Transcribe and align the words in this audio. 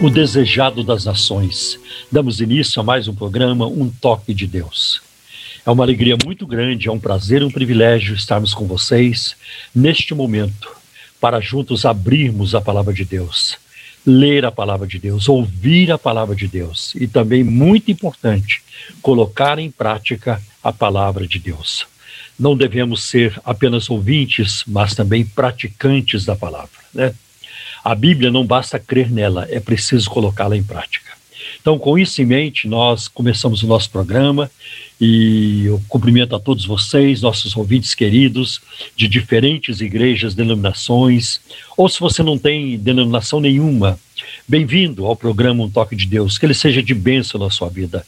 o 0.00 0.08
desejado 0.08 0.82
das 0.82 1.04
nações, 1.04 1.78
damos 2.10 2.40
início 2.40 2.80
a 2.80 2.82
mais 2.82 3.06
um 3.06 3.14
programa 3.14 3.66
Um 3.66 3.90
Toque 3.90 4.32
de 4.32 4.46
Deus. 4.46 5.02
É 5.64 5.70
uma 5.70 5.84
alegria 5.84 6.16
muito 6.24 6.46
grande, 6.46 6.88
é 6.88 6.90
um 6.90 6.98
prazer, 6.98 7.44
um 7.44 7.50
privilégio 7.50 8.14
estarmos 8.14 8.54
com 8.54 8.66
vocês 8.66 9.36
neste 9.74 10.14
momento 10.14 10.70
para 11.20 11.38
juntos 11.38 11.84
abrirmos 11.84 12.54
a 12.54 12.62
palavra 12.62 12.94
de 12.94 13.04
Deus, 13.04 13.58
ler 14.06 14.46
a 14.46 14.50
palavra 14.50 14.86
de 14.86 14.98
Deus, 14.98 15.28
ouvir 15.28 15.92
a 15.92 15.98
palavra 15.98 16.34
de 16.34 16.48
Deus 16.48 16.94
e 16.94 17.06
também, 17.06 17.44
muito 17.44 17.90
importante, 17.90 18.62
colocar 19.02 19.58
em 19.58 19.70
prática 19.70 20.40
a 20.64 20.72
palavra 20.72 21.26
de 21.26 21.38
Deus. 21.38 21.86
Não 22.38 22.56
devemos 22.56 23.02
ser 23.02 23.38
apenas 23.44 23.90
ouvintes, 23.90 24.64
mas 24.66 24.94
também 24.94 25.26
praticantes 25.26 26.24
da 26.24 26.34
palavra, 26.34 26.70
né? 26.94 27.14
A 27.82 27.94
Bíblia 27.94 28.30
não 28.30 28.44
basta 28.44 28.78
crer 28.78 29.10
nela, 29.10 29.46
é 29.50 29.58
preciso 29.58 30.10
colocá-la 30.10 30.56
em 30.56 30.62
prática. 30.62 31.10
Então, 31.60 31.78
com 31.78 31.98
isso 31.98 32.22
em 32.22 32.26
mente, 32.26 32.66
nós 32.66 33.08
começamos 33.08 33.62
o 33.62 33.66
nosso 33.66 33.90
programa 33.90 34.50
e 35.00 35.64
eu 35.66 35.82
cumprimento 35.88 36.34
a 36.34 36.40
todos 36.40 36.64
vocês, 36.64 37.22
nossos 37.22 37.56
ouvintes 37.56 37.94
queridos, 37.94 38.60
de 38.94 39.08
diferentes 39.08 39.80
igrejas, 39.80 40.34
denominações, 40.34 41.40
ou 41.76 41.88
se 41.88 42.00
você 42.00 42.22
não 42.22 42.38
tem 42.38 42.78
denominação 42.78 43.40
nenhuma, 43.40 43.98
bem-vindo 44.46 45.06
ao 45.06 45.16
programa 45.16 45.64
Um 45.64 45.70
Toque 45.70 45.96
de 45.96 46.06
Deus, 46.06 46.36
que 46.36 46.46
ele 46.46 46.54
seja 46.54 46.82
de 46.82 46.94
bênção 46.94 47.40
na 47.40 47.50
sua 47.50 47.68
vida. 47.68 48.06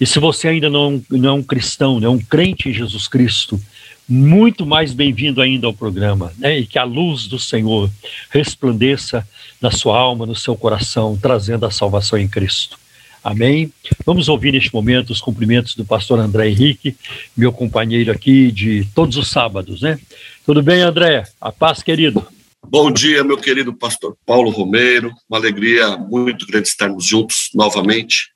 E 0.00 0.06
se 0.06 0.18
você 0.18 0.48
ainda 0.48 0.70
não, 0.70 1.02
não 1.10 1.28
é 1.28 1.32
um 1.32 1.42
cristão, 1.42 1.98
não 1.98 2.08
é 2.08 2.10
um 2.10 2.18
crente 2.18 2.68
em 2.68 2.74
Jesus 2.74 3.08
Cristo, 3.08 3.60
muito 4.08 4.64
mais 4.64 4.94
bem-vindo 4.94 5.42
ainda 5.42 5.66
ao 5.66 5.74
programa, 5.74 6.32
né? 6.38 6.58
E 6.58 6.66
que 6.66 6.78
a 6.78 6.84
luz 6.84 7.26
do 7.26 7.38
Senhor 7.38 7.90
resplandeça 8.30 9.28
na 9.60 9.70
sua 9.70 9.98
alma, 9.98 10.24
no 10.24 10.34
seu 10.34 10.56
coração, 10.56 11.18
trazendo 11.20 11.66
a 11.66 11.70
salvação 11.70 12.18
em 12.18 12.26
Cristo. 12.26 12.78
Amém? 13.22 13.70
Vamos 14.06 14.28
ouvir 14.28 14.52
neste 14.52 14.72
momento 14.72 15.10
os 15.10 15.20
cumprimentos 15.20 15.74
do 15.74 15.84
pastor 15.84 16.18
André 16.18 16.48
Henrique, 16.48 16.96
meu 17.36 17.52
companheiro 17.52 18.10
aqui 18.10 18.50
de 18.50 18.86
todos 18.94 19.16
os 19.16 19.28
sábados, 19.28 19.82
né? 19.82 19.98
Tudo 20.46 20.62
bem, 20.62 20.80
André? 20.80 21.24
A 21.38 21.52
paz, 21.52 21.82
querido. 21.82 22.26
Bom 22.66 22.90
dia, 22.90 23.22
meu 23.22 23.36
querido 23.36 23.74
pastor 23.74 24.16
Paulo 24.24 24.50
Romeiro. 24.50 25.12
Uma 25.28 25.38
alegria 25.38 25.96
muito 25.98 26.46
grande 26.46 26.68
estarmos 26.68 27.04
juntos 27.04 27.50
novamente 27.54 28.30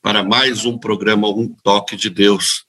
para 0.00 0.22
mais 0.22 0.64
um 0.64 0.78
programa 0.78 1.28
Um 1.28 1.54
Toque 1.62 1.96
de 1.96 2.08
Deus. 2.08 2.64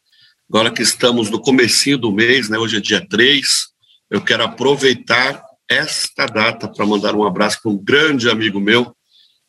Agora 0.54 0.70
que 0.70 0.82
estamos 0.82 1.30
no 1.30 1.40
comecinho 1.40 1.98
do 1.98 2.12
mês, 2.12 2.50
né, 2.50 2.58
hoje 2.58 2.76
é 2.76 2.82
dia 2.82 3.00
3, 3.08 3.68
eu 4.10 4.20
quero 4.20 4.44
aproveitar 4.44 5.42
esta 5.66 6.26
data 6.26 6.68
para 6.68 6.86
mandar 6.86 7.16
um 7.16 7.24
abraço 7.24 7.62
para 7.64 7.72
um 7.72 7.78
grande 7.78 8.30
amigo 8.30 8.60
meu, 8.60 8.94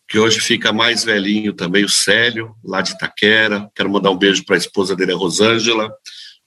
que 0.08 0.16
hoje 0.16 0.38
fica 0.38 0.72
mais 0.72 1.02
velhinho 1.02 1.54
também, 1.54 1.84
o 1.84 1.88
Célio, 1.88 2.54
lá 2.64 2.82
de 2.82 2.92
Itaquera. 2.92 3.68
Quero 3.74 3.90
mandar 3.90 4.12
um 4.12 4.16
beijo 4.16 4.44
para 4.44 4.54
a 4.54 4.58
esposa 4.58 4.94
dele, 4.94 5.10
a 5.10 5.16
Rosângela, 5.16 5.92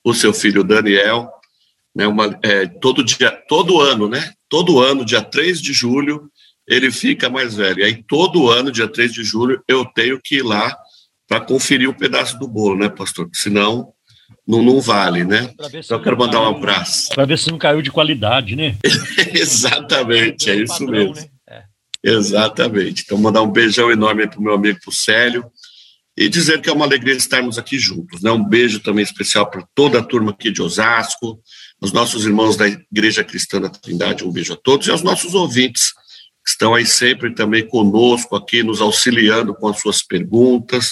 o 0.02 0.14
seu 0.14 0.34
filho 0.34 0.64
Daniel. 0.64 1.30
Né, 1.94 2.08
uma, 2.08 2.40
é, 2.42 2.66
todo 2.66 3.04
dia, 3.04 3.32
todo 3.50 3.82
ano, 3.82 4.08
né? 4.08 4.32
Todo 4.48 4.80
ano, 4.80 5.04
dia 5.04 5.22
3 5.22 5.60
de 5.60 5.74
julho, 5.74 6.32
ele 6.66 6.90
fica 6.92 7.30
mais 7.30 7.56
velho. 7.56 7.82
E 7.82 7.84
aí, 7.84 8.04
todo 8.08 8.50
ano, 8.50 8.72
dia 8.72 8.88
3 8.88 9.12
de 9.12 9.22
julho, 9.22 9.62
eu 9.68 9.84
tenho 9.84 10.18
que 10.24 10.36
ir 10.36 10.44
lá 10.44 10.74
para 11.28 11.42
conferir 11.42 11.90
um 11.90 11.94
pedaço 11.94 12.40
do 12.40 12.48
bolo, 12.48 12.78
né, 12.78 12.88
pastor? 12.88 13.30
Senão 13.34 13.94
não, 14.48 14.62
não 14.62 14.80
vale, 14.80 15.24
né? 15.24 15.52
Então, 15.74 15.98
eu 15.98 16.04
quero 16.04 16.18
mandar 16.18 16.42
um 16.42 16.56
abraço. 16.56 17.10
Para 17.16 17.26
ver 17.26 17.40
se 17.40 17.50
não 17.50 17.58
caiu 17.58 17.82
de 17.82 17.92
qualidade, 17.92 18.56
né? 18.56 18.78
Exatamente, 19.34 20.50
é 20.52 20.56
isso 20.56 20.80
padrão, 20.80 20.92
mesmo. 20.92 21.16
Né? 21.16 21.28
É. 21.50 21.64
Exatamente. 22.04 23.04
Então, 23.04 23.18
mandar 23.18 23.42
um 23.42 23.52
beijão 23.52 23.92
enorme 23.92 24.28
para 24.28 24.40
o 24.40 24.44
meu 24.44 24.54
amigo 24.54 24.80
pro 24.84 24.92
Célio 24.92 25.44
e 26.16 26.30
dizer 26.30 26.62
que 26.62 26.70
é 26.70 26.74
uma 26.74 26.86
alegria 26.86 27.16
estarmos 27.16 27.58
aqui 27.58 27.80
juntos. 27.80 28.22
Né? 28.22 28.32
Um 28.32 28.44
beijo 28.44 28.80
também 28.80 29.04
especial 29.04 29.50
para 29.50 29.68
toda 29.74 30.00
a 30.00 30.04
turma 30.04 30.32
aqui 30.32 30.52
de 30.52 30.62
Osasco, 30.62 31.42
os 31.82 31.92
nossos 31.92 32.26
irmãos 32.26 32.56
da 32.56 32.68
Igreja 32.68 33.24
Cristã 33.24 33.60
da 33.60 33.70
Trindade, 33.70 34.24
um 34.24 34.32
beijo 34.32 34.54
a 34.54 34.56
todos, 34.56 34.88
e 34.88 34.92
aos 34.92 35.02
nossos 35.02 35.34
ouvintes, 35.34 35.92
que 36.44 36.52
estão 36.52 36.76
aí 36.76 36.86
sempre 36.86 37.34
também 37.34 37.68
conosco 37.68 38.36
aqui, 38.36 38.62
nos 38.62 38.80
auxiliando 38.80 39.56
com 39.56 39.68
as 39.68 39.82
suas 39.82 40.04
perguntas, 40.04 40.92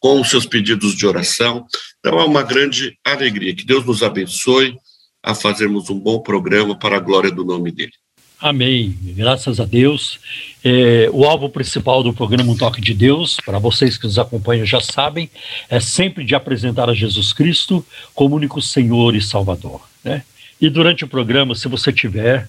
com 0.00 0.20
os 0.20 0.30
seus 0.30 0.46
pedidos 0.46 0.96
de 0.96 1.06
oração. 1.06 1.66
Então 2.00 2.18
é 2.18 2.24
uma 2.24 2.42
grande 2.42 2.98
alegria. 3.04 3.54
Que 3.54 3.64
Deus 3.64 3.84
nos 3.84 4.02
abençoe 4.02 4.74
a 5.22 5.34
fazermos 5.34 5.90
um 5.90 5.98
bom 5.98 6.18
programa 6.18 6.76
para 6.76 6.96
a 6.96 7.00
glória 7.00 7.30
do 7.30 7.44
nome 7.44 7.70
dele. 7.70 7.92
Amém. 8.40 8.96
Graças 9.02 9.60
a 9.60 9.66
Deus. 9.66 10.18
É, 10.64 11.10
o 11.12 11.24
alvo 11.26 11.50
principal 11.50 12.02
do 12.02 12.14
programa 12.14 12.50
Um 12.50 12.56
Toque 12.56 12.80
de 12.80 12.94
Deus, 12.94 13.36
para 13.44 13.58
vocês 13.58 13.98
que 13.98 14.06
nos 14.06 14.18
acompanham 14.18 14.64
já 14.64 14.80
sabem, 14.80 15.30
é 15.68 15.78
sempre 15.78 16.24
de 16.24 16.34
apresentar 16.34 16.88
a 16.88 16.94
Jesus 16.94 17.34
Cristo 17.34 17.84
como 18.14 18.34
único 18.34 18.62
Senhor 18.62 19.14
e 19.14 19.20
Salvador. 19.20 19.82
Né? 20.02 20.24
E 20.60 20.68
durante 20.68 21.04
o 21.04 21.08
programa, 21.08 21.54
se 21.54 21.68
você 21.68 21.90
tiver 21.90 22.46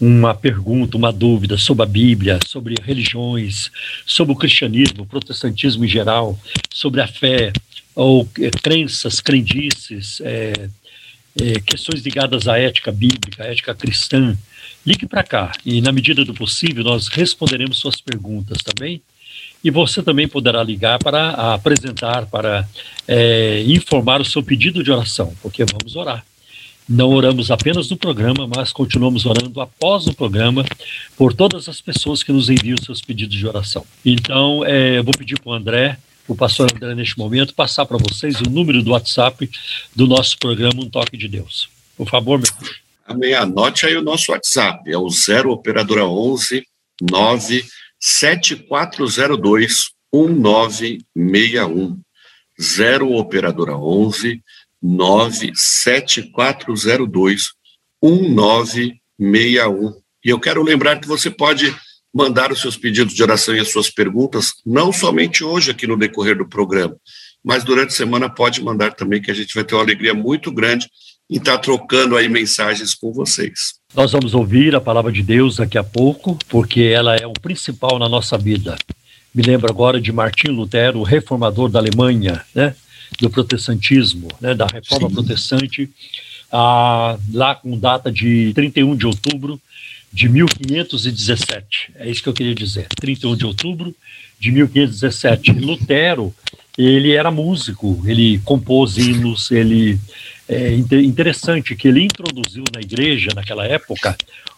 uma 0.00 0.34
pergunta, 0.34 0.96
uma 0.96 1.12
dúvida 1.12 1.58
sobre 1.58 1.82
a 1.82 1.86
Bíblia, 1.86 2.40
sobre 2.46 2.74
religiões, 2.82 3.70
sobre 4.06 4.32
o 4.32 4.36
cristianismo, 4.36 5.02
o 5.02 5.06
protestantismo 5.06 5.84
em 5.84 5.88
geral, 5.88 6.38
sobre 6.72 7.02
a 7.02 7.06
fé, 7.06 7.52
ou 7.94 8.26
é, 8.40 8.50
crenças, 8.50 9.20
crendices, 9.20 10.22
é, 10.22 10.70
é, 11.38 11.60
questões 11.60 12.02
ligadas 12.02 12.48
à 12.48 12.58
ética 12.58 12.90
bíblica, 12.90 13.44
à 13.44 13.46
ética 13.48 13.74
cristã, 13.74 14.36
ligue 14.86 15.06
para 15.06 15.22
cá 15.22 15.52
e, 15.64 15.82
na 15.82 15.92
medida 15.92 16.24
do 16.24 16.32
possível, 16.32 16.82
nós 16.82 17.08
responderemos 17.08 17.78
suas 17.78 18.00
perguntas 18.00 18.58
também. 18.62 19.02
E 19.62 19.70
você 19.70 20.02
também 20.02 20.26
poderá 20.26 20.62
ligar 20.62 20.98
para 20.98 21.52
apresentar, 21.52 22.24
para 22.24 22.66
é, 23.06 23.62
informar 23.66 24.18
o 24.18 24.24
seu 24.24 24.42
pedido 24.42 24.82
de 24.82 24.90
oração, 24.90 25.34
porque 25.42 25.62
vamos 25.66 25.94
orar. 25.96 26.24
Não 26.92 27.10
oramos 27.10 27.52
apenas 27.52 27.88
no 27.88 27.96
programa, 27.96 28.48
mas 28.52 28.72
continuamos 28.72 29.24
orando 29.24 29.60
após 29.60 30.08
o 30.08 30.12
programa 30.12 30.64
por 31.16 31.32
todas 31.32 31.68
as 31.68 31.80
pessoas 31.80 32.24
que 32.24 32.32
nos 32.32 32.50
enviam 32.50 32.76
seus 32.78 33.00
pedidos 33.00 33.36
de 33.36 33.46
oração. 33.46 33.86
Então, 34.04 34.64
é, 34.64 34.98
eu 34.98 35.04
vou 35.04 35.14
pedir 35.16 35.38
para 35.38 35.50
o 35.50 35.54
André, 35.54 35.96
o 36.26 36.34
pastor 36.34 36.68
André, 36.74 36.92
neste 36.96 37.16
momento, 37.16 37.54
passar 37.54 37.86
para 37.86 37.96
vocês 37.96 38.40
o 38.40 38.50
número 38.50 38.82
do 38.82 38.90
WhatsApp 38.90 39.48
do 39.94 40.04
nosso 40.08 40.36
programa 40.36 40.82
Um 40.82 40.90
Toque 40.90 41.16
de 41.16 41.28
Deus. 41.28 41.68
Por 41.96 42.08
favor, 42.08 42.40
meu 42.40 42.48
filho. 42.58 42.74
Amém. 43.06 43.34
Anote 43.34 43.86
aí 43.86 43.96
o 43.96 44.02
nosso 44.02 44.32
WhatsApp. 44.32 44.90
É 44.90 44.98
o 44.98 45.08
0 45.08 45.52
Operadora 45.52 46.06
11 46.06 46.66
9 47.00 47.64
7402 48.00 49.90
1961. 50.12 52.00
0 52.60 53.12
Operadora 53.12 53.76
11 53.76 54.42
97402 54.82 57.52
1961. 58.02 60.00
E 60.24 60.30
eu 60.30 60.40
quero 60.40 60.62
lembrar 60.62 61.00
que 61.00 61.08
você 61.08 61.30
pode 61.30 61.74
mandar 62.12 62.52
os 62.52 62.60
seus 62.60 62.76
pedidos 62.76 63.14
de 63.14 63.22
oração 63.22 63.54
e 63.54 63.60
as 63.60 63.70
suas 63.70 63.88
perguntas, 63.88 64.54
não 64.66 64.92
somente 64.92 65.44
hoje 65.44 65.70
aqui 65.70 65.86
no 65.86 65.96
decorrer 65.96 66.36
do 66.36 66.48
programa, 66.48 66.96
mas 67.42 67.64
durante 67.64 67.90
a 67.90 67.96
semana 67.96 68.28
pode 68.28 68.62
mandar 68.62 68.94
também, 68.94 69.22
que 69.22 69.30
a 69.30 69.34
gente 69.34 69.54
vai 69.54 69.64
ter 69.64 69.74
uma 69.74 69.82
alegria 69.82 70.12
muito 70.12 70.50
grande 70.50 70.88
em 71.30 71.36
estar 71.36 71.58
trocando 71.58 72.16
aí 72.16 72.28
mensagens 72.28 72.94
com 72.94 73.12
vocês. 73.12 73.74
Nós 73.94 74.10
vamos 74.10 74.34
ouvir 74.34 74.74
a 74.74 74.80
palavra 74.80 75.12
de 75.12 75.22
Deus 75.22 75.56
daqui 75.56 75.78
a 75.78 75.84
pouco, 75.84 76.36
porque 76.48 76.82
ela 76.82 77.14
é 77.14 77.26
o 77.26 77.32
principal 77.32 77.98
na 77.98 78.08
nossa 78.08 78.36
vida. 78.36 78.76
Me 79.32 79.42
lembro 79.42 79.70
agora 79.70 80.00
de 80.00 80.10
Martim 80.10 80.48
Lutero, 80.48 81.04
reformador 81.04 81.70
da 81.70 81.78
Alemanha, 81.78 82.44
né? 82.52 82.74
Do 83.20 83.30
protestantismo, 83.30 84.28
né, 84.40 84.54
da 84.54 84.66
reforma 84.66 85.08
Sim. 85.08 85.14
protestante, 85.14 85.90
ah, 86.50 87.18
lá 87.32 87.54
com 87.54 87.78
data 87.78 88.10
de 88.10 88.52
31 88.54 88.96
de 88.96 89.06
outubro 89.06 89.60
de 90.12 90.28
1517. 90.28 91.92
É 91.96 92.10
isso 92.10 92.22
que 92.22 92.28
eu 92.28 92.32
queria 92.32 92.54
dizer. 92.54 92.88
31 92.88 93.36
de 93.36 93.46
outubro 93.46 93.94
de 94.38 94.50
1517. 94.50 95.52
Lutero, 95.52 96.34
ele 96.76 97.12
era 97.12 97.30
músico, 97.30 98.02
ele 98.04 98.38
compôs 98.44 98.96
hinos, 98.96 99.50
ele 99.50 100.00
é 100.48 100.74
interessante 100.74 101.76
que 101.76 101.86
ele 101.86 102.02
introduziu 102.02 102.64
na 102.74 102.80
igreja 102.80 103.28
naquela 103.36 103.64
época 103.64 104.16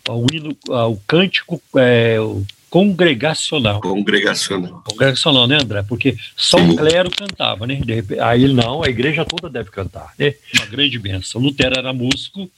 o 0.09 0.27
hino, 0.33 0.57
o 0.69 0.97
cântico, 1.07 1.61
é, 1.77 2.19
o 2.19 2.45
congregacional. 2.73 3.83
Congregacional. 3.83 4.83
Congregacional, 4.83 5.47
né, 5.47 5.59
André? 5.61 5.83
Porque 5.83 6.17
só 6.35 6.57
Sim. 6.57 6.71
o 6.71 6.77
clero 6.77 7.11
cantava, 7.11 7.67
né? 7.67 7.75
Repente, 7.75 8.19
aí 8.19 8.49
não, 8.49 8.83
a 8.83 8.89
igreja 8.89 9.27
toda 9.27 9.51
deve 9.51 9.71
cantar, 9.71 10.15
né? 10.19 10.33
Uma 10.57 10.65
grande 10.65 10.99
benção. 10.99 11.39
Lutero 11.39 11.79
era 11.79 11.93
músico 11.93 12.51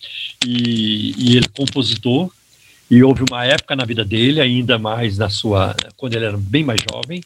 e, 0.46 1.14
e 1.18 1.36
ele 1.36 1.48
compositor, 1.48 2.30
e 2.88 3.02
houve 3.02 3.24
uma 3.28 3.44
época 3.44 3.74
na 3.74 3.84
vida 3.84 4.04
dele, 4.04 4.40
ainda 4.40 4.78
mais 4.78 5.18
na 5.18 5.28
sua, 5.28 5.74
quando 5.96 6.14
ele 6.14 6.26
era 6.26 6.38
bem 6.38 6.62
mais 6.62 6.80
jovem, 6.88 7.20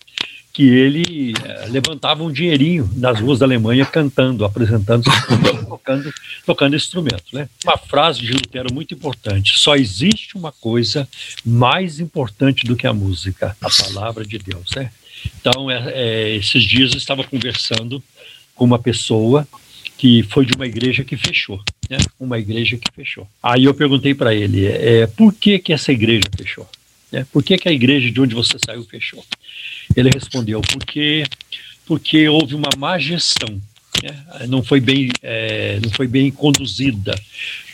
que 0.52 0.68
ele 0.68 1.34
é, 1.44 1.66
levantava 1.66 2.22
um 2.24 2.32
dinheirinho 2.32 2.90
nas 2.96 3.20
ruas 3.20 3.38
da 3.38 3.46
Alemanha 3.46 3.86
cantando, 3.86 4.44
apresentando, 4.44 5.04
tocando, 5.68 6.14
tocando 6.44 6.76
instrumentos. 6.76 7.32
Né? 7.32 7.48
Uma 7.64 7.78
frase 7.78 8.20
de 8.20 8.32
Lutero 8.32 8.72
muito 8.72 8.94
importante: 8.94 9.58
só 9.58 9.76
existe 9.76 10.36
uma 10.36 10.52
coisa 10.52 11.08
mais 11.44 12.00
importante 12.00 12.64
do 12.64 12.76
que 12.76 12.86
a 12.86 12.92
música, 12.92 13.56
a 13.60 13.68
palavra 13.70 14.24
de 14.24 14.38
Deus. 14.38 14.70
Né? 14.74 14.90
Então, 15.40 15.70
é, 15.70 15.92
é, 15.92 16.36
esses 16.36 16.62
dias 16.64 16.92
eu 16.92 16.98
estava 16.98 17.24
conversando 17.24 18.02
com 18.54 18.64
uma 18.64 18.78
pessoa 18.78 19.46
que 19.96 20.22
foi 20.24 20.46
de 20.46 20.54
uma 20.54 20.66
igreja 20.66 21.02
que 21.02 21.16
fechou, 21.16 21.60
né? 21.90 21.98
Uma 22.20 22.38
igreja 22.38 22.76
que 22.76 22.86
fechou. 22.94 23.26
Aí 23.42 23.64
eu 23.64 23.74
perguntei 23.74 24.14
para 24.14 24.32
ele, 24.32 24.64
é, 24.64 25.08
por 25.08 25.34
que 25.34 25.58
que 25.58 25.72
essa 25.72 25.90
igreja 25.90 26.22
fechou? 26.36 26.68
É, 27.10 27.24
por 27.24 27.42
que 27.42 27.56
que 27.58 27.68
a 27.68 27.72
igreja 27.72 28.10
de 28.10 28.20
onde 28.20 28.34
você 28.34 28.56
saiu 28.64 28.84
fechou? 28.84 29.24
Ele 29.98 30.10
respondeu, 30.12 30.60
porque 30.60 31.24
porque 31.86 32.28
houve 32.28 32.54
uma 32.54 32.68
má 32.76 32.98
gestão, 32.98 33.60
né? 34.02 34.46
não 34.46 34.62
foi 34.62 34.80
bem 34.80 35.10
é, 35.22 35.80
não 35.82 35.90
foi 35.90 36.06
bem 36.06 36.30
conduzida, 36.30 37.14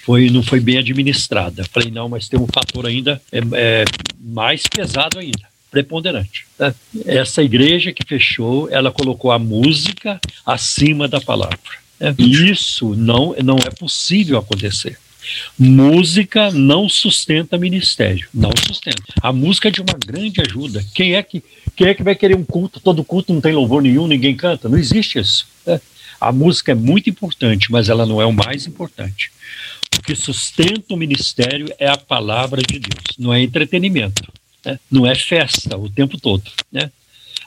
foi 0.05 0.31
não 0.31 0.43
foi 0.43 0.61
bem 0.61 0.79
administrada. 0.79 1.65
Falei 1.65 1.91
não, 1.91 2.09
mas 2.09 2.29
tem 2.29 2.38
um 2.38 2.47
fator 2.47 2.87
ainda 2.87 3.21
é, 3.32 3.38
é 3.55 3.85
mais 4.21 4.62
pesado 4.67 5.19
ainda 5.19 5.55
preponderante. 5.75 6.47
Né? 6.56 6.73
Essa 7.05 7.43
igreja 7.43 7.93
que 7.93 8.06
fechou, 8.06 8.71
ela 8.71 8.93
colocou 8.93 9.32
a 9.32 9.41
música 9.41 10.21
acima 10.47 11.09
da 11.09 11.21
palavra. 11.21 11.59
É, 11.99 12.15
isso 12.17 12.94
não, 12.94 13.35
não 13.43 13.56
é 13.56 13.71
possível 13.71 14.38
acontecer. 14.38 14.97
Música 15.59 16.50
não 16.53 16.88
sustenta 16.88 17.59
ministério, 17.59 18.29
não 18.32 18.53
sustenta. 18.56 19.03
A 19.21 19.32
música 19.32 19.69
é 19.69 19.71
de 19.71 19.81
uma 19.81 19.99
grande 19.99 20.41
ajuda. 20.41 20.85
Quem 20.94 21.15
é 21.15 21.23
que 21.23 21.43
quem 21.76 21.88
é 21.88 21.94
que 21.94 22.03
vai 22.03 22.15
querer 22.15 22.37
um 22.37 22.44
culto? 22.44 22.81
Todo 22.81 23.05
culto 23.05 23.32
não 23.32 23.41
tem 23.41 23.53
louvor 23.53 23.82
nenhum, 23.82 24.06
ninguém 24.06 24.37
canta. 24.37 24.69
Não 24.69 24.79
existe 24.79 25.19
isso. 25.19 25.47
Né? 25.67 25.81
A 26.21 26.32
música 26.32 26.73
é 26.73 26.75
muito 26.75 27.11
importante, 27.11 27.71
mas 27.71 27.88
ela 27.88 28.06
não 28.06 28.21
é 28.21 28.26
o 28.26 28.32
mais 28.32 28.67
importante. 28.67 29.31
O 29.97 30.03
que 30.03 30.15
sustenta 30.15 30.94
o 30.94 30.97
ministério 30.97 31.73
é 31.79 31.88
a 31.88 31.97
palavra 31.97 32.62
de 32.62 32.79
Deus, 32.79 33.17
não 33.19 33.32
é 33.32 33.43
entretenimento, 33.43 34.23
né? 34.65 34.79
não 34.91 35.06
é 35.06 35.15
festa 35.15 35.76
o 35.76 35.88
tempo 35.88 36.19
todo. 36.19 36.50
Né? 36.73 36.91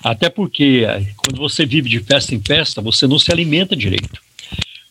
Até 0.04 0.30
porque 0.30 0.84
quando 1.18 1.38
você 1.38 1.66
vive 1.66 1.90
de 1.90 2.00
festa 2.00 2.36
em 2.36 2.42
festa, 2.42 2.82
você 2.82 3.08
não 3.08 3.20
se 3.20 3.32
alimenta 3.32 3.76
direito. 3.76 4.22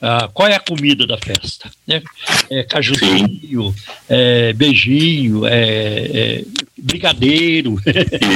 Ah, 0.01 0.29
qual 0.33 0.49
é 0.49 0.55
a 0.55 0.61
comida 0.61 1.07
da 1.07 1.17
festa? 1.17 1.71
Né? 1.87 2.03
É 2.51 2.63
cajuzinho, 2.63 3.75
é 4.09 4.53
beijinho, 4.53 5.47
é, 5.47 5.53
é 5.53 6.45
brigadeiro, 6.77 7.77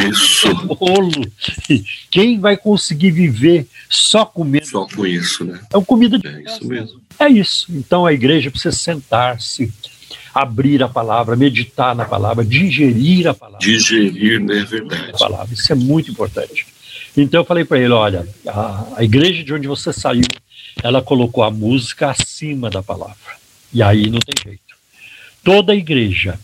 bolo. 0.79 1.11
Quem 2.11 2.41
vai 2.41 2.57
conseguir 2.57 3.11
viver 3.11 3.67
só 3.91 4.25
comendo? 4.25 4.67
Só 4.67 4.87
com 4.87 5.07
isso, 5.07 5.45
né? 5.45 5.61
É 5.71 5.77
uma 5.77 5.85
comida 5.85 6.19
de 6.19 6.27
É 6.27 6.43
isso 6.43 6.67
mesmo. 6.67 7.01
É 7.19 7.29
isso. 7.29 7.67
Então 7.71 8.07
a 8.07 8.13
igreja 8.13 8.51
precisa 8.51 8.75
sentar-se, 8.75 9.71
abrir 10.35 10.83
a 10.83 10.89
palavra, 10.89 11.37
meditar 11.37 11.95
na 11.95 12.07
palavra, 12.07 12.43
digerir 12.43 13.29
a 13.29 13.35
palavra. 13.35 13.61
Digerir, 13.61 14.41
né? 14.41 14.61
É 14.61 14.65
verdade. 14.65 15.11
A 15.11 15.19
palavra. 15.19 15.53
Isso 15.53 15.71
é 15.71 15.75
muito 15.75 16.11
importante. 16.11 16.67
Então 17.15 17.41
eu 17.41 17.45
falei 17.45 17.65
para 17.65 17.79
ele, 17.79 17.93
olha, 17.93 18.27
a, 18.47 18.85
a 18.97 19.05
igreja 19.05 19.45
de 19.45 19.53
onde 19.53 19.69
você 19.69 19.93
saiu 19.93 20.23
ela 20.83 21.03
colocou 21.03 21.43
a 21.43 21.51
música 21.51 22.11
acima 22.11 22.71
da 22.71 22.83
palavra. 22.83 23.39
E 23.73 23.83
aí 23.83 24.09
não 24.11 24.19
tem 24.19 24.35
jeito. 24.43 24.75
Toda 25.43 25.75
igreja 25.75 26.39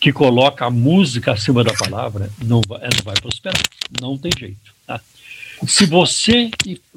que 0.00 0.12
coloca 0.12 0.64
a 0.64 0.70
música 0.70 1.32
acima 1.32 1.62
da 1.62 1.74
palavra 1.74 2.30
não 2.42 2.62
vai, 2.66 2.80
não 2.80 3.04
vai 3.04 3.14
prosperar. 3.20 3.62
Não 4.00 4.16
tem 4.16 4.32
jeito. 4.36 4.74
Tá? 4.86 5.00
Se 5.66 5.84
você 5.84 6.50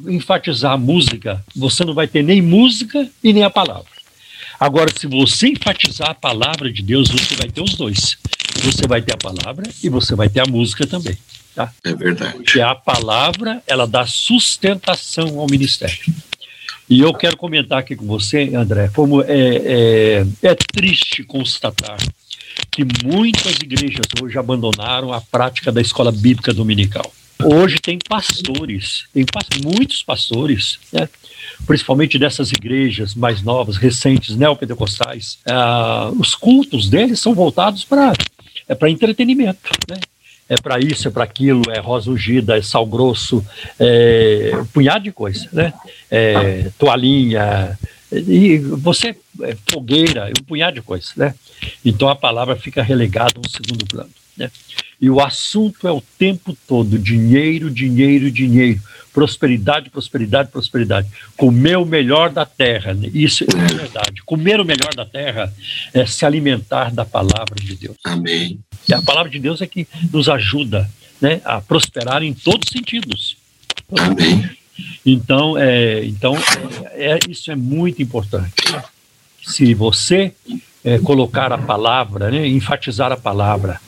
enfatizar 0.08 0.72
a 0.72 0.78
música, 0.78 1.44
você 1.56 1.84
não 1.84 1.94
vai 1.94 2.08
ter 2.08 2.24
nem 2.24 2.42
música 2.42 3.10
e 3.24 3.34
nem 3.34 3.44
a 3.44 3.50
palavra. 3.50 3.92
Agora, 4.60 4.90
se 4.96 5.08
você 5.08 5.50
enfatizar 5.50 6.12
a 6.12 6.16
palavra 6.16 6.72
de 6.72 6.82
Deus, 6.82 7.10
você 7.10 7.36
vai 7.36 7.50
ter 7.50 7.60
os 7.60 7.76
dois. 7.76 8.18
Você 8.62 8.88
vai 8.88 9.02
ter 9.02 9.14
a 9.14 9.18
palavra 9.18 9.70
e 9.84 9.90
você 9.90 10.16
vai 10.16 10.30
ter 10.30 10.40
a 10.40 10.46
música 10.46 10.88
também. 10.88 11.18
Tá? 11.54 11.74
É 11.84 11.94
verdade. 11.94 12.38
Porque 12.38 12.62
a 12.62 12.74
palavra, 12.74 13.62
ela 13.68 13.86
dá 13.86 14.08
sustentação 14.08 15.38
ao 15.40 15.48
ministério. 15.48 16.00
E 16.90 17.00
eu 17.00 17.14
quero 17.14 17.38
comentar 17.38 17.80
aqui 17.80 17.96
com 17.96 18.06
você, 18.06 18.52
André, 18.56 18.90
como 18.94 19.22
é, 19.22 19.26
é, 19.28 20.26
é 20.42 20.56
triste 20.56 21.24
constatar 21.24 21.98
que 22.70 22.86
muitas 23.04 23.56
igrejas 23.58 24.06
hoje 24.22 24.38
abandonaram 24.38 25.12
a 25.12 25.22
prática 25.22 25.72
da 25.72 25.82
escola 25.82 26.12
bíblica 26.12 26.54
dominical. 26.54 27.12
Hoje 27.44 27.80
tem 27.80 27.98
pastores, 28.08 29.06
tem 29.14 29.26
muitos 29.64 30.02
pastores, 30.04 30.80
né? 30.92 31.10
principalmente 31.66 32.18
dessas 32.18 32.52
igrejas 32.52 33.16
mais 33.16 33.42
novas, 33.42 33.76
recentes, 33.76 34.36
neopentecostais. 34.36 35.40
Ah, 35.46 36.12
os 36.18 36.36
cultos 36.36 36.90
deles 36.90 37.20
são 37.20 37.34
voltados 37.34 37.84
para 37.84 38.14
é 38.68 38.90
entretenimento. 38.90 39.70
Né? 39.90 39.98
É 40.54 40.58
para 40.62 40.80
isso, 40.80 41.08
é 41.08 41.12
para 41.12 41.24
aquilo, 41.24 41.64
é 41.72 41.80
rosa 41.80 42.12
ungida, 42.12 42.58
é 42.58 42.62
sal 42.62 42.86
grosso, 42.86 43.46
é 43.80 44.52
um 44.56 44.66
punhado 44.66 45.04
de 45.04 45.12
coisa, 45.12 45.48
né? 45.52 45.74
É, 46.10 46.70
toalhinha, 46.78 47.78
e 48.12 48.58
você, 48.58 49.16
é, 49.42 49.58
fogueira, 49.72 50.32
um 50.40 50.44
punhado 50.44 50.76
de 50.76 50.82
coisa, 50.82 51.08
né? 51.16 51.34
Então 51.84 52.08
a 52.10 52.16
palavra 52.16 52.56
fica 52.56 52.84
relegada 52.84 53.34
a 53.36 53.40
um 53.40 53.50
segundo 53.50 53.86
plano, 53.86 54.10
né? 54.38 54.52
E 55.02 55.10
o 55.10 55.20
assunto 55.20 55.88
é 55.88 55.92
o 55.92 56.02
tempo 56.18 56.56
todo 56.68 56.98
dinheiro, 56.98 57.70
dinheiro, 57.70 58.32
dinheiro 58.32 58.80
prosperidade, 59.14 59.90
prosperidade, 59.90 60.50
prosperidade. 60.50 61.08
Comer 61.38 61.78
o 61.78 61.86
melhor 61.86 62.32
da 62.32 62.46
terra, 62.46 62.98
isso 63.14 63.44
é 63.44 63.74
verdade. 63.76 64.24
Comer 64.26 64.60
o 64.60 64.66
melhor 64.66 64.94
da 64.96 65.06
terra 65.06 65.54
é 65.94 66.06
se 66.06 66.26
alimentar 66.26 66.92
da 66.92 67.06
palavra 67.06 67.56
de 67.56 67.76
Deus. 67.76 67.96
Amém. 68.04 68.60
E 68.88 68.94
a 68.94 69.02
palavra 69.02 69.32
de 69.32 69.40
Deus 69.40 69.62
é 69.62 69.68
que 69.68 69.88
nos 70.12 70.28
ajuda 70.30 70.90
né, 71.22 71.42
a 71.46 71.62
prosperar 71.62 72.24
em 72.24 72.34
todos 72.34 72.68
os 72.68 72.72
sentidos. 72.72 73.38
Amém. 73.98 74.50
Então, 75.06 75.58
é, 75.58 76.04
então 76.06 76.36
é, 76.92 77.14
é, 77.14 77.20
isso 77.30 77.52
é 77.52 77.56
muito 77.56 78.02
importante. 78.02 78.54
Se 79.46 79.74
você 79.74 80.34
é, 80.84 80.98
colocar 81.00 81.52
a 81.52 81.58
palavra, 81.58 82.32
né, 82.32 82.48
enfatizar 82.48 83.12
a 83.12 83.18
palavra, 83.18 83.80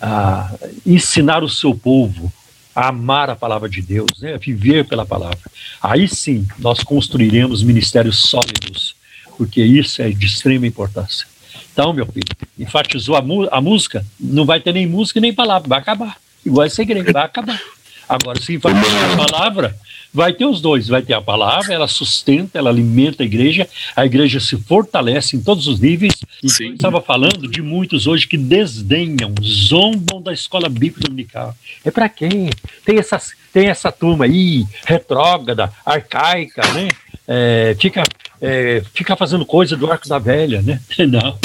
a, 0.00 0.52
ensinar 0.84 1.42
o 1.42 1.48
seu 1.48 1.74
povo 1.74 2.32
a 2.74 2.88
amar 2.88 3.30
a 3.30 3.36
palavra 3.36 3.68
de 3.68 3.80
Deus, 3.80 4.20
né? 4.20 4.34
a 4.34 4.38
viver 4.38 4.84
pela 4.86 5.06
palavra. 5.06 5.38
Aí 5.80 6.08
sim 6.08 6.46
nós 6.58 6.82
construiremos 6.82 7.62
ministérios 7.62 8.18
sólidos, 8.28 8.96
porque 9.38 9.62
isso 9.62 10.02
é 10.02 10.10
de 10.10 10.26
extrema 10.26 10.66
importância. 10.66 11.26
Então, 11.74 11.92
meu 11.92 12.06
filho, 12.06 12.24
enfatizou 12.56 13.16
a, 13.16 13.24
a 13.50 13.60
música, 13.60 14.06
não 14.18 14.46
vai 14.46 14.60
ter 14.60 14.72
nem 14.72 14.86
música 14.86 15.20
nem 15.20 15.34
palavra, 15.34 15.68
vai 15.68 15.80
acabar. 15.80 16.16
Igual 16.46 16.64
essa 16.64 16.80
igreja, 16.82 17.12
vai 17.12 17.24
acabar. 17.24 17.60
Agora, 18.08 18.40
se 18.40 18.54
enfatizar 18.54 19.12
a 19.12 19.26
palavra, 19.26 19.76
vai 20.12 20.32
ter 20.32 20.46
os 20.46 20.60
dois. 20.60 20.86
Vai 20.86 21.02
ter 21.02 21.14
a 21.14 21.20
palavra, 21.20 21.74
ela 21.74 21.88
sustenta, 21.88 22.56
ela 22.56 22.70
alimenta 22.70 23.24
a 23.24 23.26
igreja, 23.26 23.68
a 23.96 24.06
igreja 24.06 24.38
se 24.38 24.56
fortalece 24.56 25.36
em 25.36 25.42
todos 25.42 25.66
os 25.66 25.80
níveis. 25.80 26.14
E 26.40 26.46
estava 26.46 27.00
falando 27.00 27.48
de 27.48 27.60
muitos 27.60 28.06
hoje 28.06 28.28
que 28.28 28.36
desdenham, 28.36 29.34
zombam 29.42 30.22
da 30.22 30.32
escola 30.32 30.68
bíblica 30.68 31.00
dominical. 31.00 31.56
É 31.84 31.90
para 31.90 32.08
quem? 32.08 32.50
Tem, 32.84 32.98
essas, 32.98 33.32
tem 33.52 33.66
essa 33.66 33.90
turma 33.90 34.26
aí, 34.26 34.64
retrógrada, 34.86 35.72
arcaica, 35.84 36.62
né? 36.72 36.88
É, 37.26 37.74
fica, 37.80 38.04
é, 38.40 38.82
fica 38.92 39.16
fazendo 39.16 39.46
coisa 39.46 39.76
do 39.76 39.90
arco 39.90 40.06
da 40.06 40.18
velha, 40.18 40.62
né? 40.62 40.80
Não. 41.08 41.38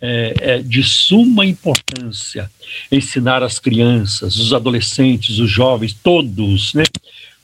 É, 0.00 0.34
é, 0.40 0.58
de 0.58 0.82
suma 0.82 1.46
importância 1.46 2.50
ensinar 2.90 3.42
as 3.42 3.58
crianças, 3.58 4.36
os 4.36 4.52
adolescentes, 4.52 5.38
os 5.38 5.50
jovens, 5.50 5.92
todos, 5.92 6.74
né? 6.74 6.84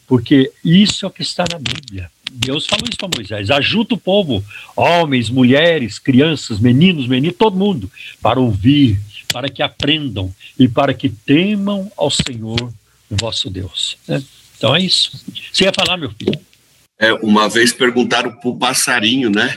porque 0.07 0.51
isso 0.65 1.05
é 1.05 1.09
o 1.09 1.11
que 1.11 1.23
está 1.23 1.45
na 1.51 1.59
Bíblia. 1.59 2.11
Deus 2.31 2.67
falou 2.67 2.87
isso 2.89 2.99
para 2.99 3.11
Moisés: 3.15 3.51
ajuda 3.51 3.95
o 3.95 3.99
povo, 3.99 4.45
homens, 4.75 5.29
mulheres, 5.29 5.99
crianças, 5.99 6.59
meninos, 6.59 7.07
meninas, 7.07 7.37
todo 7.37 7.57
mundo, 7.57 7.91
para 8.21 8.41
ouvir, 8.41 8.99
para 9.33 9.49
que 9.49 9.63
aprendam 9.63 10.35
e 10.59 10.67
para 10.67 10.95
que 10.95 11.09
temam 11.09 11.91
ao 11.97 12.11
Senhor, 12.11 12.73
vosso 13.11 13.51
Deus. 13.51 13.97
Né? 14.07 14.23
Então 14.57 14.75
é 14.75 14.81
isso. 14.81 15.25
Você 15.53 15.65
ia 15.65 15.73
falar, 15.73 15.97
meu 15.97 16.11
filho? 16.11 16.39
É, 16.99 17.13
uma 17.13 17.49
vez 17.49 17.73
perguntaram 17.73 18.33
para 18.33 18.49
o 18.49 18.57
passarinho, 18.57 19.31
né? 19.31 19.57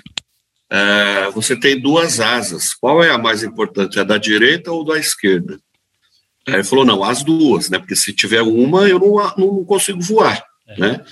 É, 0.71 1.29
você 1.31 1.59
tem 1.59 1.77
duas 1.77 2.21
asas. 2.21 2.73
Qual 2.73 3.03
é 3.03 3.11
a 3.11 3.17
mais 3.17 3.43
importante, 3.43 3.99
a 3.99 4.03
da 4.03 4.17
direita 4.17 4.71
ou 4.71 4.85
da 4.85 4.97
esquerda? 4.97 5.59
Aí 6.47 6.55
ele 6.55 6.63
falou, 6.63 6.85
não, 6.85 7.03
as 7.03 7.23
duas, 7.23 7.69
né? 7.69 7.77
Porque 7.77 7.95
se 7.95 8.13
tiver 8.13 8.41
uma, 8.41 8.87
eu 8.87 8.97
não, 8.97 9.15
não 9.37 9.65
consigo 9.65 10.01
voar, 10.01 10.41
é. 10.67 10.79
né? 10.79 11.03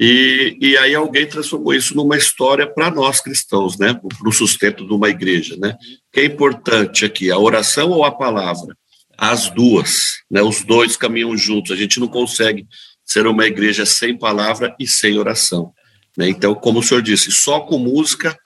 E, 0.00 0.56
e 0.60 0.76
aí 0.78 0.94
alguém 0.94 1.26
transformou 1.26 1.72
isso 1.74 1.94
numa 1.94 2.16
história 2.16 2.66
para 2.66 2.90
nós 2.90 3.20
cristãos, 3.20 3.78
né? 3.78 3.94
Para 3.94 4.28
o 4.28 4.32
sustento 4.32 4.86
de 4.86 4.92
uma 4.92 5.10
igreja, 5.10 5.54
né? 5.58 5.76
Que 6.10 6.20
é 6.20 6.24
importante 6.24 7.04
aqui, 7.04 7.30
a 7.30 7.38
oração 7.38 7.90
ou 7.90 8.04
a 8.04 8.10
palavra? 8.10 8.74
As 9.16 9.50
duas, 9.50 10.14
né? 10.30 10.42
Os 10.42 10.64
dois 10.64 10.96
caminham 10.96 11.36
juntos. 11.36 11.70
A 11.70 11.76
gente 11.76 12.00
não 12.00 12.08
consegue 12.08 12.66
ser 13.04 13.26
uma 13.26 13.46
igreja 13.46 13.84
sem 13.84 14.16
palavra 14.16 14.74
e 14.80 14.86
sem 14.86 15.18
oração. 15.18 15.72
Né? 16.16 16.28
Então, 16.28 16.54
como 16.54 16.80
o 16.80 16.82
senhor 16.82 17.02
disse, 17.02 17.30
só 17.30 17.60
com 17.60 17.78
música 17.78 18.36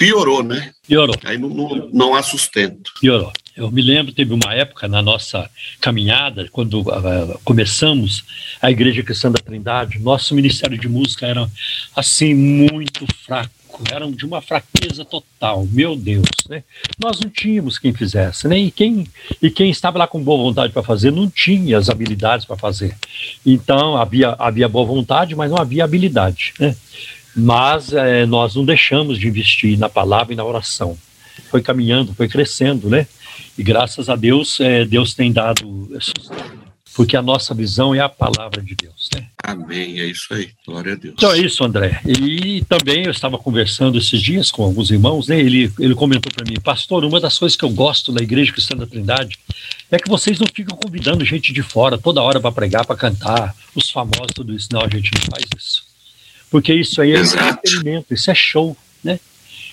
piorou, 0.00 0.42
né? 0.42 0.72
Piorou. 0.88 1.14
Aí 1.22 1.36
não, 1.36 1.50
não, 1.50 1.90
não 1.92 2.14
há 2.14 2.22
sustento. 2.22 2.90
Piorou. 2.98 3.30
Eu 3.54 3.70
me 3.70 3.82
lembro, 3.82 4.14
teve 4.14 4.32
uma 4.32 4.54
época 4.54 4.88
na 4.88 5.02
nossa 5.02 5.50
caminhada, 5.78 6.48
quando 6.50 6.80
uh, 6.80 7.38
começamos 7.44 8.24
a 8.62 8.70
Igreja 8.70 9.02
Cristã 9.02 9.30
da 9.30 9.38
Trindade, 9.38 9.98
nosso 9.98 10.34
ministério 10.34 10.78
de 10.78 10.88
música 10.88 11.26
era 11.26 11.46
assim 11.94 12.32
muito 12.32 13.04
fraco, 13.26 13.50
eram 13.92 14.10
de 14.10 14.24
uma 14.24 14.40
fraqueza 14.40 15.04
total, 15.04 15.66
meu 15.70 15.94
Deus, 15.94 16.28
né? 16.48 16.64
Nós 16.98 17.20
não 17.20 17.28
tínhamos 17.28 17.78
quem 17.78 17.92
fizesse, 17.92 18.48
né? 18.48 18.58
E 18.58 18.70
quem, 18.70 19.06
e 19.42 19.50
quem 19.50 19.70
estava 19.70 19.98
lá 19.98 20.06
com 20.06 20.22
boa 20.22 20.42
vontade 20.42 20.72
para 20.72 20.82
fazer 20.82 21.12
não 21.12 21.28
tinha 21.28 21.76
as 21.76 21.90
habilidades 21.90 22.46
para 22.46 22.56
fazer. 22.56 22.96
Então 23.44 23.96
havia, 23.98 24.34
havia 24.38 24.68
boa 24.68 24.86
vontade, 24.86 25.36
mas 25.36 25.50
não 25.50 25.58
havia 25.58 25.84
habilidade, 25.84 26.54
né? 26.58 26.74
Mas 27.34 27.92
é, 27.92 28.26
nós 28.26 28.54
não 28.54 28.64
deixamos 28.64 29.18
de 29.18 29.28
investir 29.28 29.78
na 29.78 29.88
palavra 29.88 30.32
e 30.32 30.36
na 30.36 30.44
oração. 30.44 30.96
Foi 31.50 31.62
caminhando, 31.62 32.14
foi 32.14 32.28
crescendo, 32.28 32.88
né? 32.88 33.06
E 33.56 33.62
graças 33.62 34.08
a 34.08 34.16
Deus, 34.16 34.60
é, 34.60 34.84
Deus 34.84 35.14
tem 35.14 35.32
dado 35.32 35.88
porque 36.94 37.16
a 37.16 37.22
nossa 37.22 37.54
visão 37.54 37.94
é 37.94 38.00
a 38.00 38.08
palavra 38.08 38.60
de 38.60 38.74
Deus, 38.74 39.08
né? 39.14 39.26
Amém, 39.42 40.00
é 40.00 40.06
isso 40.06 40.34
aí, 40.34 40.50
glória 40.66 40.92
a 40.92 40.96
Deus. 40.96 41.14
Então 41.16 41.32
é 41.32 41.38
isso, 41.38 41.64
André. 41.64 42.00
E 42.04 42.62
também 42.68 43.04
eu 43.04 43.10
estava 43.10 43.38
conversando 43.38 43.96
esses 43.96 44.20
dias 44.20 44.50
com 44.50 44.64
alguns 44.64 44.90
irmãos, 44.90 45.28
né? 45.28 45.38
Ele, 45.38 45.72
ele 45.78 45.94
comentou 45.94 46.32
para 46.32 46.44
mim, 46.44 46.60
pastor, 46.60 47.04
uma 47.04 47.20
das 47.20 47.38
coisas 47.38 47.56
que 47.56 47.64
eu 47.64 47.70
gosto 47.70 48.12
da 48.12 48.22
Igreja 48.22 48.52
Cristã 48.52 48.76
da 48.76 48.86
Trindade 48.86 49.38
é 49.90 49.98
que 49.98 50.08
vocês 50.08 50.38
não 50.38 50.46
ficam 50.52 50.76
convidando 50.76 51.24
gente 51.24 51.52
de 51.52 51.62
fora 51.62 51.96
toda 51.96 52.22
hora 52.22 52.40
para 52.40 52.52
pregar, 52.52 52.84
para 52.84 52.96
cantar, 52.96 53.54
os 53.74 53.88
famosos, 53.90 54.32
tudo 54.34 54.54
isso. 54.54 54.68
Não, 54.72 54.82
a 54.82 54.88
gente 54.88 55.10
não 55.14 55.22
faz 55.22 55.44
isso 55.56 55.89
porque 56.50 56.74
isso 56.74 57.00
aí 57.00 57.12
é 57.12 57.20
entretenimento, 57.20 58.12
isso 58.12 58.30
é 58.30 58.34
show, 58.34 58.76
né? 59.02 59.20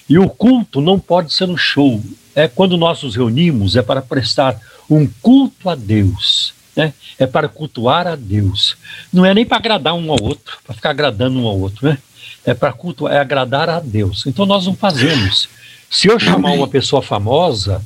E 0.07 0.17
o 0.19 0.29
culto 0.29 0.79
não 0.79 1.00
pode 1.00 1.34
ser 1.34 1.50
um 1.50 1.57
show. 1.57 2.01
É 2.36 2.48
quando 2.48 2.77
nós 2.77 3.01
nos 3.01 3.15
reunimos 3.15 3.75
é 3.75 3.81
para 3.81 4.01
prestar 4.01 4.60
um 4.89 5.07
culto 5.22 5.69
a 5.69 5.75
Deus, 5.75 6.53
né? 6.75 6.93
É 7.17 7.25
para 7.25 7.50
cultuar 7.50 8.05
a 8.07 8.15
Deus. 8.15 8.77
Não 9.12 9.25
é 9.25 9.34
nem 9.34 9.46
para 9.46 9.57
agradar 9.57 9.96
um 9.96 10.12
ao 10.12 10.22
outro, 10.22 10.60
para 10.63 10.75
ficar 10.75 10.91
agradando 10.91 11.39
um 11.39 11.48
ao 11.48 11.60
outro, 11.60 11.88
né? 11.88 11.98
É 12.46 12.53
para 12.53 12.72
cultuar, 12.72 13.13
é 13.13 13.19
agradar 13.19 13.69
a 13.69 13.79
Deus. 13.79 14.25
Então 14.27 14.46
nós 14.46 14.65
não 14.67 14.75
fazemos. 14.75 15.50
Se 15.89 16.07
eu 16.07 16.19
chamar 16.19 16.51
uma 16.51 16.67
pessoa 16.67 17.01
famosa, 17.01 17.84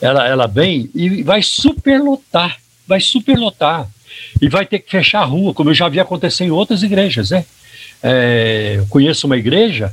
ela 0.00 0.26
ela 0.26 0.46
vem 0.46 0.90
e 0.94 1.22
vai 1.22 1.42
superlotar, 1.42 2.56
vai 2.86 3.00
superlotar 3.00 3.88
e 4.40 4.48
vai 4.48 4.66
ter 4.66 4.80
que 4.80 4.90
fechar 4.90 5.20
a 5.20 5.24
rua, 5.24 5.54
como 5.54 5.70
eu 5.70 5.74
já 5.74 5.88
vi 5.88 6.00
acontecer 6.00 6.44
em 6.44 6.50
outras 6.50 6.82
igrejas, 6.82 7.30
né? 7.30 7.44
É, 8.02 8.84
conheço 8.88 9.26
uma 9.26 9.36
igreja 9.36 9.92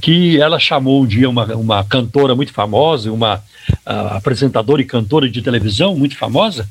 que 0.00 0.40
ela 0.40 0.58
chamou 0.58 1.02
um 1.02 1.06
dia 1.06 1.28
uma, 1.28 1.44
uma 1.56 1.84
cantora 1.84 2.34
muito 2.34 2.52
famosa, 2.52 3.10
uma 3.10 3.42
apresentadora 3.84 4.80
e 4.80 4.84
cantora 4.84 5.28
de 5.28 5.42
televisão 5.42 5.96
muito 5.96 6.16
famosa, 6.16 6.68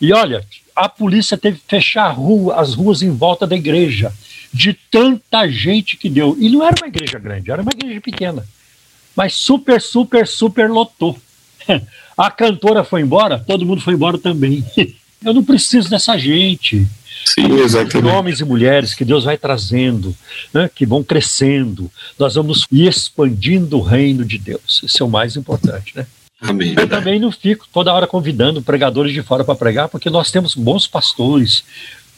e 0.00 0.12
olha, 0.12 0.44
a 0.76 0.88
polícia 0.88 1.36
teve 1.36 1.58
que 1.58 1.64
fechar 1.66 2.10
rua, 2.10 2.54
as 2.54 2.74
ruas 2.74 3.02
em 3.02 3.10
volta 3.10 3.46
da 3.46 3.56
igreja, 3.56 4.12
de 4.52 4.72
tanta 4.72 5.48
gente 5.48 5.96
que 5.96 6.08
deu. 6.08 6.36
E 6.38 6.48
não 6.48 6.64
era 6.64 6.74
uma 6.80 6.86
igreja 6.86 7.18
grande, 7.18 7.50
era 7.50 7.62
uma 7.62 7.72
igreja 7.72 8.00
pequena. 8.00 8.46
Mas 9.16 9.34
super, 9.34 9.80
super, 9.80 10.26
super 10.26 10.70
lotou. 10.70 11.18
A 12.16 12.30
cantora 12.30 12.84
foi 12.84 13.00
embora, 13.00 13.38
todo 13.38 13.66
mundo 13.66 13.80
foi 13.80 13.94
embora 13.94 14.18
também. 14.18 14.64
Eu 15.24 15.34
não 15.34 15.44
preciso 15.44 15.90
dessa 15.90 16.16
gente. 16.16 16.86
Sim, 17.24 17.52
exatamente. 17.60 18.14
Homens 18.14 18.40
e 18.40 18.44
mulheres 18.44 18.94
que 18.94 19.04
Deus 19.04 19.24
vai 19.24 19.36
trazendo, 19.36 20.14
né, 20.52 20.70
que 20.72 20.86
vão 20.86 21.02
crescendo. 21.02 21.90
Nós 22.18 22.34
vamos 22.34 22.66
expandindo 22.70 23.78
o 23.78 23.82
reino 23.82 24.24
de 24.24 24.38
Deus. 24.38 24.80
Isso 24.82 25.02
é 25.02 25.06
o 25.06 25.10
mais 25.10 25.36
importante, 25.36 25.96
né? 25.96 26.06
Amém. 26.40 26.74
Eu 26.76 26.88
também 26.88 27.18
não 27.18 27.32
fico 27.32 27.66
toda 27.72 27.92
hora 27.92 28.06
convidando 28.06 28.62
pregadores 28.62 29.12
de 29.12 29.22
fora 29.22 29.44
para 29.44 29.56
pregar, 29.56 29.88
porque 29.88 30.08
nós 30.08 30.30
temos 30.30 30.54
bons 30.54 30.86
pastores. 30.86 31.64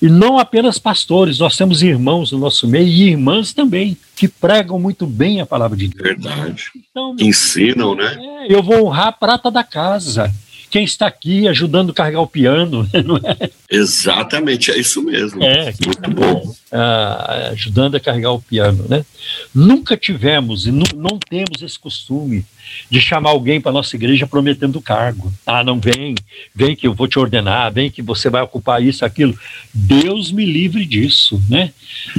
E 0.01 0.09
não 0.09 0.39
apenas 0.39 0.79
pastores, 0.79 1.39
nós 1.39 1.57
temos 1.57 1.83
irmãos 1.83 2.33
no 2.33 2.39
nosso 2.39 2.67
meio 2.67 2.87
e 2.87 3.11
irmãs 3.11 3.53
também, 3.53 3.97
que 4.17 4.29
pregam 4.29 4.79
muito 4.79 5.07
bem 5.07 5.41
a 5.41 5.47
palavra 5.47 5.77
de 5.77 5.89
Deus. 5.89 6.03
Verdade. 6.03 6.65
Então, 6.91 7.17
Ensinam, 7.19 7.95
né? 7.95 8.17
É, 8.19 8.55
eu 8.55 8.63
vou 8.63 8.87
honrar 8.87 9.09
a 9.09 9.13
prata 9.13 9.51
da 9.51 9.65
casa 9.65 10.33
quem 10.71 10.85
está 10.85 11.07
aqui 11.07 11.49
ajudando 11.49 11.91
a 11.91 11.95
carregar 11.95 12.21
o 12.21 12.27
piano, 12.27 12.89
não 13.05 13.17
é? 13.17 13.51
Exatamente, 13.69 14.71
é 14.71 14.79
isso 14.79 15.03
mesmo. 15.03 15.43
É, 15.43 15.75
muito 15.85 16.11
bom. 16.11 16.55
Ah, 16.71 17.51
ajudando 17.53 17.97
a 17.97 18.01
carregar 18.01 18.31
o 18.31 18.41
piano, 18.41 18.87
né? 18.89 19.05
Nunca 19.53 19.97
tivemos 19.97 20.67
e 20.67 20.73
não, 20.73 20.87
não 20.95 21.19
temos 21.19 21.61
esse 21.63 21.79
costume 21.79 22.45
de 22.89 23.01
chamar 23.01 23.31
alguém 23.31 23.61
para 23.61 23.73
nossa 23.73 23.97
igreja 23.97 24.27
prometendo 24.27 24.81
cargo. 24.81 25.33
Ah, 25.45 25.65
não 25.65 25.81
vem, 25.81 26.15
vem 26.55 26.77
que 26.77 26.87
eu 26.87 26.95
vou 26.95 27.09
te 27.09 27.19
ordenar, 27.19 27.73
vem 27.73 27.91
que 27.91 28.01
você 28.01 28.31
vai 28.31 28.43
ocupar 28.43 28.83
isso, 28.83 29.05
aquilo. 29.05 29.37
Deus 29.75 30.31
me 30.31 30.45
livre 30.45 30.85
disso, 30.87 31.43
né? 31.49 31.73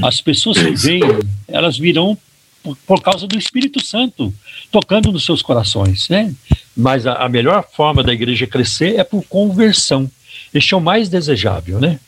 As 0.03 0.20
pessoas 0.20 0.58
que 0.58 0.72
vêm, 0.72 1.01
elas 1.48 1.77
virão 1.77 2.17
por, 2.63 2.77
por 2.86 3.01
causa 3.01 3.27
do 3.27 3.38
Espírito 3.38 3.84
Santo 3.84 4.34
tocando 4.72 5.12
nos 5.12 5.25
seus 5.25 5.41
corações, 5.41 6.08
né? 6.10 6.34
Mas 6.75 7.06
a, 7.06 7.13
a, 7.13 7.30
melhor 7.30 7.68
forma 7.72 8.03
da 8.03 8.13
igreja 8.13 8.48
crescer 8.48 9.00
é 9.00 9.03
por 9.03 9.24
conversão. 9.24 10.10
Este 10.53 10.74
é 10.74 10.77
o 10.77 10.82
mais 10.82 11.10
desejável, 11.10 11.80
né? 11.80 12.00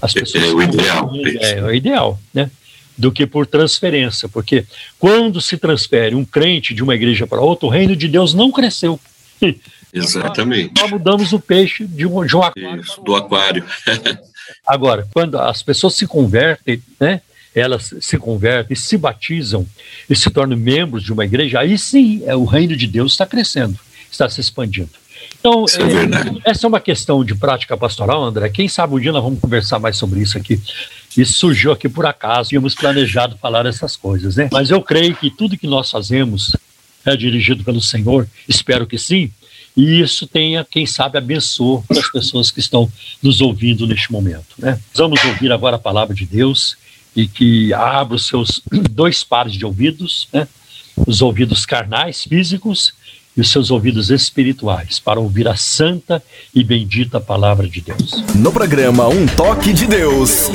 As 0.00 0.12
pessoas 0.12 0.44
é, 0.44 0.46
o 0.48 0.62
ideal. 0.62 1.12
É, 1.40 1.50
é 1.58 1.62
o 1.62 1.74
ideal, 1.74 2.20
né? 2.32 2.50
Do 2.96 3.10
que 3.10 3.26
por 3.26 3.46
transferência, 3.46 4.28
porque 4.28 4.66
quando 4.98 5.40
se 5.40 5.56
transfere 5.56 6.14
um 6.14 6.24
crente 6.24 6.74
de 6.74 6.82
uma 6.82 6.94
igreja 6.94 7.26
para 7.26 7.40
outra, 7.40 7.66
o 7.66 7.70
reino 7.70 7.96
de 7.96 8.06
Deus 8.08 8.34
não 8.34 8.52
cresceu. 8.52 9.00
Exatamente. 9.92 10.72
Nós, 10.76 10.82
nós 10.82 10.90
mudamos 10.90 11.32
o 11.32 11.40
peixe 11.40 11.86
de 11.86 12.06
um, 12.06 12.24
de 12.24 12.36
um 12.36 12.42
aquário. 12.42 12.80
Isso, 12.80 13.00
do 13.02 13.16
aquário. 13.16 13.64
Agora, 14.66 15.08
quando 15.12 15.38
as 15.38 15.62
pessoas 15.62 15.94
se 15.94 16.06
convertem, 16.06 16.82
né? 16.98 17.22
Elas 17.54 17.94
se 18.00 18.16
convertem, 18.16 18.76
se 18.76 18.96
batizam 18.96 19.66
e 20.08 20.14
se 20.14 20.30
tornam 20.30 20.56
membros 20.56 21.02
de 21.02 21.12
uma 21.12 21.24
igreja, 21.24 21.60
aí 21.60 21.76
sim 21.76 22.22
é, 22.26 22.34
o 22.34 22.44
reino 22.44 22.76
de 22.76 22.86
Deus 22.86 23.12
está 23.12 23.26
crescendo, 23.26 23.78
está 24.10 24.28
se 24.28 24.40
expandindo. 24.40 24.90
Então, 25.38 25.64
é, 25.68 26.48
é 26.48 26.50
essa 26.50 26.66
é 26.66 26.68
uma 26.68 26.80
questão 26.80 27.24
de 27.24 27.34
prática 27.34 27.76
pastoral, 27.76 28.22
André. 28.22 28.48
Quem 28.50 28.68
sabe 28.68 28.94
um 28.94 29.00
dia 29.00 29.12
nós 29.12 29.22
vamos 29.22 29.40
conversar 29.40 29.78
mais 29.78 29.96
sobre 29.96 30.20
isso 30.20 30.36
aqui. 30.36 30.60
Isso 31.16 31.32
surgiu 31.34 31.72
aqui 31.72 31.88
por 31.88 32.06
acaso, 32.06 32.50
tínhamos 32.50 32.74
planejado 32.74 33.36
falar 33.36 33.66
essas 33.66 33.96
coisas, 33.96 34.36
né? 34.36 34.48
Mas 34.52 34.70
eu 34.70 34.80
creio 34.80 35.16
que 35.16 35.30
tudo 35.30 35.56
que 35.56 35.66
nós 35.66 35.90
fazemos 35.90 36.54
é 37.04 37.16
dirigido 37.16 37.64
pelo 37.64 37.80
Senhor, 37.80 38.28
espero 38.46 38.86
que 38.86 38.98
sim, 38.98 39.30
e 39.76 40.00
isso 40.00 40.26
tenha, 40.26 40.64
quem 40.68 40.84
sabe, 40.84 41.18
abençoe 41.18 41.82
as 41.90 42.10
pessoas 42.10 42.50
que 42.50 42.60
estão 42.60 42.90
nos 43.22 43.40
ouvindo 43.40 43.86
neste 43.86 44.12
momento. 44.12 44.54
Né? 44.58 44.78
Vamos 44.94 45.22
ouvir 45.24 45.50
agora 45.52 45.76
a 45.76 45.78
palavra 45.78 46.14
de 46.14 46.26
Deus 46.26 46.76
e 47.14 47.26
que 47.26 47.72
abra 47.72 48.16
os 48.16 48.26
seus 48.26 48.62
dois 48.90 49.24
pares 49.24 49.54
de 49.54 49.64
ouvidos, 49.64 50.28
né? 50.32 50.46
os 51.06 51.22
ouvidos 51.22 51.64
carnais, 51.64 52.24
físicos, 52.24 52.92
e 53.36 53.40
os 53.40 53.50
seus 53.50 53.70
ouvidos 53.70 54.10
espirituais, 54.10 54.98
para 54.98 55.20
ouvir 55.20 55.46
a 55.46 55.54
santa 55.54 56.22
e 56.54 56.64
bendita 56.64 57.20
palavra 57.20 57.68
de 57.68 57.80
Deus. 57.80 58.24
No 58.34 58.52
programa 58.52 59.06
Um 59.08 59.26
Toque 59.26 59.72
de 59.72 59.86
Deus, 59.86 60.50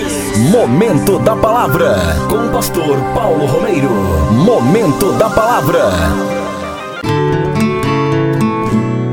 Momento 0.51 1.17
da 1.19 1.35
Palavra, 1.35 1.95
com 2.29 2.47
o 2.47 2.51
pastor 2.51 2.97
Paulo 3.13 3.45
Romeiro. 3.45 3.89
Momento 4.43 5.13
da 5.13 5.29
Palavra. 5.29 5.89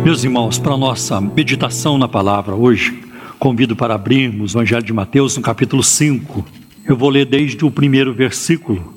Meus 0.05 0.25
irmãos, 0.25 0.59
para 0.59 0.75
a 0.75 0.79
nossa 0.79 1.21
meditação 1.21 1.97
na 1.97 2.09
palavra 2.09 2.57
hoje, 2.57 3.05
convido 3.39 3.77
para 3.77 3.95
abrirmos 3.95 4.55
o 4.55 4.59
Evangelho 4.59 4.83
de 4.83 4.93
Mateus 4.93 5.37
no 5.37 5.43
capítulo 5.43 5.85
5 5.85 6.62
eu 6.85 6.97
vou 6.97 7.09
ler 7.09 7.27
desde 7.27 7.65
o 7.65 7.71
primeiro 7.71 8.13
versículo, 8.13 8.95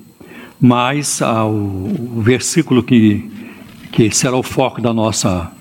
mas 0.60 1.22
o, 1.22 2.18
o 2.18 2.22
versículo 2.22 2.82
que, 2.82 3.30
que 3.92 4.10
será 4.10 4.36
o 4.36 4.44
foco 4.44 4.82
da 4.82 4.94
nossa 4.94 5.52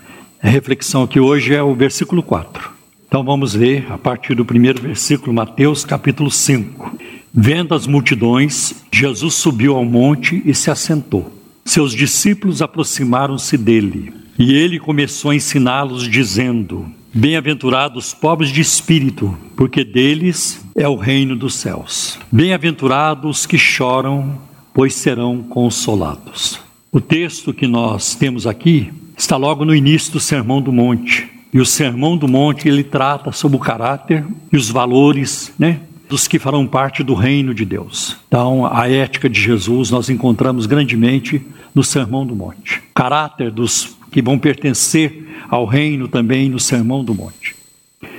reflexão 0.41 1.03
aqui 1.03 1.21
hoje 1.21 1.55
é 1.55 1.63
o 1.63 1.75
versículo 1.75 2.23
4. 2.23 2.71
Então 3.07 3.23
vamos 3.23 3.55
ler 3.55 3.87
a 3.91 3.99
partir 3.99 4.35
do 4.35 4.45
primeiro 4.45 4.81
versículo, 4.81 5.33
Mateus 5.33 5.85
capítulo 5.85 6.31
5. 6.31 6.99
Vendo 7.33 7.75
as 7.75 7.87
multidões, 7.87 8.75
Jesus 8.93 9.35
subiu 9.35 9.77
ao 9.77 9.85
monte 9.85 10.43
e 10.45 10.55
se 10.55 10.71
assentou. 10.71 11.33
Seus 11.65 11.93
discípulos 11.93 12.61
aproximaram-se 12.61 13.57
dele, 13.57 14.13
e 14.39 14.53
ele 14.55 14.79
começou 14.79 15.31
a 15.31 15.35
ensiná-los, 15.35 16.09
dizendo: 16.09 16.87
Bem-aventurados 17.17 18.09
os 18.09 18.13
pobres 18.13 18.51
de 18.51 18.61
espírito, 18.61 19.39
porque 19.55 19.85
deles 19.85 20.67
é 20.75 20.89
o 20.89 20.97
reino 20.97 21.37
dos 21.37 21.55
céus. 21.55 22.19
Bem-aventurados 22.31 23.39
os 23.39 23.47
que 23.47 23.57
choram, 23.57 24.37
pois 24.75 24.95
serão 24.95 25.41
consolados. 25.41 26.59
O 26.91 27.01
texto 27.01 27.55
que 27.55 27.69
nós 27.69 28.17
temos 28.17 28.49
aqui 28.49 28.93
está 29.17 29.37
logo 29.37 29.65
no 29.65 29.73
início 29.73 30.13
do 30.13 30.19
Sermão 30.19 30.61
do 30.61 30.73
Monte. 30.73 31.31
E 31.53 31.61
o 31.61 31.65
Sermão 31.65 32.17
do 32.17 32.27
Monte 32.27 32.67
ele 32.67 32.83
trata 32.83 33.31
sobre 33.31 33.59
o 33.59 33.61
caráter 33.61 34.25
e 34.53 34.57
os 34.57 34.69
valores, 34.69 35.53
né, 35.57 35.83
dos 36.09 36.27
que 36.27 36.41
farão 36.41 36.67
parte 36.67 37.05
do 37.05 37.15
reino 37.15 37.55
de 37.55 37.65
Deus. 37.65 38.17
Então, 38.27 38.67
a 38.67 38.91
ética 38.91 39.31
de 39.31 39.41
Jesus 39.41 39.89
nós 39.89 40.11
encontramos 40.11 40.67
grandemente 40.67 41.41
no 41.73 41.85
Sermão 41.85 42.27
do 42.27 42.35
Monte. 42.35 42.79
O 42.91 42.93
caráter 42.93 43.53
dos 43.53 43.97
que 44.11 44.21
vão 44.21 44.37
pertencer 44.37 45.25
ao 45.55 45.67
reino 45.67 46.09
também 46.09 46.49
no 46.49 46.59
Sermão 46.59 47.05
do 47.05 47.15
Monte. 47.15 47.55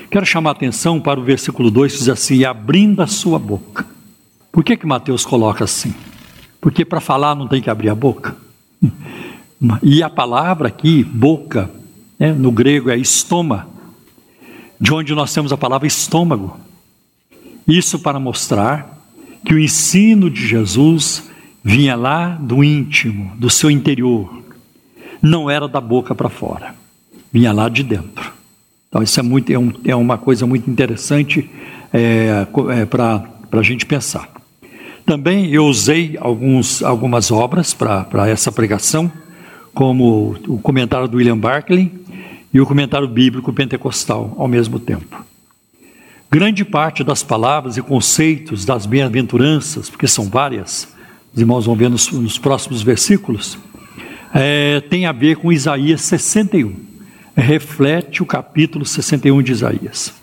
Quero 0.09 0.25
chamar 0.25 0.51
a 0.51 0.53
atenção 0.53 1.01
para 1.01 1.19
o 1.19 1.23
versículo 1.23 1.69
2 1.69 1.91
que 1.91 1.99
diz 1.99 2.09
assim: 2.09 2.45
abrindo 2.45 3.01
a 3.01 3.07
sua 3.07 3.37
boca. 3.37 3.85
Por 4.53 4.63
que, 4.63 4.77
que 4.77 4.85
Mateus 4.85 5.25
coloca 5.25 5.65
assim? 5.65 5.93
Porque 6.61 6.85
para 6.85 7.01
falar 7.01 7.35
não 7.35 7.45
tem 7.45 7.61
que 7.61 7.69
abrir 7.69 7.89
a 7.89 7.95
boca. 7.95 8.35
E 9.81 10.03
a 10.03 10.09
palavra 10.09 10.67
aqui, 10.67 11.01
boca, 11.01 11.71
né, 12.19 12.33
no 12.33 12.51
grego 12.51 12.89
é 12.89 12.97
estoma, 12.97 13.67
de 14.79 14.93
onde 14.93 15.15
nós 15.15 15.33
temos 15.33 15.51
a 15.51 15.57
palavra 15.57 15.87
estômago. 15.87 16.59
Isso 17.65 17.97
para 17.97 18.19
mostrar 18.19 18.99
que 19.45 19.53
o 19.53 19.59
ensino 19.59 20.29
de 20.29 20.45
Jesus 20.45 21.31
vinha 21.63 21.95
lá 21.95 22.29
do 22.29 22.63
íntimo, 22.63 23.31
do 23.37 23.49
seu 23.49 23.71
interior, 23.71 24.43
não 25.21 25.49
era 25.49 25.67
da 25.69 25.81
boca 25.81 26.13
para 26.13 26.29
fora, 26.29 26.75
vinha 27.35 27.51
lá 27.51 27.67
de 27.67 27.83
dentro. 27.83 28.31
Então, 28.87 29.03
isso 29.03 29.19
é, 29.19 29.23
muito, 29.23 29.51
é, 29.51 29.59
um, 29.59 29.73
é 29.83 29.93
uma 29.93 30.17
coisa 30.17 30.47
muito 30.47 30.71
interessante 30.71 31.49
é, 31.91 32.47
é, 32.69 32.85
para 32.85 33.29
a 33.51 33.61
gente 33.61 33.85
pensar. 33.85 34.29
Também 35.05 35.51
eu 35.51 35.65
usei 35.65 36.17
alguns, 36.17 36.81
algumas 36.81 37.31
obras 37.31 37.73
para 37.73 38.29
essa 38.29 38.53
pregação, 38.53 39.11
como 39.73 40.37
o 40.47 40.57
comentário 40.59 41.09
do 41.09 41.17
William 41.17 41.37
Barclay 41.37 41.91
e 42.53 42.61
o 42.61 42.65
comentário 42.65 43.05
bíblico 43.05 43.51
pentecostal 43.51 44.33
ao 44.37 44.47
mesmo 44.47 44.79
tempo. 44.79 45.25
Grande 46.31 46.63
parte 46.63 47.03
das 47.03 47.21
palavras 47.21 47.75
e 47.75 47.81
conceitos 47.81 48.63
das 48.63 48.85
bem-aventuranças, 48.85 49.89
porque 49.89 50.07
são 50.07 50.29
várias, 50.29 50.87
os 51.33 51.41
irmãos 51.41 51.65
vão 51.65 51.75
ver 51.75 51.89
nos, 51.89 52.09
nos 52.13 52.37
próximos 52.37 52.81
versículos, 52.81 53.57
é, 54.33 54.79
tem 54.79 55.05
a 55.05 55.11
ver 55.11 55.35
com 55.35 55.51
Isaías 55.51 55.99
61. 55.99 56.94
Reflete 57.35 58.23
o 58.23 58.25
capítulo 58.25 58.85
61 58.85 59.41
de 59.41 59.51
Isaías. 59.51 60.13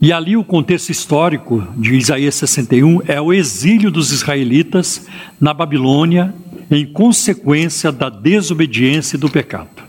E 0.00 0.12
ali 0.12 0.36
o 0.36 0.44
contexto 0.44 0.90
histórico 0.90 1.66
de 1.76 1.94
Isaías 1.94 2.34
61 2.36 3.02
é 3.06 3.20
o 3.20 3.32
exílio 3.32 3.90
dos 3.90 4.12
israelitas 4.12 5.06
na 5.40 5.52
Babilônia 5.52 6.34
em 6.70 6.86
consequência 6.86 7.90
da 7.90 8.08
desobediência 8.08 9.16
e 9.16 9.18
do 9.18 9.28
pecado. 9.28 9.82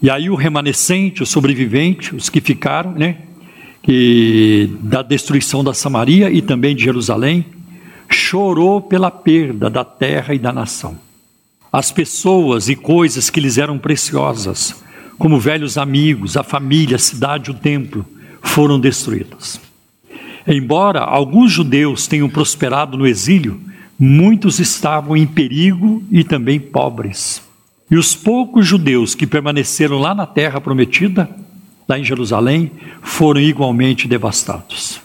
E 0.00 0.08
aí 0.08 0.30
o 0.30 0.34
remanescente, 0.34 1.22
o 1.22 1.26
sobrevivente, 1.26 2.14
os 2.14 2.28
que 2.28 2.40
ficaram, 2.40 2.92
né, 2.92 3.18
que 3.82 4.70
da 4.80 5.02
destruição 5.02 5.62
da 5.62 5.74
Samaria 5.74 6.30
e 6.30 6.40
também 6.40 6.74
de 6.74 6.84
Jerusalém, 6.84 7.44
chorou 8.08 8.80
pela 8.80 9.10
perda 9.10 9.68
da 9.68 9.84
terra 9.84 10.34
e 10.34 10.38
da 10.38 10.52
nação. 10.52 10.98
As 11.70 11.90
pessoas 11.90 12.68
e 12.68 12.76
coisas 12.76 13.28
que 13.28 13.40
lhes 13.40 13.58
eram 13.58 13.78
preciosas, 13.78 14.82
como 15.18 15.38
velhos 15.38 15.78
amigos, 15.78 16.36
a 16.36 16.42
família, 16.42 16.96
a 16.96 16.98
cidade, 16.98 17.50
o 17.50 17.54
templo, 17.54 18.04
foram 18.42 18.78
destruídas. 18.78 19.60
Embora 20.46 21.00
alguns 21.00 21.50
judeus 21.50 22.06
tenham 22.06 22.28
prosperado 22.28 22.98
no 22.98 23.06
exílio, 23.06 23.60
muitos 23.98 24.58
estavam 24.58 25.16
em 25.16 25.26
perigo 25.26 26.02
e 26.10 26.22
também 26.22 26.60
pobres. 26.60 27.42
E 27.90 27.96
os 27.96 28.14
poucos 28.14 28.66
judeus 28.66 29.14
que 29.14 29.26
permaneceram 29.26 29.98
lá 29.98 30.14
na 30.14 30.26
terra 30.26 30.60
prometida, 30.60 31.28
lá 31.88 31.98
em 31.98 32.04
Jerusalém, 32.04 32.70
foram 33.02 33.40
igualmente 33.40 34.08
devastados. 34.08 35.00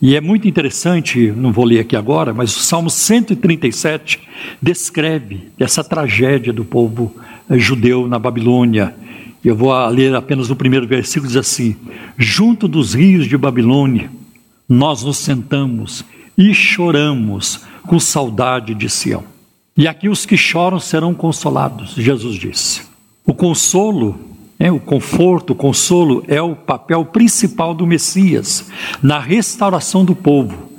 E 0.00 0.14
é 0.14 0.20
muito 0.20 0.46
interessante, 0.46 1.32
não 1.34 1.52
vou 1.52 1.64
ler 1.64 1.80
aqui 1.80 1.96
agora, 1.96 2.34
mas 2.34 2.54
o 2.54 2.60
Salmo 2.60 2.90
137 2.90 4.20
descreve 4.60 5.48
essa 5.58 5.82
tragédia 5.82 6.52
do 6.52 6.64
povo 6.64 7.16
eh, 7.48 7.58
judeu 7.58 8.06
na 8.06 8.18
Babilônia. 8.18 8.94
Eu 9.46 9.54
vou 9.54 9.72
ler 9.86 10.12
apenas 10.12 10.50
o 10.50 10.56
primeiro 10.56 10.88
versículo, 10.88 11.28
diz 11.28 11.36
assim: 11.36 11.76
Junto 12.18 12.66
dos 12.66 12.94
rios 12.94 13.28
de 13.28 13.38
Babilônia, 13.38 14.10
nós 14.68 15.04
nos 15.04 15.18
sentamos 15.18 16.04
e 16.36 16.52
choramos 16.52 17.60
com 17.86 18.00
saudade 18.00 18.74
de 18.74 18.90
Sião. 18.90 19.22
E 19.76 19.86
aqui 19.86 20.08
os 20.08 20.26
que 20.26 20.36
choram 20.36 20.80
serão 20.80 21.14
consolados, 21.14 21.94
Jesus 21.94 22.34
disse. 22.34 22.82
O 23.24 23.32
consolo 23.32 24.18
é, 24.58 24.72
o 24.72 24.80
conforto, 24.80 25.52
o 25.52 25.56
consolo 25.56 26.24
é 26.26 26.42
o 26.42 26.56
papel 26.56 27.04
principal 27.04 27.72
do 27.72 27.86
Messias 27.86 28.68
na 29.00 29.20
restauração 29.20 30.04
do 30.04 30.16
povo, 30.16 30.72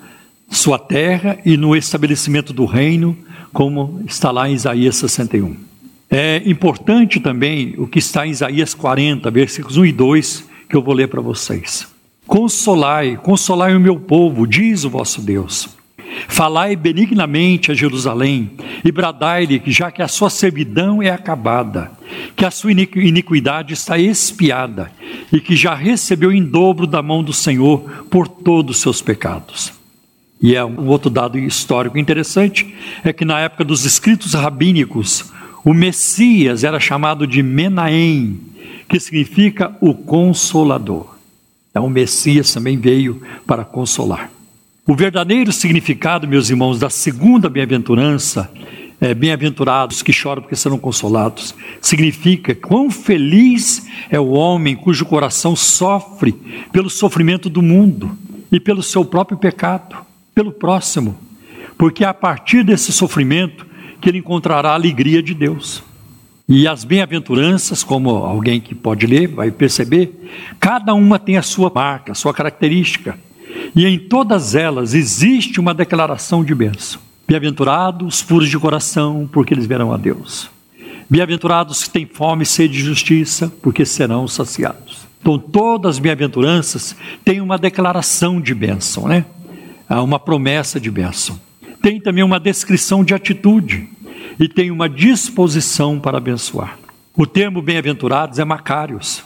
sua 0.49 0.77
terra 0.77 1.37
e 1.45 1.55
no 1.55 1.73
estabelecimento 1.73 2.51
do 2.51 2.65
reino, 2.65 3.17
como 3.53 4.01
está 4.05 4.29
lá 4.29 4.49
em 4.49 4.55
Isaías 4.55 4.97
61. 4.97 5.66
É 6.09 6.41
importante 6.45 7.19
também 7.19 7.75
o 7.77 7.85
que 7.85 7.99
está 7.99 8.25
em 8.25 8.31
Isaías 8.31 8.73
40, 8.73 9.29
versículos 9.29 9.77
1 9.77 9.85
e 9.85 9.91
2, 9.91 10.49
que 10.69 10.75
eu 10.75 10.81
vou 10.81 10.93
ler 10.93 11.07
para 11.07 11.21
vocês. 11.21 11.87
Consolai, 12.25 13.17
consolai 13.17 13.75
o 13.75 13.79
meu 13.79 13.99
povo, 13.99 14.47
diz 14.47 14.83
o 14.83 14.89
vosso 14.89 15.21
Deus. 15.21 15.69
Falai 16.27 16.75
benignamente 16.75 17.71
a 17.71 17.75
Jerusalém 17.75 18.51
e 18.83 18.91
bradai-lhe 18.91 19.61
já 19.67 19.91
que 19.91 20.01
a 20.01 20.07
sua 20.07 20.29
servidão 20.29 21.01
é 21.01 21.09
acabada, 21.09 21.91
que 22.35 22.45
a 22.45 22.51
sua 22.51 22.71
iniquidade 22.71 23.73
está 23.73 23.97
expiada 23.97 24.91
e 25.31 25.39
que 25.39 25.55
já 25.55 25.75
recebeu 25.75 26.31
em 26.31 26.43
dobro 26.43 26.87
da 26.87 27.01
mão 27.01 27.23
do 27.23 27.33
Senhor 27.33 28.05
por 28.09 28.27
todos 28.27 28.77
os 28.77 28.81
seus 28.81 29.01
pecados. 29.01 29.73
E 30.41 30.55
é 30.55 30.63
um 30.63 30.87
outro 30.87 31.09
dado 31.09 31.37
histórico 31.37 31.97
interessante 31.97 32.73
é 33.03 33.11
que 33.11 33.25
na 33.25 33.39
época 33.39 33.63
dos 33.63 33.85
escritos 33.85 34.33
rabínicos, 34.33 35.31
o 35.67 35.73
Messias 35.73 36.63
era 36.63 36.79
chamado 36.79 37.27
de 37.27 37.43
Menahem, 37.43 38.39
que 38.87 38.97
significa 39.01 39.75
o 39.81 39.93
consolador. 39.93 41.17
Então 41.69 41.85
o 41.85 41.89
Messias 41.89 42.53
também 42.53 42.77
veio 42.77 43.21
para 43.45 43.65
consolar. 43.65 44.31
O 44.87 44.95
verdadeiro 44.95 45.51
significado, 45.51 46.25
meus 46.25 46.49
irmãos, 46.49 46.79
da 46.79 46.89
segunda 46.89 47.49
bem-aventurança, 47.49 48.49
é, 49.01 49.13
bem-aventurados 49.13 50.01
que 50.01 50.13
choram 50.13 50.41
porque 50.41 50.55
serão 50.55 50.79
consolados, 50.79 51.53
significa 51.81 52.55
quão 52.55 52.89
feliz 52.89 53.85
é 54.09 54.17
o 54.17 54.29
homem 54.29 54.73
cujo 54.73 55.05
coração 55.05 55.53
sofre 55.53 56.31
pelo 56.71 56.89
sofrimento 56.89 57.49
do 57.49 57.61
mundo 57.61 58.17
e 58.49 58.57
pelo 58.57 58.81
seu 58.81 59.03
próprio 59.03 59.37
pecado, 59.37 59.97
pelo 60.33 60.53
próximo, 60.53 61.17
porque 61.77 62.05
a 62.05 62.13
partir 62.13 62.63
desse 62.63 62.93
sofrimento 62.93 63.66
que 64.01 64.09
ele 64.09 64.19
encontrará 64.19 64.71
a 64.71 64.75
alegria 64.75 65.21
de 65.21 65.33
Deus. 65.33 65.83
E 66.49 66.67
as 66.67 66.85
bem-aventuranças, 66.85 67.83
como 67.83 68.09
alguém 68.09 68.61
que 68.61 68.73
pode 68.73 69.05
ler 69.05 69.27
vai 69.27 69.51
perceber, 69.51 70.29
cada 70.59 70.93
uma 70.93 71.19
tem 71.19 71.37
a 71.37 71.41
sua 71.41 71.69
marca, 71.73 72.13
a 72.13 72.15
sua 72.15 72.33
característica. 72.33 73.19
E 73.75 73.85
em 73.85 73.99
todas 73.99 74.55
elas 74.55 74.93
existe 74.93 75.59
uma 75.59 75.73
declaração 75.73 76.43
de 76.43 76.55
bênção. 76.55 77.01
Bem-aventurados 77.27 78.15
os 78.15 78.23
puros 78.23 78.49
de 78.49 78.57
coração, 78.57 79.29
porque 79.29 79.53
eles 79.53 79.65
verão 79.65 79.91
a 79.91 79.97
Deus. 79.97 80.49
Bem-aventurados 81.09 81.83
que 81.83 81.89
têm 81.89 82.05
fome 82.05 82.43
e 82.43 82.45
sede 82.45 82.75
de 82.75 82.83
justiça, 82.83 83.51
porque 83.61 83.85
serão 83.85 84.25
saciados. 84.27 85.05
Então, 85.19 85.37
todas 85.37 85.95
as 85.95 85.99
bem-aventuranças 85.99 86.95
têm 87.25 87.41
uma 87.41 87.57
declaração 87.57 88.39
de 88.39 88.53
bênção, 88.53 89.07
né? 89.07 89.25
Uma 89.89 90.19
promessa 90.19 90.79
de 90.79 90.89
bênção. 90.89 91.37
Tem 91.81 91.99
também 91.99 92.23
uma 92.23 92.39
descrição 92.39 93.03
de 93.03 93.13
atitude 93.13 93.87
e 94.39 94.47
tem 94.47 94.71
uma 94.71 94.89
disposição 94.89 95.99
para 95.99 96.17
abençoar. 96.17 96.77
O 97.15 97.25
termo 97.25 97.61
bem-aventurados 97.61 98.39
é 98.39 98.45
macários, 98.45 99.23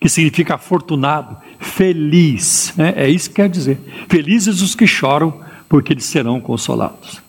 que 0.00 0.08
significa 0.08 0.54
afortunado, 0.54 1.36
feliz. 1.58 2.72
Né? 2.76 2.94
É 2.96 3.08
isso 3.08 3.28
que 3.28 3.36
quer 3.36 3.48
dizer. 3.48 3.78
Felizes 4.08 4.60
os 4.60 4.74
que 4.74 4.86
choram, 4.86 5.40
porque 5.68 5.92
eles 5.92 6.04
serão 6.04 6.40
consolados. 6.40 7.20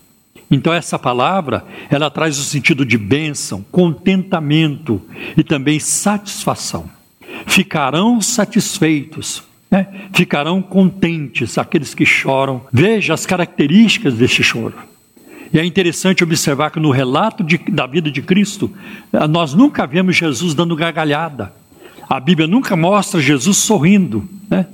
Então 0.50 0.72
essa 0.72 0.98
palavra, 0.98 1.64
ela 1.88 2.10
traz 2.10 2.38
o 2.38 2.42
sentido 2.42 2.84
de 2.84 2.98
bênção, 2.98 3.64
contentamento 3.70 5.00
e 5.36 5.44
também 5.44 5.78
satisfação. 5.78 6.90
Ficarão 7.46 8.20
satisfeitos, 8.20 9.44
né? 9.70 9.86
ficarão 10.12 10.60
contentes 10.60 11.56
aqueles 11.56 11.94
que 11.94 12.04
choram. 12.04 12.62
Veja 12.72 13.14
as 13.14 13.24
características 13.24 14.14
deste 14.14 14.42
choro. 14.42 14.74
E 15.52 15.58
é 15.58 15.64
interessante 15.64 16.22
observar 16.22 16.70
que 16.70 16.80
no 16.80 16.90
relato 16.90 17.42
de, 17.42 17.58
da 17.58 17.86
vida 17.86 18.10
de 18.10 18.22
Cristo, 18.22 18.70
nós 19.28 19.52
nunca 19.52 19.86
vemos 19.86 20.16
Jesus 20.16 20.54
dando 20.54 20.76
gargalhada 20.76 21.52
A 22.08 22.20
Bíblia 22.20 22.46
nunca 22.46 22.76
mostra 22.76 23.20
Jesus 23.20 23.56
sorrindo, 23.56 24.28
né? 24.48 24.66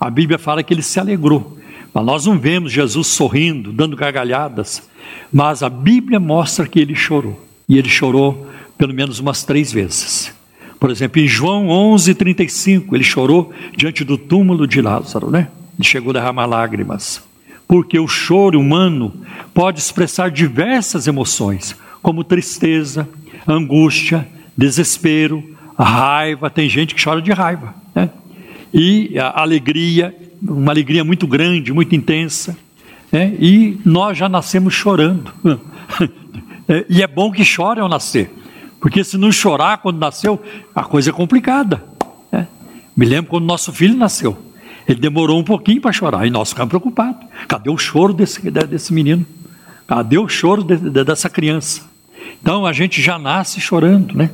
A 0.00 0.10
Bíblia 0.10 0.38
fala 0.38 0.62
que 0.62 0.74
ele 0.74 0.82
se 0.82 0.98
alegrou. 0.98 1.58
Mas 1.94 2.04
nós 2.04 2.26
não 2.26 2.38
vemos 2.38 2.72
Jesus 2.72 3.06
sorrindo, 3.08 3.72
dando 3.72 3.96
gargalhadas. 3.96 4.88
Mas 5.32 5.62
a 5.62 5.68
Bíblia 5.68 6.18
mostra 6.18 6.66
que 6.66 6.80
ele 6.80 6.94
chorou. 6.94 7.40
E 7.68 7.78
ele 7.78 7.88
chorou 7.88 8.48
pelo 8.76 8.92
menos 8.92 9.20
umas 9.20 9.44
três 9.44 9.70
vezes. 9.70 10.34
Por 10.82 10.90
exemplo, 10.90 11.22
em 11.22 11.28
João 11.28 11.68
11, 11.68 12.12
35, 12.12 12.96
ele 12.96 13.04
chorou 13.04 13.52
diante 13.76 14.02
do 14.02 14.18
túmulo 14.18 14.66
de 14.66 14.82
Lázaro, 14.82 15.30
né? 15.30 15.46
Ele 15.78 15.86
chegou 15.86 16.10
a 16.10 16.14
derramar 16.14 16.44
lágrimas. 16.46 17.22
Porque 17.68 18.00
o 18.00 18.08
choro 18.08 18.58
humano 18.58 19.14
pode 19.54 19.78
expressar 19.78 20.28
diversas 20.28 21.06
emoções, 21.06 21.76
como 22.02 22.24
tristeza, 22.24 23.08
angústia, 23.46 24.26
desespero, 24.58 25.56
raiva. 25.78 26.50
Tem 26.50 26.68
gente 26.68 26.96
que 26.96 27.04
chora 27.04 27.22
de 27.22 27.30
raiva, 27.30 27.76
né? 27.94 28.10
E 28.74 29.16
alegria, 29.20 30.12
uma 30.42 30.72
alegria 30.72 31.04
muito 31.04 31.28
grande, 31.28 31.72
muito 31.72 31.94
intensa. 31.94 32.58
Né? 33.12 33.32
E 33.38 33.78
nós 33.84 34.18
já 34.18 34.28
nascemos 34.28 34.74
chorando. 34.74 35.32
É, 36.68 36.86
e 36.88 37.02
é 37.02 37.08
bom 37.08 37.32
que 37.32 37.44
chore 37.44 37.80
ao 37.80 37.88
nascer, 37.88 38.30
porque 38.82 39.04
se 39.04 39.16
não 39.16 39.30
chorar 39.30 39.78
quando 39.78 40.00
nasceu, 40.00 40.42
a 40.74 40.82
coisa 40.82 41.10
é 41.10 41.12
complicada. 41.12 41.84
Né? 42.32 42.48
Me 42.96 43.06
lembro 43.06 43.30
quando 43.30 43.44
nosso 43.44 43.72
filho 43.72 43.96
nasceu. 43.96 44.36
Ele 44.88 44.98
demorou 44.98 45.38
um 45.38 45.44
pouquinho 45.44 45.80
para 45.80 45.92
chorar 45.92 46.26
e 46.26 46.30
nós 46.30 46.48
ficamos 46.48 46.70
preocupados. 46.70 47.24
Cadê 47.46 47.70
o 47.70 47.78
choro 47.78 48.12
desse, 48.12 48.50
desse 48.50 48.92
menino? 48.92 49.24
Cadê 49.86 50.18
o 50.18 50.28
choro 50.28 50.64
de, 50.64 50.76
de, 50.76 51.04
dessa 51.04 51.30
criança? 51.30 51.82
Então 52.42 52.66
a 52.66 52.72
gente 52.72 53.00
já 53.00 53.20
nasce 53.20 53.60
chorando, 53.60 54.16
né? 54.16 54.32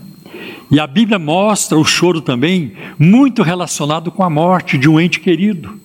E 0.70 0.80
a 0.80 0.86
Bíblia 0.86 1.18
mostra 1.18 1.76
o 1.76 1.84
choro 1.84 2.22
também 2.22 2.72
muito 2.98 3.42
relacionado 3.42 4.10
com 4.10 4.22
a 4.22 4.30
morte 4.30 4.78
de 4.78 4.88
um 4.88 4.98
ente 4.98 5.20
querido. 5.20 5.78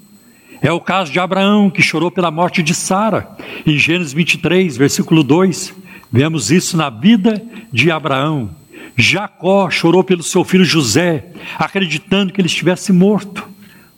É 0.61 0.71
o 0.71 0.79
caso 0.79 1.11
de 1.11 1.19
Abraão, 1.19 1.69
que 1.69 1.81
chorou 1.81 2.09
pela 2.09 2.31
morte 2.31 2.63
de 2.63 2.73
Sara, 2.73 3.27
em 3.67 3.77
Gênesis 3.77 4.13
23, 4.13 4.77
versículo 4.77 5.21
2. 5.21 5.82
Vemos 6.13 6.51
isso 6.51 6.77
na 6.77 6.91
vida 6.91 7.43
de 7.71 7.89
Abraão. 7.89 8.51
Jacó 8.95 9.67
chorou 9.71 10.03
pelo 10.03 10.21
seu 10.21 10.43
filho 10.43 10.63
José, 10.63 11.25
acreditando 11.57 12.31
que 12.31 12.39
ele 12.39 12.47
estivesse 12.47 12.93
morto. 12.93 13.43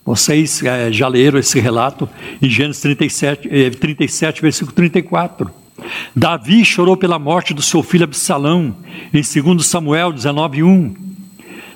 Vocês 0.05 0.63
é, 0.63 0.93
já 0.93 1.09
leram 1.09 1.37
esse 1.37 1.59
relato 1.59 2.07
em 2.41 2.49
Gênesis 2.49 2.81
37, 2.81 3.49
é, 3.51 3.69
37, 3.69 4.41
versículo 4.41 4.71
34. 4.71 5.51
Davi 6.15 6.63
chorou 6.63 6.95
pela 6.95 7.19
morte 7.19 7.53
do 7.53 7.61
seu 7.61 7.83
filho 7.83 8.05
Absalão, 8.05 8.73
em 9.13 9.21
2 9.21 9.65
Samuel 9.65 10.13
19, 10.13 10.63
1. 10.63 10.95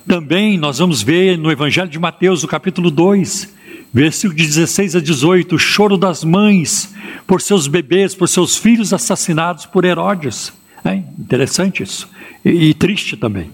Também 0.08 0.56
nós 0.56 0.78
vamos 0.78 1.02
ver 1.02 1.36
no 1.36 1.52
Evangelho 1.52 1.90
de 1.90 1.98
Mateus, 1.98 2.42
no 2.42 2.48
capítulo 2.48 2.90
2, 2.90 3.54
versículo 3.92 4.36
de 4.36 4.46
16 4.46 4.96
a 4.96 5.00
18, 5.00 5.54
o 5.54 5.58
choro 5.58 5.96
das 5.96 6.24
mães 6.24 6.94
por 7.26 7.40
seus 7.40 7.66
bebês, 7.66 8.14
por 8.14 8.28
seus 8.28 8.56
filhos 8.56 8.92
assassinados 8.92 9.66
por 9.66 9.84
Herodes. 9.84 10.52
É 10.84 10.94
interessante 10.94 11.82
isso. 11.82 12.08
E, 12.44 12.70
e 12.70 12.74
triste 12.74 13.16
também. 13.16 13.50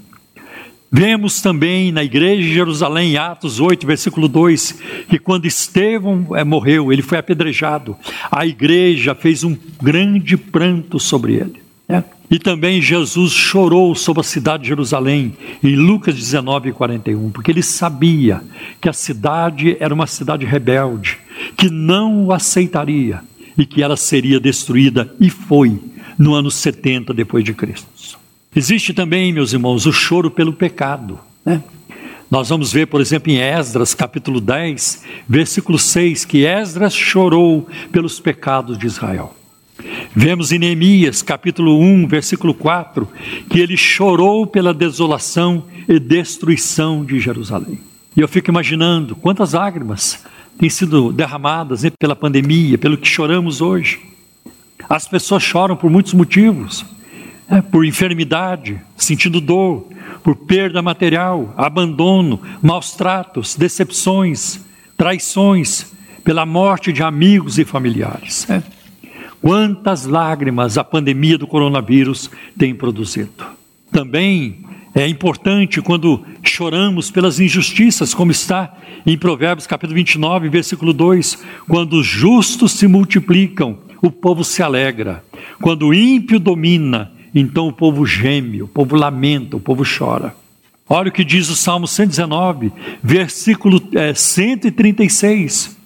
Vemos 0.90 1.40
também 1.40 1.90
na 1.90 2.05
igreja 2.05 2.42
de 2.42 2.55
Jerusalém, 2.55 3.16
Atos 3.16 3.59
8, 3.59 3.87
versículo 3.87 4.29
2, 4.29 4.79
que 5.09 5.18
quando 5.18 5.46
Estevão 5.46 6.29
é, 6.35 6.44
morreu, 6.44 6.92
ele 6.92 7.03
foi 7.03 7.18
apedrejado, 7.18 7.96
a 8.31 8.46
igreja 8.46 9.14
fez 9.14 9.42
um 9.42 9.57
grande 9.83 10.37
pranto 10.37 11.01
sobre 11.01 11.35
ele. 11.35 11.61
Né? 11.88 12.05
E 12.30 12.38
também 12.38 12.82
Jesus 12.82 13.32
chorou 13.32 13.94
sobre 13.94 14.20
a 14.20 14.24
cidade 14.24 14.64
de 14.64 14.68
Jerusalém, 14.68 15.34
em 15.62 15.76
Lucas 15.76 16.14
19, 16.14 16.72
41, 16.72 17.30
porque 17.30 17.50
ele 17.50 17.62
sabia 17.62 18.42
que 18.80 18.88
a 18.88 18.92
cidade 18.92 19.76
era 19.78 19.94
uma 19.94 20.06
cidade 20.06 20.44
rebelde, 20.44 21.18
que 21.56 21.70
não 21.70 22.26
o 22.26 22.32
aceitaria 22.32 23.20
e 23.56 23.64
que 23.64 23.82
ela 23.82 23.96
seria 23.96 24.40
destruída, 24.40 25.14
e 25.20 25.30
foi 25.30 25.80
no 26.18 26.34
ano 26.34 26.50
70 26.50 27.14
depois 27.14 27.44
de 27.44 27.54
Cristo. 27.54 28.18
Existe 28.54 28.92
também, 28.92 29.32
meus 29.32 29.52
irmãos, 29.52 29.86
o 29.86 29.92
choro 29.92 30.30
pelo 30.30 30.52
pecado. 30.52 31.20
Né? 31.44 31.62
Nós 32.30 32.48
vamos 32.48 32.72
ver, 32.72 32.86
por 32.86 33.00
exemplo, 33.00 33.30
em 33.30 33.36
Esdras, 33.36 33.94
capítulo 33.94 34.40
10, 34.40 35.04
versículo 35.28 35.78
6, 35.78 36.24
que 36.24 36.44
Esdras 36.44 36.94
chorou 36.94 37.68
pelos 37.92 38.18
pecados 38.18 38.76
de 38.78 38.86
Israel. 38.86 39.34
Vemos 40.14 40.52
em 40.52 40.58
Neemias, 40.58 41.22
capítulo 41.22 41.78
1, 41.80 42.08
versículo 42.08 42.54
4, 42.54 43.08
que 43.50 43.60
ele 43.60 43.76
chorou 43.76 44.46
pela 44.46 44.72
desolação 44.72 45.64
e 45.88 45.98
destruição 45.98 47.04
de 47.04 47.20
Jerusalém. 47.20 47.78
E 48.16 48.20
eu 48.20 48.28
fico 48.28 48.50
imaginando 48.50 49.14
quantas 49.14 49.52
lágrimas 49.52 50.24
têm 50.58 50.70
sido 50.70 51.12
derramadas 51.12 51.82
né, 51.82 51.90
pela 51.98 52.16
pandemia, 52.16 52.78
pelo 52.78 52.96
que 52.96 53.06
choramos 53.06 53.60
hoje. 53.60 54.00
As 54.88 55.06
pessoas 55.06 55.42
choram 55.42 55.76
por 55.76 55.90
muitos 55.90 56.14
motivos 56.14 56.84
é, 57.48 57.60
por 57.60 57.84
enfermidade, 57.84 58.80
sentindo 58.96 59.40
dor, 59.40 59.86
por 60.22 60.34
perda 60.34 60.82
material, 60.82 61.54
abandono, 61.56 62.40
maus 62.62 62.92
tratos, 62.92 63.54
decepções, 63.54 64.60
traições, 64.96 65.92
pela 66.24 66.44
morte 66.44 66.92
de 66.92 67.02
amigos 67.02 67.58
e 67.58 67.64
familiares. 67.64 68.48
É. 68.50 68.75
Quantas 69.40 70.07
lágrimas 70.07 70.79
a 70.79 70.85
pandemia 70.85 71.38
do 71.38 71.46
coronavírus 71.46 72.31
tem 72.59 72.75
produzido. 72.75 73.44
Também 73.92 74.64
é 74.94 75.07
importante 75.07 75.83
quando 75.83 76.25
choramos 76.42 77.11
pelas 77.11 77.38
injustiças, 77.38 78.14
como 78.14 78.31
está 78.31 78.75
em 79.05 79.16
Provérbios 79.16 79.66
capítulo 79.66 79.94
29, 79.94 80.49
versículo 80.49 80.92
2, 80.92 81.44
quando 81.68 81.99
os 81.99 82.07
justos 82.07 82.72
se 82.72 82.87
multiplicam, 82.87 83.79
o 84.03 84.11
povo 84.11 84.42
se 84.42 84.62
alegra. 84.62 85.22
Quando 85.61 85.88
o 85.88 85.94
ímpio 85.94 86.40
domina, 86.40 87.12
então 87.35 87.68
o 87.68 87.72
povo 87.72 88.07
geme, 88.07 88.62
o 88.62 88.68
povo 88.68 88.96
lamenta, 88.96 89.57
o 89.57 89.61
povo 89.61 89.85
chora. 89.85 90.35
Olha 90.88 91.09
o 91.09 91.12
que 91.12 91.25
diz 91.25 91.51
o 91.51 91.57
Salmo 91.57 91.87
119, 91.87 92.72
versículo 93.03 93.83
é, 93.94 94.14
136. 94.14 95.77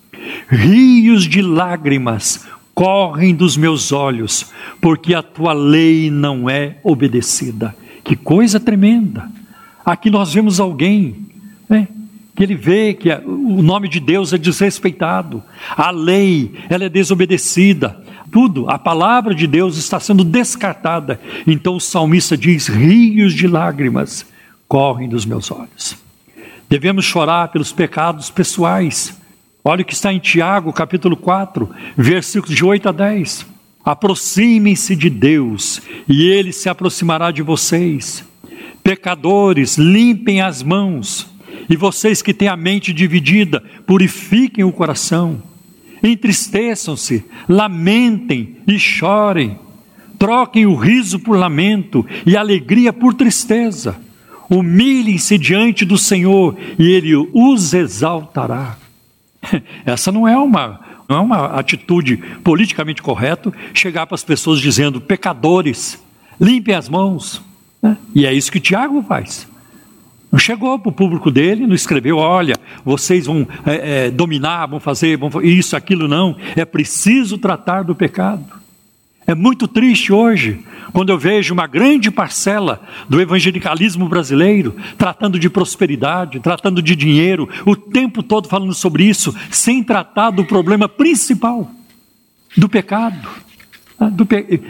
Rios 0.48 1.24
de 1.24 1.42
lágrimas 1.42 2.46
correm 2.80 3.34
dos 3.34 3.58
meus 3.58 3.92
olhos, 3.92 4.46
porque 4.80 5.12
a 5.12 5.22
tua 5.22 5.52
lei 5.52 6.10
não 6.10 6.48
é 6.48 6.78
obedecida. 6.82 7.76
Que 8.02 8.16
coisa 8.16 8.58
tremenda! 8.58 9.30
Aqui 9.84 10.08
nós 10.08 10.32
vemos 10.32 10.58
alguém 10.58 11.26
né, 11.68 11.86
que 12.34 12.42
ele 12.42 12.54
vê 12.54 12.94
que 12.94 13.10
o 13.12 13.60
nome 13.60 13.86
de 13.86 14.00
Deus 14.00 14.32
é 14.32 14.38
desrespeitado, 14.38 15.42
a 15.76 15.90
lei 15.90 16.54
ela 16.70 16.84
é 16.84 16.88
desobedecida, 16.88 18.02
tudo, 18.32 18.66
a 18.70 18.78
palavra 18.78 19.34
de 19.34 19.46
Deus 19.46 19.76
está 19.76 20.00
sendo 20.00 20.24
descartada. 20.24 21.20
Então 21.46 21.76
o 21.76 21.80
salmista 21.80 22.34
diz: 22.34 22.66
rios 22.66 23.34
de 23.34 23.46
lágrimas 23.46 24.24
correm 24.66 25.06
dos 25.06 25.26
meus 25.26 25.50
olhos. 25.50 25.98
Devemos 26.66 27.04
chorar 27.04 27.48
pelos 27.48 27.72
pecados 27.72 28.30
pessoais. 28.30 29.19
Olha 29.62 29.82
o 29.82 29.84
que 29.84 29.92
está 29.92 30.12
em 30.12 30.18
Tiago, 30.18 30.72
capítulo 30.72 31.16
4, 31.16 31.68
versículos 31.96 32.56
de 32.56 32.64
8 32.64 32.88
a 32.88 32.92
10. 32.92 33.46
Aproximem-se 33.84 34.96
de 34.96 35.10
Deus, 35.10 35.80
e 36.08 36.24
Ele 36.24 36.52
se 36.52 36.68
aproximará 36.68 37.30
de 37.30 37.42
vocês. 37.42 38.24
Pecadores, 38.82 39.76
limpem 39.76 40.40
as 40.40 40.62
mãos, 40.62 41.28
e 41.68 41.76
vocês 41.76 42.22
que 42.22 42.34
têm 42.34 42.48
a 42.48 42.56
mente 42.56 42.92
dividida, 42.92 43.62
purifiquem 43.86 44.64
o 44.64 44.72
coração 44.72 45.42
entristeçam-se, 46.02 47.24
lamentem 47.48 48.56
e 48.66 48.78
chorem, 48.78 49.58
troquem 50.18 50.66
o 50.66 50.74
riso 50.74 51.18
por 51.18 51.36
lamento 51.36 52.04
e 52.26 52.36
alegria 52.36 52.92
por 52.92 53.14
tristeza. 53.14 53.96
Humilhem-se 54.48 55.38
diante 55.38 55.84
do 55.84 55.96
Senhor 55.96 56.56
e 56.78 56.90
Ele 56.90 57.14
os 57.32 57.72
exaltará. 57.72 58.76
Essa 59.84 60.12
não 60.12 60.26
é 60.26 60.36
uma, 60.36 60.80
não 61.08 61.16
é 61.16 61.20
uma 61.20 61.46
atitude 61.58 62.16
politicamente 62.44 63.02
correta 63.02 63.52
chegar 63.74 64.06
para 64.06 64.14
as 64.14 64.24
pessoas 64.24 64.60
dizendo: 64.60 65.00
pecadores, 65.00 66.02
limpem 66.40 66.74
as 66.74 66.88
mãos. 66.88 67.42
Né? 67.82 67.96
E 68.14 68.26
é 68.26 68.32
isso 68.32 68.52
que 68.52 68.60
Tiago 68.60 69.02
faz. 69.02 69.48
Não 70.30 70.38
chegou 70.38 70.78
para 70.78 70.90
o 70.90 70.92
público 70.92 71.28
dele, 71.28 71.66
não 71.66 71.74
escreveu, 71.74 72.16
olha, 72.16 72.54
vocês 72.84 73.26
vão 73.26 73.48
é, 73.66 74.06
é, 74.06 74.10
dominar, 74.10 74.66
vão 74.66 74.78
fazer 74.78 75.16
vão, 75.16 75.42
isso, 75.42 75.74
aquilo, 75.74 76.06
não. 76.06 76.36
É 76.54 76.64
preciso 76.64 77.36
tratar 77.36 77.82
do 77.82 77.96
pecado. 77.96 78.59
É 79.26 79.34
muito 79.34 79.68
triste 79.68 80.12
hoje, 80.12 80.64
quando 80.92 81.10
eu 81.10 81.18
vejo 81.18 81.54
uma 81.54 81.66
grande 81.66 82.10
parcela 82.10 82.82
do 83.08 83.20
evangelicalismo 83.20 84.08
brasileiro 84.08 84.74
tratando 84.98 85.38
de 85.38 85.48
prosperidade, 85.48 86.40
tratando 86.40 86.82
de 86.82 86.96
dinheiro, 86.96 87.48
o 87.64 87.76
tempo 87.76 88.22
todo 88.22 88.48
falando 88.48 88.74
sobre 88.74 89.04
isso, 89.04 89.34
sem 89.50 89.82
tratar 89.82 90.30
do 90.30 90.44
problema 90.44 90.88
principal, 90.88 91.70
do 92.56 92.68
pecado. 92.68 93.28
Ah. 93.98 94.10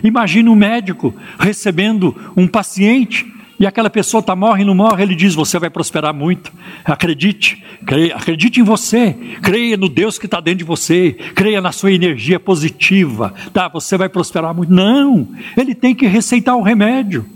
Imagine 0.03 0.49
um 0.49 0.57
médico 0.57 1.15
recebendo 1.39 2.15
um 2.37 2.47
paciente 2.47 3.33
e 3.61 3.67
aquela 3.67 3.91
pessoa 3.91 4.21
está 4.21 4.35
morre 4.35 4.65
não 4.65 4.75
morre, 4.75 5.03
ele 5.03 5.15
diz: 5.15 5.35
Você 5.35 5.59
vai 5.59 5.69
prosperar 5.69 6.15
muito. 6.15 6.51
Acredite, 6.83 7.63
creia, 7.85 8.17
acredite 8.17 8.59
em 8.59 8.63
você, 8.63 9.15
creia 9.43 9.77
no 9.77 9.87
Deus 9.87 10.19
que 10.19 10.25
está 10.25 10.41
dentro 10.41 10.61
de 10.61 10.65
você, 10.65 11.13
creia 11.35 11.61
na 11.61 11.71
sua 11.71 11.93
energia 11.93 12.41
positiva, 12.41 13.35
tá? 13.53 13.69
Você 13.69 13.99
vai 13.99 14.09
prosperar 14.09 14.55
muito. 14.55 14.73
Não, 14.73 15.29
ele 15.55 15.75
tem 15.75 15.95
que 15.95 16.07
receitar 16.07 16.57
o 16.57 16.63
remédio. 16.63 17.27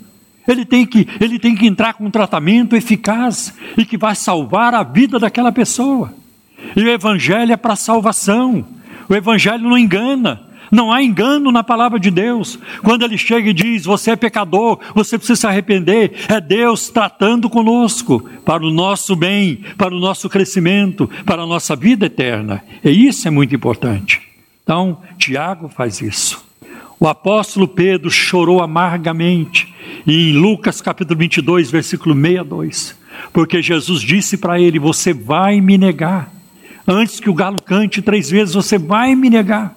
Ele 0.49 0.65
tem, 0.65 0.87
que, 0.87 1.07
ele 1.21 1.39
tem 1.39 1.55
que 1.55 1.67
entrar 1.67 1.95
com 1.95 2.07
um 2.07 2.11
tratamento 2.11 2.75
eficaz 2.75 3.55
e 3.77 3.85
que 3.85 3.97
vai 3.97 4.15
salvar 4.15 4.75
a 4.75 4.83
vida 4.83 5.19
daquela 5.19 5.53
pessoa. 5.53 6.13
E 6.75 6.83
o 6.83 6.89
Evangelho 6.89 7.53
é 7.53 7.57
para 7.57 7.77
salvação. 7.77 8.65
O 9.09 9.15
Evangelho 9.15 9.69
não 9.69 9.77
engana. 9.77 10.41
Não 10.71 10.93
há 10.93 11.03
engano 11.03 11.53
na 11.53 11.63
palavra 11.63 11.99
de 11.99 12.11
Deus. 12.11 12.59
Quando 12.83 13.05
ele 13.05 13.19
chega 13.19 13.51
e 13.51 13.55
diz: 13.55 13.85
Você 13.85 14.13
é 14.13 14.17
pecador, 14.17 14.79
você 14.95 15.19
precisa 15.19 15.41
se 15.41 15.47
arrepender, 15.47 16.13
é 16.29 16.41
Deus 16.41 16.89
tratando 16.89 17.49
conosco 17.51 18.29
para 18.45 18.65
o 18.65 18.71
nosso 18.71 19.15
bem, 19.15 19.65
para 19.77 19.95
o 19.95 20.01
nosso 20.01 20.29
crescimento, 20.29 21.09
para 21.25 21.43
a 21.43 21.47
nossa 21.47 21.77
vida 21.77 22.07
eterna. 22.07 22.63
E 22.83 23.07
isso 23.07 23.27
é 23.29 23.31
muito 23.31 23.55
importante. 23.55 24.21
Então, 24.63 24.99
Tiago 25.19 25.69
faz 25.69 26.01
isso. 26.01 26.43
O 26.99 27.07
apóstolo 27.07 27.69
Pedro 27.69 28.11
chorou 28.11 28.63
amargamente 28.63 29.75
em 30.07 30.33
Lucas 30.33 30.81
capítulo 30.81 31.19
22, 31.19 31.71
versículo 31.71 32.15
62, 32.15 32.97
porque 33.33 33.61
Jesus 33.61 34.01
disse 34.01 34.37
para 34.37 34.59
ele: 34.59 34.79
Você 34.79 35.13
vai 35.13 35.61
me 35.61 35.77
negar. 35.77 36.33
Antes 36.87 37.19
que 37.21 37.31
o 37.31 37.35
galo 37.35 37.61
cante 37.63 38.03
três 38.03 38.31
vezes, 38.31 38.55
você 38.55 38.79
vai 38.79 39.15
me 39.15 39.31
negar. 39.31 39.75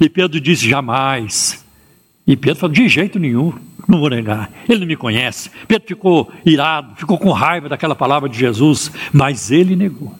E 0.00 0.08
Pedro 0.08 0.40
disse: 0.40 0.68
Jamais. 0.68 1.64
E 2.26 2.36
Pedro 2.36 2.60
falou: 2.60 2.74
De 2.74 2.88
jeito 2.88 3.18
nenhum, 3.18 3.52
não 3.88 4.00
vou 4.00 4.10
negar. 4.10 4.50
Ele 4.68 4.80
não 4.80 4.86
me 4.86 4.96
conhece. 4.96 5.50
Pedro 5.66 5.88
ficou 5.88 6.32
irado, 6.44 6.94
ficou 6.96 7.18
com 7.18 7.30
raiva 7.32 7.68
daquela 7.68 7.94
palavra 7.94 8.28
de 8.28 8.38
Jesus, 8.38 8.92
mas 9.12 9.50
ele 9.50 9.74
negou. 9.74 10.14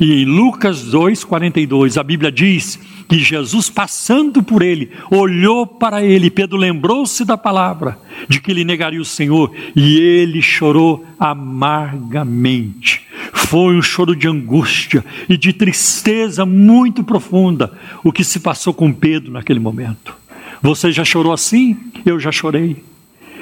E 0.00 0.22
em 0.22 0.24
Lucas 0.24 0.84
2,42, 0.90 1.98
a 1.98 2.02
Bíblia 2.02 2.30
diz 2.30 2.78
que 3.08 3.18
Jesus, 3.18 3.68
passando 3.68 4.42
por 4.42 4.62
ele, 4.62 4.90
olhou 5.10 5.66
para 5.66 6.02
ele. 6.02 6.30
Pedro 6.30 6.56
lembrou-se 6.56 7.24
da 7.24 7.36
palavra 7.36 7.98
de 8.28 8.40
que 8.40 8.50
ele 8.50 8.64
negaria 8.64 9.00
o 9.00 9.04
Senhor 9.04 9.52
e 9.74 9.98
ele 9.98 10.40
chorou 10.40 11.04
amargamente. 11.18 13.02
Foi 13.32 13.76
um 13.76 13.82
choro 13.82 14.16
de 14.16 14.28
angústia 14.28 15.04
e 15.28 15.36
de 15.36 15.52
tristeza 15.52 16.46
muito 16.46 17.04
profunda 17.04 17.72
o 18.02 18.12
que 18.12 18.24
se 18.24 18.40
passou 18.40 18.72
com 18.72 18.92
Pedro 18.92 19.32
naquele 19.32 19.60
momento. 19.60 20.14
Você 20.62 20.92
já 20.92 21.04
chorou 21.04 21.32
assim? 21.32 21.76
Eu 22.06 22.20
já 22.20 22.30
chorei. 22.30 22.82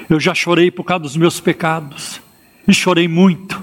Eu 0.09 0.19
já 0.19 0.33
chorei 0.33 0.71
por 0.71 0.83
causa 0.83 1.03
dos 1.03 1.15
meus 1.15 1.39
pecados. 1.39 2.19
E 2.67 2.73
chorei 2.73 3.07
muito. 3.07 3.61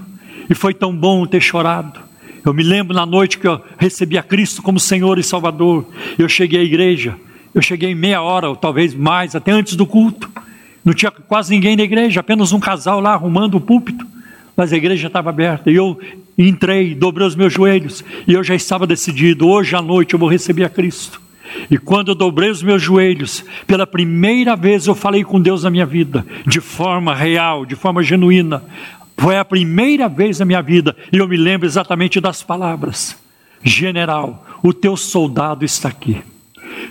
E 0.49 0.55
foi 0.55 0.73
tão 0.73 0.97
bom 0.97 1.27
ter 1.27 1.41
chorado. 1.41 2.08
Eu 2.44 2.55
me 2.55 2.62
lembro 2.62 2.94
na 2.94 3.05
noite 3.05 3.38
que 3.38 3.46
eu 3.46 3.61
recebi 3.79 4.16
a 4.16 4.22
Cristo 4.22 4.62
como 4.62 4.79
Senhor 4.81 5.18
e 5.18 5.22
Salvador. 5.22 5.87
Eu 6.18 6.29
cheguei 6.29 6.61
à 6.61 6.62
igreja. 6.62 7.16
Eu 7.55 7.62
cheguei 7.62 7.94
meia 7.94 8.22
hora, 8.22 8.48
ou 8.48 8.57
talvez 8.57 8.94
mais, 8.94 9.35
até 9.35 9.51
antes 9.51 9.74
do 9.74 9.87
culto. 9.87 10.31
Não 10.85 10.94
tinha 10.94 11.11
quase 11.11 11.51
ninguém 11.51 11.77
na 11.77 11.83
igreja, 11.83 12.20
apenas 12.20 12.53
um 12.53 12.61
casal 12.61 13.01
lá 13.01 13.12
arrumando 13.12 13.57
o 13.57 13.61
púlpito. 13.61 14.07
Mas 14.57 14.72
a 14.72 14.77
igreja 14.77 15.07
estava 15.07 15.31
aberta. 15.31 15.70
E 15.70 15.74
eu 15.74 15.98
entrei, 16.37 16.94
dobrei 16.94 17.27
os 17.27 17.37
meus 17.37 17.53
joelhos. 17.53 18.05
E 18.27 18.33
eu 18.33 18.42
já 18.42 18.55
estava 18.55 18.87
decidido: 18.87 19.46
hoje 19.46 19.74
à 19.77 19.83
noite 19.83 20.14
eu 20.14 20.18
vou 20.18 20.29
receber 20.29 20.64
a 20.64 20.68
Cristo. 20.68 21.20
E 21.70 21.79
quando 21.79 22.09
eu 22.09 22.14
dobrei 22.14 22.51
os 22.51 22.62
meus 22.62 22.83
joelhos, 22.83 23.44
pela 23.66 23.87
primeira 23.87 24.55
vez 24.55 24.87
eu 24.87 24.94
falei 24.94 25.24
com 25.24 25.40
Deus 25.40 25.62
na 25.64 25.70
minha 25.70 25.87
vida, 25.87 26.24
de 26.46 26.61
forma 26.61 27.14
real, 27.14 27.64
de 27.64 27.74
forma 27.74 28.03
genuína. 28.03 28.62
Foi 29.19 29.37
a 29.37 29.45
primeira 29.45 30.09
vez 30.09 30.39
na 30.39 30.45
minha 30.45 30.63
vida, 30.63 30.97
e 31.13 31.19
eu 31.19 31.27
me 31.27 31.37
lembro 31.37 31.67
exatamente 31.67 32.21
das 32.21 32.43
palavras: 32.43 33.17
General, 33.63 34.47
o 34.63 34.73
teu 34.73 34.97
soldado 34.97 35.65
está 35.65 35.89
aqui. 35.89 36.23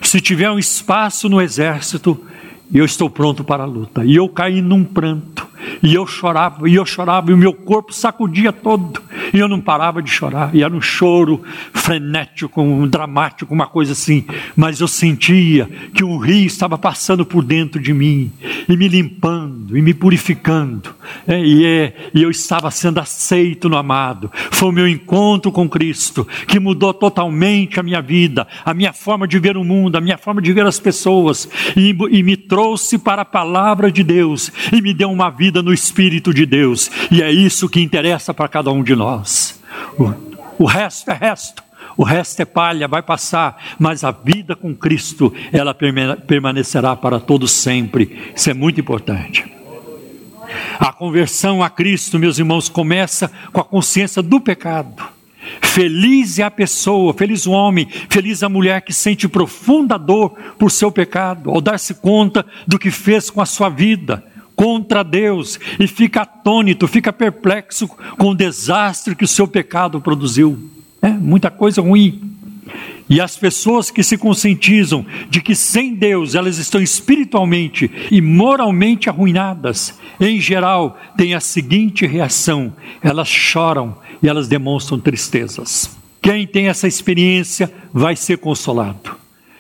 Se 0.02 0.20
tiver 0.20 0.52
um 0.52 0.60
espaço 0.60 1.30
no 1.30 1.42
exército, 1.42 2.22
eu 2.74 2.86
estou 2.86 3.10
pronto 3.10 3.44
para 3.44 3.64
a 3.64 3.66
luta. 3.66 4.04
E 4.04 4.16
eu 4.16 4.28
caí 4.28 4.62
num 4.62 4.84
pranto. 4.84 5.48
E 5.82 5.94
eu 5.94 6.08
chorava, 6.08 6.68
e 6.70 6.76
eu 6.76 6.86
chorava, 6.86 7.32
e 7.32 7.34
o 7.34 7.38
meu 7.38 7.54
corpo 7.54 7.94
sacudia 7.94 8.52
todo. 8.52 9.02
E 9.34 9.40
eu 9.40 9.48
não 9.48 9.60
parava 9.60 10.02
de 10.02 10.10
chorar. 10.10 10.54
E 10.56 10.64
era 10.64 10.74
um 10.74 10.82
choro 10.82 11.42
frenético, 11.74 12.62
um 12.62 12.88
dramático, 12.88 13.54
uma 13.54 13.68
coisa 13.68 13.92
assim. 13.92 14.26
Mas 14.56 14.80
eu 14.80 14.88
sentia 14.88 15.70
que 15.94 16.04
um 16.04 16.18
rio 16.18 16.46
estava 16.46 16.78
passando 16.78 17.26
por 17.26 17.44
dentro 17.44 17.82
de 17.82 17.94
mim, 17.94 18.32
e 18.68 18.78
me 18.78 18.88
limpando, 18.88 19.78
e 19.78 19.82
me 19.82 19.94
purificando. 19.94 20.96
É, 21.28 21.40
e, 21.40 21.66
é, 21.66 21.94
e 22.14 22.22
eu 22.22 22.30
estava 22.30 22.70
sendo 22.72 23.00
aceito 23.00 23.70
no 23.70 23.78
amado. 23.78 24.32
Foi 24.52 24.70
o 24.70 24.74
meu 24.74 24.88
encontro 24.88 25.52
com 25.52 25.70
Cristo 25.70 26.28
que 26.48 26.60
mudou 26.60 26.94
totalmente 26.94 27.80
a 27.80 27.84
minha 27.84 28.02
vida, 28.02 28.48
a 28.64 28.74
minha 28.74 28.94
forma 28.94 29.28
de 29.28 29.40
ver 29.40 29.58
o 29.58 29.64
mundo, 29.64 29.98
a 29.98 30.02
minha 30.02 30.18
forma 30.18 30.42
de 30.42 30.54
ver 30.54 30.66
as 30.66 30.80
pessoas. 30.80 31.50
E, 31.76 31.96
e 32.12 32.24
me 32.24 32.38
trouxe 32.38 32.57
para 32.98 33.22
a 33.22 33.26
palavra 33.26 33.92
de 33.92 34.04
Deus. 34.04 34.52
E 34.72 34.82
me 34.82 34.94
deu 34.94 35.12
uma 35.12 35.30
vida 35.30 35.62
no 35.62 35.74
Espírito 35.74 36.34
de 36.34 36.46
Deus, 36.46 36.90
e 37.12 37.22
é 37.22 37.32
isso 37.32 37.70
que 37.70 37.82
interessa 37.82 38.34
para 38.34 38.48
cada 38.48 38.72
um 38.72 38.84
de 38.84 38.96
nós. 38.96 39.62
O, 39.98 40.64
o 40.64 40.66
resto 40.66 41.12
é 41.12 41.14
resto. 41.14 41.64
O 41.96 42.04
resto 42.04 42.40
é 42.42 42.46
palha, 42.46 42.88
vai 42.88 43.02
passar, 43.02 43.58
mas 43.80 44.04
a 44.04 44.12
vida 44.12 44.56
com 44.56 44.76
Cristo, 44.76 45.34
ela 45.52 45.74
permanecerá 45.74 46.96
para 46.96 47.20
todos 47.20 47.52
sempre. 47.52 48.34
Isso 48.36 48.52
é 48.52 48.54
muito 48.54 48.80
importante. 48.80 49.44
A 50.80 50.94
conversão 50.94 51.64
a 51.64 51.70
Cristo, 51.70 52.20
meus 52.20 52.38
irmãos, 52.38 52.70
começa 52.70 53.32
com 53.52 53.60
a 53.60 53.64
consciência 53.64 54.22
do 54.22 54.40
pecado. 54.40 55.17
Feliz 55.62 56.40
é 56.40 56.44
a 56.44 56.52
pessoa, 56.52 57.14
feliz 57.14 57.46
o 57.46 57.52
homem, 57.52 57.88
feliz 58.10 58.44
a 58.44 58.50
mulher 58.50 58.82
que 58.82 58.94
sente 58.94 59.28
profunda 59.28 59.98
dor 59.98 60.32
por 60.58 60.72
seu 60.72 60.92
pecado, 60.92 61.50
ao 61.50 61.62
dar-se 61.62 61.94
conta 61.96 62.46
do 62.66 62.80
que 62.80 62.92
fez 62.92 63.30
com 63.30 63.42
a 63.42 63.46
sua 63.46 63.70
vida 63.70 64.24
contra 64.56 65.04
Deus 65.04 65.60
e 65.80 65.86
fica 65.86 66.24
atônito, 66.24 66.88
fica 66.88 67.14
perplexo 67.14 67.88
com 68.18 68.30
o 68.30 68.36
desastre 68.36 69.16
que 69.16 69.24
o 69.24 69.28
seu 69.28 69.48
pecado 69.48 70.02
produziu. 70.02 70.58
É 71.00 71.10
muita 71.10 71.52
coisa 71.52 71.80
ruim. 71.80 72.20
E 73.10 73.22
as 73.22 73.38
pessoas 73.38 73.90
que 73.90 74.04
se 74.04 74.18
conscientizam 74.18 75.06
de 75.30 75.42
que 75.42 75.56
sem 75.56 75.94
Deus 75.94 76.36
elas 76.36 76.58
estão 76.58 76.82
espiritualmente 76.82 77.90
e 78.12 78.20
moralmente 78.20 79.10
arruinadas, 79.10 79.98
em 80.20 80.42
geral, 80.42 81.00
têm 81.16 81.34
a 81.34 81.40
seguinte 81.40 82.06
reação: 82.06 82.74
elas 83.02 83.30
choram 83.30 83.96
e 84.22 84.28
elas 84.28 84.48
demonstram 84.48 85.00
tristezas. 85.00 85.96
Quem 86.22 86.46
tem 86.46 86.68
essa 86.68 86.88
experiência 86.88 87.72
vai 87.94 88.16
ser 88.16 88.38
consolado 88.38 89.18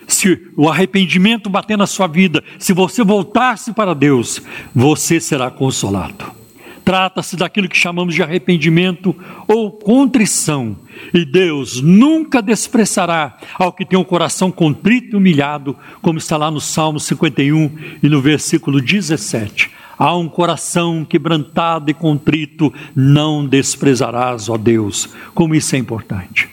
se 0.07 0.49
o 0.55 0.69
arrependimento 0.69 1.49
bater 1.49 1.77
na 1.77 1.85
sua 1.85 2.07
vida, 2.07 2.43
se 2.57 2.71
você 2.71 3.03
voltar-se 3.03 3.73
para 3.73 3.93
Deus, 3.93 4.41
você 4.73 5.19
será 5.19 5.51
consolado. 5.51 6.37
Trata-se 6.83 7.35
daquilo 7.35 7.67
que 7.67 7.75
chamamos 7.75 8.15
de 8.15 8.23
arrependimento 8.23 9.13
ou 9.45 9.69
contrição, 9.69 10.77
e 11.13 11.25
Deus 11.25 11.81
nunca 11.81 12.41
desprezará 12.41 13.37
ao 13.55 13.73
que 13.73 13.85
tem 13.85 13.99
um 13.99 14.05
coração 14.05 14.49
contrito 14.49 15.15
e 15.15 15.17
humilhado, 15.17 15.75
como 16.01 16.17
está 16.17 16.37
lá 16.37 16.49
no 16.49 16.61
Salmo 16.61 16.97
51 16.97 17.71
e 18.01 18.07
no 18.07 18.21
versículo 18.21 18.79
17. 18.79 19.69
Há 19.97 20.15
um 20.15 20.29
coração 20.29 21.03
quebrantado 21.03 21.89
e 21.89 21.93
contrito, 21.93 22.71
não 22.95 23.45
desprezarás, 23.45 24.47
ó 24.47 24.57
Deus. 24.57 25.09
Como 25.33 25.55
isso 25.55 25.75
é 25.75 25.79
importante. 25.79 26.49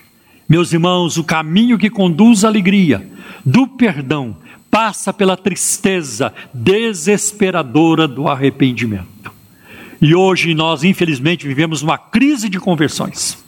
Meus 0.49 0.73
irmãos, 0.73 1.17
o 1.17 1.25
caminho 1.25 1.79
que 1.79 1.91
conduz 1.91 2.45
à 2.45 2.49
alegria 2.49 3.07
do 3.45 3.67
perdão 3.67 4.37
passa 4.71 5.13
pela 5.13 5.37
tristeza 5.37 6.33
desesperadora 6.53 8.09
do 8.09 8.29
arrependimento. 8.29 9.31
E 10.01 10.15
hoje 10.15 10.55
nós, 10.55 10.83
infelizmente, 10.83 11.47
vivemos 11.47 11.83
uma 11.83 11.97
crise 11.97 12.49
de 12.49 12.59
conversões. 12.59 13.44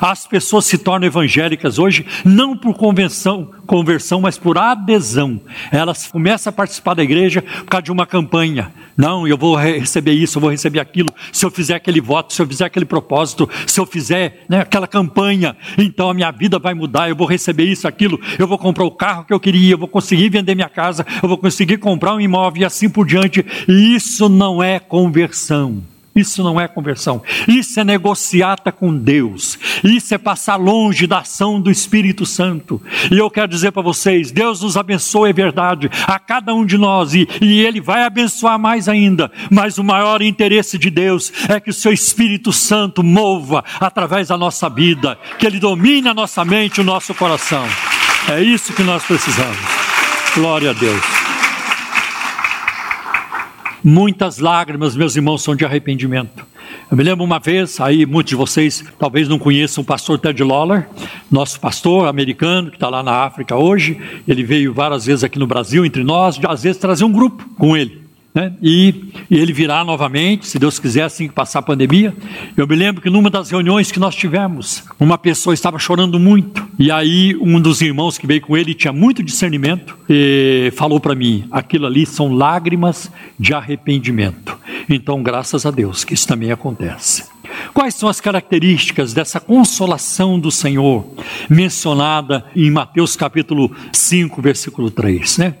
As 0.00 0.26
pessoas 0.26 0.64
se 0.66 0.78
tornam 0.78 1.06
evangélicas 1.06 1.78
hoje 1.78 2.06
não 2.24 2.56
por 2.56 2.74
convenção, 2.74 3.50
conversão, 3.66 4.20
mas 4.20 4.38
por 4.38 4.58
adesão. 4.58 5.40
Elas 5.70 6.06
começam 6.06 6.50
a 6.50 6.52
participar 6.52 6.94
da 6.94 7.02
igreja 7.02 7.42
por 7.42 7.66
causa 7.66 7.84
de 7.84 7.92
uma 7.92 8.06
campanha. 8.06 8.72
Não, 8.96 9.26
eu 9.26 9.38
vou 9.38 9.54
receber 9.54 10.12
isso, 10.12 10.38
eu 10.38 10.40
vou 10.40 10.50
receber 10.50 10.80
aquilo. 10.80 11.08
Se 11.32 11.44
eu 11.44 11.50
fizer 11.50 11.74
aquele 11.74 12.00
voto, 12.00 12.34
se 12.34 12.42
eu 12.42 12.46
fizer 12.46 12.64
aquele 12.64 12.84
propósito, 12.84 13.48
se 13.66 13.80
eu 13.80 13.86
fizer 13.86 14.44
né, 14.48 14.60
aquela 14.60 14.86
campanha, 14.86 15.56
então 15.78 16.10
a 16.10 16.14
minha 16.14 16.30
vida 16.30 16.58
vai 16.58 16.74
mudar. 16.74 17.08
Eu 17.08 17.16
vou 17.16 17.26
receber 17.26 17.64
isso, 17.64 17.88
aquilo. 17.88 18.20
Eu 18.38 18.46
vou 18.46 18.58
comprar 18.58 18.84
o 18.84 18.90
carro 18.90 19.24
que 19.24 19.32
eu 19.32 19.40
queria, 19.40 19.72
eu 19.74 19.78
vou 19.78 19.88
conseguir 19.88 20.28
vender 20.28 20.54
minha 20.54 20.68
casa, 20.68 21.06
eu 21.22 21.28
vou 21.28 21.38
conseguir 21.38 21.78
comprar 21.78 22.14
um 22.14 22.20
imóvel 22.20 22.62
e 22.62 22.64
assim 22.64 22.90
por 22.90 23.06
diante. 23.06 23.44
E 23.68 23.94
isso 23.94 24.28
não 24.28 24.62
é 24.62 24.78
conversão. 24.78 25.82
Isso 26.14 26.42
não 26.42 26.60
é 26.60 26.66
conversão. 26.66 27.22
Isso 27.46 27.78
é 27.78 27.84
negociata 27.84 28.72
com 28.72 28.96
Deus. 28.96 29.58
Isso 29.84 30.12
é 30.12 30.18
passar 30.18 30.56
longe 30.56 31.06
da 31.06 31.18
ação 31.18 31.60
do 31.60 31.70
Espírito 31.70 32.26
Santo. 32.26 32.82
E 33.10 33.18
eu 33.18 33.30
quero 33.30 33.46
dizer 33.46 33.70
para 33.70 33.82
vocês: 33.82 34.32
Deus 34.32 34.60
nos 34.60 34.76
abençoe, 34.76 35.30
é 35.30 35.32
verdade, 35.32 35.88
a 36.06 36.18
cada 36.18 36.52
um 36.52 36.66
de 36.66 36.76
nós, 36.76 37.14
e, 37.14 37.28
e 37.40 37.60
Ele 37.60 37.80
vai 37.80 38.02
abençoar 38.02 38.58
mais 38.58 38.88
ainda. 38.88 39.30
Mas 39.50 39.78
o 39.78 39.84
maior 39.84 40.20
interesse 40.20 40.76
de 40.76 40.90
Deus 40.90 41.32
é 41.48 41.60
que 41.60 41.70
o 41.70 41.74
Seu 41.74 41.92
Espírito 41.92 42.52
Santo 42.52 43.04
mova 43.04 43.64
através 43.78 44.28
da 44.28 44.36
nossa 44.36 44.68
vida, 44.68 45.16
que 45.38 45.46
Ele 45.46 45.60
domine 45.60 46.08
a 46.08 46.14
nossa 46.14 46.44
mente, 46.44 46.80
o 46.80 46.84
nosso 46.84 47.14
coração. 47.14 47.64
É 48.28 48.42
isso 48.42 48.72
que 48.72 48.82
nós 48.82 49.04
precisamos. 49.04 49.58
Glória 50.34 50.70
a 50.70 50.72
Deus. 50.72 51.19
Muitas 53.82 54.38
lágrimas, 54.38 54.94
meus 54.94 55.16
irmãos, 55.16 55.42
são 55.42 55.56
de 55.56 55.64
arrependimento. 55.64 56.44
Eu 56.90 56.96
me 56.96 57.02
lembro 57.02 57.24
uma 57.24 57.38
vez, 57.38 57.80
aí 57.80 58.04
muitos 58.04 58.30
de 58.30 58.36
vocês 58.36 58.84
talvez 58.98 59.28
não 59.28 59.38
conheçam 59.38 59.82
o 59.82 59.86
pastor 59.86 60.18
Ted 60.18 60.42
Lawler, 60.42 60.88
nosso 61.30 61.58
pastor 61.58 62.06
americano 62.06 62.70
que 62.70 62.76
está 62.76 62.88
lá 62.88 63.02
na 63.02 63.24
África 63.24 63.56
hoje. 63.56 63.98
Ele 64.26 64.42
veio 64.44 64.74
várias 64.74 65.06
vezes 65.06 65.24
aqui 65.24 65.38
no 65.38 65.46
Brasil 65.46 65.84
entre 65.84 66.04
nós, 66.04 66.38
às 66.46 66.62
vezes 66.62 66.78
trazer 66.78 67.04
um 67.04 67.12
grupo 67.12 67.44
com 67.56 67.76
ele. 67.76 68.09
Né? 68.32 68.52
E, 68.62 69.12
e, 69.28 69.38
ele 69.38 69.52
virá 69.52 69.84
novamente, 69.84 70.46
se 70.46 70.58
Deus 70.58 70.78
quiser, 70.78 71.02
assim 71.02 71.26
que 71.26 71.34
passar 71.34 71.58
a 71.58 71.62
pandemia. 71.62 72.14
Eu 72.56 72.66
me 72.66 72.76
lembro 72.76 73.02
que 73.02 73.10
numa 73.10 73.28
das 73.28 73.50
reuniões 73.50 73.90
que 73.90 73.98
nós 73.98 74.14
tivemos, 74.14 74.84
uma 75.00 75.18
pessoa 75.18 75.52
estava 75.52 75.78
chorando 75.78 76.18
muito. 76.18 76.64
E 76.78 76.92
aí, 76.92 77.36
um 77.40 77.60
dos 77.60 77.80
irmãos 77.80 78.18
que 78.18 78.26
veio 78.26 78.40
com 78.40 78.56
ele 78.56 78.72
tinha 78.72 78.92
muito 78.92 79.22
discernimento 79.22 79.96
e 80.08 80.72
falou 80.76 81.00
para 81.00 81.14
mim: 81.14 81.44
aquilo 81.50 81.86
ali 81.86 82.06
são 82.06 82.32
lágrimas 82.32 83.10
de 83.38 83.52
arrependimento. 83.52 84.56
Então, 84.88 85.22
graças 85.22 85.66
a 85.66 85.70
Deus 85.70 86.04
que 86.04 86.14
isso 86.14 86.28
também 86.28 86.52
acontece. 86.52 87.24
Quais 87.74 87.94
são 87.96 88.08
as 88.08 88.20
características 88.20 89.12
dessa 89.12 89.40
consolação 89.40 90.38
do 90.38 90.52
Senhor 90.52 91.04
mencionada 91.48 92.44
em 92.54 92.70
Mateus 92.70 93.16
capítulo 93.16 93.74
5, 93.92 94.40
versículo 94.40 94.88
3, 94.88 95.38
né? 95.38 95.54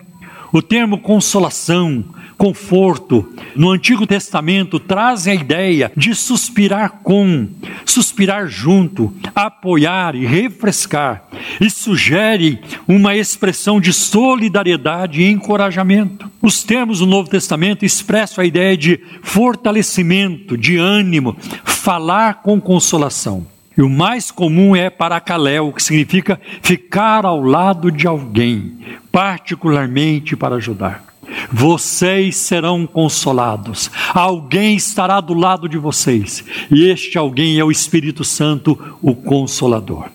O 0.52 0.60
termo 0.60 0.98
consolação 0.98 2.04
conforto. 2.40 3.30
No 3.54 3.70
Antigo 3.70 4.06
Testamento 4.06 4.80
trazem 4.80 5.34
a 5.34 5.36
ideia 5.36 5.92
de 5.94 6.14
suspirar 6.14 7.00
com, 7.02 7.46
suspirar 7.84 8.48
junto, 8.48 9.14
apoiar 9.34 10.14
e 10.14 10.24
refrescar, 10.24 11.24
e 11.60 11.68
sugere 11.68 12.58
uma 12.88 13.14
expressão 13.14 13.78
de 13.78 13.92
solidariedade 13.92 15.20
e 15.20 15.30
encorajamento. 15.30 16.30
Os 16.40 16.62
termos 16.62 17.00
do 17.00 17.06
Novo 17.06 17.28
Testamento 17.28 17.84
expressam 17.84 18.42
a 18.42 18.46
ideia 18.46 18.74
de 18.74 18.98
fortalecimento, 19.22 20.56
de 20.56 20.78
ânimo, 20.78 21.36
falar 21.62 22.40
com 22.42 22.58
consolação. 22.58 23.46
E 23.76 23.82
o 23.82 23.88
mais 23.88 24.30
comum 24.30 24.74
é 24.74 24.90
paracaléu, 24.90 25.72
que 25.72 25.82
significa 25.82 26.40
ficar 26.60 27.24
ao 27.24 27.42
lado 27.42 27.90
de 27.90 28.06
alguém, 28.06 28.78
particularmente 29.12 30.36
para 30.36 30.56
ajudar. 30.56 31.04
Vocês 31.52 32.36
serão 32.36 32.86
consolados. 32.86 33.90
Alguém 34.12 34.76
estará 34.76 35.20
do 35.20 35.34
lado 35.34 35.68
de 35.68 35.78
vocês. 35.78 36.44
E 36.70 36.86
este 36.88 37.16
alguém 37.16 37.58
é 37.58 37.64
o 37.64 37.70
Espírito 37.70 38.24
Santo, 38.24 38.96
o 39.00 39.14
Consolador. 39.14 40.08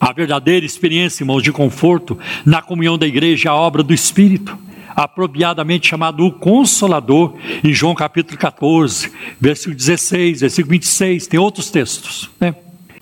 A 0.00 0.12
verdadeira 0.12 0.66
experiência, 0.66 1.22
irmãos, 1.22 1.42
de 1.42 1.52
conforto 1.52 2.18
na 2.44 2.60
comunhão 2.60 2.98
da 2.98 3.06
igreja 3.06 3.48
é 3.48 3.52
a 3.52 3.54
obra 3.54 3.82
do 3.82 3.94
Espírito, 3.94 4.58
apropriadamente 4.94 5.88
chamado 5.88 6.26
o 6.26 6.32
Consolador, 6.32 7.34
em 7.62 7.72
João 7.72 7.94
capítulo 7.94 8.38
14, 8.38 9.10
versículo 9.40 9.76
16, 9.76 10.40
versículo 10.40 10.72
26, 10.72 11.26
tem 11.26 11.40
outros 11.40 11.70
textos, 11.70 12.30
né? 12.40 12.54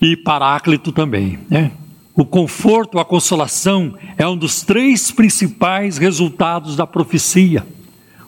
E 0.03 0.17
Paráclito 0.17 0.91
também, 0.91 1.39
né? 1.49 1.71
O 2.15 2.25
conforto, 2.27 2.99
a 2.99 3.05
consolação 3.05 3.95
é 4.19 4.27
um 4.27 4.37
dos 4.37 4.63
três 4.63 5.13
principais 5.13 5.97
resultados 5.97 6.77
da 6.77 6.87
profecia. 6.87 7.65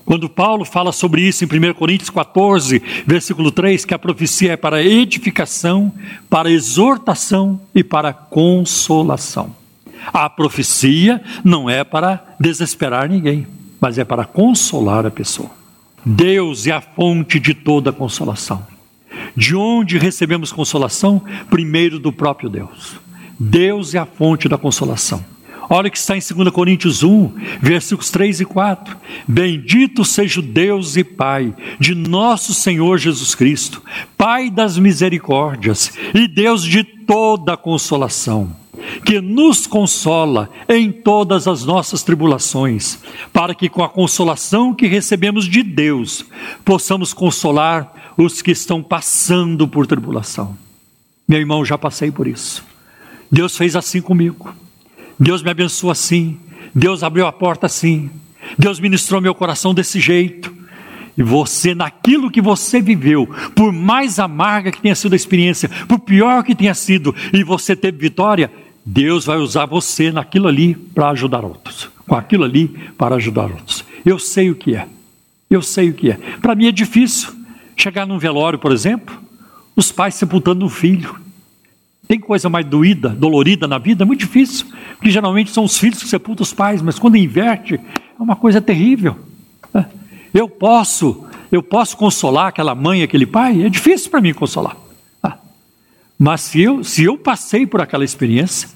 Quando 0.07 0.29
Paulo 0.29 0.65
fala 0.65 0.93
sobre 0.93 1.23
isso 1.23 1.45
em 1.45 1.49
1 1.49 1.75
Coríntios 1.75 2.11
14, 2.11 2.81
versículo 3.05 3.51
3, 3.51 3.85
que 3.85 3.93
a 3.93 3.99
profecia 3.99 4.53
é 4.53 4.57
para 4.57 4.85
edificação, 4.85 5.93
para 6.31 6.51
exortação 6.51 7.61
e 7.75 7.83
para 7.83 8.13
consolação. 8.13 9.55
A 10.13 10.31
profecia 10.31 11.23
não 11.43 11.69
é 11.69 11.83
para 11.83 12.37
desesperar 12.39 13.09
ninguém, 13.09 13.47
mas 13.81 13.99
é 13.99 14.05
para 14.05 14.25
consolar 14.25 15.05
a 15.05 15.11
pessoa. 15.11 15.51
Deus 16.05 16.67
é 16.67 16.73
a 16.73 16.81
fonte 16.81 17.41
de 17.41 17.53
toda 17.53 17.93
consolação. 17.93 18.74
De 19.37 19.55
onde 19.55 19.99
recebemos 19.99 20.53
consolação? 20.53 21.23
Primeiro 21.51 21.99
do 21.99 22.13
próprio 22.13 22.49
Deus. 22.49 22.97
Deus 23.39 23.95
é 23.95 23.99
a 23.99 24.07
fonte 24.07 24.49
da 24.49 24.57
consolação. 24.57 25.25
Olha 25.69 25.89
o 25.89 25.91
que 25.91 25.97
está 25.97 26.17
em 26.17 26.21
2 26.21 26.51
Coríntios 26.51 27.03
1, 27.03 27.33
versículos 27.61 28.11
3 28.11 28.41
e 28.41 28.45
4. 28.45 28.97
Bendito 29.27 30.05
seja 30.05 30.41
o 30.41 30.43
Deus 30.43 30.97
e 30.97 31.05
Pai 31.05 31.55
de 31.81 31.95
nosso 31.95 32.53
Senhor 32.53 32.99
Jesus 32.99 33.35
Cristo, 33.35 33.83
Pai 34.17 34.51
das 34.51 34.79
misericórdias 34.79 35.93
e 36.15 36.29
Deus 36.29 36.63
de 36.63 36.85
toda 36.85 37.57
consolação, 37.57 38.55
que 39.07 39.21
nos 39.21 39.67
consola 39.67 40.51
em 40.69 40.93
todas 40.93 41.49
as 41.49 41.65
nossas 41.65 42.03
tribulações, 42.03 42.99
para 43.33 43.55
que 43.55 43.69
com 43.69 43.83
a 43.83 43.89
consolação 43.89 44.75
que 44.75 44.87
recebemos 44.87 45.47
de 45.47 45.63
Deus, 45.63 46.27
possamos 46.65 47.15
consolar 47.15 48.04
os 48.17 48.43
que 48.43 48.51
estão 48.51 48.83
passando 48.83 49.67
por 49.67 49.87
tribulação. 49.87 50.57
Meu 51.27 51.39
irmão, 51.39 51.65
já 51.65 51.79
passei 51.79 52.11
por 52.11 52.27
isso. 52.27 52.65
Deus 53.31 53.57
fez 53.57 53.75
assim 53.75 54.01
comigo. 54.01 54.55
Deus 55.19 55.43
me 55.43 55.51
abençoou 55.51 55.91
assim. 55.91 56.39
Deus 56.75 57.03
abriu 57.03 57.27
a 57.27 57.33
porta 57.33 57.67
assim. 57.67 58.11
Deus 58.59 58.79
ministrou 58.79 59.21
meu 59.21 59.35
coração 59.35 59.75
desse 59.75 59.99
jeito. 59.99 60.55
E 61.17 61.23
você, 61.23 61.75
naquilo 61.75 62.31
que 62.31 62.41
você 62.41 62.81
viveu, 62.81 63.29
por 63.55 63.73
mais 63.73 64.19
amarga 64.19 64.73
que 64.73 64.83
tenha 64.83 64.95
sido 64.95 65.13
a 65.13 65.17
experiência, 65.17 65.69
por 65.89 66.01
pior 66.01 66.43
que 66.43 66.55
tenha 66.55 66.75
sido, 66.75 67.15
e 67.33 67.45
você 67.45 67.77
teve 67.77 67.99
vitória, 67.99 68.51
Deus 68.85 69.25
vai 69.25 69.39
usar 69.39 69.67
você 69.67 70.11
naquilo 70.11 70.49
ali 70.49 70.75
para 70.75 71.11
ajudar 71.11 71.45
outros. 71.45 71.89
Com 72.07 72.17
aquilo 72.17 72.45
ali 72.45 72.69
para 72.99 73.15
ajudar 73.15 73.45
outros. 73.45 73.85
Eu 74.05 74.19
sei 74.19 74.51
o 74.51 74.55
que 74.55 74.75
é. 74.75 74.87
Eu 75.49 75.63
sei 75.63 75.91
o 75.91 75.95
que 75.95 76.11
é. 76.11 76.19
Para 76.41 76.55
mim 76.55 76.67
é 76.67 76.73
difícil 76.73 77.44
chegar 77.77 78.07
num 78.07 78.19
velório, 78.19 78.59
por 78.59 78.73
exemplo, 78.73 79.19
os 79.77 79.91
pais 79.91 80.15
sepultando 80.15 80.65
um 80.65 80.69
filho. 80.69 81.17
Tem 82.07 82.21
coisa 82.21 82.49
mais 82.49 82.67
doída, 82.67 83.09
dolorida 83.09 83.67
na 83.67 83.79
vida? 83.79 84.05
É 84.05 84.07
muito 84.07 84.21
difícil, 84.21 84.67
porque 84.97 85.11
geralmente 85.11 85.51
são 85.51 85.65
os 85.65 85.79
filhos 85.79 86.03
que 86.03 86.09
sepultam 86.09 86.43
os 86.43 86.53
pais, 86.53 86.83
mas 86.83 86.99
quando 86.99 87.17
inverte, 87.17 87.75
é 87.77 88.23
uma 88.23 88.37
coisa 88.37 88.61
terrível. 88.61 89.19
Né? 89.73 89.87
Eu 90.33 90.49
posso, 90.49 91.25
eu 91.51 91.63
posso 91.63 91.97
consolar 91.97 92.49
aquela 92.49 92.75
mãe, 92.75 93.03
aquele 93.03 93.27
pai? 93.27 93.65
É 93.65 93.69
difícil 93.69 94.11
para 94.11 94.21
mim 94.21 94.35
consolar. 94.35 94.77
Ah, 95.23 95.39
mas 96.19 96.43
se 96.43 96.61
eu, 96.61 96.85
se 96.85 97.05
eu 97.05 97.17
passei 97.17 97.67
por 97.67 97.81
aquela 97.81 98.05
experiência, 98.05 98.69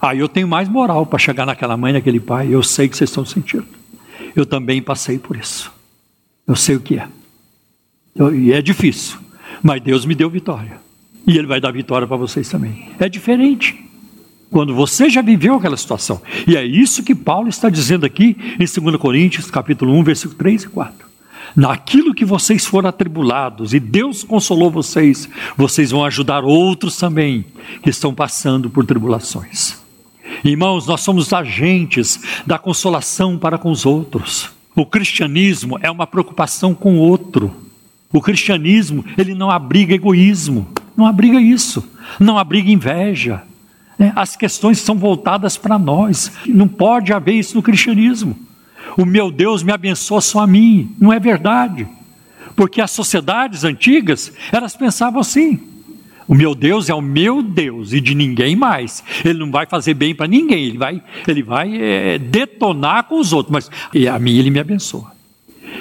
aí 0.00 0.20
eu 0.20 0.28
tenho 0.28 0.46
mais 0.46 0.68
moral 0.68 1.04
para 1.04 1.18
chegar 1.18 1.44
naquela 1.44 1.76
mãe, 1.76 1.92
naquele 1.92 2.20
pai. 2.20 2.48
Eu 2.48 2.62
sei 2.62 2.88
que 2.88 2.96
vocês 2.96 3.10
estão 3.10 3.24
sentindo. 3.24 3.66
Eu 4.36 4.46
também 4.46 4.80
passei 4.80 5.18
por 5.18 5.36
isso. 5.36 5.72
Eu 6.46 6.54
sei 6.54 6.76
o 6.76 6.80
que 6.80 6.96
é. 6.96 7.08
E 8.32 8.52
é 8.52 8.60
difícil, 8.60 9.18
mas 9.62 9.80
Deus 9.80 10.04
me 10.04 10.14
deu 10.14 10.28
vitória. 10.28 10.80
E 11.26 11.36
Ele 11.36 11.46
vai 11.46 11.60
dar 11.60 11.70
vitória 11.70 12.06
para 12.06 12.16
vocês 12.16 12.48
também. 12.48 12.90
É 12.98 13.08
diferente. 13.08 13.84
Quando 14.50 14.74
você 14.74 15.10
já 15.10 15.20
viveu 15.20 15.56
aquela 15.56 15.76
situação. 15.76 16.22
E 16.46 16.56
é 16.56 16.64
isso 16.64 17.02
que 17.02 17.14
Paulo 17.14 17.48
está 17.48 17.68
dizendo 17.68 18.06
aqui 18.06 18.36
em 18.58 18.82
2 18.82 18.96
Coríntios, 18.96 19.50
capítulo 19.50 19.92
1, 19.92 20.02
versículo 20.04 20.38
3 20.38 20.62
e 20.62 20.68
4. 20.68 21.08
Naquilo 21.54 22.14
que 22.14 22.24
vocês 22.24 22.66
foram 22.66 22.88
atribulados 22.88 23.74
e 23.74 23.80
Deus 23.80 24.24
consolou 24.24 24.70
vocês, 24.70 25.28
vocês 25.56 25.90
vão 25.90 26.04
ajudar 26.04 26.44
outros 26.44 26.96
também 26.96 27.44
que 27.82 27.90
estão 27.90 28.14
passando 28.14 28.70
por 28.70 28.86
tribulações. 28.86 29.76
Irmãos, 30.44 30.86
nós 30.86 31.00
somos 31.00 31.32
agentes 31.32 32.20
da 32.46 32.58
consolação 32.58 33.38
para 33.38 33.58
com 33.58 33.70
os 33.70 33.84
outros. 33.84 34.50
O 34.74 34.86
cristianismo 34.86 35.78
é 35.82 35.90
uma 35.90 36.06
preocupação 36.06 36.74
com 36.74 36.96
o 36.96 37.00
outro. 37.00 37.67
O 38.12 38.20
cristianismo, 38.20 39.04
ele 39.16 39.34
não 39.34 39.50
abriga 39.50 39.94
egoísmo. 39.94 40.68
Não 40.96 41.06
abriga 41.06 41.40
isso, 41.40 41.88
não 42.18 42.36
abriga 42.36 42.70
inveja. 42.70 43.42
Né? 43.96 44.12
As 44.16 44.34
questões 44.34 44.78
são 44.78 44.96
voltadas 44.96 45.56
para 45.56 45.78
nós. 45.78 46.32
Não 46.46 46.66
pode 46.66 47.12
haver 47.12 47.34
isso 47.34 47.54
no 47.54 47.62
cristianismo. 47.62 48.36
O 48.96 49.04
meu 49.04 49.30
Deus 49.30 49.62
me 49.62 49.70
abençoa 49.70 50.20
só 50.20 50.40
a 50.40 50.46
mim. 50.46 50.94
Não 50.98 51.12
é 51.12 51.20
verdade. 51.20 51.86
Porque 52.56 52.80
as 52.80 52.90
sociedades 52.90 53.62
antigas, 53.62 54.32
elas 54.50 54.74
pensavam 54.74 55.20
assim. 55.20 55.60
O 56.26 56.34
meu 56.34 56.54
Deus 56.54 56.90
é 56.90 56.94
o 56.94 57.00
meu 57.00 57.42
Deus 57.42 57.92
e 57.92 58.00
de 58.00 58.14
ninguém 58.14 58.56
mais. 58.56 59.02
Ele 59.24 59.38
não 59.38 59.50
vai 59.50 59.66
fazer 59.66 59.94
bem 59.94 60.14
para 60.14 60.26
ninguém, 60.26 60.64
ele 60.64 60.76
vai, 60.76 61.02
ele 61.26 61.42
vai 61.42 61.80
é, 61.80 62.18
detonar 62.18 63.04
com 63.04 63.18
os 63.18 63.32
outros, 63.32 63.52
mas 63.52 63.70
a 64.12 64.18
mim 64.18 64.36
ele 64.36 64.50
me 64.50 64.58
abençoa. 64.58 65.12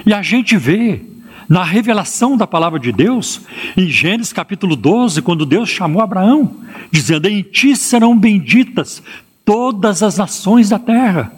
E 0.06 0.14
a 0.14 0.22
gente 0.22 0.56
vê 0.56 1.02
na 1.48 1.64
revelação 1.64 2.36
da 2.36 2.46
palavra 2.46 2.80
de 2.80 2.92
Deus, 2.92 3.42
em 3.76 3.90
Gênesis 3.90 4.34
capítulo 4.34 4.76
12, 4.76 5.22
quando 5.22 5.46
Deus 5.46 5.70
chamou 5.70 6.02
Abraão, 6.02 6.52
dizendo: 6.92 7.28
Em 7.28 7.42
ti 7.42 7.76
serão 7.76 8.18
benditas 8.18 9.02
todas 9.46 10.04
as 10.04 10.18
nações 10.18 10.70
da 10.70 10.78
terra. 10.78 11.32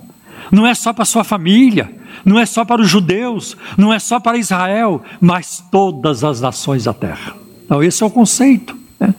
Não 0.52 0.66
é 0.66 0.74
só 0.74 0.92
para 0.92 1.06
sua 1.06 1.24
família, 1.24 1.94
não 2.26 2.40
é 2.40 2.46
só 2.46 2.66
para 2.66 2.82
os 2.82 2.90
judeus, 2.90 3.56
não 3.78 3.94
é 3.94 4.00
só 4.00 4.20
para 4.20 4.38
Israel, 4.38 5.04
mas 5.22 5.64
todas 5.72 6.24
as 6.24 6.42
nações 6.42 6.86
da 6.86 6.94
terra. 6.94 7.36
Então, 7.66 7.84
esse 7.84 8.02
é 8.02 8.06
o 8.06 8.10
conceito. 8.10 8.76
Né? 9.00 9.14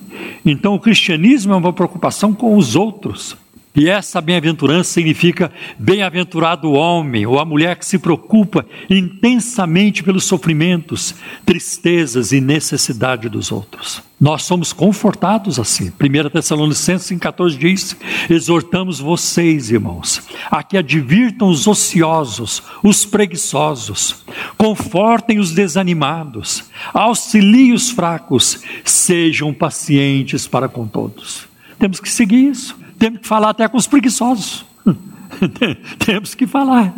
Então, 0.45 0.75
o 0.75 0.81
cristianismo 0.81 1.53
é 1.53 1.57
uma 1.57 1.73
preocupação 1.73 2.35
com 2.35 2.57
os 2.57 2.75
outros. 2.75 3.37
E 3.75 3.89
essa 3.89 4.21
bem-aventurança 4.21 4.93
significa 4.93 5.53
bem-aventurado 5.79 6.69
o 6.69 6.73
homem 6.73 7.25
ou 7.25 7.39
a 7.39 7.45
mulher 7.45 7.77
que 7.77 7.87
se 7.87 8.01
preocupa 8.01 8.67
intensamente 8.89 10.03
pelos 10.03 10.25
sofrimentos, 10.25 11.15
tristezas 11.47 12.33
e 12.33 12.41
necessidade 12.41 13.29
dos 13.29 13.53
outros. 13.53 14.03
Nós 14.21 14.43
somos 14.43 14.73
confortados 14.73 15.61
assim. 15.61 15.91
1 15.91 16.31
Tessalonicenses 16.31 17.17
14 17.17 17.57
diz: 17.57 17.97
Exortamos 18.29 18.99
vocês, 18.99 19.71
irmãos, 19.71 20.21
a 20.51 20.65
que 20.65 20.77
advirtam 20.77 21.49
os 21.49 21.69
ociosos, 21.69 22.63
os 22.83 23.07
preguiçosos, 23.07 24.25
confortem 24.59 25.39
os 25.39 25.53
desanimados, 25.53 26.65
auxiliem 26.93 27.73
os 27.73 27.89
fracos, 27.89 28.63
sejam 28.85 29.55
pacientes 29.55 30.47
para 30.49 30.69
com 30.69 30.89
todos. 30.89 31.49
Temos 31.79 32.01
que 32.01 32.11
seguir 32.11 32.51
isso. 32.51 32.77
Temos 33.01 33.21
que 33.21 33.27
falar 33.27 33.49
até 33.49 33.67
com 33.67 33.79
os 33.79 33.87
preguiçosos. 33.87 34.67
Temos 36.05 36.35
que 36.35 36.47
falar. 36.47 36.93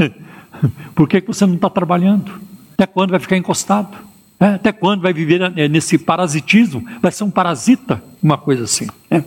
Por 0.96 1.08
que, 1.08 1.20
você 1.20 1.46
não 1.46 1.54
está 1.54 1.70
trabalhando? 1.70 2.40
Até 2.74 2.86
quando 2.86 3.12
vai 3.12 3.20
ficar 3.20 3.36
encostado? 3.36 3.96
É, 4.40 4.46
até 4.46 4.72
quando 4.72 5.00
vai 5.00 5.12
viver 5.12 5.48
nesse 5.70 5.96
parasitismo? 5.96 6.84
Vai 7.00 7.12
ser 7.12 7.22
um 7.22 7.30
parasita? 7.30 8.02
Uma 8.20 8.36
coisa 8.36 8.64
assim. 8.64 8.88
É. 9.08 9.22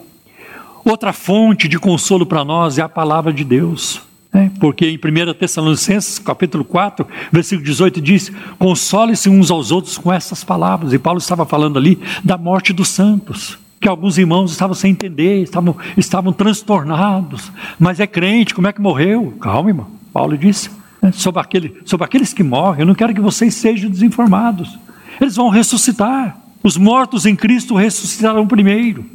Outra 0.84 1.13
fonte 1.13 1.69
de 1.69 1.80
consolo 1.80 2.26
para 2.26 2.43
nós 2.43 2.78
é 2.78 2.82
a 2.82 2.89
palavra 2.89 3.32
de 3.32 3.45
Deus. 3.45 4.01
É, 4.34 4.49
porque 4.59 4.86
em 4.86 4.97
1 4.97 5.34
Tessalonicenses, 5.34 6.19
capítulo 6.19 6.65
4, 6.65 7.07
versículo 7.32 7.65
18, 7.65 8.01
diz: 8.01 8.30
Console-se 8.59 9.30
uns 9.30 9.49
aos 9.49 9.71
outros 9.71 9.97
com 9.97 10.11
essas 10.11 10.43
palavras. 10.43 10.91
E 10.91 10.99
Paulo 10.99 11.19
estava 11.19 11.45
falando 11.45 11.80
ali 11.80 11.97
da 12.21 12.38
morte 12.38 12.73
dos 12.73 12.89
santos 12.89 13.63
que 13.86 13.89
alguns 13.89 14.17
irmãos 14.17 14.51
estavam 14.51 14.73
sem 14.73 14.89
entender, 14.89 15.43
estavam, 15.43 15.77
estavam 15.95 16.33
transtornados. 16.33 17.51
Mas 17.77 17.99
é 17.99 18.07
crente, 18.07 18.55
como 18.55 18.65
é 18.65 18.73
que 18.73 18.81
morreu? 18.81 19.36
Calma, 19.39 19.69
irmão. 19.69 19.86
Paulo 20.11 20.36
disse 20.36 20.71
né, 20.99 21.11
sobre, 21.11 21.39
aquele, 21.39 21.81
sobre 21.86 22.03
aqueles 22.03 22.33
que 22.33 22.41
morrem: 22.41 22.79
Eu 22.79 22.88
não 22.88 22.95
quero 22.95 23.13
que 23.13 23.21
vocês 23.21 23.53
sejam 23.53 23.88
desinformados. 23.88 24.75
Eles 25.21 25.36
vão 25.36 25.49
ressuscitar. 25.49 26.36
Os 26.63 26.77
mortos 26.77 27.27
em 27.27 27.36
Cristo 27.36 27.75
ressuscitarão 27.75 28.47
primeiro. 28.47 29.05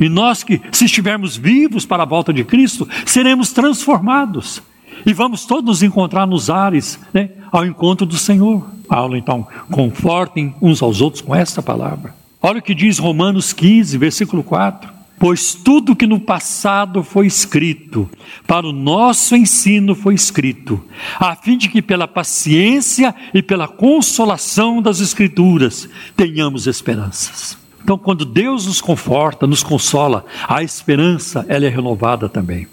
E 0.00 0.08
nós 0.08 0.42
que, 0.42 0.60
se 0.72 0.86
estivermos 0.86 1.36
vivos 1.36 1.86
para 1.86 2.02
a 2.02 2.06
volta 2.06 2.32
de 2.32 2.42
Cristo, 2.42 2.88
seremos 3.06 3.52
transformados. 3.52 4.60
E 5.06 5.12
vamos 5.12 5.46
todos 5.46 5.64
nos 5.64 5.82
encontrar 5.84 6.26
nos 6.26 6.50
ares, 6.50 6.98
né, 7.14 7.30
ao 7.52 7.64
encontro 7.64 8.04
do 8.04 8.18
Senhor. 8.18 8.66
Paulo, 8.88 9.16
então, 9.16 9.46
confortem 9.70 10.56
uns 10.60 10.82
aos 10.82 11.00
outros 11.00 11.22
com 11.22 11.36
esta 11.36 11.62
palavra. 11.62 12.17
Olha 12.40 12.60
o 12.60 12.62
que 12.62 12.74
diz 12.74 12.98
Romanos 12.98 13.52
15, 13.52 13.98
versículo 13.98 14.44
4. 14.44 14.98
Pois 15.18 15.52
tudo 15.52 15.96
que 15.96 16.06
no 16.06 16.20
passado 16.20 17.02
foi 17.02 17.26
escrito, 17.26 18.08
para 18.46 18.64
o 18.64 18.72
nosso 18.72 19.34
ensino 19.34 19.96
foi 19.96 20.14
escrito, 20.14 20.80
a 21.18 21.34
fim 21.34 21.58
de 21.58 21.68
que 21.68 21.82
pela 21.82 22.06
paciência 22.06 23.12
e 23.34 23.42
pela 23.42 23.66
consolação 23.66 24.80
das 24.80 25.00
Escrituras 25.00 25.88
tenhamos 26.16 26.68
esperanças. 26.68 27.58
Então, 27.82 27.98
quando 27.98 28.24
Deus 28.24 28.66
nos 28.66 28.80
conforta, 28.80 29.44
nos 29.44 29.64
consola, 29.64 30.24
a 30.46 30.62
esperança 30.62 31.44
ela 31.48 31.66
é 31.66 31.68
renovada 31.68 32.28
também. 32.28 32.68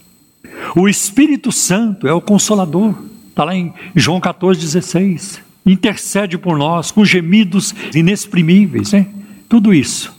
O 0.76 0.88
Espírito 0.88 1.51
Santo 1.51 2.07
é 2.07 2.13
o 2.13 2.22
consolador, 2.22 2.93
está 3.30 3.43
lá 3.43 3.55
em 3.55 3.74
João 3.95 4.20
14, 4.20 4.59
16. 4.59 5.41
Intercede 5.66 6.38
por 6.38 6.59
nós 6.59 6.91
com 6.91 7.03
gemidos 7.03 7.74
inexprimíveis, 7.95 8.91
né? 8.91 9.07
Tudo 9.48 9.74
isso. 9.74 10.14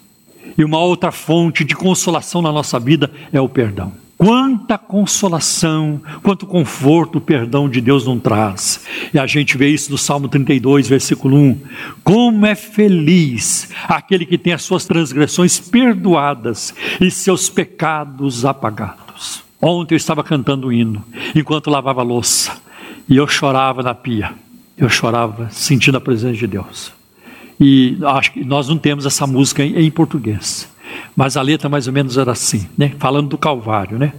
E 0.57 0.65
uma 0.65 0.79
outra 0.79 1.13
fonte 1.13 1.65
de 1.65 1.75
consolação 1.75 2.41
na 2.41 2.51
nossa 2.51 2.79
vida 2.79 3.11
é 3.33 3.41
o 3.41 3.49
perdão. 3.49 3.93
Quanta 4.17 4.79
consolação, 4.79 6.01
quanto 6.23 6.47
conforto 6.47 7.19
o 7.19 7.21
perdão 7.21 7.69
de 7.69 7.83
Deus 7.83 8.07
não 8.07 8.19
traz. 8.19 8.81
E 9.13 9.19
a 9.19 9.27
gente 9.27 9.59
vê 9.59 9.69
isso 9.69 9.91
no 9.91 9.99
Salmo 9.99 10.27
32, 10.27 10.89
versículo 10.89 11.37
1. 11.37 11.61
Como 12.03 12.47
é 12.47 12.55
feliz 12.55 13.69
aquele 13.87 14.25
que 14.25 14.39
tem 14.39 14.55
as 14.55 14.63
suas 14.63 14.87
transgressões 14.87 15.61
perdoadas 15.61 16.75
e 16.99 17.11
seus 17.11 17.51
pecados 17.51 18.47
apagados. 18.47 19.45
Ontem 19.61 19.95
eu 19.95 19.99
estava 19.99 20.25
cantando 20.25 20.69
um 20.69 20.73
hino, 20.73 21.05
enquanto 21.35 21.69
lavava 21.69 22.03
louça, 22.03 22.57
e 23.07 23.17
eu 23.17 23.29
chorava 23.29 23.83
na 23.83 23.95
pia. 23.95 24.33
Eu 24.79 24.89
chorava 24.89 25.49
sentindo 25.51 25.99
a 25.99 26.01
presença 26.01 26.37
de 26.37 26.47
Deus. 26.47 26.96
E 27.61 27.99
acho 28.05 28.33
que 28.33 28.45
nós 28.45 28.69
não 28.69 28.77
temos 28.77 29.07
essa 29.07 29.27
música 29.27 29.65
em, 29.65 29.87
em 29.87 29.91
português. 29.91 30.69
Mas 31.15 31.37
a 31.37 31.43
letra 31.43 31.69
mais 31.69 31.87
ou 31.87 31.93
menos 31.93 32.17
era 32.19 32.33
assim, 32.33 32.67
né? 32.77 32.93
Falando 32.99 33.29
do 33.29 33.39
Calvário, 33.39 33.99
né? 33.99 34.13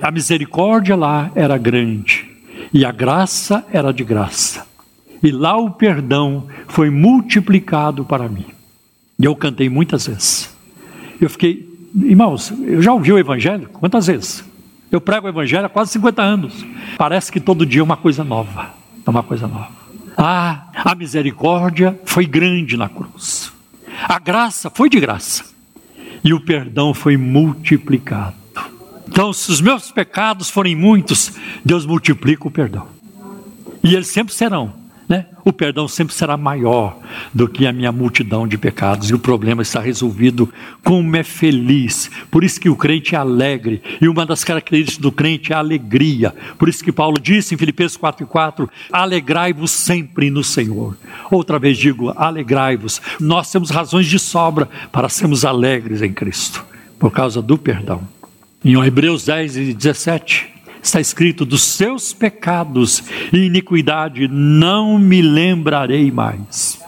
A 0.00 0.10
misericórdia 0.10 0.96
lá 0.96 1.30
era 1.34 1.56
grande 1.56 2.28
e 2.72 2.84
a 2.84 2.92
graça 2.92 3.64
era 3.72 3.92
de 3.92 4.04
graça. 4.04 4.66
E 5.22 5.30
lá 5.30 5.56
o 5.56 5.70
perdão 5.70 6.46
foi 6.68 6.90
multiplicado 6.90 8.04
para 8.04 8.28
mim. 8.28 8.44
E 9.18 9.24
eu 9.24 9.34
cantei 9.34 9.68
muitas 9.68 10.06
vezes. 10.06 10.54
Eu 11.20 11.30
fiquei, 11.30 11.66
irmãos, 11.94 12.52
eu 12.62 12.82
já 12.82 12.92
ouvi 12.92 13.12
o 13.12 13.18
evangelho 13.18 13.68
quantas 13.72 14.06
vezes? 14.06 14.44
Eu 14.90 15.00
prego 15.00 15.26
o 15.26 15.30
evangelho 15.30 15.66
há 15.66 15.68
quase 15.68 15.92
50 15.92 16.22
anos. 16.22 16.66
Parece 16.98 17.32
que 17.32 17.40
todo 17.40 17.64
dia 17.64 17.80
é 17.80 17.84
uma 17.84 17.96
coisa 17.96 18.22
nova. 18.22 18.70
É 19.06 19.10
uma 19.10 19.22
coisa 19.22 19.46
nova. 19.46 19.85
Ah, 20.16 20.68
a 20.74 20.94
misericórdia 20.94 21.98
foi 22.04 22.26
grande 22.26 22.76
na 22.76 22.88
cruz. 22.88 23.52
A 24.02 24.18
graça 24.18 24.70
foi 24.70 24.88
de 24.88 24.98
graça. 24.98 25.44
E 26.24 26.32
o 26.32 26.40
perdão 26.40 26.94
foi 26.94 27.16
multiplicado. 27.16 28.34
Então, 29.08 29.32
se 29.32 29.50
os 29.50 29.60
meus 29.60 29.90
pecados 29.90 30.50
forem 30.50 30.74
muitos, 30.74 31.32
Deus 31.64 31.86
multiplica 31.86 32.48
o 32.48 32.50
perdão. 32.50 32.88
E 33.84 33.94
eles 33.94 34.08
sempre 34.08 34.34
serão 34.34 34.85
né? 35.08 35.26
o 35.44 35.52
perdão 35.52 35.86
sempre 35.86 36.12
será 36.12 36.36
maior 36.36 36.98
do 37.32 37.48
que 37.48 37.68
a 37.68 37.72
minha 37.72 37.92
multidão 37.92 38.48
de 38.48 38.58
pecados, 38.58 39.08
e 39.08 39.14
o 39.14 39.18
problema 39.18 39.62
está 39.62 39.80
resolvido. 39.80 40.52
Como 40.82 41.16
é 41.16 41.22
feliz! 41.22 42.10
Por 42.30 42.42
isso 42.42 42.60
que 42.60 42.68
o 42.68 42.74
crente 42.74 43.14
é 43.14 43.18
alegre, 43.18 43.80
e 44.00 44.08
uma 44.08 44.26
das 44.26 44.42
características 44.42 45.00
do 45.00 45.12
crente 45.12 45.52
é 45.52 45.56
a 45.56 45.60
alegria. 45.60 46.34
Por 46.58 46.68
isso 46.68 46.82
que 46.82 46.90
Paulo 46.90 47.20
disse 47.20 47.54
em 47.54 47.58
Filipenses 47.58 47.96
4,4: 47.96 48.68
alegrai-vos 48.90 49.70
sempre 49.70 50.30
no 50.30 50.42
Senhor. 50.42 50.96
Outra 51.30 51.60
vez 51.60 51.78
digo, 51.78 52.12
alegrai-vos. 52.16 53.00
Nós 53.20 53.50
temos 53.50 53.70
razões 53.70 54.06
de 54.06 54.18
sobra 54.18 54.68
para 54.90 55.08
sermos 55.08 55.44
alegres 55.44 56.02
em 56.02 56.12
Cristo, 56.12 56.64
por 56.98 57.12
causa 57.12 57.40
do 57.40 57.56
perdão. 57.56 58.02
Em 58.64 58.74
Hebreus 58.82 59.24
10 59.24 59.56
e 59.56 59.74
17 59.74 60.55
está 60.82 61.00
escrito: 61.00 61.44
dos 61.44 61.62
seus 61.62 62.12
pecados 62.12 63.02
e 63.32 63.46
iniquidade 63.46 64.28
não 64.28 64.98
me 64.98 65.22
lembrarei 65.22 66.10
mais. 66.10 66.78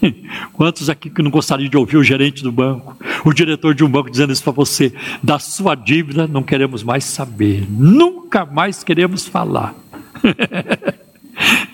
Quantos 0.52 0.90
aqui 0.90 1.08
que 1.08 1.22
não 1.22 1.30
gostariam 1.30 1.70
de 1.70 1.76
ouvir 1.76 1.96
o 1.96 2.04
gerente 2.04 2.42
do 2.42 2.52
banco, 2.52 2.96
o 3.24 3.32
diretor 3.32 3.74
de 3.74 3.84
um 3.84 3.88
banco 3.88 4.10
dizendo 4.10 4.32
isso 4.32 4.42
para 4.42 4.52
você? 4.52 4.92
Da 5.22 5.38
sua 5.38 5.74
dívida 5.74 6.26
não 6.26 6.42
queremos 6.42 6.82
mais 6.82 7.04
saber, 7.04 7.66
nunca 7.70 8.44
mais 8.44 8.84
queremos 8.84 9.26
falar. 9.26 9.74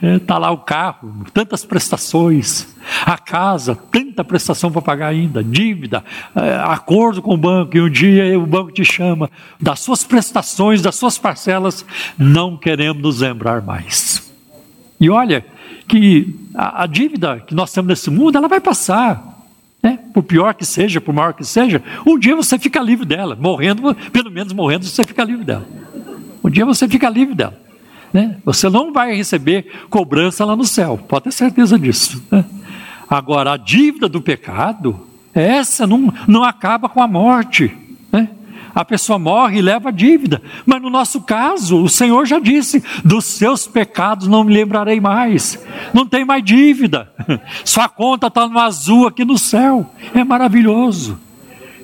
Está 0.02 0.34
é, 0.34 0.38
lá 0.38 0.50
o 0.50 0.58
carro, 0.58 1.24
tantas 1.32 1.64
prestações, 1.64 2.66
a 3.06 3.16
casa, 3.16 3.76
tanta 3.76 4.24
prestação 4.24 4.70
para 4.72 4.82
pagar 4.82 5.08
ainda, 5.08 5.42
dívida, 5.44 6.04
é, 6.34 6.56
acordo 6.64 7.22
com 7.22 7.34
o 7.34 7.36
banco, 7.36 7.76
e 7.76 7.80
um 7.80 7.88
dia 7.88 8.38
o 8.38 8.46
banco 8.46 8.72
te 8.72 8.84
chama, 8.84 9.30
das 9.60 9.80
suas 9.80 10.02
prestações, 10.02 10.82
das 10.82 10.96
suas 10.96 11.18
parcelas, 11.18 11.86
não 12.18 12.56
queremos 12.56 13.00
nos 13.00 13.20
lembrar 13.20 13.62
mais. 13.62 14.32
E 15.00 15.08
olha 15.08 15.44
que 15.86 16.34
a, 16.54 16.82
a 16.82 16.86
dívida 16.86 17.40
que 17.40 17.54
nós 17.54 17.72
temos 17.72 17.88
nesse 17.88 18.10
mundo, 18.10 18.36
ela 18.36 18.48
vai 18.48 18.60
passar. 18.60 19.32
Né? 19.82 19.98
Por 20.14 20.22
pior 20.22 20.54
que 20.54 20.64
seja, 20.64 21.00
por 21.00 21.12
maior 21.12 21.32
que 21.32 21.44
seja, 21.44 21.82
um 22.06 22.18
dia 22.18 22.36
você 22.36 22.58
fica 22.58 22.80
livre 22.80 23.04
dela, 23.04 23.36
morrendo, 23.36 23.94
pelo 24.12 24.30
menos 24.30 24.52
morrendo, 24.52 24.84
você 24.84 25.04
fica 25.04 25.24
livre 25.24 25.44
dela. 25.44 25.66
Um 26.42 26.50
dia 26.50 26.64
você 26.64 26.88
fica 26.88 27.08
livre 27.08 27.34
dela. 27.34 27.61
Né? 28.12 28.36
Você 28.44 28.68
não 28.68 28.92
vai 28.92 29.14
receber 29.14 29.66
cobrança 29.88 30.44
lá 30.44 30.54
no 30.54 30.64
céu, 30.64 30.98
pode 31.08 31.24
ter 31.24 31.32
certeza 31.32 31.78
disso. 31.78 32.22
Né? 32.30 32.44
Agora, 33.08 33.52
a 33.52 33.56
dívida 33.56 34.08
do 34.08 34.20
pecado, 34.20 35.06
essa 35.34 35.86
não, 35.86 36.12
não 36.26 36.44
acaba 36.44 36.88
com 36.88 37.02
a 37.02 37.08
morte. 37.08 37.76
Né? 38.10 38.28
a 38.74 38.84
pessoa 38.84 39.18
morre 39.18 39.58
e 39.58 39.62
leva 39.62 39.90
a 39.90 39.92
dívida. 39.92 40.40
Mas 40.64 40.80
no 40.80 40.90
nosso 40.90 41.20
caso, 41.20 41.82
o 41.82 41.88
Senhor 41.88 42.24
já 42.26 42.38
disse: 42.38 42.82
dos 43.04 43.24
seus 43.26 43.66
pecados 43.66 44.26
não 44.26 44.44
me 44.44 44.54
lembrarei 44.54 45.00
mais. 45.00 45.58
Não 45.92 46.06
tem 46.06 46.24
mais 46.24 46.42
dívida. 46.42 47.12
Sua 47.64 47.88
conta 47.88 48.28
está 48.28 48.48
no 48.48 48.58
azul 48.58 49.06
aqui 49.06 49.24
no 49.24 49.38
céu. 49.38 49.90
É 50.14 50.24
maravilhoso 50.24 51.18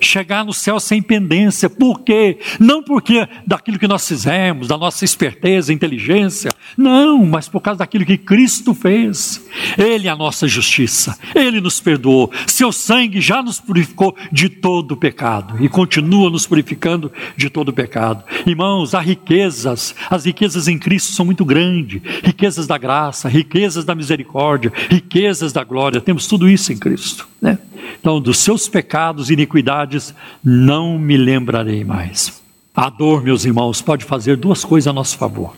chegar 0.09 0.43
no 0.43 0.53
céu 0.53 0.79
sem 0.79 1.01
pendência. 1.01 1.69
Por 1.69 2.01
quê? 2.01 2.39
Não 2.59 2.83
porque 2.83 3.27
daquilo 3.45 3.77
que 3.77 3.87
nós 3.87 4.07
fizemos, 4.07 4.67
da 4.67 4.77
nossa 4.77 5.05
esperteza, 5.05 5.71
inteligência. 5.71 6.49
Não, 6.77 7.25
mas 7.25 7.47
por 7.47 7.61
causa 7.61 7.79
daquilo 7.79 8.05
que 8.05 8.17
Cristo 8.17 8.73
fez. 8.73 9.43
Ele 9.77 10.07
é 10.07 10.11
a 10.11 10.15
nossa 10.15 10.47
justiça. 10.47 11.17
Ele 11.35 11.61
nos 11.61 11.79
perdoou. 11.79 12.31
Seu 12.47 12.71
sangue 12.71 13.21
já 13.21 13.41
nos 13.41 13.59
purificou 13.59 14.15
de 14.31 14.49
todo 14.49 14.93
o 14.93 14.97
pecado 14.97 15.63
e 15.63 15.69
continua 15.69 16.29
nos 16.29 16.45
purificando 16.45 17.11
de 17.35 17.49
todo 17.49 17.69
o 17.69 17.73
pecado. 17.73 18.23
Irmãos, 18.45 18.93
há 18.93 18.99
riquezas. 18.99 19.95
As 20.09 20.25
riquezas 20.25 20.67
em 20.67 20.77
Cristo 20.77 21.13
são 21.13 21.25
muito 21.25 21.45
grandes. 21.45 22.01
Riquezas 22.23 22.67
da 22.67 22.77
graça, 22.77 23.27
riquezas 23.27 23.85
da 23.85 23.95
misericórdia, 23.95 24.71
riquezas 24.89 25.51
da 25.51 25.63
glória. 25.63 26.01
Temos 26.01 26.27
tudo 26.27 26.49
isso 26.49 26.71
em 26.71 26.77
Cristo, 26.77 27.27
né? 27.41 27.57
Então, 27.99 28.21
dos 28.21 28.37
seus 28.37 28.69
pecados 28.69 29.29
e 29.29 29.33
iniquidades 29.33 30.13
não 30.43 30.97
me 30.97 31.17
lembrarei 31.17 31.83
mais. 31.83 32.41
A 32.75 32.89
dor, 32.89 33.23
meus 33.23 33.43
irmãos, 33.45 33.81
pode 33.81 34.05
fazer 34.05 34.37
duas 34.37 34.63
coisas 34.63 34.87
a 34.87 34.93
nosso 34.93 35.17
favor. 35.17 35.53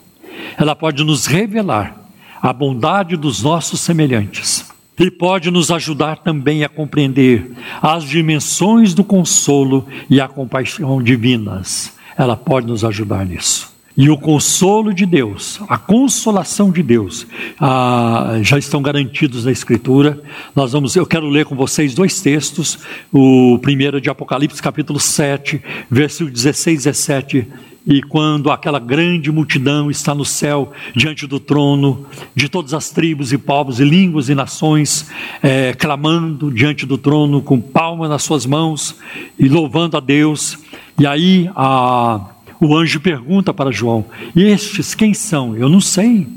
Ela 0.57 0.75
pode 0.75 1.03
nos 1.03 1.25
revelar 1.25 1.95
a 2.41 2.51
bondade 2.51 3.15
dos 3.15 3.43
nossos 3.43 3.79
semelhantes 3.81 4.65
e 4.99 5.09
pode 5.09 5.49
nos 5.49 5.71
ajudar 5.71 6.17
também 6.17 6.63
a 6.63 6.69
compreender 6.69 7.51
as 7.81 8.03
dimensões 8.03 8.93
do 8.93 9.03
consolo 9.03 9.87
e 10.09 10.21
a 10.21 10.27
compaixão 10.27 11.01
divinas. 11.01 11.93
Ela 12.17 12.35
pode 12.35 12.67
nos 12.67 12.83
ajudar 12.83 13.25
nisso. 13.25 13.71
E 13.95 14.09
o 14.09 14.17
consolo 14.17 14.93
de 14.93 15.05
Deus, 15.05 15.59
a 15.67 15.77
consolação 15.77 16.71
de 16.71 16.81
Deus, 16.81 17.27
ah, 17.59 18.39
já 18.41 18.57
estão 18.57 18.81
garantidos 18.81 19.45
na 19.45 19.51
Escritura. 19.51 20.21
Nós 20.55 20.71
vamos, 20.71 20.95
eu 20.95 21.05
quero 21.05 21.27
ler 21.27 21.45
com 21.45 21.55
vocês 21.55 21.93
dois 21.93 22.21
textos. 22.21 22.79
O 23.11 23.59
primeiro 23.59 23.97
é 23.97 23.99
de 23.99 24.09
Apocalipse, 24.09 24.61
capítulo 24.61 24.99
7, 24.99 25.61
versículo 25.89 26.31
16 26.31 26.85
e 26.85 26.89
17. 26.89 27.47
E 27.85 28.01
quando 28.01 28.51
aquela 28.51 28.77
grande 28.77 29.31
multidão 29.31 29.89
está 29.89 30.13
no 30.13 30.23
céu, 30.23 30.71
diante 30.95 31.25
do 31.25 31.39
trono, 31.39 32.05
de 32.35 32.47
todas 32.47 32.73
as 32.75 32.91
tribos 32.91 33.33
e 33.33 33.37
povos 33.37 33.79
e 33.79 33.83
línguas 33.83 34.29
e 34.29 34.35
nações, 34.35 35.09
é, 35.41 35.73
clamando 35.73 36.51
diante 36.51 36.85
do 36.85 36.97
trono, 36.97 37.41
com 37.41 37.59
palmas 37.59 38.09
nas 38.09 38.21
suas 38.21 38.45
mãos 38.45 38.95
e 39.37 39.49
louvando 39.49 39.97
a 39.97 39.99
Deus. 39.99 40.59
E 40.99 41.07
aí 41.07 41.49
a 41.55 42.21
o 42.59 42.77
anjo 42.77 42.99
pergunta 42.99 43.51
para 43.51 43.71
João: 43.71 44.05
E 44.35 44.43
estes 44.43 44.93
quem 44.93 45.15
são? 45.15 45.57
Eu 45.57 45.67
não 45.67 45.81
sei. 45.81 46.27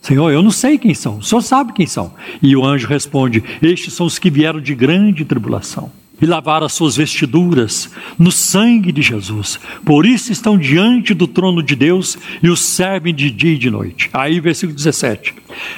Senhor, 0.00 0.30
eu 0.30 0.42
não 0.42 0.50
sei 0.50 0.78
quem 0.78 0.94
são. 0.94 1.18
O 1.18 1.22
Senhor 1.22 1.42
sabe 1.42 1.74
quem 1.74 1.86
são. 1.86 2.14
E 2.40 2.56
o 2.56 2.64
anjo 2.64 2.88
responde: 2.88 3.44
Estes 3.60 3.92
são 3.92 4.06
os 4.06 4.18
que 4.18 4.30
vieram 4.30 4.60
de 4.62 4.74
grande 4.74 5.26
tribulação 5.26 5.92
e 6.20 6.26
lavaram 6.26 6.66
as 6.66 6.72
suas 6.72 6.96
vestiduras 6.96 7.90
no 8.18 8.30
sangue 8.30 8.92
de 8.92 9.02
Jesus. 9.02 9.58
Por 9.84 10.06
isso 10.06 10.32
estão 10.32 10.58
diante 10.58 11.14
do 11.14 11.26
trono 11.26 11.62
de 11.62 11.74
Deus 11.74 12.18
e 12.42 12.48
os 12.48 12.60
servem 12.60 13.14
de 13.14 13.30
dia 13.30 13.54
e 13.54 13.58
de 13.58 13.70
noite. 13.70 14.10
Aí, 14.12 14.40
versículo 14.40 14.76
17: 14.76 15.34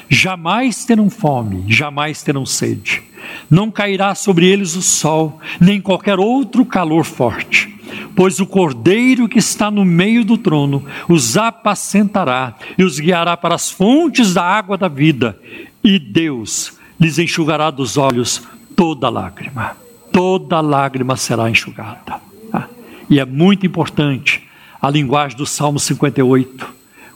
Jamais 0.08 0.84
terão 0.84 1.08
fome, 1.08 1.64
jamais 1.68 2.22
terão 2.22 2.44
sede. 2.44 3.02
Não 3.50 3.70
cairá 3.70 4.14
sobre 4.14 4.46
eles 4.46 4.74
o 4.74 4.82
sol, 4.82 5.40
nem 5.60 5.80
qualquer 5.80 6.18
outro 6.18 6.64
calor 6.64 7.04
forte 7.04 7.72
pois 8.14 8.40
o 8.40 8.46
cordeiro 8.46 9.28
que 9.28 9.38
está 9.38 9.70
no 9.70 9.84
meio 9.84 10.24
do 10.24 10.36
trono 10.36 10.84
os 11.08 11.36
apacentará 11.36 12.54
e 12.76 12.84
os 12.84 12.98
guiará 12.98 13.36
para 13.36 13.54
as 13.54 13.70
fontes 13.70 14.34
da 14.34 14.42
água 14.42 14.76
da 14.76 14.88
vida, 14.88 15.38
e 15.82 15.98
Deus 15.98 16.78
lhes 17.00 17.18
enxugará 17.18 17.70
dos 17.70 17.96
olhos 17.96 18.42
toda 18.76 19.08
lágrima. 19.08 19.81
Toda 20.12 20.60
lágrima 20.60 21.16
será 21.16 21.48
enxugada. 21.50 22.20
Ah, 22.52 22.66
e 23.08 23.18
é 23.18 23.24
muito 23.24 23.66
importante 23.66 24.46
a 24.80 24.90
linguagem 24.90 25.36
do 25.36 25.46
Salmo 25.46 25.80
58, 25.80 26.66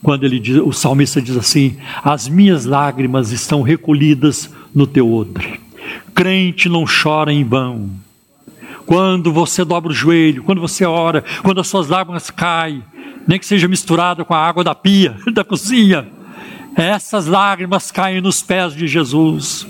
quando 0.03 0.24
ele 0.24 0.38
diz, 0.38 0.57
o 0.57 0.72
salmista 0.72 1.20
diz 1.20 1.36
assim: 1.36 1.76
As 2.03 2.28
minhas 2.28 2.64
lágrimas 2.64 3.30
estão 3.30 3.62
recolhidas 3.62 4.51
no 4.74 4.86
teu 4.86 5.12
odre. 5.12 5.61
Crente 6.14 6.68
não 6.68 6.84
chora 6.84 7.32
em 7.32 7.44
vão 7.44 7.90
quando 8.86 9.32
você 9.32 9.64
dobra 9.64 9.90
o 9.90 9.94
joelho, 9.94 10.44
quando 10.44 10.61
você 10.61 10.84
ora, 10.84 11.24
quando 11.42 11.61
as 11.61 11.66
suas 11.66 11.88
lágrimas 11.88 12.30
caem, 12.30 12.82
nem 13.26 13.38
que 13.38 13.44
seja 13.44 13.66
misturada 13.66 14.24
com 14.24 14.32
a 14.32 14.38
água 14.38 14.62
da 14.62 14.74
pia, 14.74 15.16
da 15.34 15.42
cozinha, 15.42 16.07
essas 16.76 17.26
lágrimas 17.26 17.90
caem 17.90 18.20
nos 18.20 18.42
pés 18.42 18.74
de 18.74 18.86
Jesus, 18.86 19.66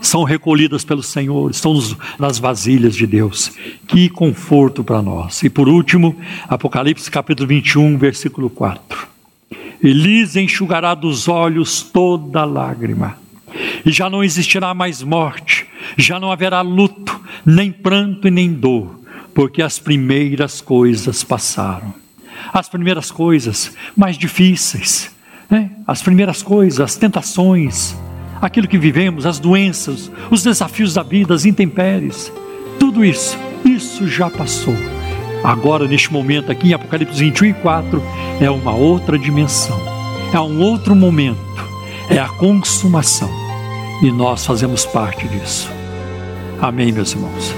são 0.00 0.24
recolhidas 0.24 0.84
pelo 0.84 1.02
Senhor, 1.02 1.50
estão 1.50 1.78
nas 2.18 2.38
vasilhas 2.38 2.94
de 2.94 3.06
Deus. 3.06 3.50
Que 3.86 4.08
conforto 4.08 4.84
para 4.84 5.02
nós. 5.02 5.42
E 5.42 5.50
por 5.50 5.68
último, 5.68 6.16
Apocalipse 6.48 7.10
capítulo 7.10 7.48
21, 7.48 7.98
versículo 7.98 8.48
4. 8.50 9.08
Elis 9.82 10.34
enxugará 10.36 10.94
dos 10.94 11.28
olhos 11.28 11.82
toda 11.82 12.44
lágrima 12.44 13.16
e 13.84 13.90
já 13.90 14.10
não 14.10 14.22
existirá 14.22 14.74
mais 14.74 15.02
morte, 15.02 15.66
já 15.96 16.18
não 16.18 16.30
haverá 16.30 16.60
luto, 16.60 17.18
nem 17.44 17.70
pranto 17.70 18.28
e 18.28 18.30
nem 18.30 18.52
dor, 18.52 19.00
porque 19.34 19.62
as 19.62 19.78
primeiras 19.78 20.60
coisas 20.60 21.22
passaram. 21.22 21.94
As 22.52 22.68
primeiras 22.68 23.10
coisas 23.10 23.76
mais 23.96 24.16
difíceis, 24.16 25.10
né? 25.50 25.70
as 25.86 26.02
primeiras 26.02 26.42
coisas, 26.42 26.80
as 26.80 26.96
tentações, 26.96 27.96
aquilo 28.40 28.68
que 28.68 28.78
vivemos, 28.78 29.26
as 29.26 29.38
doenças, 29.38 30.10
os 30.30 30.42
desafios 30.42 30.94
da 30.94 31.02
vida, 31.02 31.34
as 31.34 31.44
intempéries, 31.44 32.32
tudo 32.78 33.04
isso, 33.04 33.38
isso 33.64 34.06
já 34.06 34.30
passou. 34.30 34.74
Agora, 35.42 35.86
neste 35.86 36.12
momento 36.12 36.50
aqui 36.50 36.68
em 36.68 36.72
Apocalipse 36.72 37.18
21 37.18 37.46
e 37.46 37.54
4, 37.54 38.02
é 38.40 38.50
uma 38.50 38.74
outra 38.74 39.18
dimensão, 39.18 39.78
é 40.32 40.40
um 40.40 40.60
outro 40.60 40.94
momento, 40.94 41.38
é 42.08 42.18
a 42.18 42.28
consumação 42.28 43.30
e 44.02 44.10
nós 44.10 44.44
fazemos 44.44 44.84
parte 44.86 45.26
disso. 45.28 45.70
Amém, 46.60 46.92
meus 46.92 47.12
irmãos. 47.12 47.54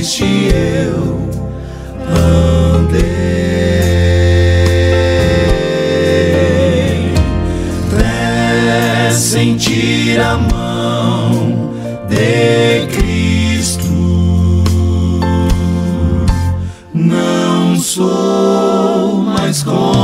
Triste 0.00 0.48
eu 0.54 1.28
andei, 2.08 3.04
até 7.86 9.10
sentir 9.10 10.18
a 10.18 10.38
mão 10.38 11.74
de 12.08 12.86
Cristo. 12.86 13.90
sou 17.76 19.22
mais 19.22 19.62
como 19.62 19.99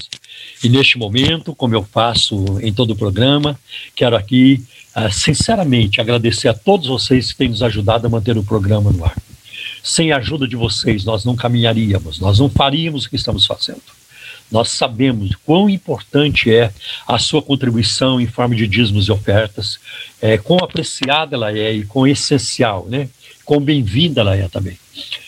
E 0.62 0.68
neste 0.68 0.98
momento, 0.98 1.54
como 1.54 1.74
eu 1.74 1.86
faço 1.90 2.58
em 2.60 2.70
todo 2.72 2.92
o 2.92 2.96
programa, 2.96 3.58
quero 3.94 4.16
aqui, 4.16 4.62
uh, 4.96 5.12
sinceramente, 5.12 6.00
agradecer 6.00 6.48
a 6.48 6.54
todos 6.54 6.88
vocês 6.88 7.32
que 7.32 7.38
têm 7.38 7.48
nos 7.48 7.62
ajudado 7.62 8.06
a 8.06 8.10
manter 8.10 8.36
o 8.36 8.44
programa 8.44 8.90
no 8.90 9.04
ar. 9.04 9.16
Sem 9.82 10.12
a 10.12 10.16
ajuda 10.16 10.48
de 10.48 10.56
vocês, 10.56 11.04
nós 11.04 11.24
não 11.24 11.36
caminharíamos, 11.36 12.18
nós 12.18 12.38
não 12.38 12.48
faríamos 12.48 13.04
o 13.04 13.10
que 13.10 13.16
estamos 13.16 13.46
fazendo. 13.46 13.82
Nós 14.50 14.70
sabemos 14.70 15.34
quão 15.44 15.68
importante 15.68 16.54
é 16.54 16.72
a 17.06 17.18
sua 17.18 17.42
contribuição 17.42 18.20
em 18.20 18.26
forma 18.26 18.54
de 18.54 18.66
dízimos 18.66 19.08
e 19.08 19.12
ofertas, 19.12 19.78
é, 20.20 20.38
quão 20.38 20.58
apreciada 20.58 21.34
ela 21.34 21.50
é 21.56 21.72
e 21.72 21.84
quão 21.84 22.06
essencial, 22.06 22.86
né? 22.88 23.08
quão 23.44 23.60
bem-vinda 23.60 24.20
ela 24.20 24.36
é 24.36 24.48
também. 24.48 24.78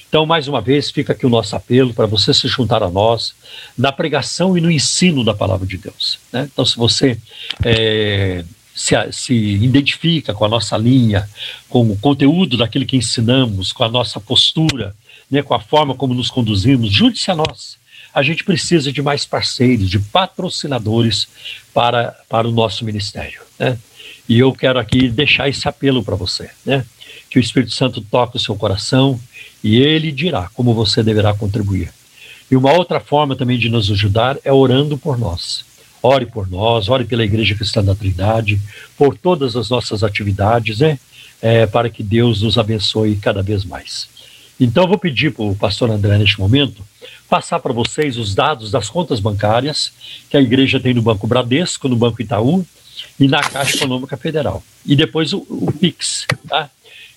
Então, 0.09 0.25
mais 0.25 0.49
uma 0.49 0.61
vez, 0.61 0.91
fica 0.91 1.13
aqui 1.13 1.27
o 1.27 1.31
nosso 1.31 1.57
apelo 1.57 1.93
para 1.93 2.07
você 2.07 2.33
se 2.33 2.47
juntar 2.47 2.83
a 2.83 2.89
nós 2.89 3.35
na 3.77 3.91
pregação 3.91 4.57
e 4.57 4.61
no 4.61 4.71
ensino 4.71 5.25
da 5.25 5.35
palavra 5.35 5.67
de 5.67 5.77
Deus. 5.77 6.19
Né? 6.33 6.49
Então, 6.51 6.65
se 6.65 6.77
você 6.77 7.19
é, 7.65 8.45
se, 8.77 8.95
se, 9.11 9.35
identifica 9.35 10.35
com 10.35 10.45
a 10.45 10.49
nossa 10.49 10.77
linha, 10.77 11.27
com 11.67 11.91
o 11.91 11.97
conteúdo 11.97 12.59
daquilo 12.59 12.85
que 12.85 12.99
ensinamos, 12.99 13.73
com 13.73 13.83
a 13.83 13.89
nossa 13.89 14.21
postura, 14.21 14.95
né, 15.31 15.43
com 15.43 15.55
a 15.55 15.61
forma 15.61 15.95
como 15.95 16.13
nos 16.13 16.31
conduzimos, 16.31 16.93
junte-se 16.93 17.31
a 17.31 17.35
nós. 17.35 17.79
A 18.13 18.23
gente 18.23 18.45
precisa 18.45 18.93
de 18.93 19.01
mais 19.01 19.25
parceiros, 19.25 19.89
de 19.89 19.99
patrocinadores 19.99 21.27
para, 21.73 22.15
para 22.29 22.47
o 22.47 22.53
nosso 22.53 22.85
ministério. 22.85 23.41
Né? 23.59 23.79
E 24.29 24.39
eu 24.39 24.53
quero 24.53 24.79
aqui 24.79 25.09
deixar 25.09 25.49
esse 25.49 25.67
apelo 25.67 26.05
para 26.05 26.15
você, 26.15 26.51
né? 26.65 26.85
que 27.31 27.39
o 27.39 27.41
Espírito 27.41 27.75
Santo 27.75 28.03
toque 28.03 28.37
o 28.37 28.41
seu 28.41 28.55
coração 28.57 29.19
e 29.65 29.77
ele 29.77 30.13
dirá 30.13 30.51
como 30.55 30.75
você 30.75 31.03
deverá 31.03 31.33
contribuir. 31.35 31.91
E 32.51 32.57
uma 32.57 32.73
outra 32.73 33.01
forma 33.01 33.35
também 33.35 33.59
de 33.59 33.69
nos 33.69 33.91
ajudar 33.91 34.37
é 34.45 34.53
orando 34.53 34.97
por 34.99 35.19
nós. 35.19 35.65
Ore 36.03 36.27
por 36.27 36.49
nós, 36.51 36.89
ore 36.89 37.05
pela 37.05 37.25
Igreja 37.25 37.55
Cristã 37.55 37.83
da 37.83 37.95
Trindade, 37.95 38.61
por 38.97 39.17
todas 39.17 39.57
as 39.57 39.69
nossas 39.69 40.03
atividades, 40.03 40.81
né? 40.81 40.99
É, 41.43 41.67
para 41.67 41.91
que 41.91 42.03
Deus 42.03 42.43
nos 42.43 42.57
abençoe 42.57 43.17
cada 43.17 43.43
vez 43.43 43.65
mais. 43.65 44.09
Então, 44.59 44.85
eu 44.85 44.89
vou 44.89 44.99
pedir 44.99 45.33
para 45.33 45.45
o 45.45 45.55
pastor 45.55 45.91
André, 45.91 46.17
neste 46.17 46.41
momento, 46.41 46.83
passar 47.29 47.59
para 47.59 47.73
vocês 47.73 48.17
os 48.17 48.35
dados 48.35 48.71
das 48.71 48.89
contas 48.89 49.21
bancárias 49.21 49.93
que 50.31 50.37
a 50.37 50.41
igreja 50.41 50.81
tem 50.81 50.95
no 50.95 51.03
Banco 51.03 51.27
Bradesco, 51.27 51.89
no 51.89 51.97
Banco 51.97 52.23
Itaú 52.23 52.65
e 53.21 53.29
na 53.29 53.41
Caixa 53.41 53.77
Econômica 53.77 54.17
Federal. 54.17 54.63
E 54.85 54.97
depois 54.97 55.33
o, 55.33 55.47
o 55.49 55.71
PIX, 55.73 56.27
tá? 56.49 56.71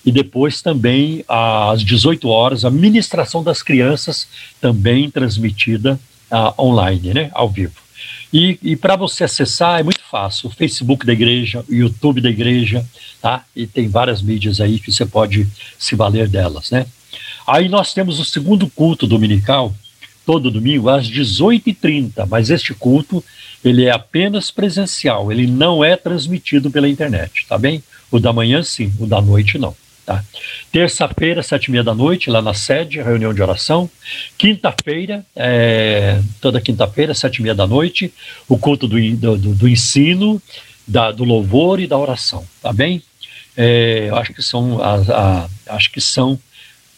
e 0.05 0.13
depois 0.13 0.61
também 0.61 1.25
às 1.29 1.83
18 1.83 2.29
horas 2.29 2.65
a 2.65 2.71
ministração 2.71 3.43
das 3.43 3.63
crianças 3.63 4.29
também 4.61 5.11
transmitida 5.11 5.99
uh, 6.31 6.63
online, 6.63 7.15
né, 7.15 7.31
ao 7.33 7.49
vivo. 7.49 7.85
E, 8.33 8.59
e 8.63 8.75
para 8.77 8.97
você 8.97 9.25
acessar 9.25 9.79
é 9.79 9.83
muito 9.83 10.03
fácil, 10.11 10.49
o 10.49 10.53
Facebook 10.53 11.07
da 11.07 11.13
igreja, 11.13 11.65
o 11.69 11.73
YouTube 11.73 12.21
da 12.21 12.29
igreja, 12.29 12.85
tá? 13.23 13.45
E 13.55 13.65
tem 13.65 13.87
várias 13.89 14.21
mídias 14.21 14.61
aí 14.61 14.81
que 14.81 14.91
você 14.91 15.07
pode 15.07 15.47
se 15.79 15.95
valer 15.95 16.29
delas, 16.29 16.73
né? 16.73 16.85
Aí 17.47 17.69
nós 17.69 17.95
temos 17.95 18.19
o 18.19 18.25
segundo 18.25 18.69
culto 18.69 19.07
dominical, 19.07 19.73
todo 20.27 20.51
domingo 20.51 20.89
às 20.89 21.09
18h30, 21.09 22.27
mas 22.29 22.51
este 22.51 22.75
culto 22.75 23.23
ele 23.65 23.85
é 23.85 23.93
apenas 23.93 24.51
presencial, 24.51 25.31
ele 25.31 25.47
não 25.47 25.85
é 25.85 25.97
transmitido 25.97 26.73
pela 26.73 26.89
internet, 26.89 27.47
tá 27.49 27.57
bem? 27.57 27.85
O 28.11 28.19
da 28.19 28.33
manhã 28.33 28.65
sim, 28.65 28.93
o 28.99 29.07
da 29.07 29.21
noite 29.21 29.59
não. 29.59 29.77
Tá? 30.05 30.23
Terça-feira, 30.71 31.43
sete 31.43 31.67
e 31.67 31.71
meia 31.71 31.83
da 31.83 31.95
noite, 31.95 32.29
lá 32.29 32.43
na 32.43 32.53
sede, 32.53 33.01
reunião 33.01 33.33
de 33.33 33.43
oração. 33.43 33.89
Quinta-feira, 34.37 35.25
é, 35.35 36.21
toda 36.41 36.61
quinta-feira, 36.61 37.15
sete 37.15 37.39
e 37.39 37.43
meia 37.43 37.55
da 37.55 37.67
noite, 37.67 38.13
o 38.49 38.59
culto 38.59 38.87
do, 38.87 38.99
do, 39.17 39.37
do 39.37 39.69
ensino, 39.69 40.41
da, 40.87 41.11
do 41.11 41.25
louvor 41.25 41.81
e 41.81 41.87
da 41.87 41.97
oração, 41.97 42.45
tá 42.61 42.73
bem? 42.73 43.03
É, 43.57 44.11
acho 44.15 44.35
que 44.35 44.43
são 44.43 44.83
as, 44.83 45.09
a, 45.09 45.49
acho 45.69 45.91
que 45.91 46.01
são 46.01 46.39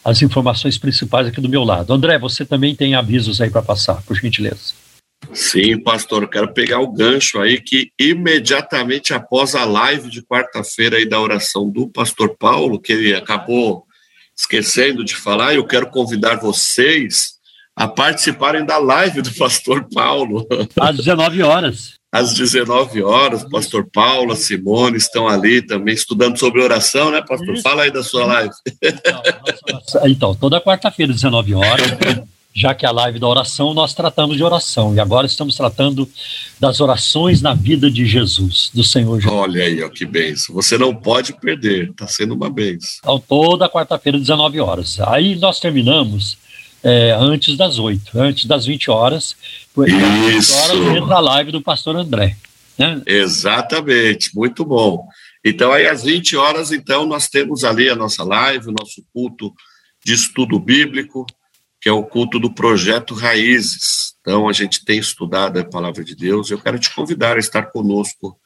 as 0.05 0.23
informações 0.23 0.79
principais 0.79 1.27
aqui 1.27 1.41
do 1.41 1.49
meu 1.49 1.63
lado. 1.63 1.93
André, 1.93 2.19
você 2.19 2.45
também 2.45 2.75
tem 2.75 2.95
avisos 2.95 3.41
aí 3.41 3.51
para 3.51 3.63
passar, 3.63 4.03
por 4.03 4.17
gentileza. 4.17 4.86
Sim, 5.33 5.79
pastor, 5.81 6.29
quero 6.29 6.53
pegar 6.53 6.81
o 6.81 6.93
gancho 6.93 7.41
aí 7.41 7.61
que 7.61 7.91
imediatamente 7.99 9.13
após 9.13 9.55
a 9.55 9.65
live 9.65 10.09
de 10.09 10.23
quarta-feira 10.23 10.97
aí 10.97 11.07
da 11.09 11.21
oração 11.21 11.69
do 11.71 11.89
pastor 11.89 12.37
Paulo, 12.39 12.81
que 12.81 12.93
ele 12.93 13.15
acabou 13.15 13.85
esquecendo 14.37 15.05
de 15.05 15.17
falar, 15.17 15.55
eu 15.55 15.67
quero 15.67 15.91
convidar 15.91 16.37
vocês 16.37 17.37
a 17.75 17.87
participarem 17.87 18.65
da 18.65 18.79
live 18.79 19.21
do 19.21 19.35
pastor 19.35 19.87
Paulo. 19.93 20.47
Às 20.81 20.97
19 20.97 21.43
horas. 21.43 21.95
Às 22.11 22.33
19 22.33 23.03
horas, 23.03 23.45
pastor 23.45 23.87
Paulo, 23.93 24.33
a 24.33 24.37
Simone 24.37 24.97
estão 24.97 25.29
ali 25.29 25.61
também 25.61 25.95
estudando 25.95 26.39
sobre 26.39 26.63
oração, 26.63 27.11
né, 27.11 27.21
pastor? 27.21 27.55
Isso. 27.55 27.63
Fala 27.63 27.83
aí 27.83 27.91
da 27.91 28.03
sua 28.03 28.25
live. 28.25 28.55
Então, 28.83 30.07
então 30.07 30.35
toda 30.35 30.61
quarta-feira, 30.61 31.13
19 31.13 31.55
horas, 31.55 31.87
já 32.57 32.75
que 32.75 32.87
a 32.87 32.91
live 32.91 33.19
da 33.19 33.29
oração 33.29 33.75
nós 33.75 33.93
tratamos 33.93 34.39
de 34.39 34.43
oração 34.43 34.95
e 34.95 34.99
agora 34.99 35.27
estamos 35.27 35.55
tratando 35.55 36.09
das 36.59 36.81
orações 36.81 37.43
na 37.43 37.53
vida 37.53 37.91
de 37.91 38.07
Jesus, 38.07 38.71
do 38.73 38.83
Senhor 38.83 39.21
Jesus. 39.21 39.39
Olha 39.39 39.63
aí, 39.63 39.83
ó, 39.83 39.91
que 39.91 40.07
benção. 40.07 40.55
Você 40.55 40.79
não 40.79 40.95
pode 40.95 41.35
perder, 41.35 41.91
está 41.91 42.09
sendo 42.09 42.35
uma 42.35 42.49
benção. 42.49 42.99
Então, 43.01 43.21
toda 43.21 43.69
quarta-feira, 43.69 44.19
19 44.19 44.59
horas. 44.59 44.99
Aí 45.01 45.37
nós 45.37 45.61
terminamos 45.61 46.39
é, 46.83 47.15
antes 47.21 47.59
das 47.59 47.79
8, 47.79 48.19
antes 48.19 48.47
das 48.47 48.65
20 48.65 48.91
horas. 48.91 49.37
Isso. 50.35 50.57
Horas 50.57 50.97
entra 50.97 51.17
a 51.17 51.21
live 51.21 51.53
do 51.53 51.61
pastor 51.61 51.95
André. 51.95 52.39
Né? 52.79 53.03
Exatamente, 53.05 54.35
muito 54.35 54.65
bom. 54.65 55.07
Então, 55.45 55.73
aí 55.73 55.87
às 55.87 56.05
20 56.05 56.35
horas, 56.39 56.73
então, 56.73 57.05
nós 57.05 57.29
temos 57.29 57.65
ali 57.65 57.91
a 57.91 57.95
nossa 57.95 58.25
live, 58.25 58.69
o 58.69 58.75
nosso 58.81 59.05
culto 59.13 59.53
de 60.03 60.15
estudo 60.15 60.59
bíblico 60.59 61.27
que 61.87 61.91
é 61.91 61.93
o 61.93 62.03
culto 62.03 62.41
do 62.41 62.53
projeto 62.53 63.15
Raízes. 63.15 64.17
Então, 64.21 64.49
a 64.49 64.53
gente 64.53 64.85
tem 64.85 64.99
estudado 64.99 65.61
a 65.61 65.65
palavra 65.65 66.03
de 66.03 66.17
Deus. 66.17 66.51
Eu 66.51 66.59
quero 66.59 66.81
te 66.81 66.93
convidar 66.93 67.37
a 67.37 67.39
estar 67.39 67.63
conosco 67.67 68.37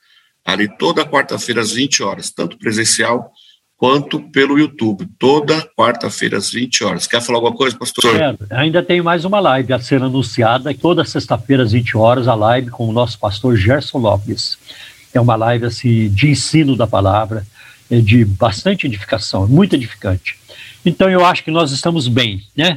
ali 0.45 0.69
toda 0.77 1.07
quarta-feira 1.07 1.63
às 1.63 1.73
20 1.73 2.03
horas, 2.03 2.31
tanto 2.31 2.59
presencial 2.59 3.33
quanto 3.79 4.21
pelo 4.31 4.59
YouTube, 4.59 5.09
toda 5.19 5.67
quarta-feira 5.75 6.37
às 6.37 6.51
20 6.51 6.85
horas. 6.85 7.07
Quer 7.07 7.23
falar 7.23 7.39
alguma 7.39 7.57
coisa, 7.57 7.75
pastor? 7.79 8.13
Quero. 8.13 8.39
Ainda 8.51 8.83
tem 8.83 9.01
mais 9.01 9.25
uma 9.25 9.41
live 9.41 9.73
a 9.73 9.81
ser 9.81 10.03
anunciada, 10.03 10.75
toda 10.75 11.03
sexta-feira 11.03 11.63
às 11.63 11.73
20 11.73 11.97
horas, 11.97 12.29
a 12.29 12.35
live 12.35 12.69
com 12.69 12.87
o 12.87 12.93
nosso 12.93 13.19
pastor 13.19 13.57
Gerson 13.57 14.01
Lopes. 14.01 14.59
É 15.15 15.21
uma 15.21 15.37
live 15.37 15.65
assim, 15.65 16.11
de 16.11 16.29
ensino 16.29 16.77
da 16.77 16.87
palavra, 16.87 17.47
é 17.91 18.01
de 18.03 18.23
bastante 18.23 18.87
edificação, 18.87 19.49
muito 19.49 19.75
edificante. 19.75 20.39
Então 20.85 21.09
eu 21.09 21.25
acho 21.25 21.43
que 21.43 21.51
nós 21.51 21.73
estamos 21.73 22.07
bem, 22.07 22.43
né? 22.55 22.75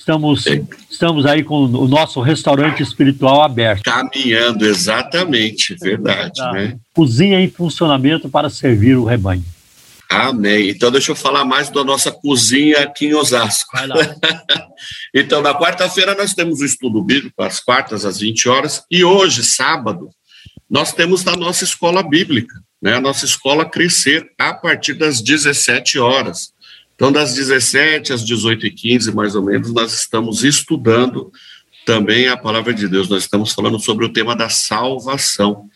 Estamos, 0.00 0.46
estamos 0.90 1.26
aí 1.26 1.44
com 1.44 1.64
o 1.66 1.86
nosso 1.86 2.22
restaurante 2.22 2.82
espiritual 2.82 3.42
aberto. 3.42 3.82
Caminhando, 3.82 4.64
exatamente, 4.64 5.76
verdade. 5.78 6.40
Né? 6.54 6.78
Cozinha 6.94 7.38
em 7.38 7.50
funcionamento 7.50 8.26
para 8.26 8.48
servir 8.48 8.96
o 8.96 9.04
rebanho. 9.04 9.44
Amém. 10.08 10.70
Então, 10.70 10.90
deixa 10.90 11.12
eu 11.12 11.16
falar 11.16 11.44
mais 11.44 11.68
da 11.68 11.84
nossa 11.84 12.10
cozinha 12.10 12.78
aqui 12.78 13.08
em 13.08 13.14
Osasco. 13.14 13.76
então, 15.14 15.42
na 15.42 15.54
quarta-feira, 15.54 16.14
nós 16.14 16.32
temos 16.32 16.60
o 16.60 16.64
estudo 16.64 17.04
bíblico, 17.04 17.42
às 17.42 17.60
quartas, 17.60 18.06
às 18.06 18.18
20 18.20 18.48
horas, 18.48 18.82
e 18.90 19.04
hoje, 19.04 19.44
sábado, 19.44 20.08
nós 20.68 20.94
temos 20.94 21.26
a 21.26 21.36
nossa 21.36 21.62
escola 21.62 22.02
bíblica, 22.02 22.54
né? 22.80 22.94
a 22.94 23.00
nossa 23.00 23.26
escola 23.26 23.68
Crescer, 23.68 24.32
a 24.38 24.54
partir 24.54 24.94
das 24.94 25.20
17 25.20 25.98
horas. 25.98 26.54
Então, 27.00 27.10
das 27.10 27.32
17 27.32 28.12
às 28.12 28.22
18h15, 28.22 29.14
mais 29.14 29.34
ou 29.34 29.42
menos, 29.42 29.72
nós 29.72 29.90
estamos 29.94 30.44
estudando 30.44 31.32
também 31.86 32.28
a 32.28 32.36
palavra 32.36 32.74
de 32.74 32.86
Deus. 32.86 33.08
Nós 33.08 33.22
estamos 33.22 33.54
falando 33.54 33.80
sobre 33.80 34.04
o 34.04 34.12
tema 34.12 34.36
da 34.36 34.50
salvação. 34.50 35.70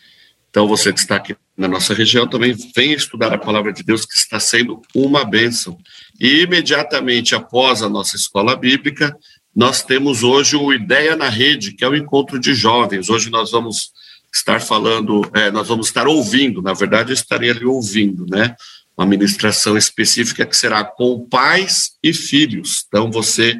Então, 0.51 0.67
você 0.67 0.93
que 0.93 0.99
está 0.99 1.15
aqui 1.15 1.35
na 1.57 1.67
nossa 1.67 1.95
região 1.95 2.27
também 2.27 2.55
venha 2.75 2.95
estudar 2.95 3.33
a 3.33 3.39
palavra 3.39 3.73
de 3.73 3.81
Deus, 3.81 4.05
que 4.05 4.13
está 4.13 4.39
sendo 4.39 4.83
uma 4.93 5.25
bênção. 5.25 5.79
E 6.21 6.43
imediatamente 6.43 7.33
após 7.33 7.81
a 7.81 7.89
nossa 7.89 8.15
escola 8.15 8.55
bíblica, 8.55 9.17
nós 9.55 9.81
temos 9.81 10.21
hoje 10.21 10.55
o 10.55 10.71
Ideia 10.71 11.15
na 11.15 11.27
Rede, 11.27 11.71
que 11.71 11.83
é 11.83 11.89
o 11.89 11.95
encontro 11.95 12.39
de 12.39 12.53
jovens. 12.53 13.09
Hoje 13.09 13.31
nós 13.31 13.49
vamos 13.49 13.89
estar 14.31 14.61
falando, 14.61 15.27
é, 15.33 15.49
nós 15.49 15.67
vamos 15.67 15.87
estar 15.87 16.07
ouvindo, 16.07 16.61
na 16.61 16.73
verdade, 16.73 17.09
eu 17.09 17.15
estarei 17.15 17.49
ali 17.49 17.65
ouvindo, 17.65 18.27
né? 18.27 18.55
Uma 18.97 19.05
ministração 19.05 19.77
específica 19.77 20.45
que 20.45 20.55
será 20.55 20.83
com 20.83 21.27
pais 21.27 21.91
e 22.01 22.13
filhos. 22.13 22.85
Então, 22.87 23.11
você 23.11 23.59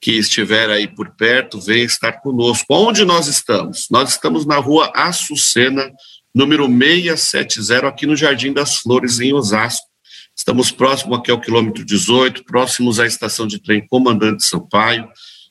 que 0.00 0.12
estiver 0.12 0.68
aí 0.68 0.88
por 0.88 1.10
perto, 1.10 1.60
venha 1.60 1.84
estar 1.84 2.14
conosco. 2.14 2.66
Onde 2.68 3.04
nós 3.04 3.28
estamos? 3.28 3.86
Nós 3.88 4.10
estamos 4.10 4.44
na 4.44 4.56
rua 4.56 4.90
Açucena, 4.94 5.92
número 6.34 6.66
670, 6.66 7.86
aqui 7.86 8.04
no 8.04 8.16
Jardim 8.16 8.52
das 8.52 8.78
Flores, 8.78 9.20
em 9.20 9.32
Osasco. 9.32 9.86
Estamos 10.34 10.72
próximo 10.72 11.14
aqui 11.14 11.30
ao 11.30 11.40
quilômetro 11.40 11.84
18, 11.84 12.44
próximos 12.44 12.98
à 12.98 13.06
estação 13.06 13.46
de 13.46 13.62
trem 13.62 13.86
Comandante 13.86 14.44
Sampaio. 14.44 15.08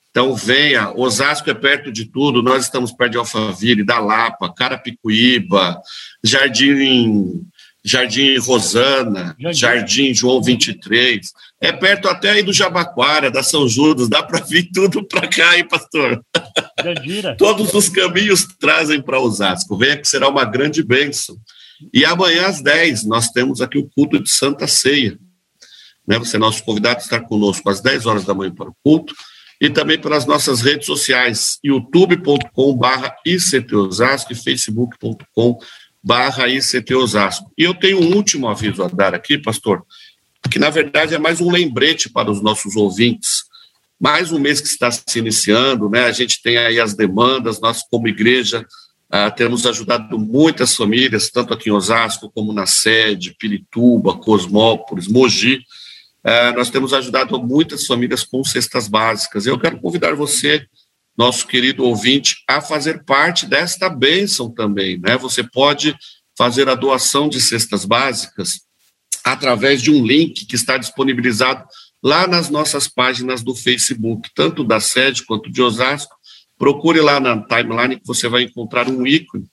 Então, 0.10 0.36
venha, 0.36 0.92
Osasco 0.98 1.50
é 1.50 1.54
perto 1.54 1.90
de 1.90 2.04
tudo, 2.04 2.44
nós 2.44 2.66
estamos 2.66 2.92
perto 2.92 3.12
de 3.14 3.18
Alphaville, 3.18 3.86
da 3.86 4.00
Lapa, 4.00 4.54
Carapicuíba, 4.54 5.80
Jardim 6.22 7.42
Jardim 7.84 8.38
Rosana, 8.38 9.36
Jardim. 9.40 9.60
Jardim 9.60 10.14
João 10.14 10.42
23. 10.42 11.32
É 11.60 11.72
perto 11.72 12.08
até 12.08 12.32
aí 12.32 12.44
do 12.44 12.54
Jabaquara, 12.54 13.32
da 13.32 13.42
São 13.42 13.68
Judas, 13.68 14.08
dá 14.08 14.22
para 14.22 14.40
vir 14.42 14.70
tudo 14.72 15.04
para 15.08 15.28
cá, 15.28 15.58
hein, 15.58 15.68
pastor? 15.68 16.24
Jandira. 16.84 17.36
Todos 17.38 17.74
os 17.74 17.90
caminhos 17.90 18.48
trazem 18.60 19.02
para 19.02 19.20
Osasco. 19.20 19.78
Venha 19.78 19.98
que 19.98 20.08
será 20.08 20.30
uma 20.30 20.46
grande 20.46 20.84
bênção. 20.84 21.38
E 21.94 22.06
amanhã 22.06 22.46
às 22.48 22.62
10 22.62 23.06
nós 23.06 23.30
temos 23.30 23.62
aqui 23.62 23.80
o 23.80 23.90
culto 23.90 24.22
de 24.22 24.30
Santa 24.30 24.68
Ceia. 24.68 25.18
Né? 26.08 26.20
Você 26.20 26.36
é 26.36 26.40
nosso 26.40 26.64
convidado 26.64 27.00
a 27.00 27.04
estar 27.04 27.22
conosco 27.22 27.68
às 27.70 27.82
10 27.82 28.06
horas 28.06 28.26
da 28.26 28.34
manhã 28.34 28.54
para 28.54 28.70
o 28.70 28.76
culto. 28.84 29.14
e 29.60 29.70
também 29.70 30.00
pelas 30.00 30.26
nossas 30.26 30.60
redes 30.62 30.88
sociais, 30.88 31.60
youtube.com/barra 31.64 33.16
ICT 33.24 33.76
e 34.32 34.36
facebook.com/barra 36.02 36.48
ICT 36.50 36.94
E 37.58 37.64
eu 37.64 37.74
tenho 37.74 38.02
um 38.02 38.16
último 38.16 38.48
aviso 38.48 38.84
a 38.84 38.88
dar 38.88 39.14
aqui, 39.14 39.38
pastor, 39.38 39.84
que 40.50 40.60
na 40.60 40.70
verdade 40.70 41.16
é 41.16 41.20
mais 41.20 41.40
um 41.40 41.52
lembrete 41.52 42.10
para 42.10 42.32
os 42.32 42.42
nossos 42.42 42.76
ouvintes. 42.76 43.44
Mais 44.00 44.32
um 44.32 44.40
mês 44.40 44.60
que 44.60 44.68
está 44.68 44.90
se 44.90 45.20
iniciando, 45.20 45.88
né? 45.88 46.06
A 46.06 46.12
gente 46.12 46.42
tem 46.42 46.58
aí 46.58 46.80
as 46.80 46.96
demandas, 46.96 47.62
nós 47.62 47.84
como 47.90 48.08
igreja 48.08 48.66
ah, 49.12 49.30
temos 49.30 49.66
ajudado 49.66 50.18
muitas 50.18 50.76
famílias, 50.76 51.30
tanto 51.30 51.54
aqui 51.54 51.70
em 51.70 51.74
Osasco 51.74 52.32
como 52.34 52.52
na 52.52 52.66
sede, 52.66 53.36
Pirituba, 53.38 54.18
Cosmópolis, 54.18 55.08
Mogi. 55.08 55.62
Ah, 56.24 56.52
nós 56.56 56.72
temos 56.72 56.94
ajudado 56.94 57.38
muitas 57.40 57.86
famílias 57.86 58.24
com 58.24 58.44
cestas 58.44 58.88
básicas. 58.88 59.46
Eu 59.46 59.60
quero 59.60 59.80
convidar 59.80 60.16
você, 60.16 60.66
nosso 61.18 61.48
querido 61.48 61.84
ouvinte, 61.84 62.38
a 62.48 62.62
fazer 62.62 63.04
parte 63.04 63.46
desta 63.46 63.90
bênção 63.90 64.50
também. 64.50 64.98
Né? 64.98 65.18
Você 65.18 65.44
pode 65.44 65.96
fazer 66.38 66.70
a 66.70 66.76
doação 66.76 67.30
de 67.30 67.40
cestas 67.40 67.86
básicas 67.86 68.62
através 69.24 69.82
de 69.82 69.92
um 69.92 70.06
link 70.06 70.46
que 70.46 70.56
está 70.56 70.78
disponibilizado 70.78 71.64
lá 72.04 72.26
nas 72.28 72.50
nossas 72.50 72.88
páginas 72.88 73.44
do 73.44 73.54
Facebook, 73.54 74.30
tanto 74.34 74.64
da 74.64 74.80
sede 74.80 75.24
quanto 75.24 75.52
de 75.52 75.62
Osasco, 75.62 76.16
procure 76.58 77.00
lá 77.00 77.20
na 77.20 77.40
timeline 77.44 78.00
que 78.00 78.08
você 78.08 78.28
vai 78.28 78.44
encontrar 78.44 78.88
um 78.88 79.06
ícone, 79.06 79.46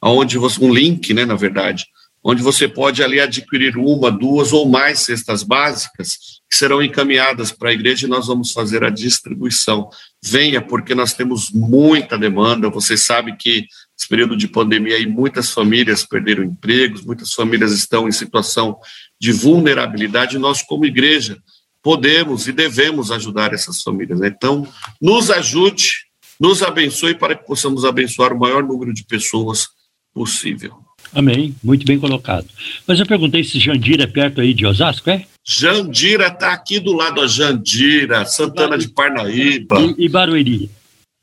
onde 0.00 0.38
você, 0.38 0.64
um 0.64 0.72
link, 0.72 1.12
né, 1.12 1.24
na 1.24 1.34
verdade, 1.34 1.86
onde 2.22 2.42
você 2.42 2.66
pode 2.66 3.02
ali 3.02 3.20
adquirir 3.20 3.76
uma, 3.76 4.10
duas 4.10 4.52
ou 4.52 4.68
mais 4.68 5.00
cestas 5.00 5.42
básicas 5.42 6.18
que 6.48 6.56
serão 6.56 6.82
encaminhadas 6.82 7.52
para 7.52 7.70
a 7.70 7.72
igreja 7.72 8.06
e 8.06 8.10
nós 8.10 8.26
vamos 8.26 8.52
fazer 8.52 8.82
a 8.82 8.90
distribuição. 8.90 9.88
Venha, 10.26 10.60
porque 10.60 10.94
nós 10.94 11.12
temos 11.12 11.50
muita 11.50 12.18
demanda. 12.18 12.68
Você 12.70 12.96
sabe 12.96 13.36
que 13.36 13.66
nesse 13.96 14.08
período 14.08 14.36
de 14.36 14.48
pandemia 14.48 14.96
aí 14.96 15.06
muitas 15.06 15.50
famílias 15.50 16.04
perderam 16.04 16.44
empregos, 16.44 17.04
muitas 17.04 17.32
famílias 17.32 17.72
estão 17.72 18.08
em 18.08 18.12
situação 18.12 18.78
de 19.20 19.32
vulnerabilidade. 19.32 20.38
Nós, 20.38 20.62
como 20.62 20.84
igreja, 20.84 21.38
podemos 21.82 22.48
e 22.48 22.52
devemos 22.52 23.10
ajudar 23.10 23.52
essas 23.52 23.82
famílias. 23.82 24.18
Né? 24.18 24.28
Então, 24.28 24.66
nos 25.00 25.30
ajude 25.30 26.06
nos 26.38 26.62
abençoe 26.62 27.14
para 27.14 27.34
que 27.34 27.46
possamos 27.46 27.84
abençoar 27.84 28.32
o 28.32 28.38
maior 28.38 28.62
número 28.62 28.92
de 28.92 29.04
pessoas 29.04 29.68
possível. 30.12 30.74
Amém, 31.12 31.54
muito 31.62 31.86
bem 31.86 31.98
colocado. 31.98 32.46
Mas 32.86 33.00
eu 33.00 33.06
perguntei 33.06 33.42
se 33.44 33.58
Jandira 33.58 34.04
é 34.04 34.06
perto 34.06 34.40
aí 34.40 34.52
de 34.52 34.66
Osasco, 34.66 35.08
é? 35.10 35.26
Jandira 35.48 36.26
está 36.26 36.52
aqui 36.52 36.80
do 36.80 36.92
lado 36.92 37.20
da 37.20 37.28
Jandira, 37.28 38.24
Santana 38.26 38.76
de 38.76 38.88
Parnaíba. 38.88 39.80
E, 39.80 40.06
e 40.06 40.08
Barueri. 40.08 40.68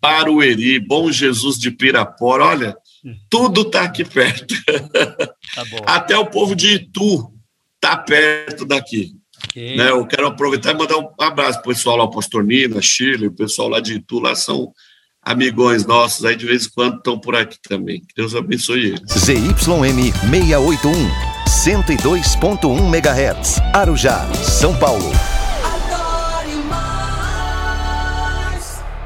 Barueri, 0.01 0.80
Bom 0.80 1.11
Jesus 1.11 1.57
de 1.57 1.69
Pirapora, 1.69 2.45
olha, 2.45 2.78
tudo 3.30 3.61
está 3.61 3.84
aqui 3.84 4.05
perto. 4.05 4.55
Tá 4.65 5.65
Até 5.86 6.17
o 6.17 6.26
povo 6.26 6.55
de 6.55 6.76
Itu 6.76 7.32
está 7.76 7.97
perto 7.97 8.65
daqui. 8.65 9.11
Okay. 9.49 9.76
Né, 9.76 9.89
eu 9.89 10.05
quero 10.07 10.28
aproveitar 10.28 10.71
e 10.71 10.78
mandar 10.78 10.97
um 10.97 11.09
abraço 11.19 11.61
para 11.61 11.69
o 11.69 11.74
pessoal 11.74 11.97
lá, 11.97 12.05
o 12.05 12.09
Pastor 12.09 12.43
Nina, 12.43 12.82
Chile, 12.82 13.28
o 13.28 13.34
pessoal 13.34 13.67
lá 13.67 13.82
de 13.82 13.95
Itu, 13.95 14.19
lá 14.19 14.36
são 14.36 14.71
amigões 15.21 15.86
nossos 15.86 16.24
aí 16.24 16.36
de 16.36 16.45
vez 16.45 16.65
em 16.65 16.69
quando 16.69 16.97
estão 16.97 17.19
por 17.19 17.36
aqui 17.36 17.57
também. 17.61 17.99
Que 17.99 18.15
Deus 18.15 18.36
abençoe 18.36 18.88
eles. 18.88 19.01
ZYM 19.11 19.53
681, 19.53 21.32
102.1 21.54 22.66
MHz, 22.66 23.62
Arujá, 23.72 24.28
São 24.34 24.76
Paulo. 24.76 25.12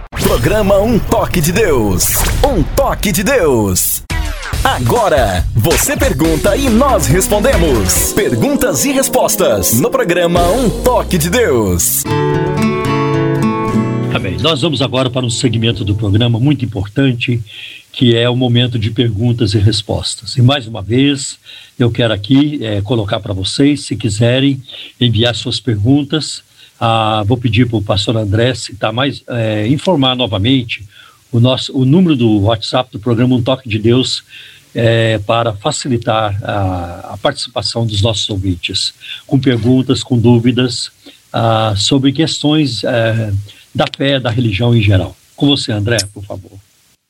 Programa 0.09 0.79
Um 0.79 0.97
Toque 0.97 1.41
de 1.41 1.51
Deus. 1.51 2.15
Um 2.43 2.63
Toque 2.63 3.11
de 3.11 3.21
Deus. 3.21 4.01
Agora, 4.63 5.45
você 5.53 5.97
pergunta 5.97 6.55
e 6.55 6.69
nós 6.69 7.05
respondemos. 7.05 8.13
Perguntas 8.13 8.85
e 8.85 8.93
respostas 8.93 9.73
no 9.73 9.91
programa 9.91 10.47
Um 10.47 10.69
Toque 10.69 11.17
de 11.17 11.29
Deus. 11.29 12.03
Tá 14.11 14.19
nós 14.41 14.61
vamos 14.61 14.81
agora 14.81 15.09
para 15.09 15.25
um 15.25 15.29
segmento 15.29 15.83
do 15.83 15.93
programa 15.93 16.39
muito 16.39 16.63
importante, 16.63 17.41
que 17.91 18.15
é 18.15 18.29
o 18.29 18.35
momento 18.35 18.79
de 18.79 18.89
perguntas 18.89 19.53
e 19.53 19.59
respostas. 19.59 20.37
E 20.37 20.41
mais 20.41 20.65
uma 20.67 20.81
vez, 20.81 21.37
eu 21.77 21.91
quero 21.91 22.13
aqui 22.13 22.63
é, 22.63 22.81
colocar 22.81 23.19
para 23.19 23.33
vocês, 23.33 23.81
se 23.81 23.95
quiserem 23.95 24.61
enviar 24.99 25.35
suas 25.35 25.59
perguntas, 25.59 26.43
ah, 26.79 27.23
vou 27.25 27.37
pedir 27.37 27.67
para 27.67 27.77
o 27.77 27.81
pastor 27.81 28.15
André 28.17 28.53
citar 28.53 28.93
mais, 28.93 29.23
é, 29.27 29.67
informar 29.67 30.15
novamente 30.15 30.87
o, 31.31 31.39
nosso, 31.39 31.75
o 31.77 31.85
número 31.85 32.15
do 32.15 32.41
WhatsApp 32.41 32.89
do 32.91 32.99
programa 32.99 33.35
Um 33.35 33.41
Toque 33.41 33.67
de 33.67 33.77
Deus 33.77 34.23
é, 34.73 35.17
para 35.19 35.53
facilitar 35.53 36.39
a, 36.43 37.13
a, 37.13 37.17
participação 37.17 37.85
dos 37.85 38.01
nossos 38.01 38.29
ouvintes, 38.29 38.93
com 39.25 39.39
perguntas, 39.39 40.03
com 40.03 40.17
dúvidas 40.17 40.91
ah, 41.33 41.73
sobre 41.75 42.11
questões 42.11 42.83
da 43.77 43.85
fé, 43.95 44.19
da 44.19 44.29
religião 44.29 44.75
em 44.75 44.81
geral. 44.81 45.15
Com 45.35 45.47
você, 45.47 45.71
André, 45.71 45.97
por 46.13 46.25
favor. 46.25 46.51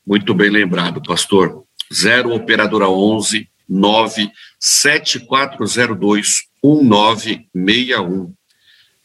Muito 0.06 0.34
bem 0.34 0.50
lembrado, 0.50 1.02
pastor. 1.02 1.64
0 1.94 2.34
Operadora 2.36 2.90
11 2.90 3.50
97402 3.68 6.44
1961. 6.64 8.34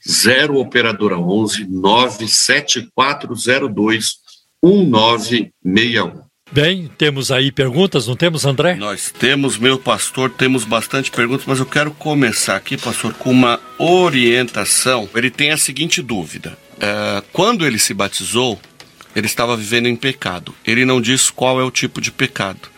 0 0.06 0.58
Operadora 0.58 1.16
11 1.16 1.66
97402 1.68 4.16
1961. 4.62 6.22
Bem, 6.52 6.90
temos 6.98 7.32
aí 7.32 7.50
perguntas, 7.50 8.06
não 8.06 8.14
temos, 8.14 8.44
André? 8.44 8.74
Nós 8.74 9.10
temos, 9.10 9.56
meu 9.56 9.78
pastor, 9.78 10.28
temos 10.28 10.64
bastante 10.64 11.10
perguntas, 11.10 11.46
mas 11.46 11.58
eu 11.58 11.64
quero 11.64 11.92
começar 11.92 12.56
aqui, 12.56 12.76
pastor, 12.76 13.14
com 13.14 13.30
uma 13.30 13.58
orientação. 13.78 15.08
Ele 15.14 15.30
tem 15.30 15.50
a 15.50 15.56
seguinte 15.56 16.02
dúvida: 16.02 16.58
é, 16.82 17.22
quando 17.32 17.64
ele 17.64 17.78
se 17.78 17.94
batizou, 17.94 18.60
ele 19.14 19.26
estava 19.26 19.56
vivendo 19.56 19.86
em 19.86 19.94
pecado. 19.94 20.54
Ele 20.66 20.84
não 20.84 21.00
diz 21.00 21.30
qual 21.30 21.60
é 21.60 21.64
o 21.64 21.70
tipo 21.70 22.00
de 22.00 22.10
pecado. 22.10 22.68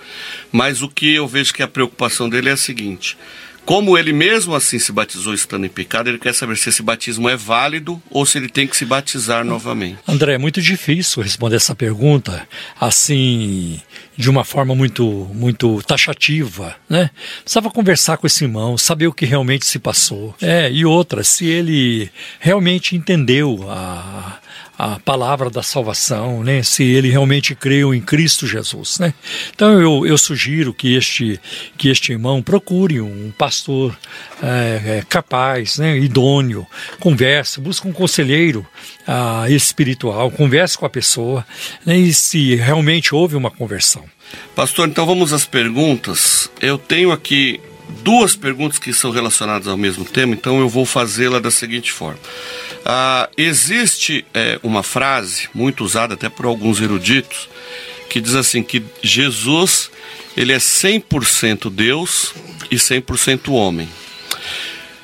Mas 0.53 0.83
o 0.83 0.89
que 0.89 1.15
eu 1.15 1.27
vejo 1.27 1.55
que 1.55 1.63
a 1.63 1.69
preocupação 1.69 2.29
dele 2.29 2.51
é 2.51 2.53
a 2.53 2.57
seguinte: 2.57 3.17
como 3.65 3.97
ele 3.97 4.13
mesmo 4.13 4.55
assim 4.55 4.79
se 4.79 4.93
batizou 4.93 5.33
estando 5.33 5.65
em 5.65 5.71
pecado, 5.71 6.09
ele 6.09 6.19
quer 6.19 6.35
saber 6.35 6.57
se 6.57 6.69
esse 6.69 6.83
batismo 6.83 7.29
é 7.29 7.37
válido 7.37 8.01
ou 8.11 8.27
se 8.27 8.37
ele 8.37 8.49
tem 8.49 8.67
que 8.67 8.77
se 8.77 8.85
batizar 8.85 9.45
novamente. 9.45 9.99
André, 10.07 10.35
é 10.35 10.39
muito 10.39 10.61
difícil 10.61 11.23
responder 11.23 11.57
essa 11.57 11.75
pergunta 11.75 12.47
assim, 12.79 13.81
de 14.17 14.31
uma 14.31 14.45
forma 14.45 14.75
muito, 14.75 15.29
muito 15.33 15.83
taxativa, 15.83 16.77
né? 16.89 17.11
Precisava 17.43 17.71
conversar 17.71 18.17
com 18.17 18.27
esse 18.27 18.45
irmão, 18.45 18.79
saber 18.79 19.07
o 19.07 19.12
que 19.12 19.27
realmente 19.27 19.67
se 19.67 19.79
passou. 19.79 20.35
É, 20.41 20.71
e 20.71 20.85
outra, 20.85 21.25
se 21.25 21.47
ele 21.47 22.11
realmente 22.39 22.97
entendeu 22.97 23.67
a, 23.69 24.39
a 24.79 24.99
palavra 24.99 25.49
da 25.49 25.62
salvação, 25.62 26.43
né? 26.43 26.62
se 26.62 26.83
ele 26.83 27.09
realmente 27.09 27.55
creu 27.55 27.95
em 27.95 28.01
Cristo 28.01 28.47
Jesus. 28.47 28.99
Né? 28.99 29.14
Então 29.55 29.81
eu, 29.81 30.07
eu 30.07 30.18
sugiro 30.18 30.75
que 30.75 30.97
este, 30.97 31.41
que 31.79 31.89
este 31.89 32.12
irmão 32.12 32.43
procure 32.43 33.01
um 33.01 33.33
pastor 33.37 33.97
é, 34.43 34.99
é, 34.99 35.05
capaz, 35.09 35.79
né? 35.79 35.97
idôneo, 35.99 36.66
converse, 36.99 37.61
busque 37.61 37.87
um 37.87 37.93
conselheiro 37.93 38.66
ah, 39.07 39.47
espiritual, 39.49 40.31
converse 40.31 40.77
com 40.77 40.87
a 40.87 40.91
pessoa 40.91 41.47
né? 41.87 41.97
e 41.97 42.12
se 42.12 42.57
realmente 42.57 43.14
houve 43.14 43.37
uma 43.37 43.51
conversão. 43.51 44.05
Pastor, 44.57 44.89
então 44.89 45.07
vamos 45.07 45.33
às 45.33 45.45
perguntas. 45.45 46.51
Eu 46.61 46.79
tenho 46.79 47.12
aqui 47.12 47.61
duas 48.03 48.37
perguntas 48.37 48.78
que 48.78 48.93
são 48.93 49.11
relacionadas 49.11 49.68
ao 49.68 49.76
mesmo 49.76 50.05
tema, 50.05 50.35
então 50.35 50.61
eu 50.61 50.68
vou 50.68 50.85
fazê-la 50.85 51.39
da 51.39 51.51
seguinte 51.51 51.93
forma. 51.93 52.20
Ah, 52.85 53.28
existe 53.37 54.24
é, 54.35 54.59
uma 54.62 54.82
frase 54.82 55.49
muito 55.55 55.85
usada 55.85 56.14
até 56.14 56.28
por 56.28 56.47
alguns 56.47 56.80
eruditos 56.80 57.49
que 58.09 58.20
diz 58.20 58.35
assim 58.35 58.62
que 58.62 58.82
Jesus 59.03 59.91
ele 60.37 60.53
é 60.53 60.59
100% 60.59 61.70
Deus 61.70 62.35
e 62.70 62.76
100% 62.76 63.53
homem. 63.53 63.89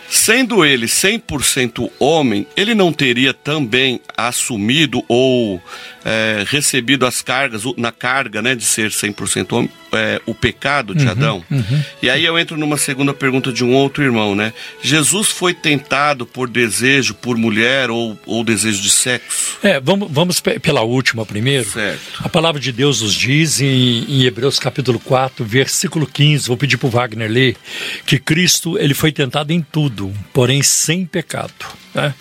Sendo 0.08 0.64
ele 0.64 0.86
100% 0.86 1.88
homem, 2.00 2.44
ele 2.56 2.74
não 2.74 2.92
teria 2.92 3.32
também 3.32 4.00
assumido 4.16 5.04
ou 5.08 5.62
é, 6.04 6.44
recebido 6.46 7.04
as 7.06 7.20
cargas, 7.22 7.62
na 7.76 7.92
carga 7.92 8.40
né, 8.42 8.54
de 8.54 8.64
ser 8.64 8.90
100% 8.90 9.52
homem? 9.52 9.70
é, 9.92 10.20
o 10.24 10.32
pecado 10.32 10.94
de 10.94 11.04
Uhum, 11.04 11.10
Adão. 11.10 11.44
uhum. 11.50 11.82
E 12.00 12.08
aí 12.08 12.24
eu 12.24 12.38
entro 12.38 12.56
numa 12.56 12.76
segunda 12.76 13.12
pergunta 13.12 13.52
de 13.52 13.64
um 13.64 13.74
outro 13.74 14.04
irmão, 14.04 14.36
né? 14.36 14.52
Jesus 14.80 15.30
foi 15.30 15.52
tentado 15.52 16.24
por 16.24 16.48
desejo 16.48 17.12
por 17.14 17.36
mulher 17.36 17.90
ou, 17.90 18.16
ou 18.24 18.44
desejo 18.44 18.80
de 18.80 18.88
sexo? 18.88 19.58
É, 19.64 19.80
vamos, 19.80 20.08
vamos 20.08 20.38
pe- 20.38 20.60
pela 20.60 20.82
última 20.82 21.26
primeiro. 21.26 21.68
Certo. 21.68 22.00
A 22.22 22.28
palavra 22.28 22.60
de 22.60 22.70
Deus 22.70 23.00
nos 23.02 23.12
diz 23.12 23.60
em, 23.60 24.04
em 24.08 24.22
Hebreus 24.22 24.60
capítulo 24.60 25.00
4, 25.00 25.44
versículo 25.44 26.06
15, 26.06 26.46
vou 26.46 26.56
pedir 26.56 26.76
para 26.76 26.86
o 26.86 26.90
Wagner 26.90 27.28
ler, 27.28 27.56
que 28.06 28.20
Cristo 28.20 28.78
ele 28.78 28.94
foi 28.94 29.10
tentado 29.10 29.52
em 29.52 29.60
tudo, 29.60 30.12
porém 30.32 30.62
sem 30.62 31.04
pecado. 31.04 31.52
né? 31.92 32.14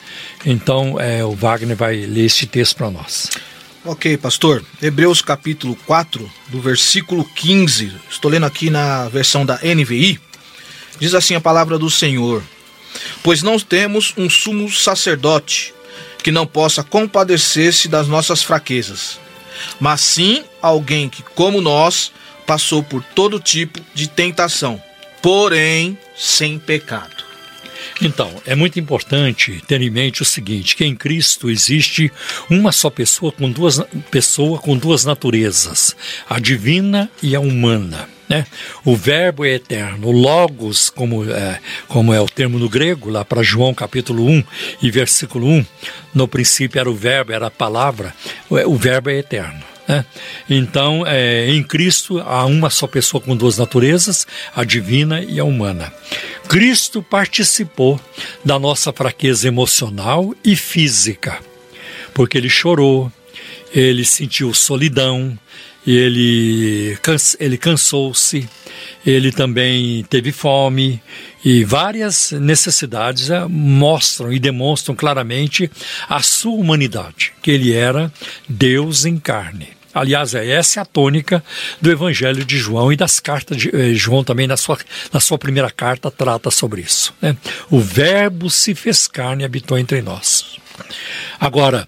Então 0.44 1.00
é, 1.00 1.24
o 1.24 1.36
Wagner 1.36 1.76
vai 1.78 1.98
ler 1.98 2.26
este 2.26 2.48
texto 2.48 2.78
para 2.78 2.90
nós. 2.90 3.30
Ok, 3.92 4.18
pastor. 4.18 4.64
Hebreus 4.80 5.20
capítulo 5.20 5.76
4, 5.88 6.32
do 6.50 6.62
versículo 6.62 7.26
15. 7.26 7.92
Estou 8.08 8.30
lendo 8.30 8.46
aqui 8.46 8.70
na 8.70 9.10
versão 9.10 9.44
da 9.44 9.56
NVI. 9.64 10.20
Diz 11.00 11.16
assim 11.16 11.34
a 11.34 11.42
palavra 11.42 11.76
do 11.80 11.90
Senhor: 11.90 12.44
Pois 13.24 13.42
não 13.42 13.60
temos 13.60 14.14
um 14.16 14.30
sumo 14.30 14.72
sacerdote 14.72 15.74
que 16.22 16.32
não 16.32 16.46
possa 16.46 16.84
compadecer-se 16.84 17.88
das 17.88 18.08
nossas 18.08 18.44
fraquezas, 18.44 19.20
mas 19.80 20.02
sim 20.02 20.44
alguém 20.62 21.10
que, 21.10 21.24
como 21.24 21.60
nós, 21.60 22.12
passou 22.46 22.84
por 22.84 23.04
todo 23.16 23.40
tipo 23.40 23.82
de 23.96 24.08
tentação, 24.08 24.80
porém 25.20 25.98
sem 26.16 26.60
pecado. 26.60 27.19
Então, 28.02 28.34
é 28.46 28.56
muito 28.56 28.80
importante 28.80 29.62
ter 29.68 29.82
em 29.82 29.90
mente 29.90 30.22
o 30.22 30.26
seguinte, 30.26 30.76
que 30.76 30.86
em 30.86 30.96
Cristo 30.96 31.50
existe 31.50 32.12
uma 32.50 32.72
só 32.72 32.90
pessoa 32.90 33.32
com 33.32 33.52
duas, 33.52 33.82
pessoa 34.10 34.60
com 34.60 34.78
duas 34.78 35.06
naturezas, 35.06 35.96
a 36.30 36.40
divina 36.40 37.10
e 37.22 37.36
a 37.36 37.40
humana. 37.40 38.10
Né? 38.30 38.46
O 38.86 38.96
verbo 38.96 39.44
é 39.44 39.56
eterno, 39.56 40.12
logos, 40.12 40.90
como 40.92 41.28
é, 41.30 41.60
como 41.88 42.14
é 42.14 42.22
o 42.22 42.28
termo 42.28 42.60
no 42.60 42.70
grego, 42.70 43.10
lá 43.10 43.26
para 43.26 43.42
João 43.42 43.74
capítulo 43.74 44.24
1 44.28 44.44
e 44.84 44.92
versículo 44.92 45.48
1, 45.48 45.66
no 46.14 46.28
princípio 46.28 46.80
era 46.80 46.90
o 46.90 46.96
verbo, 46.96 47.32
era 47.34 47.48
a 47.48 47.52
palavra, 47.52 48.14
o 48.50 48.76
verbo 48.76 49.10
é 49.10 49.18
eterno. 49.18 49.69
Né? 49.90 50.06
Então, 50.48 51.04
é, 51.08 51.50
em 51.50 51.64
Cristo 51.64 52.20
há 52.20 52.46
uma 52.46 52.70
só 52.70 52.86
pessoa 52.86 53.20
com 53.20 53.36
duas 53.36 53.58
naturezas, 53.58 54.28
a 54.56 54.64
divina 54.64 55.22
e 55.24 55.40
a 55.40 55.44
humana. 55.44 55.92
Cristo 56.48 57.02
participou 57.02 58.00
da 58.46 58.60
nossa 58.60 58.94
fraqueza 58.94 59.48
emocional 59.48 60.34
e 60.46 60.56
física, 60.56 61.40
porque 62.14 62.38
ele 62.38 62.50
chorou, 62.50 63.12
ele 63.74 64.06
sentiu 64.06 64.54
solidão, 64.54 65.38
ele, 65.88 66.96
ele 67.40 67.58
cansou-se, 67.58 68.48
ele 69.04 69.32
também 69.32 70.04
teve 70.08 70.32
fome 70.32 71.02
e 71.44 71.64
várias 71.64 72.32
necessidades 72.34 73.32
eh, 73.32 73.48
mostram 73.48 74.32
e 74.32 74.40
demonstram 74.40 74.96
claramente 74.96 75.72
a 76.08 76.22
sua 76.22 76.54
humanidade, 76.54 77.34
que 77.42 77.50
ele 77.50 77.74
era 77.74 78.12
Deus 78.48 79.06
em 79.06 79.18
carne. 79.18 79.79
Aliás, 80.00 80.34
é 80.34 80.47
essa 80.47 80.80
é 80.80 80.82
a 80.82 80.86
tônica 80.86 81.43
do 81.82 81.91
Evangelho 81.91 82.45
de 82.45 82.58
João 82.58 82.91
e 82.91 82.95
das 82.95 83.20
cartas 83.20 83.58
de 83.58 83.70
eh, 83.76 83.93
João 83.93 84.24
também 84.24 84.47
na 84.47 84.56
sua, 84.56 84.78
na 85.12 85.20
sua 85.20 85.38
primeira 85.38 85.70
carta 85.70 86.10
trata 86.10 86.50
sobre 86.50 86.82
isso. 86.82 87.14
né? 87.22 87.36
O 87.70 87.82
Verbo 87.82 88.50
se 88.50 88.74
fez 88.74 89.08
carne 89.08 89.43
e 89.43 89.45
habitou 89.45 89.78
entre 89.78 90.02
nós. 90.02 90.58
Agora, 91.38 91.86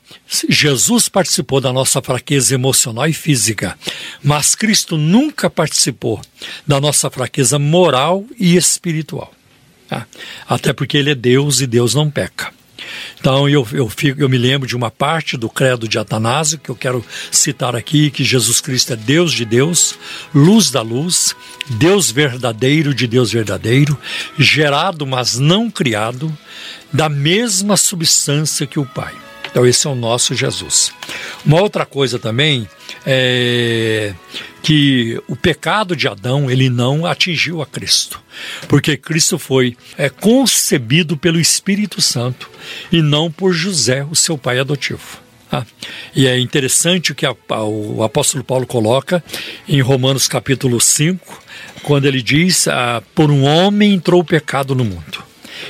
Jesus 0.49 1.07
participou 1.07 1.61
da 1.61 1.71
nossa 1.71 2.01
fraqueza 2.01 2.53
emocional 2.53 3.07
e 3.07 3.13
física, 3.13 3.77
mas 4.21 4.55
Cristo 4.55 4.97
nunca 4.97 5.49
participou 5.49 6.19
da 6.67 6.81
nossa 6.81 7.09
fraqueza 7.09 7.57
moral 7.57 8.25
e 8.37 8.57
espiritual. 8.57 9.33
tá? 9.87 10.05
Até 10.49 10.73
porque 10.73 10.97
Ele 10.97 11.11
é 11.11 11.15
Deus 11.15 11.61
e 11.61 11.67
Deus 11.67 11.95
não 11.95 12.11
peca. 12.11 12.51
Então 13.19 13.47
eu, 13.47 13.67
eu, 13.71 13.87
fico, 13.89 14.21
eu 14.21 14.29
me 14.29 14.37
lembro 14.37 14.67
de 14.67 14.75
uma 14.75 14.89
parte 14.89 15.37
do 15.37 15.49
credo 15.49 15.87
de 15.87 15.97
Atanásio 15.97 16.57
que 16.57 16.69
eu 16.69 16.75
quero 16.75 17.05
citar 17.31 17.75
aqui, 17.75 18.09
que 18.09 18.23
Jesus 18.23 18.61
Cristo 18.61 18.93
é 18.93 18.95
Deus 18.95 19.31
de 19.31 19.45
Deus, 19.45 19.95
luz 20.33 20.71
da 20.71 20.81
luz, 20.81 21.35
Deus 21.69 22.11
verdadeiro 22.11 22.93
de 22.93 23.07
Deus 23.07 23.31
verdadeiro, 23.31 23.97
gerado, 24.37 25.05
mas 25.05 25.37
não 25.37 25.69
criado, 25.69 26.35
da 26.91 27.07
mesma 27.07 27.77
substância 27.77 28.67
que 28.67 28.79
o 28.79 28.85
Pai. 28.85 29.13
Então 29.49 29.65
esse 29.65 29.85
é 29.85 29.89
o 29.89 29.95
nosso 29.95 30.33
Jesus. 30.33 30.93
Uma 31.45 31.61
outra 31.61 31.85
coisa 31.85 32.17
também 32.17 32.67
é 33.05 34.13
que 34.61 35.19
o 35.27 35.35
pecado 35.35 35.95
de 35.95 36.07
Adão 36.07 36.49
ele 36.49 36.69
não 36.69 37.05
atingiu 37.05 37.61
a 37.61 37.65
Cristo, 37.65 38.21
porque 38.67 38.95
Cristo 38.95 39.39
foi 39.39 39.75
é, 39.97 40.09
concebido 40.09 41.17
pelo 41.17 41.39
Espírito 41.39 42.01
Santo 42.01 42.49
e 42.91 43.01
não 43.01 43.31
por 43.31 43.53
José, 43.53 44.05
o 44.09 44.15
seu 44.15 44.37
pai 44.37 44.59
adotivo. 44.59 45.19
tá? 45.49 45.65
E 46.15 46.27
é 46.27 46.39
interessante 46.39 47.11
o 47.11 47.15
que 47.15 47.25
a- 47.25 47.35
o 47.63 48.03
apóstolo 48.03 48.43
Paulo 48.43 48.65
coloca 48.67 49.23
em 49.67 49.81
Romanos 49.81 50.27
capítulo 50.27 50.79
5, 50.79 51.41
quando 51.83 52.05
ele 52.05 52.21
diz: 52.21 52.67
ah, 52.67 53.01
Por 53.15 53.31
um 53.31 53.43
homem 53.43 53.93
entrou 53.93 54.21
o 54.21 54.25
pecado 54.25 54.75
no 54.75 54.85
mundo. 54.85 55.23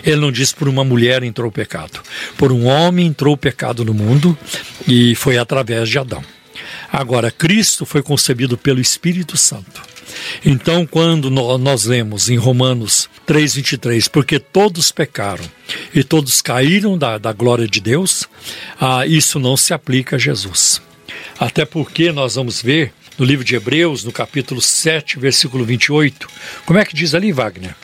Ele 0.04 0.18
não 0.22 0.32
diz 0.32 0.52
por 0.54 0.68
uma 0.70 0.84
mulher 0.84 1.22
entrou 1.24 1.50
o 1.50 1.52
pecado. 1.52 2.02
Por 2.38 2.52
um 2.52 2.66
homem 2.66 3.08
entrou 3.08 3.34
o 3.34 3.38
pecado 3.38 3.84
no 3.84 3.94
mundo 3.94 4.38
e 4.88 5.16
foi 5.16 5.38
através 5.38 5.90
de 5.90 5.98
Adão. 6.00 6.24
Agora, 6.92 7.32
Cristo 7.32 7.86
foi 7.86 8.02
concebido 8.04 8.58
pelo 8.58 8.82
Espírito 8.82 9.38
Santo. 9.38 9.82
Então, 10.46 10.86
quando 10.86 11.30
nó- 11.30 11.58
nós 11.58 11.86
lemos 11.86 12.30
em 12.30 12.36
Romanos 12.36 13.10
3,23, 13.26 14.10
porque 14.10 14.40
todos 14.40 14.92
pecaram 14.92 15.44
e 15.94 16.04
todos 16.04 16.42
caíram 16.42 16.98
da, 16.98 17.18
da 17.18 17.32
glória 17.32 17.68
de 17.68 17.80
Deus, 17.80 18.28
ah, 18.80 19.06
isso 19.08 19.40
não 19.40 19.56
se 19.56 19.74
aplica 19.74 20.18
a 20.18 20.20
Jesus. 20.20 20.82
Até 21.40 21.64
porque 21.66 22.12
nós 22.12 22.36
vamos 22.36 22.62
ver 22.62 22.94
no 23.18 23.24
livro 23.26 23.46
de 23.46 23.56
Hebreus, 23.56 24.04
no 24.04 24.12
capítulo 24.12 24.62
7, 24.62 25.18
versículo 25.18 25.64
28, 25.64 26.28
como 26.66 26.78
é 26.80 26.84
que 26.86 26.96
diz 26.96 27.14
ali, 27.14 27.32
Wagner? 27.32 27.76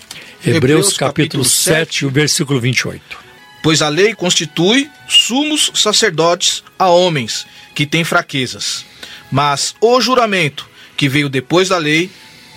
Hebreus, 0.42 0.56
Hebreus, 0.58 0.98
capítulo 0.98 1.44
capítulo 1.44 1.46
7, 1.46 2.06
o 2.06 2.10
versículo 2.10 2.60
28. 2.60 3.18
Pois 3.64 3.82
a 3.82 3.90
lei 3.90 4.14
constitui 4.14 4.90
sumos 5.08 5.72
sacerdotes 5.76 6.64
a 6.78 6.90
homens 6.90 7.46
que 7.74 7.86
têm 7.86 8.04
fraquezas. 8.04 8.86
Mas 9.32 9.76
o 9.82 10.00
juramento 10.02 10.68
que 10.96 11.08
veio 11.10 11.30
depois 11.30 11.70
da 11.70 11.78
lei 11.78 12.10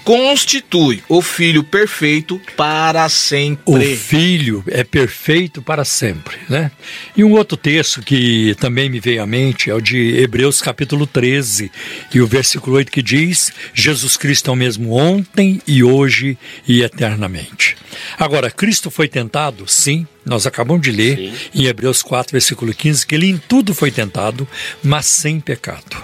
constitui 0.04 1.02
o 1.08 1.20
filho 1.20 1.62
perfeito 1.62 2.40
para 2.56 3.04
O 3.04 3.08
sempre. 3.08 3.96
filho 3.96 4.64
é 4.68 4.82
perfeito 4.82 5.60
para 5.62 5.84
sempre, 5.84 6.36
né? 6.48 6.70
E 7.16 7.22
um 7.22 7.32
outro 7.32 7.56
texto 7.56 8.00
que 8.02 8.56
também 8.58 8.88
me 8.88 8.98
veio 8.98 9.22
à 9.22 9.26
mente 9.26 9.70
é 9.70 9.74
o 9.74 9.80
de 9.80 10.16
Hebreus 10.18 10.62
capítulo 10.62 11.06
13 11.06 11.70
e 12.14 12.20
o 12.20 12.26
versículo 12.26 12.76
8 12.76 12.90
que 12.90 13.02
diz: 13.02 13.52
Jesus 13.74 14.16
Cristo 14.16 14.50
é 14.50 14.52
o 14.52 14.56
mesmo 14.56 14.94
ontem 14.94 15.60
e 15.66 15.84
hoje 15.84 16.36
e 16.66 16.82
eternamente. 16.82 17.76
Agora, 18.18 18.50
Cristo 18.50 18.90
foi 18.90 19.06
tentado? 19.06 19.64
Sim, 19.68 20.06
nós 20.24 20.46
acabamos 20.46 20.82
de 20.82 20.90
ler 20.90 21.16
Sim. 21.16 21.34
em 21.54 21.64
Hebreus 21.66 22.02
4, 22.02 22.32
versículo 22.32 22.74
15, 22.74 23.06
que 23.06 23.14
ele 23.14 23.28
em 23.28 23.38
tudo 23.38 23.74
foi 23.74 23.90
tentado, 23.90 24.46
mas 24.82 25.06
sem 25.06 25.40
pecado. 25.40 25.96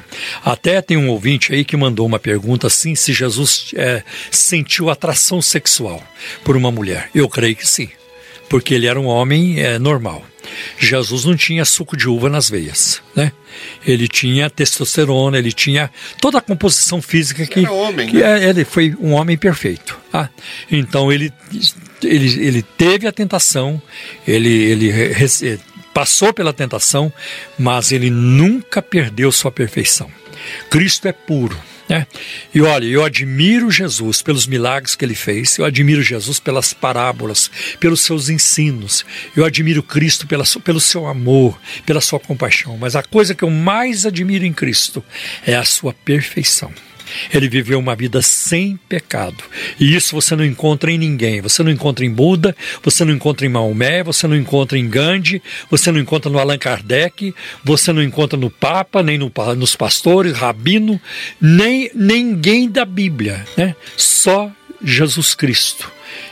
Até 0.44 0.80
tem 0.80 0.96
um 0.96 1.08
ouvinte 1.08 1.52
aí 1.52 1.64
que 1.64 1.76
mandou 1.76 2.06
uma 2.06 2.18
pergunta 2.18 2.66
assim: 2.66 2.94
se 2.94 3.12
Jesus 3.12 3.72
é, 3.74 4.02
sentiu 4.30 4.90
atração 4.90 5.42
sexual 5.42 6.02
por 6.44 6.56
uma 6.56 6.70
mulher. 6.70 7.10
Eu 7.14 7.28
creio 7.28 7.56
que 7.56 7.66
sim, 7.66 7.88
porque 8.48 8.74
ele 8.74 8.86
era 8.86 9.00
um 9.00 9.06
homem 9.06 9.58
é, 9.60 9.78
normal. 9.78 10.24
Jesus 10.78 11.24
não 11.24 11.36
tinha 11.36 11.64
suco 11.64 11.96
de 11.96 12.08
uva 12.08 12.28
nas 12.28 12.48
veias, 12.48 13.02
né? 13.14 13.32
Ele 13.86 14.06
tinha 14.06 14.48
testosterona, 14.48 15.38
ele 15.38 15.52
tinha 15.52 15.90
toda 16.20 16.38
a 16.38 16.40
composição 16.40 17.02
física 17.02 17.44
que, 17.46 17.60
Era 17.60 17.72
homem, 17.72 18.08
que 18.08 18.18
né? 18.18 18.44
é, 18.44 18.48
ele 18.50 18.64
foi 18.64 18.94
um 19.00 19.12
homem 19.12 19.36
perfeito. 19.36 19.98
tá? 20.12 20.30
Então 20.70 21.10
ele, 21.12 21.32
ele, 22.02 22.46
ele 22.46 22.62
teve 22.62 23.06
a 23.08 23.12
tentação, 23.12 23.80
ele, 24.26 24.48
ele 24.50 24.90
rece- 24.90 25.58
passou 25.92 26.32
pela 26.32 26.52
tentação, 26.52 27.12
mas 27.58 27.90
ele 27.90 28.10
nunca 28.10 28.80
perdeu 28.80 29.32
sua 29.32 29.50
perfeição. 29.50 30.08
Cristo 30.70 31.08
é 31.08 31.12
puro. 31.12 31.56
Né? 31.88 32.06
E 32.52 32.60
olha, 32.60 32.84
eu 32.84 33.04
admiro 33.04 33.70
Jesus 33.70 34.20
pelos 34.20 34.46
milagres 34.46 34.96
que 34.96 35.04
ele 35.04 35.14
fez, 35.14 35.56
eu 35.56 35.64
admiro 35.64 36.02
Jesus 36.02 36.40
pelas 36.40 36.72
parábolas, 36.72 37.50
pelos 37.78 38.00
seus 38.00 38.28
ensinos, 38.28 39.04
eu 39.36 39.44
admiro 39.44 39.82
Cristo 39.82 40.26
pela, 40.26 40.44
pelo 40.64 40.80
seu 40.80 41.06
amor, 41.06 41.58
pela 41.84 42.00
sua 42.00 42.18
compaixão, 42.18 42.76
mas 42.76 42.96
a 42.96 43.02
coisa 43.02 43.34
que 43.34 43.44
eu 43.44 43.50
mais 43.50 44.04
admiro 44.04 44.44
em 44.44 44.52
Cristo 44.52 45.04
é 45.46 45.54
a 45.54 45.64
sua 45.64 45.92
perfeição. 45.92 46.72
Ele 47.32 47.48
viveu 47.48 47.78
uma 47.78 47.94
vida 47.94 48.22
sem 48.22 48.78
pecado. 48.88 49.42
E 49.78 49.94
isso 49.94 50.14
você 50.14 50.34
não 50.36 50.44
encontra 50.44 50.90
em 50.90 50.98
ninguém. 50.98 51.40
Você 51.40 51.62
não 51.62 51.70
encontra 51.70 52.04
em 52.04 52.10
Buda, 52.10 52.56
você 52.82 53.04
não 53.04 53.12
encontra 53.12 53.46
em 53.46 53.48
Maomé, 53.48 54.02
você 54.02 54.26
não 54.26 54.36
encontra 54.36 54.78
em 54.78 54.88
Gandhi, 54.88 55.42
você 55.70 55.90
não 55.90 56.00
encontra 56.00 56.30
no 56.30 56.38
Allan 56.38 56.58
Kardec, 56.58 57.34
você 57.64 57.92
não 57.92 58.02
encontra 58.02 58.38
no 58.38 58.50
Papa, 58.50 59.02
nem 59.02 59.18
no, 59.18 59.32
nos 59.56 59.76
pastores, 59.76 60.32
Rabino, 60.32 61.00
nem 61.40 61.90
ninguém 61.94 62.68
da 62.68 62.84
Bíblia. 62.84 63.44
Né? 63.56 63.74
Só 63.96 64.50
Jesus 64.82 65.34
Cristo 65.34 65.90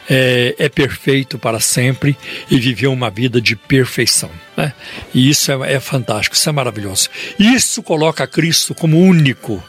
é, 0.08 0.54
é, 0.58 0.68
perfeito 0.68 1.38
para 1.38 1.60
sempre 1.60 2.16
e 2.50 2.58
viveu 2.58 2.92
uma 2.92 3.10
vida 3.10 3.40
de 3.40 3.56
perfeição. 3.56 4.30
Né? 4.56 4.72
E 5.14 5.30
isso 5.30 5.50
é, 5.50 5.74
é 5.74 5.80
fantástico, 5.80 6.36
isso 6.36 6.48
é 6.48 6.52
maravilhoso. 6.52 7.08
Isso 7.38 7.82
coloca 7.82 8.26
Cristo 8.26 8.74
como 8.74 8.98
único, 8.98 9.62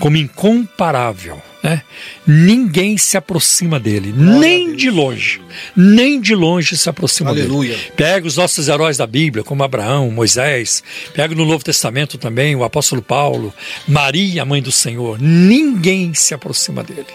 como 0.00 0.16
incomparável. 0.16 1.49
Né? 1.62 1.82
Ninguém 2.26 2.96
se 2.96 3.18
aproxima 3.18 3.78
dele, 3.78 4.12
Glória 4.12 4.40
nem 4.40 4.74
de 4.74 4.88
longe, 4.88 5.42
nem 5.76 6.18
de 6.18 6.34
longe 6.34 6.74
se 6.74 6.88
aproxima 6.88 7.30
Aleluia. 7.30 7.76
dele. 7.76 7.92
Pega 7.94 8.26
os 8.26 8.36
nossos 8.38 8.66
heróis 8.66 8.96
da 8.96 9.06
Bíblia, 9.06 9.44
como 9.44 9.62
Abraão, 9.62 10.10
Moisés, 10.10 10.82
pega 11.12 11.34
no 11.34 11.44
Novo 11.44 11.62
Testamento 11.62 12.16
também 12.16 12.56
o 12.56 12.64
apóstolo 12.64 13.02
Paulo, 13.02 13.52
Maria, 13.86 14.42
mãe 14.46 14.62
do 14.62 14.72
Senhor, 14.72 15.20
ninguém 15.20 16.14
se 16.14 16.32
aproxima 16.32 16.82
dele. 16.82 17.06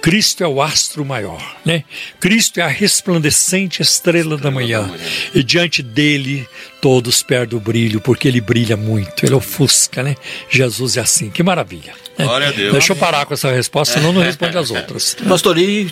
Cristo 0.00 0.44
é 0.44 0.46
o 0.46 0.62
astro 0.62 1.04
maior, 1.04 1.56
né? 1.64 1.82
Cristo 2.20 2.60
é 2.60 2.62
a 2.62 2.68
resplandecente 2.68 3.82
estrela 3.82 4.36
da 4.36 4.50
manhã, 4.50 4.88
e 5.34 5.42
diante 5.42 5.82
dele 5.82 6.46
todos 6.80 7.22
perdem 7.22 7.58
o 7.58 7.60
brilho, 7.60 8.00
porque 8.00 8.28
ele 8.28 8.40
brilha 8.40 8.76
muito, 8.76 9.26
ele 9.26 9.34
ofusca, 9.34 10.04
né? 10.04 10.14
Jesus 10.48 10.96
é 10.96 11.00
assim, 11.00 11.30
que 11.30 11.42
maravilha. 11.42 11.92
Né? 12.16 12.24
Glória 12.24 12.48
a 12.48 12.52
Deus. 12.52 12.72
Deixa 12.72 12.92
eu 12.92 12.96
parar 12.96 13.26
com 13.26 13.34
essa 13.34 13.50
resposta, 13.50 13.87
senão 13.88 14.12
não 14.12 14.22
responde 14.22 14.56
as 14.56 14.70
outras. 14.70 15.16
Pastor, 15.28 15.58
e 15.58 15.90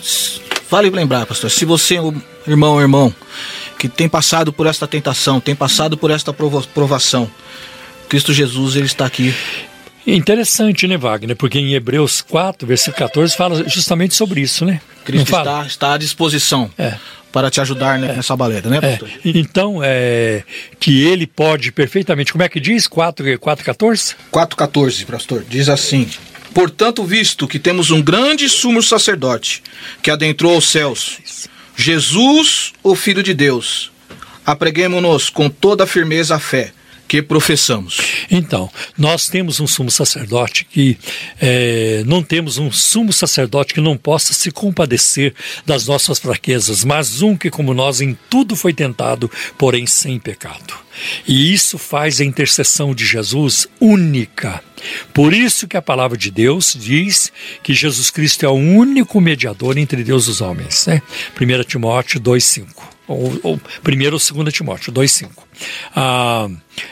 vale 0.69 0.89
lembrar, 0.89 1.25
pastor, 1.25 1.49
se 1.49 1.65
você, 1.65 1.95
irmão, 2.45 2.79
irmão, 2.79 3.13
que 3.79 3.87
tem 3.87 4.09
passado 4.09 4.51
por 4.51 4.67
esta 4.67 4.87
tentação, 4.87 5.39
tem 5.39 5.55
passado 5.55 5.97
por 5.97 6.11
esta 6.11 6.33
provação, 6.33 7.29
Cristo 8.09 8.33
Jesus, 8.33 8.75
ele 8.75 8.85
está 8.85 9.05
aqui 9.05 9.33
Interessante, 10.05 10.87
né, 10.87 10.95
Wagner? 10.95 11.35
Porque 11.35 11.59
em 11.59 11.73
Hebreus 11.73 12.21
4, 12.21 12.65
versículo 12.65 12.95
14, 12.95 13.35
fala 13.35 13.67
justamente 13.67 14.15
sobre 14.15 14.39
isso, 14.39 14.63
né? 14.63 14.79
Cristo 15.03 15.35
está, 15.35 15.65
está 15.65 15.93
à 15.95 15.97
disposição. 15.97 16.71
É 16.77 16.95
para 17.29 17.51
te 17.51 17.61
ajudar 17.61 17.99
né, 17.99 18.09
é. 18.09 18.15
nessa 18.15 18.35
baleta, 18.35 18.67
né, 18.67 18.81
pastor? 18.81 19.09
É. 19.09 19.19
Então, 19.25 19.79
é, 19.83 20.43
que 20.79 21.05
ele 21.05 21.27
pode 21.27 21.71
perfeitamente, 21.71 22.31
como 22.31 22.43
é 22.43 22.49
que 22.49 22.59
diz? 22.59 22.87
4, 22.87 23.23
4,14? 23.37 24.15
4,14, 24.31 25.05
pastor, 25.05 25.45
diz 25.47 25.69
assim, 25.69 26.09
Portanto, 26.53 27.03
visto 27.03 27.47
que 27.47 27.59
temos 27.59 27.91
um 27.91 28.01
grande 28.01 28.49
sumo 28.49 28.81
sacerdote 28.81 29.61
que 30.01 30.09
adentrou 30.09 30.55
aos 30.55 30.69
céus, 30.69 31.19
Jesus, 31.75 32.73
o 32.81 32.95
Filho 32.95 33.21
de 33.21 33.33
Deus, 33.33 33.91
apreguemos-nos 34.45 35.29
com 35.29 35.49
toda 35.49 35.83
a 35.83 35.87
firmeza 35.87 36.35
a 36.35 36.39
fé 36.39 36.73
que 37.07 37.21
professamos. 37.21 37.97
Então, 38.29 38.69
nós 38.97 39.27
temos 39.27 39.59
um 39.59 39.67
sumo 39.67 39.89
sacerdote 39.89 40.65
que 40.65 40.97
é, 41.39 42.03
não 42.05 42.21
temos 42.21 42.57
um 42.57 42.71
sumo 42.71 43.13
sacerdote 43.13 43.73
que 43.73 43.81
não 43.81 43.97
possa 43.97 44.33
se 44.33 44.51
compadecer 44.51 45.33
das 45.65 45.87
nossas 45.87 46.19
fraquezas, 46.19 46.83
mas 46.83 47.21
um 47.21 47.35
que, 47.35 47.49
como 47.49 47.73
nós, 47.73 48.01
em 48.01 48.17
tudo 48.29 48.55
foi 48.55 48.73
tentado, 48.73 49.31
porém 49.57 49.85
sem 49.85 50.19
pecado. 50.19 50.73
E 51.27 51.53
isso 51.53 51.77
faz 51.77 52.19
a 52.19 52.25
intercessão 52.25 52.93
de 52.93 53.05
Jesus 53.05 53.67
única. 53.79 54.61
Por 55.13 55.33
isso 55.33 55.67
que 55.67 55.77
a 55.77 55.81
palavra 55.81 56.17
de 56.17 56.31
Deus 56.31 56.75
diz 56.77 57.31
que 57.63 57.73
Jesus 57.73 58.09
Cristo 58.09 58.45
é 58.45 58.49
o 58.49 58.53
único 58.53 59.19
mediador 59.21 59.77
entre 59.77 60.03
Deus 60.03 60.27
e 60.27 60.31
os 60.31 60.41
homens. 60.41 60.85
Né? 60.87 61.01
1 61.39 61.63
Timóteo 61.63 62.19
2,5. 62.19 62.96
Ou, 63.07 63.39
ou 63.43 63.53
1 63.55 63.59
ou 64.33 64.43
2 64.43 64.53
Timóteo 64.53 64.91
2,5. 64.91 65.29
Ah, 65.95 66.49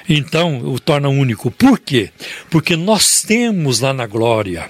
então, 0.07 0.59
o 0.59 0.79
torna 0.79 1.09
único. 1.09 1.51
Por 1.51 1.79
quê? 1.79 2.09
Porque 2.49 2.75
nós 2.75 3.21
temos 3.21 3.81
lá 3.81 3.93
na 3.93 4.07
glória, 4.07 4.69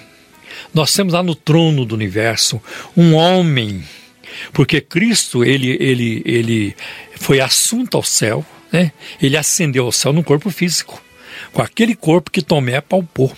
nós 0.73 0.91
temos 0.93 1.13
lá 1.13 1.21
no 1.21 1.35
trono 1.35 1.85
do 1.85 1.95
universo, 1.95 2.61
um 2.97 3.13
homem. 3.13 3.83
Porque 4.51 4.81
Cristo, 4.81 5.43
ele, 5.43 5.77
ele, 5.79 6.21
ele 6.25 6.75
foi 7.15 7.39
assunto 7.39 7.95
ao 7.95 8.03
céu, 8.03 8.45
né? 8.71 8.91
ele 9.21 9.37
ascendeu 9.37 9.85
ao 9.85 9.91
céu 9.91 10.11
no 10.11 10.23
corpo 10.23 10.49
físico, 10.49 11.01
com 11.53 11.61
aquele 11.61 11.95
corpo 11.95 12.31
que 12.31 12.41
Tomé 12.41 12.81
palpou 12.81 13.31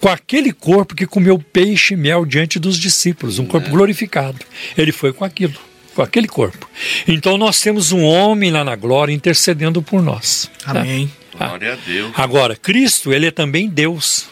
com 0.00 0.08
aquele 0.08 0.52
corpo 0.52 0.92
que 0.92 1.06
comeu 1.06 1.38
peixe 1.38 1.94
e 1.94 1.96
mel 1.96 2.24
diante 2.24 2.58
dos 2.58 2.76
discípulos, 2.76 3.38
um 3.38 3.46
corpo 3.46 3.70
glorificado. 3.70 4.44
Ele 4.76 4.90
foi 4.90 5.12
com 5.12 5.24
aquilo 5.24 5.54
com 5.94 6.02
aquele 6.02 6.28
corpo. 6.28 6.68
Então 7.06 7.36
nós 7.36 7.60
temos 7.60 7.92
um 7.92 8.02
homem 8.04 8.50
lá 8.50 8.64
na 8.64 8.76
glória 8.76 9.12
intercedendo 9.12 9.82
por 9.82 10.02
nós. 10.02 10.50
Tá? 10.64 10.80
Amém. 10.80 11.10
Tá? 11.36 11.48
Glória 11.48 11.72
a 11.72 11.76
Deus. 11.76 12.12
Agora, 12.16 12.56
Cristo, 12.56 13.12
ele 13.12 13.26
é 13.26 13.30
também 13.30 13.68
Deus. 13.68 14.26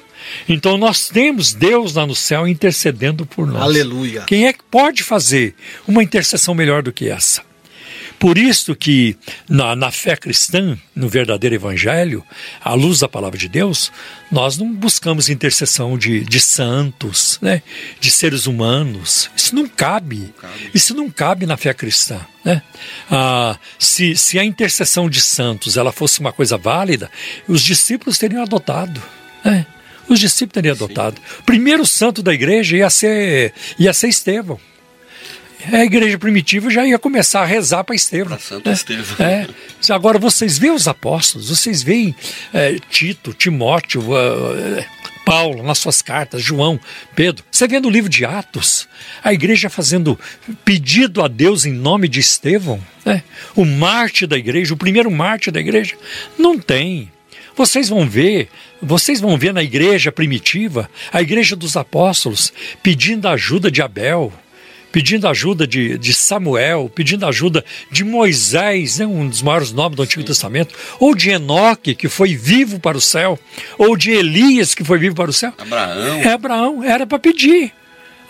Então 0.48 0.76
nós 0.76 1.08
temos 1.08 1.52
Deus 1.52 1.94
lá 1.94 2.06
no 2.06 2.14
céu 2.14 2.46
intercedendo 2.46 3.26
por 3.26 3.46
nós. 3.46 3.62
Aleluia. 3.62 4.22
Quem 4.22 4.46
é 4.46 4.52
que 4.52 4.62
pode 4.70 5.02
fazer 5.02 5.54
uma 5.86 6.02
intercessão 6.02 6.54
melhor 6.54 6.82
do 6.82 6.92
que 6.92 7.08
essa? 7.08 7.42
Por 8.20 8.36
isso 8.36 8.76
que 8.76 9.16
na, 9.48 9.74
na, 9.74 9.90
fé 9.90 10.14
cristã, 10.14 10.78
no 10.94 11.08
verdadeiro 11.08 11.54
evangelho, 11.54 12.22
à 12.62 12.74
luz 12.74 12.98
da 12.98 13.08
palavra 13.08 13.38
de 13.38 13.48
Deus, 13.48 13.90
nós 14.30 14.58
não 14.58 14.70
buscamos 14.74 15.30
intercessão 15.30 15.96
de, 15.96 16.20
de 16.20 16.38
santos, 16.38 17.38
né? 17.40 17.62
de 17.98 18.10
seres 18.10 18.46
humanos. 18.46 19.30
Isso 19.34 19.54
não 19.54 19.66
cabe. 19.66 20.34
Isso 20.74 20.94
não 20.94 21.08
cabe 21.08 21.46
na 21.46 21.56
fé 21.56 21.72
cristã. 21.72 22.20
Né? 22.44 22.62
Ah, 23.10 23.58
se, 23.78 24.14
se 24.14 24.38
a 24.38 24.44
intercessão 24.44 25.08
de 25.08 25.22
santos 25.22 25.78
ela 25.78 25.90
fosse 25.90 26.20
uma 26.20 26.30
coisa 26.30 26.58
válida, 26.58 27.10
os 27.48 27.62
discípulos 27.62 28.18
teriam 28.18 28.42
adotado. 28.42 29.02
Né? 29.42 29.64
Os 30.06 30.20
discípulos 30.20 30.52
teriam 30.52 30.74
adotado. 30.74 31.18
O 31.38 31.44
primeiro 31.44 31.86
santo 31.86 32.22
da 32.22 32.34
igreja 32.34 32.76
ia 32.76 32.90
ser, 32.90 33.54
ia 33.78 33.94
ser 33.94 34.08
Estevão 34.08 34.60
a 35.72 35.84
igreja 35.84 36.18
primitiva 36.18 36.70
já 36.70 36.86
ia 36.86 36.98
começar 36.98 37.42
a 37.42 37.46
rezar 37.46 37.84
para 37.84 37.94
Estevão. 37.94 38.36
Para 38.36 38.38
Santo 38.38 38.68
né? 38.68 38.74
Estevão. 38.74 39.26
É. 39.26 39.46
Agora, 39.90 40.18
vocês 40.18 40.58
veem 40.58 40.72
os 40.72 40.88
apóstolos, 40.88 41.48
vocês 41.48 41.82
veem 41.82 42.14
é, 42.52 42.78
Tito, 42.90 43.32
Timóteo, 43.32 44.00
uh, 44.00 44.84
Paulo 45.24 45.62
nas 45.62 45.78
suas 45.78 46.02
cartas, 46.02 46.42
João, 46.42 46.80
Pedro. 47.14 47.44
Você 47.50 47.68
vê 47.68 47.78
no 47.78 47.90
livro 47.90 48.10
de 48.10 48.24
Atos, 48.24 48.88
a 49.22 49.32
igreja 49.32 49.70
fazendo 49.70 50.18
pedido 50.64 51.22
a 51.22 51.28
Deus 51.28 51.64
em 51.64 51.72
nome 51.72 52.08
de 52.08 52.20
Estevão, 52.20 52.80
né? 53.04 53.22
o 53.54 53.64
mártir 53.64 54.26
da 54.26 54.36
igreja, 54.36 54.74
o 54.74 54.76
primeiro 54.76 55.10
mártir 55.10 55.52
da 55.52 55.60
igreja. 55.60 55.96
Não 56.38 56.58
tem. 56.58 57.10
Vocês 57.56 57.88
vão 57.88 58.08
ver, 58.08 58.48
vocês 58.80 59.20
vão 59.20 59.36
ver 59.36 59.52
na 59.52 59.62
igreja 59.62 60.10
primitiva, 60.10 60.90
a 61.12 61.20
igreja 61.20 61.54
dos 61.54 61.76
apóstolos, 61.76 62.52
pedindo 62.82 63.28
a 63.28 63.32
ajuda 63.32 63.70
de 63.70 63.82
Abel, 63.82 64.32
pedindo 64.92 65.28
ajuda 65.28 65.66
de, 65.66 65.96
de 65.98 66.12
Samuel, 66.12 66.90
pedindo 66.94 67.26
ajuda 67.26 67.64
de 67.90 68.04
Moisés, 68.04 68.98
né, 68.98 69.06
um 69.06 69.28
dos 69.28 69.42
maiores 69.42 69.72
nomes 69.72 69.96
do 69.96 70.02
Antigo 70.02 70.22
Sim. 70.22 70.26
Testamento, 70.26 70.74
ou 70.98 71.14
de 71.14 71.30
Enoque, 71.30 71.94
que 71.94 72.08
foi 72.08 72.34
vivo 72.36 72.78
para 72.78 72.96
o 72.96 73.00
céu, 73.00 73.38
ou 73.78 73.96
de 73.96 74.10
Elias, 74.10 74.74
que 74.74 74.84
foi 74.84 74.98
vivo 74.98 75.14
para 75.14 75.30
o 75.30 75.32
céu. 75.32 75.52
Abraão. 75.58 76.20
É, 76.20 76.28
Abraão, 76.28 76.84
era 76.84 77.06
para 77.06 77.18
pedir. 77.18 77.72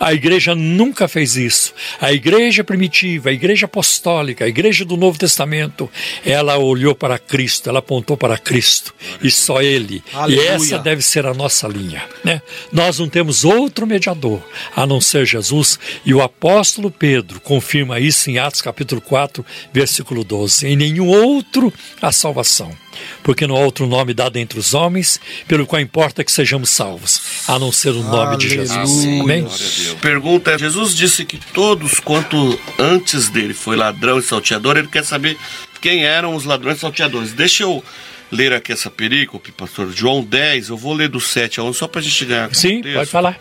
A 0.01 0.13
igreja 0.13 0.55
nunca 0.55 1.07
fez 1.07 1.35
isso. 1.35 1.75
A 2.01 2.11
igreja 2.11 2.63
primitiva, 2.63 3.29
a 3.29 3.31
igreja 3.31 3.67
apostólica, 3.67 4.43
a 4.43 4.47
igreja 4.47 4.83
do 4.83 4.97
Novo 4.97 5.19
Testamento, 5.19 5.87
ela 6.25 6.57
olhou 6.57 6.95
para 6.95 7.19
Cristo, 7.19 7.69
ela 7.69 7.77
apontou 7.77 8.17
para 8.17 8.35
Cristo 8.35 8.95
e 9.21 9.29
só 9.29 9.61
Ele. 9.61 10.03
Aleluia. 10.11 10.43
E 10.43 10.47
essa 10.47 10.79
deve 10.79 11.03
ser 11.03 11.27
a 11.27 11.35
nossa 11.35 11.67
linha. 11.67 12.03
Né? 12.23 12.41
Nós 12.71 12.97
não 12.97 13.07
temos 13.07 13.45
outro 13.45 13.85
mediador 13.85 14.41
a 14.75 14.87
não 14.87 14.99
ser 14.99 15.23
Jesus. 15.23 15.77
E 16.03 16.15
o 16.15 16.21
apóstolo 16.23 16.89
Pedro 16.89 17.39
confirma 17.39 17.99
isso 17.99 18.31
em 18.31 18.39
Atos 18.39 18.63
capítulo 18.63 19.01
4, 19.01 19.45
versículo 19.71 20.23
12. 20.23 20.65
Em 20.65 20.75
nenhum 20.75 21.09
outro 21.09 21.71
a 22.01 22.11
salvação 22.11 22.75
porque 23.23 23.47
não 23.47 23.55
há 23.55 23.59
outro 23.59 23.87
nome 23.87 24.13
dado 24.13 24.37
entre 24.37 24.59
os 24.59 24.73
homens, 24.73 25.19
pelo 25.47 25.65
qual 25.65 25.81
importa 25.81 26.23
que 26.23 26.31
sejamos 26.31 26.69
salvos, 26.69 27.21
a 27.47 27.57
não 27.57 27.71
ser 27.71 27.91
o 27.91 28.03
nome 28.03 28.35
Aleluia. 28.35 28.37
de 28.37 28.49
Jesus. 28.49 29.21
Amém? 29.21 29.47
Pergunta: 30.01 30.57
Jesus 30.57 30.95
disse 30.95 31.25
que 31.25 31.37
todos 31.53 31.99
quanto 31.99 32.59
antes 32.77 33.29
dele 33.29 33.53
foi 33.53 33.75
ladrão 33.75 34.19
e 34.19 34.21
salteador, 34.21 34.77
ele 34.77 34.87
quer 34.87 35.05
saber 35.05 35.37
quem 35.81 36.05
eram 36.05 36.35
os 36.35 36.45
ladrões 36.45 36.77
e 36.77 36.79
salteadores. 36.81 37.33
Deixa 37.33 37.63
eu 37.63 37.83
ler 38.31 38.53
aqui 38.53 38.71
essa 38.71 38.89
perícope, 38.89 39.51
pastor 39.51 39.91
João 39.91 40.23
10, 40.23 40.69
eu 40.69 40.77
vou 40.77 40.93
ler 40.93 41.09
do 41.09 41.19
7 41.19 41.59
a 41.59 41.63
11 41.63 41.77
só 41.77 41.87
para 41.87 41.99
a 41.99 42.03
gente 42.03 42.25
ganhar. 42.25 42.55
Sim, 42.55 42.81
pode 42.81 43.09
falar. 43.09 43.37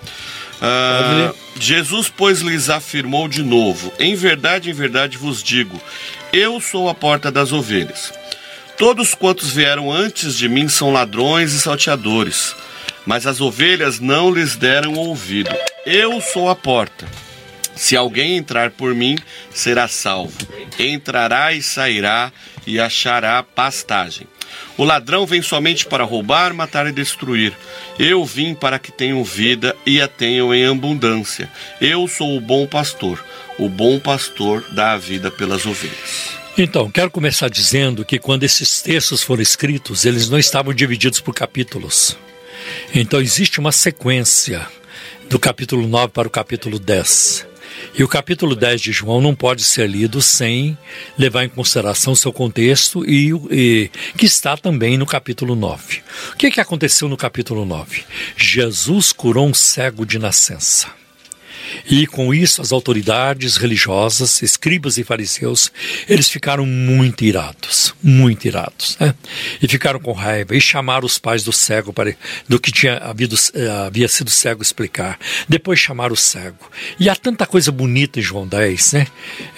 Ah, 0.60 1.32
Jesus, 1.59 2.12
pois, 2.14 2.40
lhes 2.40 2.68
afirmou 2.68 3.28
de 3.28 3.43
novo: 3.43 3.93
Em 3.98 4.14
verdade, 4.14 4.70
em 4.70 4.72
verdade 4.74 5.16
vos 5.16 5.43
digo, 5.43 5.81
eu 6.32 6.60
sou 6.60 6.89
a 6.89 6.94
porta 6.94 7.31
das 7.31 7.52
ovelhas. 7.52 8.12
Todos 8.81 9.15
quantos 9.15 9.52
vieram 9.52 9.93
antes 9.93 10.35
de 10.35 10.48
mim 10.48 10.66
são 10.66 10.90
ladrões 10.90 11.52
e 11.52 11.61
salteadores. 11.61 12.57
mas 13.05 13.27
as 13.27 13.39
ovelhas 13.39 14.01
não 14.01 14.32
lhes 14.32 14.57
deram 14.57 14.94
ouvido. 14.94 15.51
Eu 15.85 16.19
sou 16.23 16.48
a 16.48 16.57
porta. 16.57 17.07
Se 17.77 17.94
alguém 17.94 18.39
entrar 18.39 18.70
por 18.70 18.94
mim, 18.94 19.19
será 19.52 19.86
salvo. 19.86 20.32
Entrará 20.78 21.52
e 21.52 21.62
sairá 21.62 22.32
e 22.66 22.81
achará 22.81 23.43
pastagem. 23.43 24.27
O 24.78 24.85
ladrão 24.85 25.27
vem 25.27 25.43
somente 25.43 25.85
para 25.85 26.05
roubar, 26.05 26.55
matar 26.55 26.86
e 26.86 26.93
destruir. 26.93 27.52
Eu 27.98 28.24
vim 28.24 28.55
para 28.55 28.78
que 28.78 28.90
tenham 28.90 29.23
vida 29.23 29.77
e 29.85 30.01
a 30.01 30.09
tenham 30.09 30.55
em 30.55 30.65
abundância. 30.65 31.51
Eu 31.82 32.09
sou 32.09 32.35
o 32.35 32.40
bom 32.40 32.66
pastor. 32.66 33.23
O 33.59 33.69
bom 33.69 33.98
pastor 33.98 34.65
dá 34.73 34.93
a 34.93 34.97
vida 34.97 35.31
pelas 35.31 35.66
ovelhas. 35.66 36.40
Então, 36.62 36.91
quero 36.91 37.11
começar 37.11 37.49
dizendo 37.49 38.05
que 38.05 38.19
quando 38.19 38.43
esses 38.43 38.82
textos 38.82 39.23
foram 39.23 39.41
escritos, 39.41 40.05
eles 40.05 40.28
não 40.28 40.39
estavam 40.39 40.74
divididos 40.74 41.19
por 41.19 41.35
capítulos. 41.35 42.19
Então, 42.95 43.19
existe 43.19 43.59
uma 43.59 43.73
sequência 43.73 44.66
do 45.31 45.39
capítulo 45.39 45.89
9 45.89 46.09
para 46.09 46.28
o 46.28 46.31
capítulo 46.31 46.78
10. 46.78 47.47
E 47.99 48.05
o 48.05 48.09
capítulo 48.09 48.55
10 48.55 48.78
de 48.78 48.93
João 48.93 49.23
não 49.23 49.35
pode 49.35 49.65
ser 49.65 49.89
lido 49.89 50.20
sem 50.20 50.77
levar 51.16 51.45
em 51.45 51.49
consideração 51.49 52.15
seu 52.15 52.31
contexto 52.31 53.09
e, 53.09 53.32
e 53.51 53.91
que 54.19 54.27
está 54.27 54.55
também 54.55 54.99
no 54.99 55.07
capítulo 55.07 55.57
9. 55.57 56.03
O 56.35 56.37
que, 56.37 56.51
que 56.51 56.61
aconteceu 56.61 57.09
no 57.09 57.16
capítulo 57.16 57.65
9? 57.65 58.05
Jesus 58.37 59.12
curou 59.12 59.49
um 59.49 59.55
cego 59.55 60.05
de 60.05 60.19
nascença. 60.19 60.99
E 61.89 62.06
com 62.06 62.32
isso, 62.35 62.60
as 62.60 62.72
autoridades 62.72 63.56
religiosas, 63.56 64.43
escribas 64.43 64.98
e 64.98 65.05
fariseus, 65.05 65.70
eles 66.09 66.28
ficaram 66.28 66.66
muito 66.66 67.24
irados, 67.24 67.94
muito 68.02 68.47
irados, 68.47 68.97
né? 68.98 69.14
E 69.60 69.68
ficaram 69.68 70.01
com 70.01 70.12
raiva 70.12 70.55
e 70.55 70.60
chamaram 70.60 71.06
os 71.06 71.18
pais 71.18 71.43
do 71.43 71.52
cego 71.52 71.93
para 71.93 72.14
do 72.48 72.59
que 72.59 72.72
tinha 72.72 72.98
havido, 72.98 73.36
eh, 73.55 73.68
havia 73.86 74.09
sido 74.09 74.31
cego 74.31 74.62
explicar. 74.62 75.18
Depois 75.48 75.78
chamaram 75.78 76.14
o 76.14 76.16
cego. 76.16 76.70
E 76.98 77.09
há 77.09 77.16
tanta 77.16 77.47
coisa 77.47 77.70
bonita 77.70 78.18
em 78.18 78.22
João 78.22 78.47
10, 78.47 78.93
né? 78.93 79.06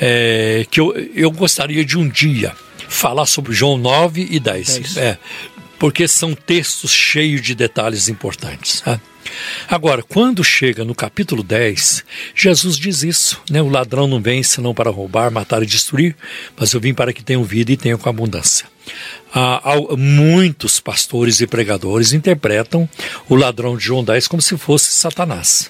É, 0.01 0.67
que 0.71 0.81
eu, 0.81 0.93
eu 1.15 1.31
gostaria 1.31 1.85
de 1.85 1.99
um 1.99 2.09
dia 2.09 2.55
falar 2.93 3.27
sobre 3.27 3.53
João 3.53 3.79
9 3.79 4.29
e 4.31 4.39
10. 4.39 4.79
10. 4.79 4.97
É, 4.99 5.19
porque 5.83 6.07
são 6.07 6.33
textos 6.33 6.93
cheios 6.93 7.43
de 7.43 7.57
detalhes 7.57 8.09
importantes. 8.09 8.81
Né? 8.87 9.01
Agora, 9.67 10.01
quando 10.01 10.45
chega 10.45 10.85
no 10.85 10.95
capítulo 10.95 11.43
10, 11.43 12.05
Jesus 12.37 12.79
diz 12.79 13.03
isso, 13.03 13.43
né? 13.51 13.61
O 13.61 13.69
ladrão 13.69 14.07
não 14.07 14.23
vem 14.23 14.45
senão 14.45 14.73
para 14.73 14.93
roubar, 14.93 15.33
matar 15.33 15.61
e 15.61 15.67
destruir, 15.67 16.15
mas 16.57 16.73
eu 16.73 16.81
vim 16.81 16.95
para 16.95 17.13
que 17.13 17.25
tenham 17.25 17.43
vida 17.43 17.73
e 17.73 17.77
tenham 17.77 17.99
com 17.99 18.09
abundância. 18.09 18.65
Ah, 19.35 19.61
muitos 19.99 20.79
pastores 20.79 21.41
e 21.41 21.49
pregadores 21.49 22.13
interpretam 22.13 22.89
o 23.29 23.35
ladrão 23.35 23.77
de 23.77 23.83
João 23.83 24.05
10 24.05 24.29
como 24.29 24.41
se 24.41 24.57
fosse 24.57 24.93
Satanás, 24.93 25.69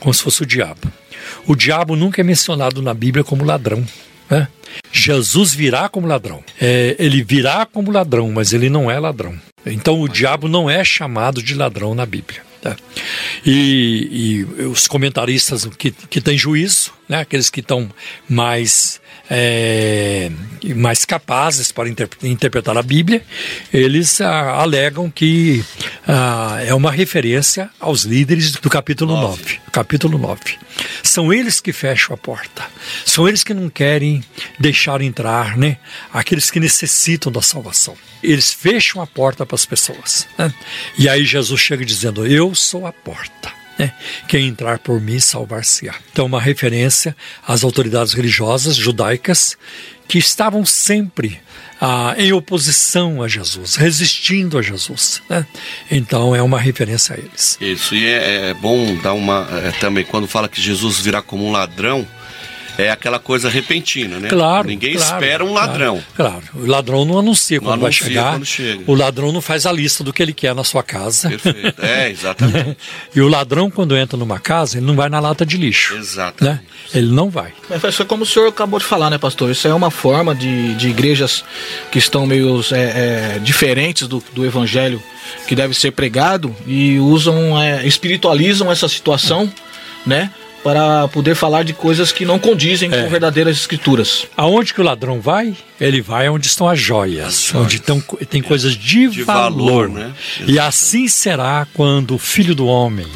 como 0.00 0.14
se 0.14 0.22
fosse 0.22 0.44
o 0.44 0.46
diabo. 0.46 0.90
O 1.46 1.54
diabo 1.54 1.94
nunca 1.94 2.22
é 2.22 2.24
mencionado 2.24 2.80
na 2.80 2.94
Bíblia 2.94 3.22
como 3.22 3.44
ladrão. 3.44 3.86
Né? 4.32 4.48
Jesus 4.90 5.52
virá 5.52 5.90
como 5.90 6.06
ladrão. 6.06 6.42
É, 6.58 6.96
ele 6.98 7.22
virá 7.22 7.66
como 7.66 7.92
ladrão, 7.92 8.32
mas 8.32 8.54
ele 8.54 8.70
não 8.70 8.90
é 8.90 8.98
ladrão. 8.98 9.38
Então 9.66 10.00
o 10.00 10.08
diabo 10.08 10.48
não 10.48 10.70
é 10.70 10.82
chamado 10.82 11.42
de 11.42 11.54
ladrão 11.54 11.94
na 11.94 12.06
Bíblia. 12.06 12.42
Tá? 12.62 12.76
E, 13.44 14.46
e, 14.58 14.64
os 14.64 14.86
comentaristas 14.86 15.66
que, 15.76 15.90
que 15.90 16.20
têm 16.20 16.38
juízo, 16.38 16.92
né, 17.08 17.20
aqueles 17.20 17.50
que 17.50 17.60
estão 17.60 17.90
mais 18.28 19.01
é, 19.34 20.30
mais 20.76 21.06
capazes 21.06 21.72
para 21.72 21.88
inter 21.88 22.06
interpretar 22.22 22.76
a 22.76 22.82
Bíblia, 22.82 23.24
eles 23.72 24.20
ah, 24.20 24.60
alegam 24.60 25.10
que 25.10 25.64
ah, 26.06 26.58
é 26.62 26.74
uma 26.74 26.92
referência 26.92 27.70
aos 27.80 28.02
líderes 28.02 28.52
do 28.52 28.68
capítulo 28.68 29.14
9. 29.16 29.42
9. 29.42 29.60
Capítulo 29.72 30.18
9. 30.18 30.58
São 31.02 31.32
eles 31.32 31.62
que 31.62 31.72
fecham 31.72 32.12
a 32.12 32.18
porta. 32.18 32.62
São 33.06 33.26
eles 33.26 33.42
que 33.42 33.54
não 33.54 33.70
querem 33.70 34.22
deixar 34.58 35.00
entrar 35.00 35.56
né, 35.56 35.78
aqueles 36.12 36.50
que 36.50 36.60
necessitam 36.60 37.32
da 37.32 37.40
salvação. 37.40 37.96
Eles 38.22 38.52
fecham 38.52 39.00
a 39.00 39.06
porta 39.06 39.46
para 39.46 39.54
as 39.54 39.64
pessoas. 39.64 40.28
Né? 40.36 40.52
E 40.98 41.08
aí 41.08 41.24
Jesus 41.24 41.58
chega 41.58 41.86
dizendo: 41.86 42.26
Eu 42.26 42.54
sou 42.54 42.86
a 42.86 42.92
porta. 42.92 43.61
Né? 43.78 43.92
Quem 44.28 44.48
entrar 44.48 44.78
por 44.78 45.00
mim 45.00 45.18
salvar-se-á. 45.18 45.94
Então, 46.12 46.26
uma 46.26 46.40
referência 46.40 47.16
às 47.46 47.64
autoridades 47.64 48.12
religiosas 48.12 48.76
judaicas 48.76 49.56
que 50.08 50.18
estavam 50.18 50.64
sempre 50.64 51.40
ah, 51.80 52.14
em 52.18 52.32
oposição 52.32 53.22
a 53.22 53.28
Jesus, 53.28 53.76
resistindo 53.76 54.58
a 54.58 54.62
Jesus. 54.62 55.22
Né? 55.28 55.46
Então, 55.90 56.34
é 56.36 56.42
uma 56.42 56.60
referência 56.60 57.16
a 57.16 57.18
eles. 57.18 57.58
Isso, 57.60 57.94
e 57.94 58.06
é, 58.06 58.50
é 58.50 58.54
bom 58.54 58.94
dar 58.96 59.14
uma. 59.14 59.48
É, 59.64 59.72
também, 59.72 60.04
quando 60.04 60.28
fala 60.28 60.48
que 60.48 60.60
Jesus 60.60 61.00
virá 61.00 61.22
como 61.22 61.46
um 61.46 61.50
ladrão 61.50 62.06
é 62.82 62.90
aquela 62.90 63.18
coisa 63.18 63.48
repentina, 63.48 64.18
né? 64.18 64.28
Claro. 64.28 64.68
Ninguém 64.68 64.94
claro, 64.94 65.14
espera 65.14 65.44
um 65.44 65.52
ladrão. 65.52 66.02
Claro, 66.14 66.42
claro. 66.52 66.66
O 66.66 66.70
ladrão 66.70 67.04
não 67.04 67.18
anuncia 67.18 67.58
não 67.58 67.64
quando 67.64 67.82
anuncia 67.84 68.04
vai 68.04 68.12
chegar. 68.12 68.32
Quando 68.32 68.46
chega. 68.46 68.84
O 68.86 68.94
ladrão 68.94 69.32
não 69.32 69.40
faz 69.40 69.66
a 69.66 69.72
lista 69.72 70.02
do 70.02 70.12
que 70.12 70.22
ele 70.22 70.32
quer 70.32 70.54
na 70.54 70.64
sua 70.64 70.82
casa. 70.82 71.28
Perfeito. 71.28 71.80
É, 71.82 72.10
exatamente. 72.12 72.76
e 73.14 73.20
o 73.20 73.28
ladrão, 73.28 73.70
quando 73.70 73.96
entra 73.96 74.16
numa 74.16 74.38
casa, 74.38 74.78
ele 74.78 74.86
não 74.86 74.94
vai 74.94 75.08
na 75.08 75.20
lata 75.20 75.44
de 75.46 75.56
lixo. 75.56 75.94
Exatamente. 75.94 76.60
Né? 76.60 76.60
Ele 76.94 77.10
não 77.12 77.30
vai. 77.30 77.52
Mas 77.68 77.94
foi 77.94 78.04
como 78.04 78.22
o 78.24 78.26
senhor 78.26 78.48
acabou 78.48 78.78
de 78.78 78.84
falar, 78.84 79.10
né, 79.10 79.18
pastor? 79.18 79.50
Isso 79.50 79.66
é 79.68 79.74
uma 79.74 79.90
forma 79.90 80.34
de, 80.34 80.74
de 80.74 80.88
igrejas 80.88 81.44
que 81.90 81.98
estão 81.98 82.26
meio 82.26 82.60
é, 82.72 83.36
é, 83.36 83.38
diferentes 83.38 84.08
do, 84.08 84.22
do 84.32 84.44
evangelho 84.44 85.02
que 85.46 85.54
deve 85.54 85.74
ser 85.74 85.92
pregado 85.92 86.54
e 86.66 86.98
usam, 86.98 87.60
é, 87.60 87.86
espiritualizam 87.86 88.70
essa 88.70 88.88
situação, 88.88 89.50
né? 90.04 90.30
Para 90.62 91.08
poder 91.08 91.34
falar 91.34 91.64
de 91.64 91.72
coisas 91.72 92.12
que 92.12 92.24
não 92.24 92.38
condizem 92.38 92.92
é. 92.92 93.02
com 93.02 93.08
verdadeiras 93.08 93.56
escrituras. 93.56 94.26
Aonde 94.36 94.72
que 94.72 94.80
o 94.80 94.84
ladrão 94.84 95.20
vai? 95.20 95.56
Ele 95.82 96.00
vai 96.00 96.28
onde 96.28 96.46
estão 96.46 96.68
as 96.68 96.78
joias, 96.78 97.26
as 97.26 97.54
onde 97.54 97.80
tão, 97.80 98.00
tem 98.30 98.40
coisas 98.40 98.74
de, 98.74 99.08
de 99.08 99.22
valor. 99.22 99.88
valor 99.88 99.88
né? 99.88 100.14
E 100.46 100.58
assim 100.58 101.08
será 101.08 101.66
quando 101.74 102.14
o 102.14 102.18
Filho 102.18 102.54
do 102.54 102.66
Homem, 102.66 103.06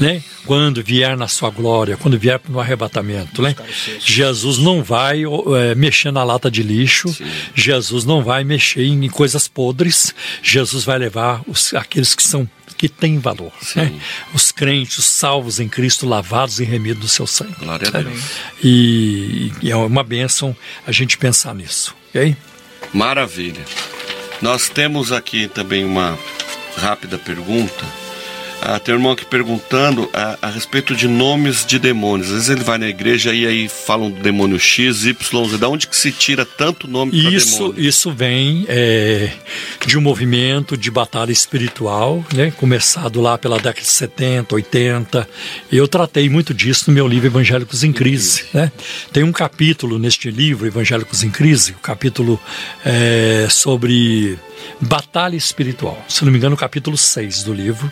né? 0.00 0.22
quando 0.44 0.82
vier 0.82 1.16
na 1.16 1.28
sua 1.28 1.50
glória, 1.50 1.96
quando 1.96 2.18
vier 2.18 2.40
no 2.48 2.60
arrebatamento. 2.60 3.42
Né? 3.42 3.54
Jesus 4.00 4.58
não 4.58 4.82
vai 4.82 5.22
é, 5.24 5.74
mexer 5.74 6.12
na 6.12 6.24
lata 6.24 6.50
de 6.50 6.62
lixo, 6.62 7.08
Sim. 7.08 7.24
Jesus 7.54 8.04
não 8.04 8.22
vai 8.22 8.44
mexer 8.44 8.84
em 8.84 9.08
coisas 9.08 9.48
podres, 9.48 10.14
Jesus 10.42 10.84
vai 10.84 10.98
levar 10.98 11.42
os, 11.46 11.74
aqueles 11.74 12.14
que 12.14 12.22
são 12.22 12.48
que 12.82 12.88
tem 12.88 13.16
valor. 13.20 13.52
Né? 13.76 13.92
Os 14.34 14.50
crentes, 14.50 14.98
os 14.98 15.04
salvos 15.04 15.60
em 15.60 15.68
Cristo, 15.68 16.04
lavados 16.04 16.58
e 16.58 16.64
remidos 16.64 17.00
do 17.00 17.08
seu 17.08 17.28
sangue. 17.28 17.54
Glória 17.60 17.86
a 17.86 18.00
Deus. 18.02 18.24
E, 18.60 19.52
e, 19.62 19.70
é 19.70 19.76
uma 19.76 20.02
bênção 20.02 20.56
a 20.84 20.90
gente 20.90 21.16
pensar 21.16 21.54
nisso. 21.54 21.94
Ok? 22.14 22.36
Maravilha. 22.92 23.64
Nós 24.42 24.68
temos 24.68 25.12
aqui 25.12 25.48
também 25.48 25.82
uma 25.82 26.18
rápida 26.76 27.16
pergunta 27.16 27.86
ah, 28.64 28.78
tem 28.78 28.94
um 28.94 28.98
irmão 28.98 29.12
aqui 29.12 29.24
perguntando 29.24 30.08
a, 30.12 30.38
a, 30.40 30.48
respeito 30.48 30.94
de 30.94 31.08
nomes 31.08 31.66
de 31.66 31.80
demônios. 31.80 32.28
Às 32.28 32.34
vezes 32.34 32.48
ele 32.50 32.62
vai 32.62 32.78
na 32.78 32.86
igreja 32.86 33.34
e 33.34 33.44
aí 33.44 33.68
falam 33.68 34.08
do 34.08 34.22
demônio 34.22 34.58
X, 34.58 35.04
Y, 35.04 35.48
Z. 35.48 35.58
Da 35.58 35.68
onde 35.68 35.88
que 35.88 35.96
se 35.96 36.12
tira 36.12 36.46
tanto 36.46 36.86
nome 36.86 37.10
para 37.10 37.30
isso 37.32 37.74
Isso 37.76 38.12
vem 38.12 38.64
é, 38.68 39.30
de 39.84 39.98
um 39.98 40.00
movimento 40.00 40.76
de 40.76 40.92
batalha 40.92 41.32
espiritual, 41.32 42.24
né? 42.32 42.52
Começado 42.52 43.20
lá 43.20 43.36
pela 43.36 43.56
década 43.56 43.80
de 43.80 43.88
70, 43.88 44.54
80. 44.54 45.28
Eu 45.70 45.88
tratei 45.88 46.28
muito 46.28 46.54
disso 46.54 46.84
no 46.86 46.94
meu 46.94 47.08
livro 47.08 47.26
Evangélicos 47.26 47.82
em 47.82 47.92
Crise. 47.92 48.44
Né? 48.54 48.70
Tem 49.12 49.24
um 49.24 49.32
capítulo 49.32 49.98
neste 49.98 50.30
livro, 50.30 50.68
Evangélicos 50.68 51.24
em 51.24 51.30
Crise, 51.30 51.72
o 51.72 51.76
um 51.76 51.78
capítulo 51.78 52.40
é, 52.84 53.48
sobre 53.50 54.38
batalha 54.80 55.36
espiritual. 55.36 56.02
Se 56.08 56.24
não 56.24 56.32
me 56.32 56.38
engano, 56.38 56.54
o 56.54 56.58
capítulo 56.58 56.96
6 56.96 57.42
do 57.42 57.52
livro. 57.52 57.90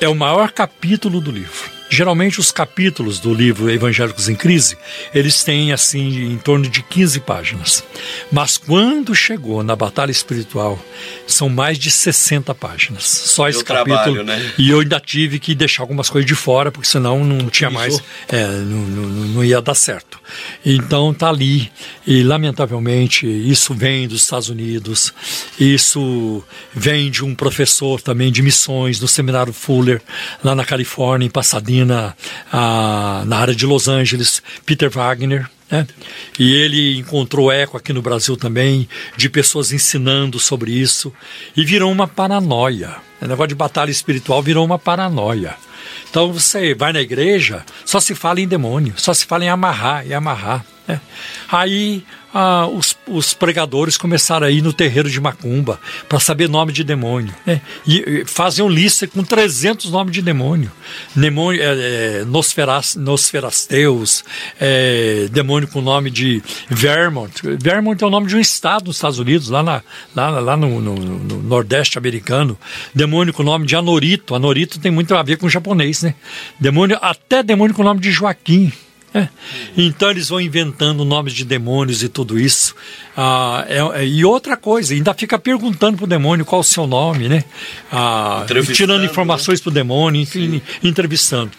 É 0.00 0.08
o 0.08 0.14
maior 0.14 0.52
capítulo 0.52 1.20
do 1.20 1.32
livro. 1.32 1.77
Geralmente 1.90 2.38
os 2.38 2.52
capítulos 2.52 3.18
do 3.18 3.32
livro 3.32 3.70
Evangélicos 3.70 4.28
em 4.28 4.34
Crise, 4.34 4.76
eles 5.14 5.42
têm 5.42 5.72
assim 5.72 6.32
em 6.32 6.36
torno 6.36 6.68
de 6.68 6.82
15 6.82 7.20
páginas. 7.20 7.82
Mas 8.30 8.58
quando 8.58 9.14
chegou 9.14 9.62
na 9.62 9.74
batalha 9.74 10.10
espiritual, 10.10 10.78
são 11.26 11.48
mais 11.48 11.78
de 11.78 11.90
60 11.90 12.54
páginas. 12.54 13.04
Só 13.04 13.48
esse 13.48 13.64
capítulo. 13.64 13.96
Trabalho, 13.96 14.24
né? 14.24 14.52
E 14.58 14.68
eu 14.70 14.80
ainda 14.80 15.00
tive 15.00 15.38
que 15.38 15.54
deixar 15.54 15.82
algumas 15.82 16.10
coisas 16.10 16.28
de 16.28 16.34
fora, 16.34 16.70
porque 16.70 16.86
senão 16.86 17.24
não 17.24 17.48
tinha 17.48 17.70
mais, 17.70 18.02
é, 18.28 18.46
não, 18.46 18.78
não, 18.78 19.08
não, 19.28 19.44
ia 19.44 19.60
dar 19.62 19.74
certo. 19.74 20.20
Então 20.64 21.14
tá 21.14 21.28
ali. 21.28 21.70
E 22.06 22.22
lamentavelmente 22.22 23.26
isso 23.26 23.74
vem 23.74 24.08
dos 24.08 24.22
Estados 24.22 24.48
Unidos, 24.48 25.12
isso 25.58 26.42
vem 26.74 27.10
de 27.10 27.24
um 27.24 27.34
professor 27.34 28.00
também 28.00 28.32
de 28.32 28.42
missões 28.42 29.00
no 29.00 29.08
seminário 29.08 29.52
Fuller, 29.52 30.00
lá 30.42 30.54
na 30.54 30.64
Califórnia, 30.64 31.26
em 31.26 31.30
Pasadena 31.30 31.77
na, 31.84 32.14
a, 32.52 33.22
na 33.26 33.38
área 33.38 33.54
de 33.54 33.66
Los 33.66 33.88
Angeles, 33.88 34.42
Peter 34.64 34.90
Wagner, 34.90 35.48
né? 35.70 35.86
E 36.38 36.54
ele 36.54 36.98
encontrou 36.98 37.52
eco 37.52 37.76
aqui 37.76 37.92
no 37.92 38.02
Brasil 38.02 38.36
também, 38.36 38.88
de 39.16 39.28
pessoas 39.28 39.72
ensinando 39.72 40.38
sobre 40.38 40.72
isso, 40.72 41.12
e 41.56 41.64
virou 41.64 41.92
uma 41.92 42.08
paranoia. 42.08 42.96
O 43.20 43.26
negócio 43.26 43.48
de 43.48 43.54
batalha 43.54 43.90
espiritual 43.90 44.42
virou 44.42 44.64
uma 44.64 44.78
paranoia. 44.78 45.56
Então 46.10 46.32
você 46.32 46.74
vai 46.74 46.92
na 46.92 47.00
igreja, 47.00 47.64
só 47.84 48.00
se 48.00 48.14
fala 48.14 48.40
em 48.40 48.48
demônio, 48.48 48.94
só 48.96 49.12
se 49.14 49.26
fala 49.26 49.44
em 49.44 49.48
amarrar 49.48 50.06
e 50.06 50.14
amarrar. 50.14 50.64
Né? 50.86 51.00
Aí 51.50 52.04
ah, 52.32 52.66
os, 52.66 52.96
os, 53.06 53.32
pregadores 53.32 53.96
começaram 53.96 54.46
a 54.46 54.50
ir 54.50 54.60
no 54.60 54.72
terreiro 54.72 55.10
de 55.10 55.18
Macumba 55.18 55.80
para 56.08 56.20
saber 56.20 56.48
nome 56.48 56.72
de 56.72 56.84
demônio. 56.84 57.34
Né? 57.46 57.60
E, 57.86 57.98
e 57.98 58.24
faziam 58.26 58.68
lista 58.68 59.06
com 59.06 59.24
300 59.24 59.90
nomes 59.90 60.12
de 60.12 60.20
demônio. 60.20 60.70
Demônio, 61.16 61.60
é, 61.62 62.20
é, 62.20 62.24
Nosferas, 62.24 62.96
Nosferasteus, 62.96 64.24
é, 64.60 65.26
demônio 65.32 65.68
com 65.68 65.80
nome 65.80 66.10
de 66.10 66.42
Vermont. 66.68 67.32
Vermont 67.58 68.02
é 68.02 68.06
o 68.06 68.10
nome 68.10 68.26
de 68.26 68.36
um 68.36 68.40
estado 68.40 68.86
nos 68.86 68.96
Estados 68.96 69.18
Unidos, 69.18 69.48
lá, 69.48 69.62
na, 69.62 69.82
lá, 70.14 70.28
lá 70.28 70.56
no, 70.56 70.80
no, 70.80 70.94
no, 70.96 71.42
Nordeste 71.42 71.96
americano. 71.96 72.58
Demônio 72.94 73.32
com 73.32 73.42
nome 73.42 73.66
de 73.66 73.74
Anorito. 73.74 74.34
Anorito 74.34 74.78
tem 74.78 74.92
muito 74.92 75.14
a 75.16 75.22
ver 75.22 75.38
com 75.38 75.48
japonês, 75.48 75.77
né? 76.02 76.14
Demônio, 76.58 76.98
até 77.00 77.42
demônio 77.42 77.74
com 77.74 77.82
o 77.82 77.84
nome 77.84 78.00
de 78.00 78.10
Joaquim. 78.10 78.72
É. 79.14 79.26
Então 79.76 80.10
eles 80.10 80.28
vão 80.28 80.40
inventando 80.40 81.02
nomes 81.04 81.32
de 81.32 81.44
demônios 81.44 82.02
e 82.02 82.08
tudo 82.08 82.38
isso. 82.38 82.74
Ah, 83.16 83.64
é, 83.66 84.02
é, 84.02 84.06
e 84.06 84.24
outra 84.24 84.56
coisa, 84.56 84.92
ainda 84.92 85.14
fica 85.14 85.38
perguntando 85.38 85.96
pro 85.96 86.06
demônio 86.06 86.44
qual 86.44 86.60
o 86.60 86.64
seu 86.64 86.86
nome, 86.86 87.28
né? 87.28 87.42
Ah, 87.90 88.44
tirando 88.74 89.04
informações 89.04 89.60
né? 89.60 89.62
pro 89.62 89.72
demônio, 89.72 90.20
enfim, 90.20 90.50
Sim. 90.50 90.62
entrevistando. 90.84 91.50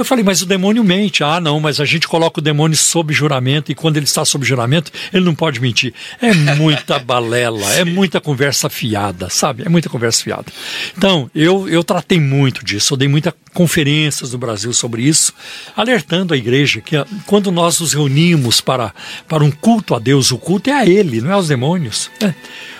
Eu 0.00 0.04
falei, 0.06 0.24
mas 0.24 0.40
o 0.40 0.46
demônio 0.46 0.82
mente. 0.82 1.22
Ah, 1.22 1.38
não, 1.38 1.60
mas 1.60 1.78
a 1.78 1.84
gente 1.84 2.08
coloca 2.08 2.40
o 2.40 2.42
demônio 2.42 2.74
sob 2.74 3.12
juramento 3.12 3.70
e 3.70 3.74
quando 3.74 3.98
ele 3.98 4.06
está 4.06 4.24
sob 4.24 4.46
juramento, 4.46 4.90
ele 5.12 5.26
não 5.26 5.34
pode 5.34 5.60
mentir. 5.60 5.92
É 6.22 6.32
muita 6.32 6.98
balela, 7.00 7.70
é 7.74 7.84
muita 7.84 8.18
conversa 8.18 8.70
fiada, 8.70 9.28
sabe? 9.28 9.62
É 9.62 9.68
muita 9.68 9.90
conversa 9.90 10.22
fiada. 10.22 10.46
Então, 10.96 11.30
eu, 11.34 11.68
eu 11.68 11.84
tratei 11.84 12.18
muito 12.18 12.64
disso, 12.64 12.94
eu 12.94 12.96
dei 12.96 13.08
muitas 13.08 13.34
conferências 13.52 14.32
no 14.32 14.38
Brasil 14.38 14.72
sobre 14.72 15.02
isso, 15.02 15.34
alertando 15.76 16.32
a 16.32 16.36
igreja 16.36 16.80
que 16.80 16.96
quando 17.26 17.52
nós 17.52 17.78
nos 17.80 17.92
reunimos 17.92 18.62
para, 18.62 18.94
para 19.28 19.44
um 19.44 19.50
culto 19.50 19.94
a 19.94 19.98
Deus, 19.98 20.30
o 20.30 20.38
culto 20.38 20.70
é 20.70 20.72
a 20.72 20.86
Ele, 20.86 21.20
não 21.20 21.30
é 21.30 21.34
aos 21.34 21.48
demônios. 21.48 22.10
É. 22.22 22.32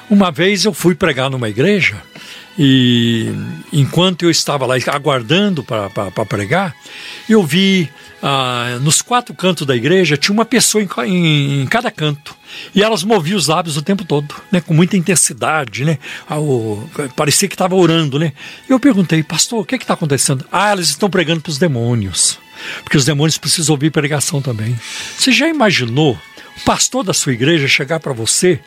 Uma 0.09 0.31
vez 0.31 0.65
eu 0.65 0.73
fui 0.73 0.95
pregar 0.95 1.29
numa 1.29 1.51
igreja 1.51 2.03
e 2.63 3.33
enquanto 3.73 4.25
eu 4.25 4.31
estava 4.31 4.67
lá 4.67 4.75
aguardando 4.89 5.65
para 5.65 6.27
pregar, 6.27 6.77
eu 7.27 7.43
vi 7.43 7.89
ah, 8.23 8.79
nos 8.83 9.01
quatro 9.01 9.35
cantos 9.35 9.67
da 9.67 9.75
igreja 9.75 10.15
tinha 10.15 10.35
uma 10.35 10.45
pessoa 10.45 10.85
em, 10.85 10.89
em, 11.07 11.63
em, 11.63 11.67
cada 11.67 11.91
canto. 11.91 12.37
E 12.75 12.83
elas 12.83 13.03
moviam 13.03 13.39
os 13.39 13.47
lábios 13.47 13.79
o 13.79 13.83
tempo 13.83 14.05
todo, 14.05 14.35
né, 14.53 14.61
com 14.61 14.75
muita 14.75 14.95
intensidade, 14.95 15.87
né? 15.87 15.99
Ah, 16.29 16.39
o, 16.39 16.87
parecia 17.17 17.49
que 17.49 17.55
estava 17.55 17.75
orando, 17.75 18.19
né? 18.19 18.35
Eu 18.69 18.79
perguntei, 18.79 19.23
pastor, 19.23 19.61
o 19.61 19.65
que 19.65 19.75
é 19.75 19.79
está 19.79 19.95
acontecendo? 19.95 20.45
Ah, 20.53 20.69
elas 20.69 20.91
estão 20.91 21.09
pregando 21.09 21.41
para 21.41 21.51
os 21.51 21.57
demônios. 21.57 22.39
Porque 22.85 22.99
os 22.99 23.07
demônios 23.07 23.39
precisam 23.39 23.73
ouvir 23.73 23.91
pregação 23.91 24.43
também. 24.43 24.79
Você 25.17 25.33
já 25.33 25.49
imaginou 25.49 26.13
o 26.59 26.61
pastor 26.67 27.03
da 27.03 27.15
sua 27.15 27.33
igreja 27.33 27.67
chegar 27.67 28.01
para 28.01 28.13
você 28.13 28.61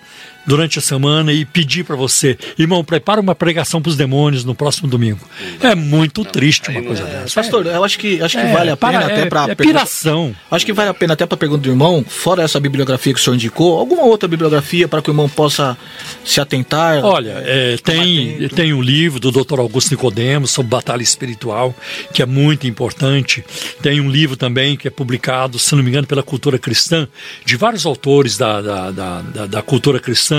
durante 0.46 0.80
a 0.80 0.82
semana 0.82 1.32
e 1.32 1.46
pedir 1.46 1.84
para 1.84 1.96
você, 1.96 2.38
irmão, 2.58 2.84
prepara 2.84 3.22
uma 3.22 3.34
pregação 3.34 3.82
para 3.82 3.90
os 3.90 3.96
demônios 3.96 4.44
no 4.44 4.54
próximo 4.54 4.88
domingo. 4.88 5.20
É 5.62 5.76
muito 5.76 6.24
triste 6.26 6.70
uma 6.70 6.82
coisa 6.82 7.04
é, 7.04 7.22
dessa. 7.22 7.42
Pastor, 7.42 7.66
eu 7.66 7.84
acho 7.84 7.98
que, 7.98 8.22
acho 8.22 8.38
que 8.38 8.44
é, 8.44 8.54
vale 8.54 8.70
a 8.70 8.78
pena 8.78 9.00
até 9.00 9.26
para. 9.26 9.52
É 9.52 9.56
piração. 9.56 10.36
Acho 10.52 10.66
que 10.66 10.74
vale 10.74 10.90
a 10.90 10.94
pena 10.94 11.14
até 11.14 11.26
para 11.26 11.36
a 11.36 11.38
pergunta 11.38 11.62
do 11.62 11.70
irmão, 11.70 12.04
fora 12.08 12.44
essa 12.44 12.60
bibliografia 12.60 13.14
que 13.14 13.20
o 13.20 13.24
senhor 13.24 13.36
indicou, 13.36 13.80
alguma 13.80 14.04
outra 14.04 14.28
bibliografia 14.28 14.88
para 14.88 15.02
que 15.02 15.10
o 15.10 15.12
irmão 15.12 15.30
possa 15.30 15.78
se 16.26 16.42
atentar? 16.42 17.04
Olha, 17.04 17.42
é, 17.46 17.78
tem, 17.78 18.48
tem 18.50 18.74
um 18.74 18.82
livro 18.82 19.20
do 19.20 19.32
Dr. 19.32 19.60
Augusto 19.60 19.92
Nicodemos 19.92 20.52
sobre 20.52 20.70
batalha 20.70 21.04
espiritual, 21.04 21.74
que 22.14 22.22
é 22.22 22.26
muito 22.26 22.68
importante. 22.68 23.44
Tem 23.82 24.02
um 24.02 24.10
livro 24.10 24.36
também 24.36 24.76
que 24.76 24.88
é 24.88 24.92
publicado, 24.92 25.58
se 25.58 25.76
não 25.76 25.84
me 25.84 25.90
engano, 25.90 26.08
pela 26.08 26.24
cultura 26.24 26.58
cristã, 26.58 27.08
de 27.46 27.56
vários 27.56 27.86
autores 27.86 28.38
da, 28.38 28.62
da, 28.62 28.92
da, 28.92 29.22
da, 29.22 29.46
da 29.46 29.62
cultura 29.62 30.00
cristã 30.00 30.33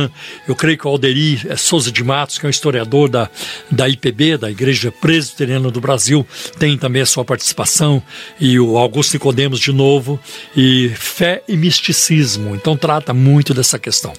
eu 0.47 0.55
creio 0.55 0.79
que 0.79 0.87
o 0.87 0.91
Alderi 0.91 1.41
é 1.49 1.57
Souza 1.57 1.91
de 1.91 2.03
Matos, 2.03 2.39
que 2.39 2.47
é 2.47 2.49
um 2.49 2.51
historiador 2.51 3.09
da, 3.09 3.29
da 3.71 3.89
IPB, 3.89 4.37
da 4.37 4.51
Igreja 4.51 4.93
Presbiteriana 4.93 5.71
do 5.71 5.81
Brasil, 5.81 6.27
tem 6.59 6.77
também 6.77 7.03
a 7.03 7.07
sua 7.07 7.25
participação, 7.25 8.03
e 8.41 8.59
o 8.59 8.77
Augusto 8.77 9.15
Nicodemos 9.15 9.61
de 9.61 9.73
novo, 9.73 10.19
e 10.57 10.91
Fé 10.97 11.43
e 11.49 11.57
Misticismo, 11.57 12.55
então 12.55 12.77
trata 12.77 13.13
muito 13.13 13.55
dessa 13.55 13.79
questão. 13.79 14.13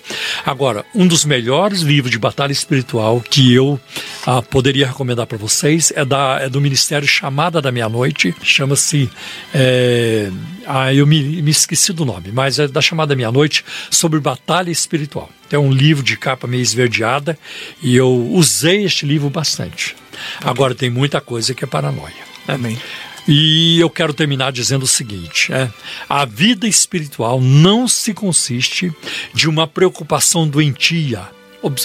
Agora, 0.45 0.85
um 0.93 1.07
dos 1.07 1.25
melhores 1.25 1.81
livros 1.81 2.11
de 2.11 2.17
batalha 2.17 2.51
espiritual 2.51 3.21
que 3.21 3.53
eu 3.53 3.79
ah, 4.25 4.41
poderia 4.41 4.87
recomendar 4.87 5.27
para 5.27 5.37
vocês 5.37 5.91
é, 5.95 6.03
da, 6.03 6.39
é 6.41 6.49
do 6.49 6.61
Ministério 6.61 7.07
Chamada 7.07 7.61
da 7.61 7.71
Meia-Noite, 7.71 8.33
chama-se. 8.43 9.09
É, 9.53 10.29
ah, 10.67 10.93
eu 10.93 11.05
me, 11.05 11.41
me 11.41 11.51
esqueci 11.51 11.93
do 11.93 12.05
nome, 12.05 12.31
mas 12.31 12.59
é 12.59 12.67
da 12.67 12.81
Chamada 12.81 13.09
da 13.09 13.15
Meia-Noite 13.15 13.63
sobre 13.89 14.19
batalha 14.19 14.71
espiritual. 14.71 15.29
É 15.51 15.57
um 15.65 15.71
livro 15.71 16.03
de 16.03 16.17
capa 16.17 16.47
meio 16.47 16.61
esverdeada 16.61 17.37
e 17.81 17.95
eu 17.95 18.09
usei 18.31 18.83
este 18.83 19.05
livro 19.05 19.29
bastante. 19.29 19.95
Agora 20.41 20.75
tem 20.75 20.89
muita 20.89 21.19
coisa 21.19 21.53
que 21.53 21.63
é 21.63 21.67
paranoia. 21.67 22.13
Amém. 22.47 22.77
E 23.27 23.79
eu 23.79 23.89
quero 23.89 24.13
terminar 24.13 24.51
dizendo 24.51 24.83
o 24.83 24.87
seguinte: 24.87 25.51
é, 25.51 25.69
a 26.07 26.25
vida 26.25 26.67
espiritual 26.67 27.41
não 27.41 27.87
se 27.87 28.13
consiste 28.13 28.93
de 29.33 29.49
uma 29.49 29.67
preocupação 29.67 30.47
doentia, 30.47 31.27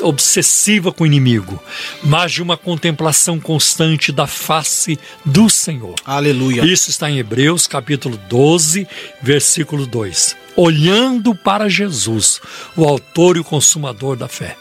obsessiva 0.03 0.93
com 0.93 1.05
o 1.05 1.07
inimigo, 1.07 1.63
mas 2.03 2.33
de 2.33 2.43
uma 2.43 2.59
contemplação 2.59 3.41
constante 3.41 4.13
da 4.13 4.27
face 4.27 4.99
do 5.25 5.49
Senhor. 5.49 5.95
Aleluia. 6.05 6.63
Isso 6.63 6.91
está 6.91 7.11
em 7.11 7.19
Hebreus 7.19 7.67
capítulo 7.67 8.21
12, 8.29 8.87
versículo 9.23 9.87
2 9.87 10.37
olhando 10.57 11.35
para 11.35 11.69
Jesus, 11.69 12.41
o 12.77 12.85
autor 12.85 13.37
e 13.37 13.41
o 13.41 13.45
consumador 13.45 14.17
da 14.17 14.29
fé. 14.29 14.57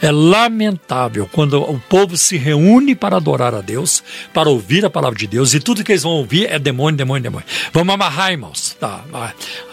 É 0.00 0.10
lamentável 0.10 1.28
quando 1.32 1.60
o 1.60 1.80
povo 1.80 2.16
se 2.16 2.36
reúne 2.36 2.94
para 2.94 3.16
adorar 3.16 3.54
a 3.54 3.60
Deus, 3.60 4.02
para 4.32 4.48
ouvir 4.48 4.84
a 4.84 4.90
palavra 4.90 5.18
de 5.18 5.26
Deus, 5.26 5.54
e 5.54 5.60
tudo 5.60 5.82
que 5.82 5.92
eles 5.92 6.02
vão 6.02 6.12
ouvir 6.12 6.46
é 6.50 6.58
demônio, 6.58 6.96
demônio, 6.96 7.22
demônio. 7.22 7.46
Vamos 7.72 7.94
amarrar, 7.94 8.30
irmãos. 8.30 8.76
Tá. 8.78 9.04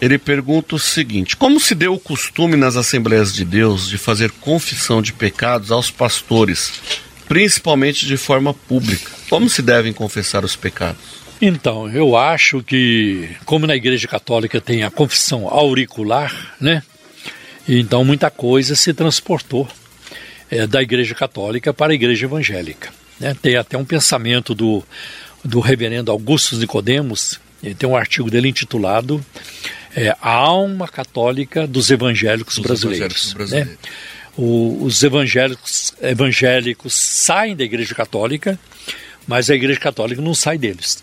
ele 0.00 0.18
pergunta 0.18 0.76
o 0.76 0.78
seguinte: 0.78 1.36
Como 1.36 1.58
se 1.58 1.74
deu 1.74 1.94
o 1.94 1.98
costume 1.98 2.56
nas 2.56 2.76
Assembleias 2.76 3.34
de 3.34 3.44
Deus 3.44 3.88
de 3.88 3.98
fazer 3.98 4.30
confissão 4.30 5.02
de 5.02 5.12
pecados 5.12 5.72
aos 5.72 5.90
pastores? 5.90 6.70
principalmente 7.32 8.04
de 8.04 8.18
forma 8.18 8.52
pública. 8.52 9.10
Como 9.32 9.48
se 9.48 9.62
devem 9.62 9.94
confessar 9.94 10.44
os 10.44 10.54
pecados? 10.54 11.00
Então, 11.40 11.88
eu 11.88 12.14
acho 12.18 12.62
que, 12.62 13.30
como 13.46 13.66
na 13.66 13.74
Igreja 13.74 14.06
Católica 14.06 14.60
tem 14.60 14.82
a 14.82 14.90
confissão 14.90 15.48
auricular, 15.48 16.54
né? 16.60 16.82
Então 17.66 18.04
muita 18.04 18.30
coisa 18.30 18.76
se 18.76 18.92
transportou 18.92 19.66
é, 20.50 20.66
da 20.66 20.82
Igreja 20.82 21.14
Católica 21.14 21.72
para 21.72 21.92
a 21.92 21.94
Igreja 21.94 22.26
Evangélica. 22.26 22.90
Né? 23.18 23.34
Tem 23.40 23.56
até 23.56 23.78
um 23.78 23.86
pensamento 23.86 24.54
do 24.54 24.84
do 25.42 25.60
reverendo 25.60 26.12
Augusto 26.12 26.54
Nicodemos, 26.56 27.40
tem 27.78 27.88
um 27.88 27.96
artigo 27.96 28.30
dele 28.30 28.50
intitulado 28.50 29.24
é, 29.96 30.14
A 30.20 30.30
Alma 30.30 30.86
Católica 30.86 31.66
dos 31.66 31.90
Evangélicos 31.90 32.56
dos 32.56 32.66
Brasileiros. 32.66 33.00
Evangélicos 33.00 33.32
brasileiros. 33.32 33.70
Né? 33.70 33.78
O, 34.36 34.84
os 34.84 35.02
evangélicos, 35.02 35.94
evangélicos 36.02 36.94
saem 36.94 37.56
da 37.56 37.64
Igreja 37.64 37.94
Católica, 37.94 38.58
mas 39.26 39.50
a 39.50 39.54
Igreja 39.54 39.78
Católica 39.78 40.20
não 40.20 40.34
sai 40.34 40.58
deles. 40.58 41.02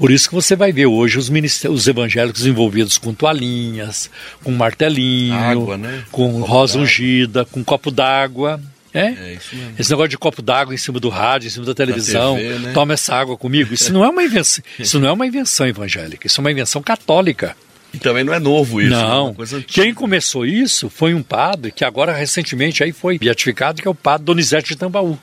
Por 0.00 0.10
isso 0.10 0.30
que 0.30 0.34
você 0.34 0.56
vai 0.56 0.72
ver 0.72 0.86
hoje 0.86 1.18
os, 1.18 1.30
os 1.68 1.86
evangélicos 1.86 2.46
envolvidos 2.46 2.96
com 2.96 3.12
toalhinhas, 3.12 4.10
com 4.42 4.50
martelinho, 4.50 5.34
Água, 5.34 5.76
né? 5.76 6.04
com 6.10 6.40
rosa 6.40 6.78
ungida, 6.78 7.44
com 7.44 7.62
copo 7.62 7.90
d'água. 7.90 8.58
É? 8.94 9.08
é 9.08 9.38
Esse 9.78 9.90
negócio 9.90 10.08
de 10.08 10.16
copo 10.16 10.40
d'água 10.40 10.74
em 10.74 10.78
cima 10.78 10.98
do 10.98 11.10
rádio, 11.10 11.48
em 11.48 11.50
cima 11.50 11.66
da 11.66 11.74
televisão, 11.74 12.36
TV, 12.36 12.58
né? 12.60 12.72
toma 12.72 12.94
essa 12.94 13.14
água 13.14 13.36
comigo. 13.36 13.74
Isso 13.74 13.92
não 13.92 14.02
é 14.02 14.08
uma 14.08 14.22
invenção, 14.22 14.64
isso 14.80 14.98
não 14.98 15.08
é 15.08 15.12
uma 15.12 15.26
invenção 15.26 15.66
evangélica, 15.66 16.26
isso 16.26 16.40
é 16.40 16.42
uma 16.42 16.50
invenção 16.50 16.82
católica. 16.82 17.54
E 17.92 17.98
também 17.98 18.24
não 18.24 18.32
é 18.32 18.38
novo 18.38 18.80
isso. 18.80 18.90
Né? 18.90 19.02
Não. 19.02 19.36
É 19.38 19.62
Quem 19.66 19.92
começou 19.92 20.46
isso 20.46 20.88
foi 20.88 21.12
um 21.12 21.22
padre 21.22 21.72
que 21.72 21.84
agora 21.84 22.12
recentemente 22.14 22.82
aí 22.82 22.92
foi 22.92 23.18
beatificado, 23.18 23.82
que 23.82 23.86
é 23.86 23.90
o 23.90 23.94
padre 23.94 24.24
Donizete 24.24 24.70
de 24.70 24.76
Tambaú. 24.76 25.18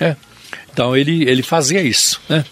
É. 0.00 0.16
Então 0.76 0.94
ele, 0.94 1.26
ele 1.26 1.42
fazia 1.42 1.80
isso. 1.80 2.20
Né? 2.28 2.44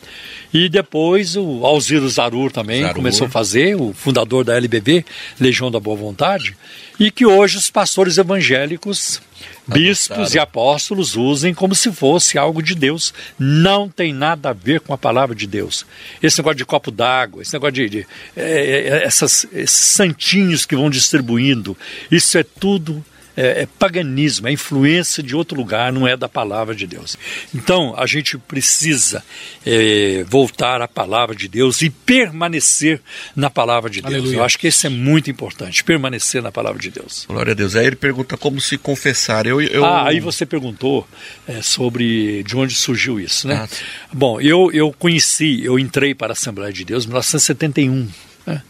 E 0.51 0.66
depois 0.70 1.36
o 1.36 1.66
Alziro 1.66 2.09
Zarur 2.09 2.51
também 2.51 2.80
Zarur. 2.80 2.94
começou 2.94 3.26
a 3.26 3.30
fazer, 3.30 3.78
o 3.78 3.92
fundador 3.92 4.44
da 4.44 4.56
LBB, 4.56 5.05
Legião 5.38 5.70
da 5.70 5.78
Boa 5.78 5.94
Vontade, 5.94 6.56
e 6.98 7.10
que 7.10 7.26
hoje 7.26 7.59
os 7.59 7.70
pastores 7.70 8.16
evangélicos, 8.16 9.20
bispos 9.66 10.32
e 10.32 10.38
apóstolos 10.38 11.16
usem 11.16 11.52
como 11.52 11.74
se 11.74 11.92
fosse 11.92 12.38
algo 12.38 12.62
de 12.62 12.74
Deus. 12.74 13.12
Não 13.38 13.90
tem 13.90 14.10
nada 14.14 14.51
a 14.51 14.52
ver 14.55 14.80
com 14.80 14.94
a 14.94 14.98
palavra 14.98 15.34
de 15.34 15.46
Deus. 15.46 15.84
Esse 16.22 16.38
negócio 16.38 16.56
de 16.56 16.64
copo 16.64 16.90
d'água, 16.90 17.42
esse 17.42 17.52
negócio 17.52 17.74
de, 17.74 17.88
de 17.90 18.06
é, 18.34 19.01
é 19.02 19.05
essas, 19.05 19.46
esses 19.52 19.84
santinhos 19.84 20.64
que 20.64 20.74
vão 20.74 20.88
distribuindo, 20.88 21.76
isso 22.10 22.38
é 22.38 22.42
tudo 22.42 23.05
é, 23.36 23.62
é, 23.62 23.69
paganismo, 23.78 24.48
é 24.48 24.52
influência 24.52 25.23
de 25.23 25.35
outro 25.35 25.56
lugar, 25.56 25.93
não 25.93 26.06
é 26.06 26.16
da 26.16 26.28
palavra 26.28 26.74
de 26.74 26.86
Deus. 26.86 27.16
Então, 27.55 27.94
a 27.97 28.06
gente 28.06 28.39
precisa 28.39 29.24
é, 29.66 30.24
voltar 30.28 30.81
à 30.81 30.89
palavra 30.89 31.35
de 31.35 31.48
Deus 31.48 31.82
e 31.82 31.90
permanecer 31.90 33.01
na 33.35 33.51
palavra 33.51 33.90
de 33.90 34.01
Deus. 34.01 34.15
Aleluia. 34.15 34.36
Eu 34.36 34.44
acho 34.44 34.59
que 34.59 34.69
isso 34.69 34.86
é 34.86 34.90
muito 34.90 35.31
importante, 35.31 35.82
permanecer 35.82 36.43
na 36.43 36.52
palavra 36.52 36.81
de 36.81 36.90
Deus. 36.90 37.24
Glória 37.28 37.52
a 37.52 37.55
Deus. 37.55 37.74
Aí 37.77 37.86
ele 37.86 37.97
pergunta 37.97 38.36
como 38.36 38.61
se 38.61 38.78
confessar. 38.78 39.47
Eu, 39.47 39.61
eu... 39.61 39.85
Ah, 39.85 40.09
aí 40.09 40.20
você 40.20 40.47
perguntou 40.47 41.06
é, 41.47 41.61
sobre 41.62 42.43
de 42.44 42.56
onde 42.56 42.74
surgiu 42.74 43.19
isso, 43.19 43.48
né? 43.48 43.66
Ah, 43.69 43.69
Bom, 44.12 44.40
eu, 44.40 44.70
eu 44.73 44.93
conheci, 44.93 45.65
eu 45.65 45.78
entrei 45.78 46.15
para 46.15 46.32
a 46.32 46.35
Assembleia 46.35 46.73
de 46.73 46.85
Deus 46.85 47.05
em 47.05 47.09
1971. 47.09 48.09
Né? 48.47 48.62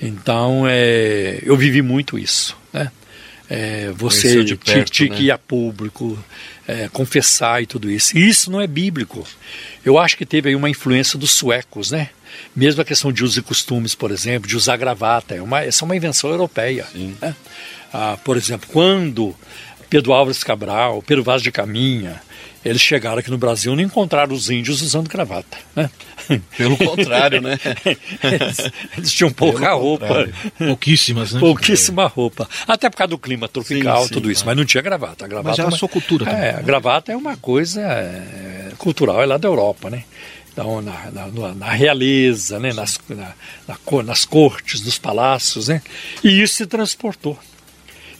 Então, 0.00 0.64
é, 0.68 1.40
eu 1.42 1.56
vivi 1.56 1.80
muito 1.80 2.18
isso? 2.18 2.60
É, 3.54 3.92
você 3.94 4.42
de 4.42 4.56
perto, 4.56 5.04
né? 5.04 5.08
que 5.10 5.24
ir 5.24 5.30
a 5.30 5.36
público, 5.36 6.18
é, 6.66 6.88
confessar 6.88 7.62
e 7.62 7.66
tudo 7.66 7.90
isso. 7.90 8.16
E 8.16 8.26
isso 8.26 8.50
não 8.50 8.62
é 8.62 8.66
bíblico. 8.66 9.26
Eu 9.84 9.98
acho 9.98 10.16
que 10.16 10.24
teve 10.24 10.48
aí 10.48 10.56
uma 10.56 10.70
influência 10.70 11.18
dos 11.18 11.32
suecos, 11.32 11.90
né? 11.90 12.08
Mesmo 12.56 12.80
a 12.80 12.84
questão 12.84 13.12
de 13.12 13.22
usos 13.22 13.36
e 13.36 13.42
costumes, 13.42 13.94
por 13.94 14.10
exemplo, 14.10 14.48
de 14.48 14.56
usar 14.56 14.78
gravata, 14.78 15.34
é 15.34 15.42
uma, 15.42 15.60
essa 15.60 15.84
é 15.84 15.86
uma 15.86 15.94
invenção 15.94 16.30
europeia. 16.30 16.86
Né? 16.94 17.36
Ah, 17.92 18.16
por 18.24 18.38
exemplo, 18.38 18.66
quando 18.72 19.36
Pedro 19.90 20.14
Álvares 20.14 20.42
Cabral, 20.42 21.02
Pedro 21.02 21.22
Vaz 21.22 21.42
de 21.42 21.52
Caminha, 21.52 22.22
eles 22.64 22.80
chegaram 22.80 23.18
aqui 23.18 23.30
no 23.30 23.38
Brasil 23.38 23.72
e 23.72 23.76
não 23.76 23.82
encontraram 23.82 24.32
os 24.34 24.48
índios 24.48 24.82
usando 24.82 25.08
gravata. 25.08 25.58
Né? 25.74 25.90
Pelo 26.56 26.76
contrário, 26.76 27.40
né? 27.40 27.58
eles, 28.22 28.72
eles, 28.96 29.12
tinham 29.12 29.32
pouca 29.32 29.66
Pelo 29.66 29.78
roupa. 29.78 30.06
Contrário. 30.06 30.34
Pouquíssimas, 30.58 31.32
né? 31.32 31.40
Pouquíssima 31.40 32.06
roupa. 32.06 32.48
Até 32.66 32.88
por 32.88 32.96
causa 32.96 33.10
do 33.10 33.18
clima 33.18 33.48
tropical, 33.48 34.02
sim, 34.02 34.08
sim, 34.08 34.14
tudo 34.14 34.30
isso. 34.30 34.46
Mas 34.46 34.56
não 34.56 34.64
tinha 34.64 34.82
gravata. 34.82 35.24
A 35.24 35.28
gravata 35.28 35.50
mas 35.50 35.58
é 35.58 35.62
a 35.62 35.66
uma, 35.66 35.76
sua 35.76 35.88
cultura 35.88 36.24
também. 36.24 36.40
É, 36.40 36.50
a 36.50 36.62
gravata 36.62 37.12
é 37.12 37.16
uma 37.16 37.36
coisa 37.36 37.80
é, 37.80 38.72
cultural, 38.78 39.20
é 39.20 39.26
lá 39.26 39.36
da 39.36 39.48
Europa, 39.48 39.90
né? 39.90 40.04
Então, 40.52 40.82
na, 40.82 41.10
na, 41.10 41.54
na 41.54 41.70
realeza, 41.70 42.60
né? 42.60 42.72
nas, 42.72 43.00
na, 43.08 43.32
na, 43.66 44.02
nas 44.04 44.24
cortes, 44.24 44.82
nos 44.82 44.98
palácios, 44.98 45.68
né? 45.68 45.80
E 46.22 46.42
isso 46.42 46.56
se 46.56 46.66
transportou 46.66 47.38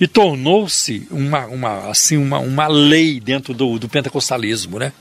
e 0.03 0.09
tornou-se 0.09 1.07
uma, 1.13 1.47
uma, 1.47 1.89
assim, 1.89 2.17
uma, 2.17 2.41
uma 2.41 2.67
lei 2.67 3.21
dentro 3.21 3.55
do, 3.55 3.79
do 3.79 3.89
pentecostalismo. 3.89 4.77
Né? 4.77 4.93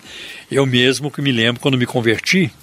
Eu 0.52 0.64
mesmo 0.68 1.10
que 1.10 1.24
me 1.24 1.32
lembro, 1.32 1.60
quando 1.60 1.76
me 1.76 1.88
converti, 1.88 2.54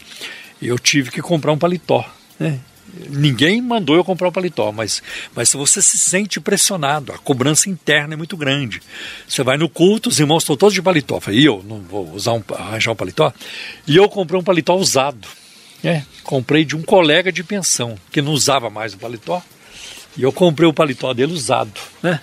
eu 0.62 0.78
tive 0.78 1.10
que 1.10 1.20
comprar 1.20 1.50
um 1.50 1.58
paletó. 1.58 2.08
Né? 2.38 2.60
Ninguém 3.10 3.60
mandou 3.60 3.96
eu 3.96 4.04
comprar 4.04 4.28
um 4.28 4.32
paletó, 4.32 4.70
mas, 4.70 5.02
mas 5.34 5.52
você 5.52 5.82
se 5.82 5.98
sente 5.98 6.38
pressionado, 6.38 7.12
a 7.12 7.18
cobrança 7.18 7.68
interna 7.68 8.14
é 8.14 8.16
muito 8.16 8.36
grande. 8.36 8.80
Você 9.26 9.42
vai 9.42 9.56
no 9.56 9.68
culto, 9.68 10.08
os 10.08 10.20
irmãos 10.20 10.44
estão 10.44 10.56
todos 10.56 10.74
de 10.74 10.80
paletó. 10.80 11.16
Eu 11.16 11.20
falei, 11.20 11.48
eu 11.48 11.64
não 11.68 11.80
vou 11.80 12.08
usar 12.12 12.34
um, 12.34 12.42
arranjar 12.56 12.92
um 12.92 12.96
paletó? 12.96 13.32
E 13.84 13.96
eu 13.96 14.08
comprei 14.08 14.38
um 14.38 14.44
paletó 14.44 14.76
usado. 14.76 15.26
É, 15.82 16.04
comprei 16.22 16.64
de 16.64 16.76
um 16.76 16.82
colega 16.82 17.32
de 17.32 17.42
pensão, 17.42 17.98
que 18.12 18.22
não 18.22 18.30
usava 18.30 18.70
mais 18.70 18.94
o 18.94 18.98
paletó. 18.98 19.42
E 20.18 20.22
eu 20.22 20.32
comprei 20.32 20.68
o 20.68 20.72
paletó 20.72 21.14
dele 21.14 21.32
usado, 21.32 21.80
né? 22.02 22.20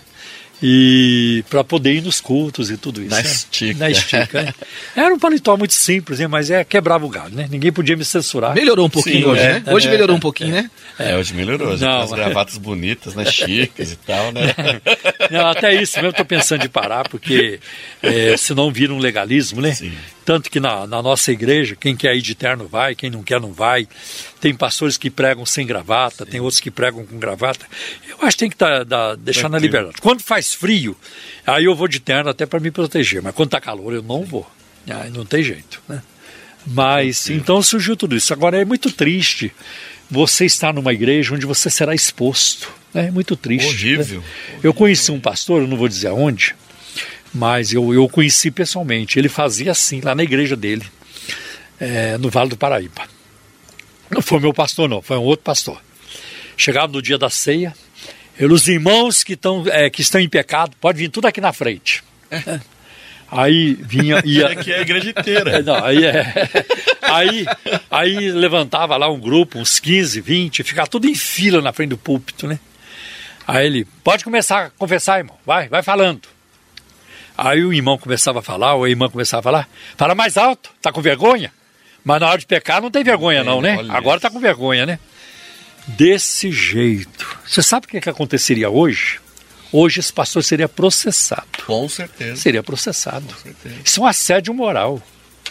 e 0.61 1.43
para 1.49 1.63
poder 1.63 1.93
ir 1.93 2.01
nos 2.01 2.22
cultos 2.22 2.72
e 2.72 2.77
tudo 2.77 3.01
isso. 3.01 3.11
Na 3.11 3.17
né? 3.17 3.23
estica. 3.23 3.80
Na 3.80 3.89
estica. 3.89 4.41
né? 4.41 4.53
Era 4.95 5.13
um 5.13 5.19
paletó 5.19 5.55
muito 5.57 5.73
simples, 5.73 6.19
né? 6.19 6.27
mas 6.27 6.49
é 6.49 6.63
quebrava 6.63 7.05
o 7.05 7.09
galho, 7.09 7.35
né? 7.35 7.47
Ninguém 7.51 7.72
podia 7.72 7.95
me 7.95 8.05
censurar. 8.05 8.55
Melhorou 8.55 8.85
um 8.85 8.89
pouquinho 8.89 9.26
Sim, 9.26 9.26
hoje, 9.26 9.41
é, 9.41 9.59
né? 9.59 9.63
Hoje 9.67 9.88
é, 9.88 9.91
melhorou 9.91 10.15
um 10.15 10.19
pouquinho, 10.19 10.51
né? 10.51 10.69
É, 10.97 11.15
hoje 11.17 11.34
melhorou. 11.34 11.77
Não, 11.77 12.01
as 12.01 12.11
gravatas 12.11 12.57
bonitas, 12.57 13.15
né? 13.15 13.26
Chiques 13.26 13.91
e 13.91 13.95
tal, 13.97 14.31
né? 14.31 14.53
Não, 15.30 15.47
até 15.47 15.73
isso 15.73 15.97
mesmo 15.97 16.07
eu 16.07 16.11
estou 16.11 16.26
pensando 16.26 16.61
de 16.61 16.69
parar, 16.69 17.07
porque 17.09 17.59
é, 18.01 18.38
senão 18.38 18.72
vira 18.72 18.93
um 18.93 18.99
legalismo, 18.99 19.61
né? 19.61 19.73
Sim. 19.73 19.93
Tanto 20.26 20.49
que 20.49 20.60
na, 20.60 20.88
na, 20.88 21.03
nossa 21.03 21.31
igreja, 21.31 21.76
quem 21.76 21.95
quer 21.95 22.15
ir 22.15 22.22
de 22.22 22.34
terno 22.34 22.68
vai, 22.68 22.95
quem 22.95 23.11
não 23.11 23.22
quer 23.22 23.39
não 23.39 23.53
vai. 23.53 23.88
Tem 24.41 24.56
pastores 24.56 24.97
que 24.97 25.11
pregam 25.11 25.45
sem 25.45 25.68
gravata, 25.68 26.26
Sim. 26.26 26.31
tem 26.31 26.41
outros 26.41 26.60
que 26.60 26.72
pregam 26.72 27.06
com 27.06 27.19
gravata. 27.19 27.65
Eu 28.10 28.18
acho 28.22 28.35
que 28.35 28.39
tem 28.39 28.49
que 28.49 28.57
tá, 28.57 28.84
tá, 28.84 29.15
deixar 29.15 29.47
na 29.47 29.60
liberdade. 29.60 29.97
Quando 30.02 30.22
faz 30.22 30.53
frio, 30.53 30.97
aí 31.45 31.65
eu 31.65 31.76
vou 31.76 31.88
de 31.88 31.99
terno 31.99 32.31
até 32.31 32.45
para 32.47 32.60
me 32.60 32.72
proteger, 32.72 33.22
mas 33.22 33.35
quando 33.35 33.49
está 33.49 33.61
calor 33.61 33.93
eu 33.93 34.02
não 34.02 34.23
vou. 34.23 34.49
Aí 34.89 35.11
não 35.11 35.26
tem 35.26 35.43
jeito, 35.43 35.81
né? 35.88 36.02
Mas 36.65 37.30
então 37.30 37.61
surgiu 37.61 37.95
tudo 37.95 38.15
isso. 38.15 38.34
Agora 38.34 38.60
é 38.60 38.65
muito 38.65 38.91
triste 38.91 39.53
você 40.10 40.45
estar 40.45 40.73
numa 40.73 40.93
igreja 40.93 41.35
onde 41.35 41.45
você 41.45 41.69
será 41.69 41.93
exposto. 41.93 42.73
É 42.93 43.11
muito 43.11 43.35
triste. 43.35 43.68
Horrível. 43.68 44.22
Né? 44.22 44.60
Eu 44.64 44.73
conheci 44.73 45.11
um 45.11 45.19
pastor, 45.19 45.61
eu 45.61 45.68
não 45.68 45.77
vou 45.77 45.88
dizer 45.88 46.07
aonde, 46.07 46.56
mas 47.36 47.74
eu, 47.74 47.94
eu 47.94 48.07
conheci 48.07 48.49
pessoalmente. 48.49 49.20
Ele 49.20 49.28
fazia 49.28 49.72
assim 49.74 49.99
lá 49.99 50.16
na 50.16 50.24
igreja 50.24 50.56
dele, 50.56 50.86
é, 51.80 52.18
no 52.18 52.30
Vale 52.30 52.49
do 52.49 52.57
Paraíba. 52.57 53.03
Não 54.10 54.22
foi 54.22 54.40
meu 54.40 54.53
pastor, 54.53 54.88
não, 54.88 55.02
foi 55.02 55.18
um 55.18 55.24
outro 55.24 55.44
pastor. 55.44 55.82
Chegava 56.56 56.94
no 56.94 57.02
dia 57.02 57.18
da 57.18 57.30
ceia, 57.30 57.74
ele, 58.40 58.53
os 58.53 58.68
irmãos 58.68 59.22
que, 59.22 59.36
tão, 59.36 59.66
é, 59.68 59.90
que 59.90 60.02
estão 60.02 60.22
em 60.22 60.30
pecado, 60.30 60.78
pode 60.80 60.98
vir 60.98 61.10
tudo 61.10 61.28
aqui 61.28 61.41
na 61.41 61.52
frente. 61.52 62.02
É. 62.32 62.60
Aí 63.30 63.74
vinha. 63.74 64.22
Ia... 64.24 64.48
Aqui 64.49 64.72
é 64.72 64.78
a 64.78 64.82
igreja 64.82 65.10
inteira. 65.10 65.62
Não, 65.62 65.84
aí, 65.84 66.06
é... 66.06 66.32
aí, 67.02 67.45
aí 67.90 68.32
levantava 68.32 68.95
lá 68.98 69.10
um 69.10 69.20
grupo, 69.20 69.57
uns 69.57 69.80
15, 69.80 70.22
20, 70.22 70.64
ficava 70.64 70.88
tudo 70.88 71.07
em 71.07 71.16
fila 71.16 71.60
na 71.60 71.74
frente 71.74 71.90
do 71.90 71.98
púlpito, 71.98 72.48
né? 72.48 72.60
Aí 73.48 73.66
ele, 73.66 73.88
pode 74.03 74.24
começar 74.24 74.66
a 74.68 74.70
confessar, 74.70 75.18
irmão, 75.18 75.36
vai, 75.44 75.68
vai 75.68 75.82
falando. 75.82 76.35
Aí 77.38 77.64
o 77.64 77.74
irmão 77.74 77.98
começava 77.98 78.40
a 78.40 78.41
falar, 78.41 78.76
ou 78.76 78.84
a 78.84 78.90
irmã 78.90 79.10
começava 79.10 79.40
a 79.40 79.44
falar, 79.44 79.70
fala 79.98 80.16
mais 80.16 80.38
alto, 80.38 80.72
tá 80.82 80.91
com 80.91 81.02
vergonha? 81.02 81.52
Mas 82.03 82.22
na 82.22 82.30
hora 82.30 82.38
de 82.38 82.45
pecar 82.45 82.82
não 82.82 82.91
tem 82.91 83.03
vergonha 83.03 83.44
não, 83.44 83.62
né? 83.62 83.78
Agora 83.90 84.20
tá 84.20 84.30
com 84.30 84.40
vergonha, 84.40 84.86
né? 84.86 84.99
Desse 85.88 86.52
jeito. 86.52 87.38
Você 87.45 87.62
sabe 87.62 87.86
o 87.86 87.90
que, 87.90 87.99
que 87.99 88.10
aconteceria 88.10 88.70
hoje? 88.70 89.20
Hoje 89.72 89.99
esse 89.99 90.14
pastor 90.14 90.44
seria 90.44 90.70
processado. 90.70 91.64
Com 91.66 91.90
certeza. 91.90 92.38
Seria 92.38 92.64
processado. 92.64 93.26
Com 93.26 93.41
certeza. 93.41 93.76
Isso 93.84 93.99
é 93.99 94.03
um 94.03 94.07
assédio 94.07 94.53
moral. 94.53 95.02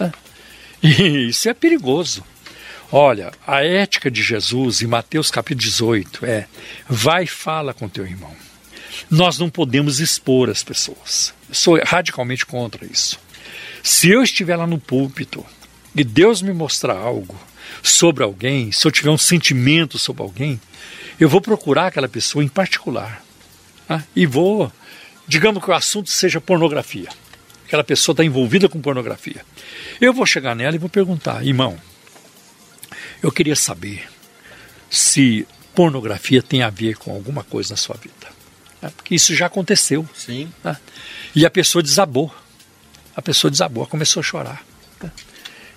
Né? 0.00 0.12
E 0.82 1.28
isso 1.28 1.48
é 1.48 1.54
perigoso. 1.54 2.24
Olha, 2.90 3.32
a 3.46 3.64
ética 3.64 4.10
de 4.10 4.22
Jesus 4.22 4.80
em 4.80 4.86
Mateus 4.86 5.30
capítulo 5.30 5.66
18 5.66 6.24
é: 6.24 6.46
vai 6.88 7.24
e 7.24 7.26
fala 7.26 7.74
com 7.74 7.88
teu 7.88 8.06
irmão. 8.06 8.34
Nós 9.10 9.38
não 9.38 9.50
podemos 9.50 10.00
expor 10.00 10.48
as 10.48 10.62
pessoas. 10.62 11.34
Eu 11.48 11.54
sou 11.54 11.80
radicalmente 11.84 12.44
contra 12.46 12.84
isso. 12.86 13.18
Se 13.82 14.08
eu 14.10 14.22
estiver 14.22 14.56
lá 14.56 14.66
no 14.66 14.78
púlpito 14.78 15.44
e 15.94 16.02
Deus 16.02 16.42
me 16.42 16.52
mostrar 16.52 16.96
algo 16.96 17.38
sobre 17.82 18.24
alguém, 18.24 18.72
se 18.72 18.86
eu 18.86 18.90
tiver 18.90 19.10
um 19.10 19.18
sentimento 19.18 19.98
sobre 19.98 20.22
alguém, 20.22 20.60
eu 21.20 21.28
vou 21.28 21.40
procurar 21.40 21.88
aquela 21.88 22.08
pessoa 22.08 22.42
em 22.42 22.48
particular 22.48 23.22
tá? 23.86 24.02
e 24.16 24.26
vou, 24.26 24.72
digamos 25.28 25.62
que 25.62 25.70
o 25.70 25.74
assunto 25.74 26.10
seja 26.10 26.40
pornografia. 26.40 27.08
Aquela 27.66 27.84
pessoa 27.84 28.12
está 28.14 28.24
envolvida 28.24 28.68
com 28.68 28.80
pornografia. 28.80 29.44
Eu 30.00 30.12
vou 30.12 30.26
chegar 30.26 30.54
nela 30.54 30.76
e 30.76 30.78
vou 30.78 30.88
perguntar, 30.88 31.44
irmão, 31.44 31.78
Eu 33.22 33.32
queria 33.32 33.56
saber 33.56 34.06
se 34.90 35.46
pornografia 35.74 36.42
tem 36.42 36.62
a 36.62 36.70
ver 36.70 36.96
com 36.96 37.12
alguma 37.12 37.42
coisa 37.42 37.70
na 37.70 37.76
sua 37.76 37.96
vida. 37.96 38.23
Né? 38.84 38.92
Porque 38.94 39.14
isso 39.14 39.34
já 39.34 39.46
aconteceu. 39.46 40.06
Sim. 40.14 40.52
Né? 40.62 40.76
E 41.34 41.46
a 41.46 41.50
pessoa 41.50 41.82
desabou. 41.82 42.32
A 43.16 43.22
pessoa 43.22 43.50
desabou, 43.50 43.86
começou 43.86 44.20
a 44.20 44.22
chorar. 44.22 44.64
Né? 45.02 45.10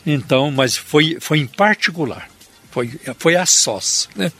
Então, 0.05 0.51
mas 0.51 0.75
foi, 0.75 1.17
foi 1.21 1.39
em 1.39 1.47
particular. 1.47 2.29
Foi, 2.69 2.99
foi 3.17 3.35
a 3.35 3.45
sós. 3.45 4.09
Né? 4.15 4.31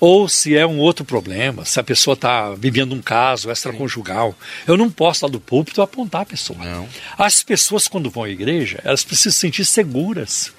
Ou 0.00 0.28
se 0.28 0.56
é 0.56 0.66
um 0.66 0.78
outro 0.78 1.04
problema, 1.04 1.64
se 1.64 1.78
a 1.78 1.84
pessoa 1.84 2.14
está 2.14 2.50
vivendo 2.54 2.94
um 2.94 3.00
caso 3.00 3.50
extraconjugal, 3.50 4.34
eu 4.66 4.76
não 4.76 4.90
posso 4.90 5.24
lá 5.24 5.30
do 5.30 5.38
púlpito 5.38 5.80
apontar 5.80 6.22
a 6.22 6.26
pessoa. 6.26 6.58
Não. 6.58 6.88
As 7.16 7.42
pessoas, 7.42 7.86
quando 7.86 8.10
vão 8.10 8.24
à 8.24 8.28
igreja, 8.28 8.80
elas 8.82 9.04
precisam 9.04 9.32
se 9.32 9.38
sentir 9.38 9.64
seguras 9.64 10.52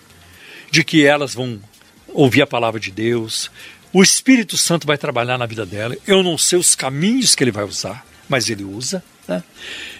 de 0.72 0.84
que 0.84 1.06
elas 1.06 1.34
vão 1.34 1.60
ouvir 2.14 2.42
a 2.42 2.48
palavra 2.48 2.80
de 2.80 2.92
Deus, 2.92 3.52
o 3.94 4.02
Espírito 4.02 4.58
Santo 4.58 4.88
vai 4.88 4.98
trabalhar 4.98 5.38
na 5.38 5.46
vida 5.46 5.66
dela. 5.66 5.96
Eu 6.08 6.24
não 6.24 6.38
sei 6.38 6.58
os 6.58 6.76
caminhos 6.76 7.36
que 7.36 7.44
ele 7.44 7.52
vai 7.52 7.64
usar, 7.64 8.06
mas 8.28 8.50
ele 8.50 8.64
usa. 8.64 9.04
Né? 9.28 9.44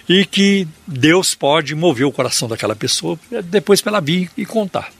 E 0.08 0.24
que 0.24 0.66
Deus 0.86 1.34
pode 1.34 1.74
mover 1.74 2.06
o 2.06 2.12
coração 2.12 2.48
daquela 2.48 2.74
pessoa 2.74 3.18
depois 3.44 3.80
para 3.80 3.92
ela 3.92 4.00
vir 4.00 4.30
e 4.36 4.44
contar. 4.44 4.90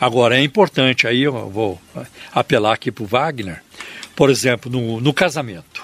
Agora, 0.00 0.38
é 0.38 0.42
importante, 0.42 1.06
aí 1.06 1.22
eu 1.22 1.48
vou 1.48 1.80
apelar 2.32 2.74
aqui 2.74 2.92
para 2.92 3.04
o 3.04 3.06
Wagner, 3.06 3.62
por 4.14 4.30
exemplo, 4.30 4.70
no, 4.70 5.00
no 5.00 5.12
casamento. 5.12 5.82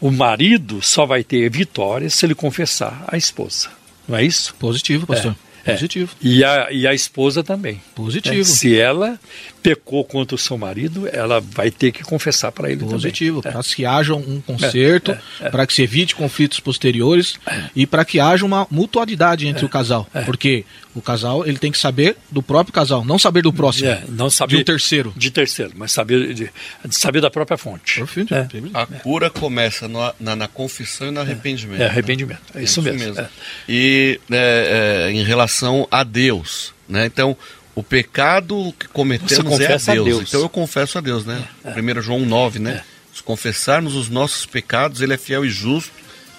O 0.00 0.10
marido 0.10 0.80
só 0.82 1.06
vai 1.06 1.22
ter 1.22 1.48
vitória 1.50 2.08
se 2.10 2.24
ele 2.26 2.34
confessar 2.34 3.04
a 3.06 3.16
esposa. 3.16 3.70
Não 4.08 4.16
é 4.16 4.24
isso? 4.24 4.54
Positivo, 4.54 5.06
pastor. 5.06 5.36
É. 5.48 5.52
É. 5.64 5.74
Positivo. 5.74 6.16
E 6.20 6.42
a, 6.42 6.68
e 6.72 6.86
a 6.86 6.94
esposa 6.94 7.44
também. 7.44 7.80
Positivo. 7.94 8.40
É. 8.40 8.44
Se 8.44 8.76
ela 8.76 9.18
pecou 9.62 10.04
contra 10.04 10.34
o 10.34 10.38
seu 10.38 10.58
marido, 10.58 11.08
ela 11.12 11.40
vai 11.40 11.70
ter 11.70 11.92
que 11.92 12.02
confessar 12.02 12.50
para 12.50 12.70
ele 12.70 12.84
Positivo. 12.84 13.40
também. 13.40 13.52
Para 13.52 13.62
que 13.62 13.86
haja 13.86 14.14
um 14.14 14.40
conserto, 14.40 15.12
é, 15.12 15.20
é, 15.40 15.46
é. 15.46 15.50
para 15.50 15.66
que 15.66 15.72
se 15.72 15.82
evite 15.82 16.14
conflitos 16.14 16.58
posteriores 16.58 17.38
e 17.74 17.86
para 17.86 18.04
que 18.04 18.18
haja 18.18 18.44
uma 18.44 18.66
mutualidade 18.70 19.46
entre 19.46 19.64
o 19.64 19.68
casal. 19.68 20.08
Porque 20.26 20.64
o 20.94 21.00
casal 21.00 21.46
ele 21.46 21.58
tem 21.58 21.70
que 21.70 21.78
saber 21.78 22.16
do 22.30 22.42
próprio 22.42 22.72
casal, 22.72 23.04
não 23.04 23.18
saber 23.18 23.42
do 23.42 23.52
próximo. 23.52 23.90
não 24.08 24.28
saber 24.28 24.56
de 24.56 24.62
um 24.62 24.64
terceiro. 24.64 25.12
De 25.16 25.30
terceiro, 25.30 25.72
mas 25.76 25.92
saber, 25.92 26.34
de, 26.34 26.50
de 26.84 26.96
saber 26.96 27.20
da 27.20 27.30
própria 27.30 27.56
fonte. 27.56 28.00
Perfeito. 28.00 28.34
A 28.74 28.86
cura 28.86 29.30
começa 29.30 29.86
no, 29.86 30.00
na, 30.18 30.34
na, 30.34 30.48
confissão 30.48 31.08
e 31.08 31.10
no 31.10 31.20
arrependimento. 31.20 31.80
É, 31.80 31.86
arrependimento. 31.86 32.42
Né? 32.54 32.60
É 32.60 32.64
isso, 32.64 32.80
isso 32.80 32.82
mesmo. 32.82 33.14
mesmo. 33.14 33.28
E 33.68 34.20
em 35.10 35.22
relação 35.22 35.86
a 35.90 36.02
Deus, 36.02 36.74
né? 36.88 37.06
Então, 37.06 37.36
o 37.74 37.82
pecado 37.82 38.74
que 38.78 38.88
cometemos 38.88 39.60
é 39.60 39.64
a 39.64 39.76
Deus. 39.76 39.88
a 39.88 39.94
Deus. 39.94 40.28
Então 40.28 40.40
eu 40.40 40.48
confesso 40.48 40.98
a 40.98 41.00
Deus, 41.00 41.24
né? 41.24 41.42
É. 41.64 41.80
1 41.80 42.02
João 42.02 42.20
9, 42.20 42.58
né? 42.58 42.72
É. 42.72 42.92
Se 43.14 43.22
confessarmos 43.22 43.94
os 43.94 44.08
nossos 44.08 44.46
pecados, 44.46 45.00
ele 45.00 45.14
é 45.14 45.18
fiel 45.18 45.44
e 45.44 45.50
justo 45.50 45.92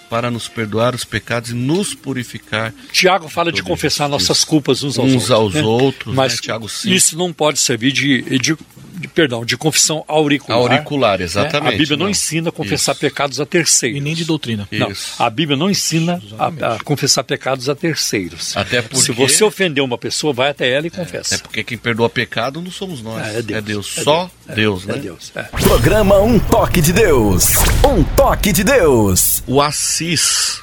para 0.09 0.29
nos 0.29 0.47
perdoar 0.47 0.93
os 0.93 1.03
pecados 1.03 1.49
e 1.49 1.53
nos 1.55 1.95
purificar. 1.95 2.71
Tiago 2.91 3.27
fala 3.27 3.51
de 3.51 3.63
confessar 3.63 4.07
nossas 4.07 4.43
culpas 4.43 4.83
uns 4.83 4.99
aos 4.99 5.11
uns 5.11 5.29
outros. 5.29 5.31
Aos 5.31 5.53
né? 5.55 5.61
outros 5.63 6.15
Mas 6.15 6.33
né? 6.33 6.39
Tiago, 6.41 6.67
isso 6.85 7.17
não 7.17 7.33
pode 7.33 7.59
servir 7.59 7.91
de, 7.91 8.21
de 8.37 8.55
de, 9.03 9.07
perdão, 9.09 9.43
de 9.43 9.57
confissão 9.57 10.03
auricular. 10.07 10.57
Auricular, 10.57 11.21
exatamente. 11.21 11.63
Né? 11.63 11.75
A 11.75 11.77
Bíblia 11.77 11.97
não, 11.97 12.05
não, 12.05 12.09
ensina 12.09 12.49
a 12.49 12.51
confessar 12.51 12.93
Isso. 12.93 13.01
pecados 13.01 13.39
a 13.39 13.45
terceiros. 13.45 13.97
E 13.97 14.01
nem 14.01 14.15
de 14.15 14.23
doutrina. 14.23 14.67
Não, 14.71 14.91
a 15.19 15.29
Bíblia 15.29 15.57
não 15.57 15.69
ensina 15.69 16.21
a, 16.39 16.75
a, 16.75 16.83
confessar 16.83 17.23
pecados 17.23 17.67
a 17.67 17.75
terceiros. 17.75 18.55
Até 18.55 18.81
porque... 18.81 19.03
Se 19.03 19.11
você 19.11 19.43
ofender 19.43 19.83
uma 19.83 19.97
pessoa, 19.97 20.33
vai 20.33 20.49
até 20.49 20.71
ela 20.71 20.85
e 20.85 20.87
é, 20.87 20.89
confessa. 20.89 21.35
É 21.35 21.37
porque 21.37 21.63
quem 21.63 21.77
perdoa 21.77 22.09
pecado 22.09 22.61
não 22.61 22.71
somos 22.71 23.01
nós. 23.01 23.25
É, 23.27 23.39
é 23.39 23.41
Deus. 23.41 23.57
É 23.57 23.61
Deus. 23.61 23.97
É 23.97 24.03
Só 24.03 24.31
Deus, 24.47 24.55
Deus 24.55 24.85
né? 24.85 24.95
É 24.95 24.97
Deus. 24.99 25.31
É. 25.35 25.43
Programa 25.43 26.19
Um 26.21 26.39
Toque 26.39 26.81
de 26.81 26.93
Deus. 26.93 27.49
Um 27.85 28.03
Toque 28.15 28.53
de 28.53 28.63
Deus. 28.63 29.43
O 29.45 29.61
Assis, 29.61 30.61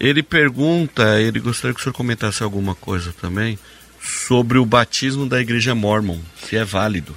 ele 0.00 0.22
pergunta, 0.22 1.20
ele 1.20 1.38
gostaria 1.38 1.74
que 1.74 1.80
o 1.80 1.82
senhor 1.82 1.94
comentasse 1.94 2.42
alguma 2.42 2.74
coisa 2.74 3.12
também 3.20 3.58
sobre 4.00 4.56
o 4.58 4.64
batismo 4.64 5.28
da 5.28 5.38
igreja 5.38 5.74
mormon, 5.74 6.18
se 6.42 6.56
é 6.56 6.64
válido. 6.64 7.14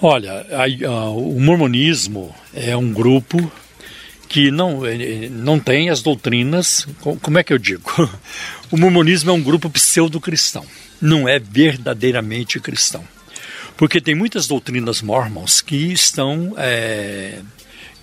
Olha, 0.00 0.46
a, 0.50 0.88
a, 0.88 1.10
o 1.10 1.40
mormonismo 1.40 2.34
é 2.52 2.76
um 2.76 2.92
grupo 2.92 3.50
que 4.28 4.50
não, 4.50 4.84
é, 4.84 5.28
não 5.30 5.58
tem 5.58 5.88
as 5.88 6.02
doutrinas. 6.02 6.86
Como 7.00 7.38
é 7.38 7.42
que 7.42 7.52
eu 7.52 7.58
digo? 7.58 7.90
O 8.68 8.76
mormonismo 8.76 9.30
é 9.30 9.32
um 9.32 9.40
grupo 9.40 9.70
pseudo-cristão, 9.70 10.66
não 11.00 11.28
é 11.28 11.38
verdadeiramente 11.38 12.58
cristão. 12.58 13.06
Porque 13.76 14.00
tem 14.00 14.12
muitas 14.12 14.48
doutrinas 14.48 15.00
mormons 15.00 15.60
que 15.60 15.92
estão, 15.92 16.52
é, 16.56 17.38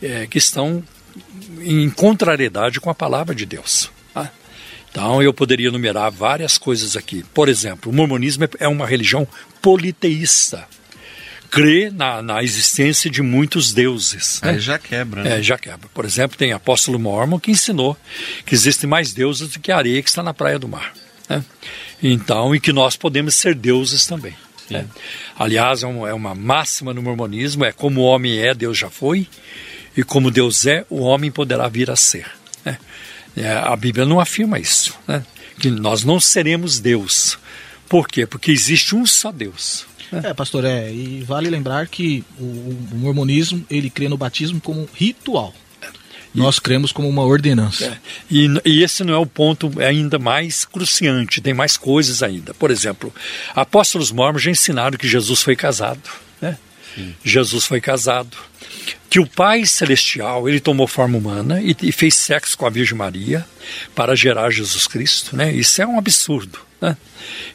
é, 0.02 0.26
que 0.26 0.38
estão 0.38 0.82
em 1.60 1.90
contrariedade 1.90 2.80
com 2.80 2.90
a 2.90 2.95
palavra 2.95 3.36
de 3.36 3.45
Deus. 3.45 3.91
Tá? 4.14 4.32
Então 4.90 5.22
eu 5.22 5.34
poderia 5.34 5.68
enumerar 5.68 6.10
várias 6.10 6.57
coisas 6.57 6.95
aqui. 6.95 7.26
Por 7.34 7.49
exemplo, 7.49 7.91
o 7.91 7.94
mormonismo 7.94 8.48
é 8.57 8.68
uma 8.70 8.88
religião 8.88 9.28
politeísta 9.61 10.65
crê 11.54 11.92
na, 11.92 12.20
na 12.24 12.44
existência 12.44 13.12
de 13.12 13.22
muitos 13.22 13.74
deuses. 13.74 14.42
Né? 14.42 14.52
Aí 14.52 14.60
já 14.60 14.80
quebra, 14.80 15.22
né? 15.22 15.38
É, 15.38 15.44
já 15.44 15.56
quebra. 15.56 15.88
Por 15.94 16.04
exemplo, 16.04 16.36
tem 16.36 16.52
apóstolo 16.52 16.98
Mormon 16.98 17.40
que 17.40 17.52
ensinou 17.52 17.96
que 18.44 18.56
existem 18.56 18.90
mais 18.90 19.14
deuses 19.14 19.50
do 19.50 19.60
que 19.60 19.72
a 19.72 19.78
areia 19.78 20.02
que 20.02 20.10
está 20.10 20.24
na 20.24 20.34
praia 20.34 20.58
do 20.58 20.68
mar. 20.68 20.92
Né? 21.30 21.46
Então, 22.02 22.56
e 22.56 22.60
que 22.60 22.74
nós 22.74 22.96
podemos 22.96 23.36
ser 23.36 23.54
deuses 23.54 24.08
também. 24.08 24.34
Né? 24.68 24.88
Aliás, 25.38 25.84
é, 25.84 25.88
um, 25.88 26.08
é 26.08 26.14
uma 26.14 26.34
máxima 26.34 26.92
no 26.92 27.04
mormonismo, 27.04 27.64
é 27.64 27.72
como 27.72 28.02
o 28.02 28.06
homem 28.06 28.40
é, 28.40 28.56
Deus 28.56 28.76
já 28.76 28.90
foi, 28.90 29.28
e 29.96 30.02
como 30.02 30.32
Deus 30.32 30.66
é, 30.66 30.84
o 30.90 31.02
homem 31.02 31.30
poderá 31.30 31.68
vir 31.68 31.92
a 31.92 31.96
ser. 31.96 32.26
Né? 32.66 32.80
É, 33.38 33.52
a 33.52 33.76
Bíblia 33.76 34.08
não 34.08 34.20
afirma 34.20 34.58
isso, 34.58 34.98
né? 35.08 35.24
que 35.60 35.70
nós 35.70 36.04
não 36.04 36.20
seremos 36.20 36.80
Deus. 36.80 37.38
Por 37.88 38.08
quê? 38.08 38.26
Porque 38.26 38.52
existe 38.52 38.96
um 38.96 39.06
só 39.06 39.32
Deus. 39.32 39.86
É, 40.23 40.34
pastor, 40.34 40.65
é. 40.65 40.91
E 40.91 41.23
vale 41.23 41.49
lembrar 41.49 41.88
que 41.88 42.23
o, 42.40 42.44
o 42.44 42.95
mormonismo, 42.95 43.65
ele 43.69 43.90
crê 43.90 44.07
no 44.07 44.18
batismo 44.18 44.60
como 44.60 44.88
ritual. 44.94 45.53
Nós 46.34 46.57
cremos 46.57 46.91
como 46.91 47.07
uma 47.07 47.23
ordenança. 47.23 47.85
É. 47.85 47.98
E, 48.30 48.49
e, 48.65 48.84
esse 48.84 49.03
não 49.03 49.14
é 49.14 49.18
o 49.18 49.26
ponto 49.26 49.72
ainda 49.80 50.18
mais 50.18 50.65
cruciante, 50.65 51.40
tem 51.40 51.53
mais 51.53 51.77
coisas 51.77 52.23
ainda. 52.23 52.53
Por 52.56 52.72
exemplo, 52.72 53.14
apóstolos 53.53 54.11
mormons 54.11 54.41
já 54.41 54.49
ensinaram 54.49 54.98
que 54.98 55.07
Jesus 55.07 55.44
foi 55.44 55.56
casado. 55.56 56.02
Né? 56.41 56.57
Jesus 57.23 57.65
foi 57.65 57.80
casado. 57.80 58.35
Que 59.10 59.19
o 59.19 59.27
Pai 59.27 59.64
Celestial, 59.65 60.49
ele 60.49 60.60
tomou 60.60 60.88
forma 60.88 61.19
humana 61.19 61.61
e, 61.61 61.76
e 61.84 61.91
fez 61.91 62.15
sexo 62.15 62.57
com 62.57 62.65
a 62.65 62.69
Virgem 62.69 62.98
Maria 62.98 63.45
para 63.94 64.15
gerar 64.15 64.49
Jesus 64.49 64.88
Cristo. 64.88 65.35
Né? 65.35 65.53
Isso 65.53 65.81
é 65.84 65.88
um 65.88 65.99
absurdo. 65.99 66.57
Né? 66.84 66.97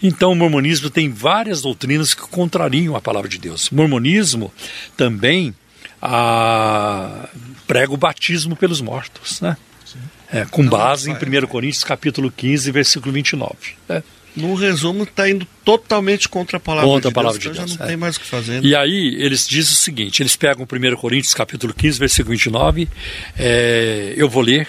Então, 0.03 0.33
o 0.33 0.35
mormonismo 0.35 0.89
tem 0.89 1.11
várias 1.11 1.61
doutrinas 1.61 2.15
que 2.15 2.23
contrariam 2.23 2.97
a 2.97 3.01
palavra 3.01 3.29
de 3.29 3.37
Deus. 3.37 3.71
O 3.71 3.75
mormonismo 3.75 4.51
também 4.97 5.55
a, 6.01 7.29
prega 7.67 7.93
o 7.93 7.97
batismo 7.99 8.57
pelos 8.57 8.81
mortos, 8.81 9.43
né? 9.43 9.57
É, 10.31 10.45
com 10.45 10.67
base 10.67 11.11
em 11.11 11.15
1 11.15 11.47
Coríntios 11.47 11.85
capítulo 11.85 12.31
15, 12.31 12.71
versículo 12.71 13.13
29. 13.13 13.55
Né? 13.89 14.03
No 14.37 14.55
resumo, 14.55 15.05
está 15.05 15.29
indo 15.29 15.47
totalmente 15.65 16.29
contra 16.29 16.59
a 16.59 16.61
palavra 16.61 16.89
contra 16.89 17.09
de 17.11 17.13
a 17.13 17.15
palavra 17.15 17.39
Deus, 17.39 17.55
de 17.55 17.59
Deus. 17.59 17.71
já 17.71 17.79
não 17.79 17.85
é. 17.85 17.89
tem 17.89 17.97
mais 17.97 18.17
o 18.17 18.21
que 18.21 18.27
fazer. 18.27 18.61
Né? 18.61 18.69
E 18.69 18.77
aí, 18.77 19.15
eles 19.19 19.49
dizem 19.49 19.73
o 19.73 19.77
seguinte: 19.77 20.23
eles 20.23 20.37
pegam 20.37 20.67
1 20.71 20.97
Coríntios 20.97 21.35
capítulo 21.35 21.75
15, 21.75 21.99
versículo 21.99 22.33
29, 22.33 22.89
é, 23.39 24.15
eu 24.17 24.29
vou 24.29 24.43
ler 24.43 24.69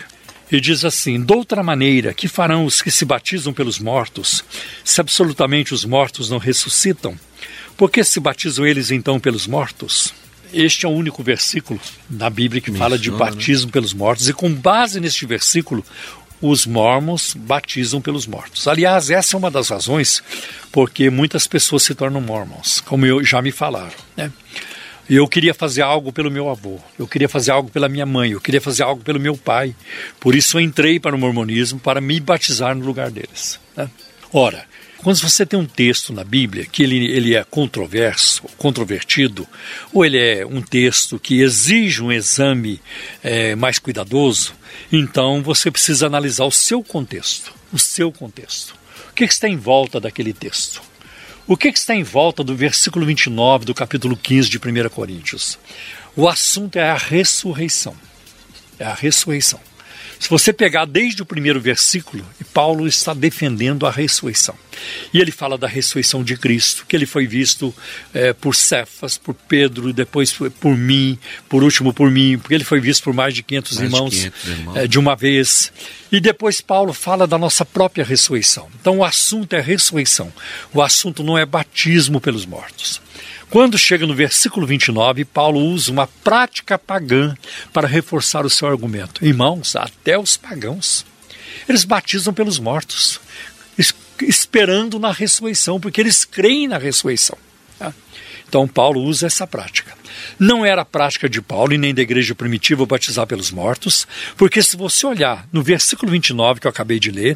e 0.51 0.59
diz 0.59 0.83
assim: 0.83 1.21
Doutra 1.21 1.63
maneira, 1.63 2.13
que 2.13 2.27
farão 2.27 2.65
os 2.65 2.81
que 2.81 2.91
se 2.91 3.05
batizam 3.05 3.53
pelos 3.53 3.79
mortos, 3.79 4.43
se 4.83 4.99
absolutamente 5.01 5.73
os 5.73 5.85
mortos 5.85 6.29
não 6.29 6.37
ressuscitam? 6.37 7.17
Por 7.77 7.89
que 7.89 8.03
se 8.03 8.19
batizam 8.19 8.65
eles 8.65 8.91
então 8.91 9.19
pelos 9.19 9.47
mortos? 9.47 10.13
Este 10.51 10.85
é 10.85 10.89
o 10.89 10.91
único 10.91 11.21
versículo 11.23 11.79
na 12.09 12.29
Bíblia 12.29 12.61
que 12.61 12.71
fala 12.71 12.97
de 12.97 13.11
né? 13.11 13.17
batismo 13.17 13.67
né? 13.67 13.73
pelos 13.73 13.93
mortos, 13.93 14.27
e 14.27 14.33
com 14.33 14.51
base 14.51 14.99
neste 14.99 15.25
versículo, 15.25 15.85
os 16.41 16.65
mormons 16.65 17.33
batizam 17.35 18.01
pelos 18.01 18.25
mortos. 18.25 18.67
Aliás, 18.67 19.09
essa 19.09 19.35
é 19.35 19.37
uma 19.37 19.51
das 19.51 19.69
razões 19.69 20.23
porque 20.71 21.09
muitas 21.09 21.47
pessoas 21.47 21.83
se 21.83 21.93
tornam 21.93 22.21
mormons, 22.21 22.81
como 22.81 23.05
eu, 23.05 23.23
já 23.23 23.41
me 23.41 23.51
falaram. 23.51 23.93
Né? 24.15 24.31
Eu 25.09 25.27
queria 25.27 25.55
fazer 25.55 25.81
algo 25.81 26.13
pelo 26.13 26.29
meu 26.29 26.49
avô, 26.49 26.77
eu 26.97 27.07
queria 27.07 27.27
fazer 27.27 27.49
algo 27.49 27.71
pela 27.71 27.89
minha 27.89 28.05
mãe, 28.05 28.31
eu 28.31 28.39
queria 28.39 28.61
fazer 28.61 28.83
algo 28.83 29.03
pelo 29.03 29.19
meu 29.19 29.35
pai. 29.35 29.75
Por 30.19 30.35
isso 30.35 30.57
eu 30.57 30.61
entrei 30.61 30.99
para 30.99 31.15
o 31.15 31.19
mormonismo 31.19 31.79
para 31.79 31.99
me 31.99 32.19
batizar 32.19 32.75
no 32.75 32.85
lugar 32.85 33.09
deles. 33.09 33.59
Né? 33.75 33.89
Ora, 34.31 34.65
quando 34.99 35.17
você 35.17 35.47
tem 35.47 35.57
um 35.57 35.65
texto 35.65 36.13
na 36.13 36.23
Bíblia 36.23 36.67
que 36.71 36.83
ele, 36.83 37.09
ele 37.11 37.33
é 37.33 37.43
controverso, 37.43 38.43
controvertido, 38.55 39.47
ou 39.91 40.05
ele 40.05 40.19
é 40.19 40.45
um 40.45 40.61
texto 40.61 41.17
que 41.17 41.41
exige 41.41 42.03
um 42.03 42.11
exame 42.11 42.79
é, 43.23 43.55
mais 43.55 43.79
cuidadoso, 43.79 44.53
então 44.91 45.41
você 45.41 45.71
precisa 45.71 46.05
analisar 46.05 46.45
o 46.45 46.51
seu 46.51 46.83
contexto, 46.83 47.51
o 47.73 47.79
seu 47.79 48.11
contexto. 48.11 48.75
O 49.09 49.13
que 49.15 49.23
está 49.23 49.49
em 49.49 49.57
volta 49.57 49.99
daquele 49.99 50.33
texto? 50.33 50.88
O 51.49 51.57
que, 51.57 51.71
que 51.71 51.79
está 51.79 51.95
em 51.95 52.03
volta 52.03 52.43
do 52.43 52.55
versículo 52.55 53.07
29 53.07 53.65
do 53.65 53.73
capítulo 53.73 54.15
15 54.15 54.47
de 54.47 54.59
1 54.59 54.87
Coríntios? 54.89 55.57
O 56.15 56.29
assunto 56.29 56.75
é 56.75 56.87
a 56.87 56.95
ressurreição. 56.95 57.95
É 58.77 58.85
a 58.85 58.93
ressurreição. 58.93 59.59
Se 60.19 60.29
você 60.29 60.51
pegar 60.51 60.83
desde 60.83 61.21
o 61.21 61.25
primeiro 61.25 61.61
versículo, 61.61 62.25
Paulo 62.53 62.85
está 62.85 63.13
defendendo 63.13 63.87
a 63.87 63.91
ressurreição. 63.91 64.53
E 65.13 65.19
ele 65.19 65.31
fala 65.31 65.57
da 65.57 65.67
ressurreição 65.67 66.23
de 66.23 66.35
Cristo, 66.35 66.85
que 66.85 66.95
ele 66.95 67.05
foi 67.05 67.25
visto 67.25 67.73
é, 68.13 68.33
por 68.33 68.53
Cefas, 68.53 69.17
por 69.17 69.33
Pedro, 69.33 69.93
depois 69.93 70.33
por 70.33 70.75
mim, 70.75 71.17
por 71.47 71.63
último 71.63 71.93
por 71.93 72.11
mim, 72.11 72.37
porque 72.37 72.53
ele 72.53 72.65
foi 72.65 72.81
visto 72.81 73.03
por 73.03 73.13
mais 73.13 73.33
de 73.33 73.41
500 73.41 73.77
mais 73.77 73.85
irmãos, 73.85 74.09
de, 74.11 74.17
500 74.17 74.47
irmãos. 74.47 74.77
É, 74.77 74.87
de 74.87 74.99
uma 74.99 75.15
vez. 75.15 75.71
E 76.11 76.19
depois 76.19 76.59
Paulo 76.59 76.91
fala 76.91 77.25
da 77.25 77.37
nossa 77.37 77.63
própria 77.63 78.03
ressurreição. 78.03 78.67
Então 78.79 78.97
o 78.97 79.05
assunto 79.05 79.53
é 79.53 79.61
ressurreição. 79.61 80.33
O 80.73 80.81
assunto 80.81 81.23
não 81.23 81.37
é 81.37 81.45
batismo 81.45 82.19
pelos 82.19 82.45
mortos. 82.45 83.01
Quando 83.49 83.79
chega 83.79 84.05
no 84.05 84.13
versículo 84.13 84.67
29, 84.67 85.25
Paulo 85.25 85.59
usa 85.59 85.91
uma 85.91 86.05
prática 86.05 86.77
pagã 86.77 87.35
para 87.73 87.87
reforçar 87.87 88.45
o 88.45 88.49
seu 88.49 88.67
argumento. 88.67 89.25
Irmãos, 89.25 89.75
até 89.75 90.19
os 90.19 90.37
pagãos, 90.37 91.03
eles 91.67 91.83
batizam 91.83 92.31
pelos 92.31 92.59
mortos, 92.59 93.19
esperando 94.21 94.99
na 94.99 95.11
ressurreição, 95.11 95.79
porque 95.79 95.99
eles 95.99 96.23
creem 96.25 96.67
na 96.67 96.77
ressurreição. 96.77 97.37
Tá? 97.79 97.91
Então, 98.47 98.67
Paulo 98.67 99.01
usa 99.01 99.25
essa 99.25 99.47
prática. 99.47 99.97
Não 100.37 100.63
era 100.63 100.83
a 100.83 100.85
prática 100.85 101.27
de 101.27 101.41
Paulo 101.41 101.73
e 101.73 101.77
nem 101.77 101.93
da 101.93 102.03
igreja 102.03 102.35
primitiva 102.35 102.85
batizar 102.85 103.25
pelos 103.25 103.49
mortos, 103.49 104.07
porque 104.37 104.61
se 104.61 104.77
você 104.77 105.07
olhar 105.07 105.47
no 105.51 105.63
versículo 105.63 106.11
29 106.11 106.59
que 106.59 106.67
eu 106.67 106.71
acabei 106.71 106.99
de 106.99 107.09
ler, 107.09 107.35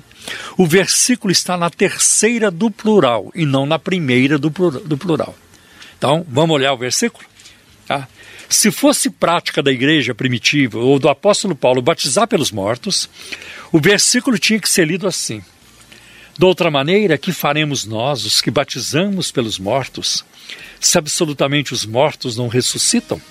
o 0.57 0.67
versículo 0.67 1.31
está 1.31 1.57
na 1.57 1.71
terceira 1.71 2.51
do 2.51 2.69
plural 2.69 3.31
e 3.33 3.47
não 3.47 3.65
na 3.65 3.79
primeira 3.79 4.37
do 4.37 4.51
plural. 4.51 5.35
Então, 6.03 6.25
vamos 6.27 6.53
olhar 6.53 6.73
o 6.73 6.77
versículo? 6.77 7.23
Tá? 7.87 8.09
Se 8.49 8.69
fosse 8.69 9.09
prática 9.09 9.63
da 9.63 9.71
igreja 9.71 10.13
primitiva 10.13 10.77
ou 10.77 10.99
do 10.99 11.07
apóstolo 11.07 11.55
Paulo 11.55 11.81
batizar 11.81 12.27
pelos 12.27 12.51
mortos, 12.51 13.09
o 13.71 13.79
versículo 13.79 14.37
tinha 14.37 14.59
que 14.59 14.69
ser 14.69 14.85
lido 14.85 15.07
assim: 15.07 15.41
De 16.37 16.43
outra 16.43 16.69
maneira, 16.69 17.17
que 17.17 17.31
faremos 17.31 17.85
nós, 17.85 18.25
os 18.25 18.41
que 18.41 18.51
batizamos 18.51 19.31
pelos 19.31 19.57
mortos, 19.57 20.25
se 20.77 20.97
absolutamente 20.97 21.73
os 21.73 21.85
mortos 21.85 22.35
não 22.35 22.49
ressuscitam? 22.49 23.21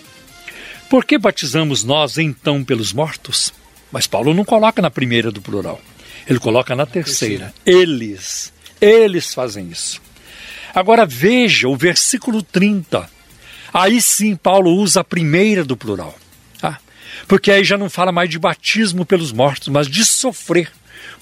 Por 0.89 1.05
que 1.05 1.19
batizamos 1.19 1.85
nós 1.85 2.17
então 2.17 2.65
pelos 2.65 2.91
mortos? 2.91 3.53
Mas 3.93 4.07
Paulo 4.07 4.33
não 4.33 4.47
coloca 4.47 4.81
na 4.81 4.91
primeira 4.91 5.31
do 5.31 5.43
plural, 5.43 5.79
ele 6.27 6.39
coloca 6.39 6.75
na 6.75 6.87
terceira. 6.87 7.53
Eles, 7.67 8.51
eles 8.81 9.35
fazem 9.35 9.69
isso. 9.69 10.01
Agora 10.75 11.05
veja 11.07 11.69
o 11.69 11.77
versículo 11.77 12.43
30. 12.43 13.09
Aí 13.73 14.01
sim 14.01 14.37
Paulo 14.37 14.75
usa 14.75 15.01
a 15.01 15.05
primeira 15.05 15.65
do 15.65 15.77
plural. 15.77 16.17
Tá? 16.61 16.79
Porque 17.27 17.51
aí 17.51 17.65
já 17.65 17.79
não 17.79 17.89
fala 17.89 18.13
mais 18.13 18.29
de 18.29 18.39
batismo 18.39 19.05
pelos 19.05 19.33
mortos, 19.33 19.69
mas 19.69 19.87
de 19.87 20.05
sofrer 20.05 20.71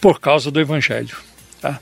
por 0.00 0.20
causa 0.20 0.50
do 0.50 0.60
evangelho. 0.60 1.16
Tá? 1.60 1.80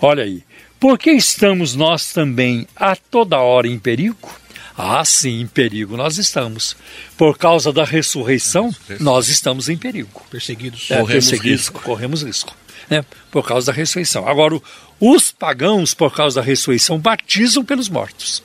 Olha 0.00 0.24
aí. 0.24 0.42
Por 0.78 0.98
que 0.98 1.10
estamos 1.10 1.74
nós 1.74 2.12
também 2.12 2.66
a 2.76 2.94
toda 2.94 3.38
hora 3.38 3.66
em 3.66 3.78
perigo? 3.78 4.28
Ah, 4.76 5.04
sim, 5.04 5.40
em 5.40 5.46
perigo 5.46 5.96
nós 5.96 6.18
estamos. 6.18 6.76
Por 7.16 7.36
causa 7.36 7.72
da 7.72 7.84
ressurreição, 7.84 8.72
nós 9.00 9.28
estamos 9.28 9.68
em 9.68 9.76
perigo. 9.76 10.22
Perseguidos. 10.30 10.88
É, 10.90 11.00
corremos 11.00 11.28
perseguidos, 11.28 11.60
risco. 11.62 11.82
Corremos 11.82 12.22
risco. 12.22 12.56
Né? 12.88 13.04
Por 13.30 13.46
causa 13.46 13.70
da 13.70 13.76
ressurreição. 13.76 14.26
Agora, 14.26 14.60
os 15.00 15.30
pagãos, 15.30 15.94
por 15.94 16.14
causa 16.14 16.40
da 16.40 16.46
ressurreição, 16.46 16.98
batizam 16.98 17.64
pelos 17.64 17.88
mortos. 17.88 18.42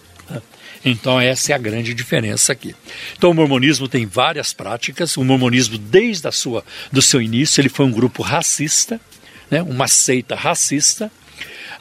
Então, 0.86 1.20
essa 1.20 1.53
é 1.53 1.56
a 1.56 1.57
grande 1.57 1.94
diferença 1.94 2.52
aqui. 2.52 2.76
Então, 3.18 3.32
o 3.32 3.34
mormonismo 3.34 3.88
tem 3.88 4.06
várias 4.06 4.52
práticas. 4.52 5.15
O 5.15 5.24
mormonismo, 5.24 5.78
desde 5.78 6.28
a 6.28 6.32
sua, 6.32 6.64
do 6.91 7.02
seu 7.02 7.22
início, 7.22 7.61
ele 7.61 7.70
foi 7.70 7.86
um 7.86 7.91
grupo 7.91 8.22
racista, 8.22 8.99
né? 9.49 9.61
uma 9.61 9.88
seita 9.88 10.36
racista. 10.36 11.10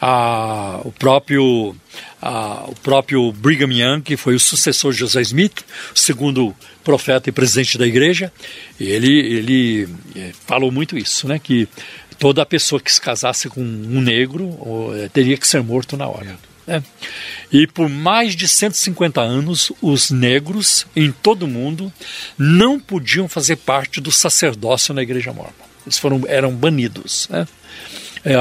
Ah, 0.01 0.81
o 0.85 0.93
próprio 0.93 1.77
ah, 2.21 2.65
o 2.69 2.75
próprio 2.77 3.33
Brigham 3.33 3.73
Young, 3.73 4.03
que 4.03 4.17
foi 4.17 4.35
o 4.35 4.41
sucessor 4.41 4.93
de 4.93 4.99
José 4.99 5.21
Smith, 5.23 5.65
segundo 5.95 6.55
profeta 6.83 7.29
e 7.29 7.33
presidente 7.33 7.79
da 7.79 7.87
igreja, 7.87 8.33
ele, 8.81 9.13
ele 9.13 9.89
eh, 10.17 10.33
falou 10.47 10.73
muito 10.73 10.99
isso, 10.99 11.29
né? 11.29 11.39
Que 11.39 11.69
toda 12.23 12.47
pessoa 12.47 12.81
que 12.81 12.93
se 12.93 13.01
casasse 13.01 13.49
com 13.49 13.61
um 13.61 14.01
negro 14.01 14.57
eh, 14.95 15.11
teria 15.13 15.37
que 15.37 15.45
ser 15.45 15.61
morto 15.61 15.97
na 15.97 16.07
hora. 16.07 16.39
É. 16.69 16.81
E 17.51 17.67
por 17.67 17.89
mais 17.89 18.37
de 18.37 18.47
150 18.47 19.21
anos, 19.21 19.73
os 19.83 20.13
negros 20.13 20.87
em 20.95 21.11
todo 21.11 21.43
o 21.43 21.49
mundo 21.49 21.93
não 22.39 22.79
podiam 22.79 23.27
fazer 23.27 23.57
parte 23.57 24.01
do 24.01 24.13
sacerdócio 24.13 24.95
na 24.95 25.03
Igreja 25.03 25.33
Mormon. 25.33 25.51
Eles 25.85 25.99
foram, 25.99 26.23
eram 26.29 26.55
banidos. 26.55 27.27
Né? 27.29 27.45
É, 28.25 28.37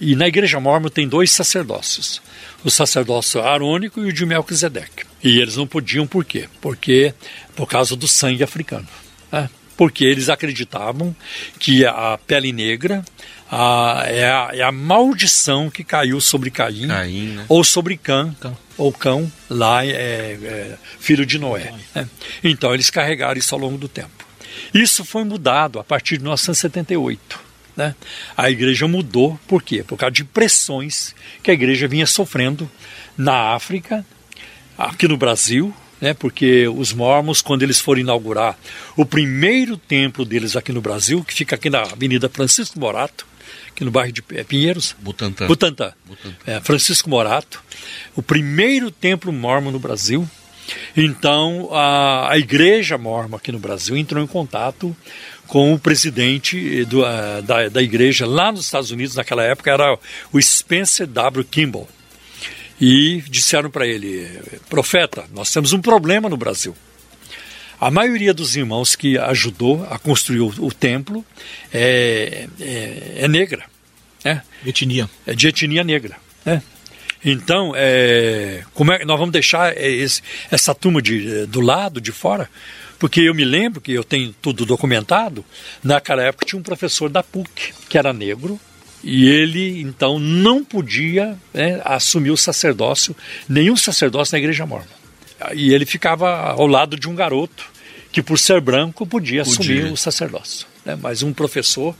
e 0.00 0.14
na 0.14 0.28
Igreja 0.28 0.60
Mormon 0.60 0.88
tem 0.88 1.08
dois 1.08 1.32
sacerdócios: 1.32 2.22
o 2.62 2.70
sacerdócio 2.70 3.42
arônico 3.42 3.98
e 3.98 4.04
o 4.04 4.12
de 4.12 4.24
Melquisedeque. 4.24 5.06
E 5.24 5.40
eles 5.40 5.56
não 5.56 5.66
podiam 5.66 6.06
por 6.06 6.24
quê? 6.24 6.48
Porque 6.60 7.12
por 7.56 7.66
causa 7.66 7.96
do 7.96 8.06
sangue 8.06 8.44
africano. 8.44 8.86
Né? 9.32 9.50
porque 9.76 10.04
eles 10.04 10.28
acreditavam 10.28 11.14
que 11.58 11.84
a 11.84 12.18
pele 12.26 12.52
negra 12.52 13.04
a, 13.56 14.02
é, 14.06 14.24
a, 14.24 14.50
é, 14.52 14.62
a, 14.62 14.72
maldição 14.72 15.70
que 15.70 15.84
caiu 15.84 16.20
sobre 16.20 16.50
Caim, 16.50 16.88
Caim 16.88 17.26
né? 17.28 17.46
ou 17.48 17.62
sobre 17.62 17.96
Cã, 17.96 18.34
Cã, 18.40 18.52
ou 18.76 18.92
Cão, 18.92 19.30
lá 19.48 19.86
é, 19.86 19.92
é 19.92 20.76
filho 20.98 21.24
de 21.24 21.38
Noé. 21.38 21.72
Né? 21.94 22.08
Então 22.42 22.74
eles 22.74 22.90
carregaram 22.90 23.38
isso 23.38 23.54
ao 23.54 23.60
longo 23.60 23.78
do 23.78 23.86
tempo. 23.86 24.26
Isso 24.72 25.04
foi 25.04 25.22
mudado 25.22 25.78
a 25.78 25.84
partir 25.84 26.16
de 26.16 26.24
1978. 26.24 27.38
Né? 27.76 27.94
A 28.36 28.50
igreja 28.50 28.88
mudou, 28.88 29.38
por 29.46 29.62
quê? 29.62 29.84
Por 29.84 29.96
causa 29.96 30.12
de 30.12 30.24
pressões 30.24 31.14
que 31.40 31.50
a 31.50 31.54
igreja 31.54 31.86
vinha 31.86 32.06
sofrendo 32.06 32.68
na 33.16 33.54
África, 33.54 34.04
aqui 34.76 35.06
no 35.06 35.16
Brasil, 35.16 35.72
né, 36.00 36.12
porque 36.12 36.66
os 36.66 36.92
mormons, 36.92 37.40
quando 37.40 37.62
eles 37.62 37.80
foram 37.80 38.00
inaugurar 38.00 38.58
o 38.96 39.06
primeiro 39.06 39.76
templo 39.76 40.24
deles 40.24 40.56
aqui 40.56 40.72
no 40.72 40.80
Brasil, 40.80 41.22
que 41.22 41.32
fica 41.32 41.54
aqui 41.54 41.70
na 41.70 41.82
Avenida 41.82 42.28
Francisco 42.28 42.80
Morato, 42.80 43.24
aqui 43.74 43.84
no 43.84 43.90
bairro 43.90 44.12
de 44.12 44.22
é, 44.32 44.44
Pinheiros. 44.44 44.94
Butantã. 45.00 45.46
Butantã. 45.46 45.92
Butantã. 46.06 46.36
É, 46.46 46.60
Francisco 46.60 47.10
Morato, 47.10 47.62
o 48.14 48.22
primeiro 48.22 48.90
templo 48.90 49.32
mormon 49.32 49.72
no 49.72 49.78
Brasil. 49.78 50.28
Então, 50.96 51.68
a, 51.72 52.30
a 52.32 52.38
igreja 52.38 52.96
mormon 52.96 53.36
aqui 53.36 53.52
no 53.52 53.58
Brasil 53.58 53.96
entrou 53.96 54.22
em 54.22 54.26
contato 54.26 54.96
com 55.46 55.74
o 55.74 55.78
presidente 55.78 56.84
do, 56.86 57.04
a, 57.04 57.42
da, 57.42 57.68
da 57.68 57.82
igreja 57.82 58.26
lá 58.26 58.50
nos 58.50 58.64
Estados 58.64 58.90
Unidos, 58.90 59.14
naquela 59.14 59.42
época, 59.42 59.70
era 59.70 59.98
o 60.32 60.40
Spencer 60.40 61.06
W. 61.06 61.44
Kimball 61.44 61.86
e 62.80 63.22
disseram 63.28 63.70
para 63.70 63.86
ele: 63.86 64.26
Profeta, 64.70 65.24
nós 65.34 65.50
temos 65.50 65.72
um 65.72 65.80
problema 65.80 66.28
no 66.28 66.36
Brasil. 66.36 66.74
A 67.84 67.90
maioria 67.90 68.32
dos 68.32 68.56
irmãos 68.56 68.96
que 68.96 69.18
ajudou 69.18 69.86
a 69.90 69.98
construir 69.98 70.40
o, 70.40 70.46
o 70.46 70.72
templo 70.72 71.22
é, 71.70 72.48
é, 72.58 73.12
é, 73.16 73.28
negra. 73.28 73.66
Né? 74.24 74.40
Etnia. 74.64 75.06
É 75.26 75.34
de 75.34 75.48
etnia 75.48 75.84
negra. 75.84 76.16
Né? 76.46 76.62
Então, 77.22 77.74
é, 77.76 78.64
como 78.72 78.90
é, 78.90 79.04
nós 79.04 79.18
vamos 79.18 79.34
deixar 79.34 79.76
esse, 79.76 80.22
essa 80.50 80.74
turma 80.74 81.02
de, 81.02 81.44
do 81.44 81.60
lado, 81.60 82.00
de 82.00 82.10
fora? 82.10 82.48
Porque 82.98 83.20
eu 83.20 83.34
me 83.34 83.44
lembro 83.44 83.82
que 83.82 83.92
eu 83.92 84.02
tenho 84.02 84.34
tudo 84.40 84.64
documentado. 84.64 85.44
Naquela 85.82 86.22
época 86.22 86.46
tinha 86.46 86.58
um 86.58 86.62
professor 86.62 87.10
da 87.10 87.22
PUC, 87.22 87.74
que 87.86 87.98
era 87.98 88.14
negro, 88.14 88.58
e 89.02 89.28
ele, 89.28 89.82
então, 89.82 90.18
não 90.18 90.64
podia 90.64 91.36
né, 91.52 91.82
assumir 91.84 92.30
o 92.30 92.36
sacerdócio, 92.38 93.14
nenhum 93.46 93.76
sacerdócio 93.76 94.34
na 94.34 94.38
igreja 94.38 94.64
mormon. 94.64 94.86
E 95.52 95.74
ele 95.74 95.84
ficava 95.84 96.34
ao 96.34 96.66
lado 96.66 96.98
de 96.98 97.06
um 97.10 97.14
garoto 97.14 97.73
que, 98.14 98.22
por 98.22 98.38
ser 98.38 98.60
branco, 98.60 99.04
podia, 99.04 99.42
podia. 99.42 99.60
assumir 99.60 99.92
o 99.92 99.96
sacerdócio. 99.96 100.68
Né? 100.86 100.96
Mas 101.02 101.24
um 101.24 101.32
professor, 101.32 101.96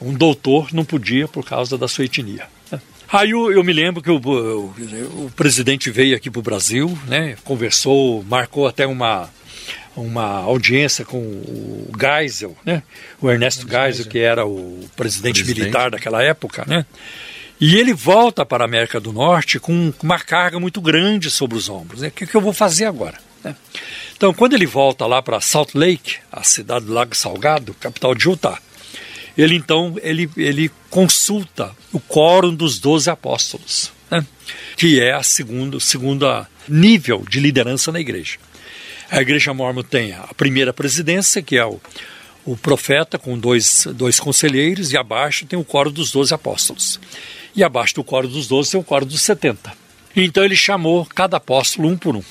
um 0.00 0.12
doutor, 0.12 0.72
não 0.72 0.84
podia 0.84 1.28
por 1.28 1.44
causa 1.44 1.78
da 1.78 1.86
sua 1.86 2.04
etnia. 2.04 2.48
Né? 2.68 2.80
Aí 3.12 3.30
eu, 3.30 3.52
eu, 3.52 3.62
me 3.62 3.72
lembro 3.72 4.02
que 4.02 4.10
o, 4.10 4.16
o, 4.16 5.26
o 5.26 5.32
presidente 5.36 5.88
veio 5.88 6.16
aqui 6.16 6.28
para 6.28 6.40
o 6.40 6.42
Brasil, 6.42 6.98
né, 7.06 7.36
conversou, 7.44 8.24
marcou 8.24 8.66
até 8.66 8.84
uma, 8.88 9.30
uma 9.94 10.38
audiência 10.38 11.04
com 11.04 11.18
o 11.18 11.92
Geisel, 11.96 12.56
né? 12.66 12.82
o 13.20 13.30
Ernesto 13.30 13.64
Geisel, 13.68 14.06
que 14.06 14.18
era 14.18 14.44
o 14.44 14.80
presidente, 14.96 15.44
presidente, 15.44 15.60
militar 15.60 15.92
daquela 15.92 16.24
época, 16.24 16.64
né? 16.66 16.84
E 17.60 17.76
ele 17.76 17.94
volta 17.94 18.44
para 18.44 18.64
a 18.64 18.66
América 18.66 18.98
do 18.98 19.12
Norte 19.12 19.60
com 19.60 19.92
uma 20.02 20.18
carga 20.18 20.58
muito 20.58 20.80
grande 20.80 21.30
sobre 21.30 21.56
os 21.56 21.68
ombros. 21.68 22.00
Né? 22.00 22.08
O 22.08 22.10
que, 22.10 22.26
que 22.26 22.34
eu 22.34 22.40
vou 22.40 22.52
fazer 22.52 22.86
agora? 22.86 23.16
Né? 23.42 23.56
Então, 24.16 24.32
quando 24.32 24.54
ele 24.54 24.66
volta 24.66 25.06
lá 25.06 25.20
para 25.20 25.40
Salt 25.40 25.74
Lake, 25.74 26.16
a 26.30 26.42
cidade 26.42 26.86
do 26.86 26.92
Lago 26.92 27.14
Salgado, 27.14 27.74
capital 27.74 28.14
de 28.14 28.28
Utah, 28.28 28.58
ele 29.36 29.54
então 29.54 29.96
ele, 30.02 30.30
ele 30.36 30.70
consulta 30.90 31.74
o 31.92 31.98
quórum 31.98 32.54
dos 32.54 32.78
doze 32.78 33.10
apóstolos. 33.10 33.92
né? 34.10 34.24
que 34.76 35.00
é 35.00 35.12
a 35.12 35.22
segunda, 35.22 35.80
segunda 35.80 36.48
nível 36.68 37.24
de 37.28 37.40
liderança 37.40 37.90
na 37.90 38.00
igreja. 38.00 38.38
A 39.10 39.20
igreja 39.20 39.52
mormon 39.52 39.82
tem 39.82 40.12
a 40.12 40.28
primeira 40.36 40.72
presidência, 40.72 41.42
que 41.42 41.56
é 41.56 41.64
o, 41.64 41.80
o 42.44 42.56
profeta 42.56 43.18
com 43.18 43.38
dois, 43.38 43.86
dois 43.94 44.18
conselheiros, 44.20 44.92
e 44.92 44.96
abaixo 44.96 45.46
tem 45.46 45.58
o 45.58 45.64
coro 45.64 45.90
dos 45.90 46.10
doze 46.10 46.32
apóstolos. 46.32 47.00
E 47.54 47.62
abaixo 47.62 47.94
do 47.94 48.04
coro 48.04 48.28
dos 48.28 48.46
doze 48.46 48.70
tem 48.70 48.80
o 48.80 48.84
coro 48.84 49.04
dos 49.04 49.20
setenta. 49.20 49.72
Então 50.14 50.44
ele 50.44 50.56
chamou 50.56 51.06
cada 51.06 51.38
apóstolo 51.38 51.88
um 51.88 51.96
por 51.96 52.16
um 52.16 52.22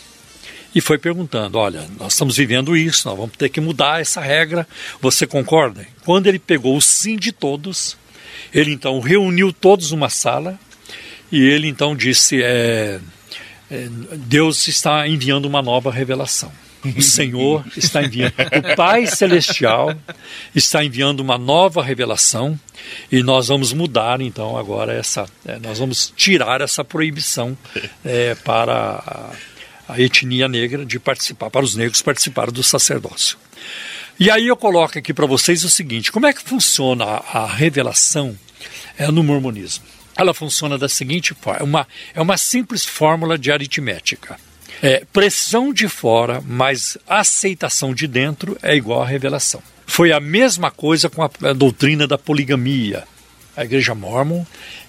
e 0.73 0.81
foi 0.81 0.97
perguntando: 0.97 1.57
Olha, 1.57 1.87
nós 1.99 2.13
estamos 2.13 2.37
vivendo 2.37 2.75
isso, 2.75 3.07
nós 3.07 3.17
vamos 3.17 3.35
ter 3.37 3.49
que 3.49 3.61
mudar 3.61 4.01
essa 4.01 4.21
regra, 4.21 4.67
você 5.01 5.27
concorda? 5.27 5.85
Quando 6.05 6.27
ele 6.27 6.39
pegou 6.39 6.75
o 6.75 6.81
sim 6.81 7.17
de 7.17 7.31
todos, 7.31 7.97
ele 8.53 8.71
então 8.71 8.99
reuniu 8.99 9.51
todos 9.51 9.91
numa 9.91 10.09
sala 10.09 10.59
e 11.31 11.41
ele 11.41 11.67
então 11.67 11.95
disse: 11.95 12.41
é, 12.41 12.99
é, 13.69 13.87
Deus 14.17 14.67
está 14.67 15.07
enviando 15.07 15.45
uma 15.45 15.61
nova 15.61 15.91
revelação. 15.91 16.51
O 16.97 17.01
Senhor 17.01 17.63
está 17.77 18.01
enviando, 18.01 18.33
o 18.33 18.75
Pai 18.75 19.05
Celestial 19.05 19.95
está 20.55 20.83
enviando 20.83 21.19
uma 21.19 21.37
nova 21.37 21.83
revelação 21.83 22.59
e 23.11 23.21
nós 23.21 23.49
vamos 23.49 23.71
mudar 23.71 24.19
então 24.19 24.57
agora 24.57 24.91
essa, 24.91 25.27
é, 25.45 25.59
nós 25.59 25.77
vamos 25.77 26.11
tirar 26.15 26.59
essa 26.59 26.83
proibição 26.83 27.55
é, 28.03 28.33
para 28.33 29.31
a 29.91 29.99
etnia 29.99 30.47
negra 30.47 30.85
de 30.85 30.97
participar, 30.99 31.49
para 31.49 31.65
os 31.65 31.75
negros 31.75 32.01
participarem 32.01 32.53
do 32.53 32.63
sacerdócio. 32.63 33.37
E 34.17 34.29
aí 34.31 34.47
eu 34.47 34.55
coloco 34.55 34.97
aqui 34.97 35.13
para 35.13 35.25
vocês 35.25 35.63
o 35.63 35.69
seguinte: 35.69 36.11
como 36.11 36.27
é 36.27 36.33
que 36.33 36.41
funciona 36.41 37.03
a, 37.03 37.39
a 37.43 37.45
revelação 37.45 38.37
é, 38.97 39.07
no 39.11 39.21
mormonismo? 39.21 39.83
Ela 40.15 40.33
funciona 40.33 40.77
da 40.77 40.87
seguinte 40.87 41.33
forma: 41.33 41.59
é 41.59 41.63
uma, 41.63 41.87
é 42.15 42.21
uma 42.21 42.37
simples 42.37 42.85
fórmula 42.85 43.37
de 43.37 43.51
aritmética. 43.51 44.39
É, 44.81 45.03
pressão 45.11 45.73
de 45.73 45.87
fora 45.87 46.41
mais 46.41 46.97
aceitação 47.07 47.93
de 47.93 48.07
dentro 48.07 48.57
é 48.63 48.75
igual 48.75 49.03
a 49.03 49.07
revelação. 49.07 49.61
Foi 49.85 50.11
a 50.13 50.19
mesma 50.19 50.71
coisa 50.71 51.09
com 51.09 51.21
a, 51.21 51.29
a 51.43 51.53
doutrina 51.53 52.07
da 52.07 52.17
poligamia. 52.17 53.03
A 53.57 53.65
igreja 53.65 53.93
mormon, 53.93 54.45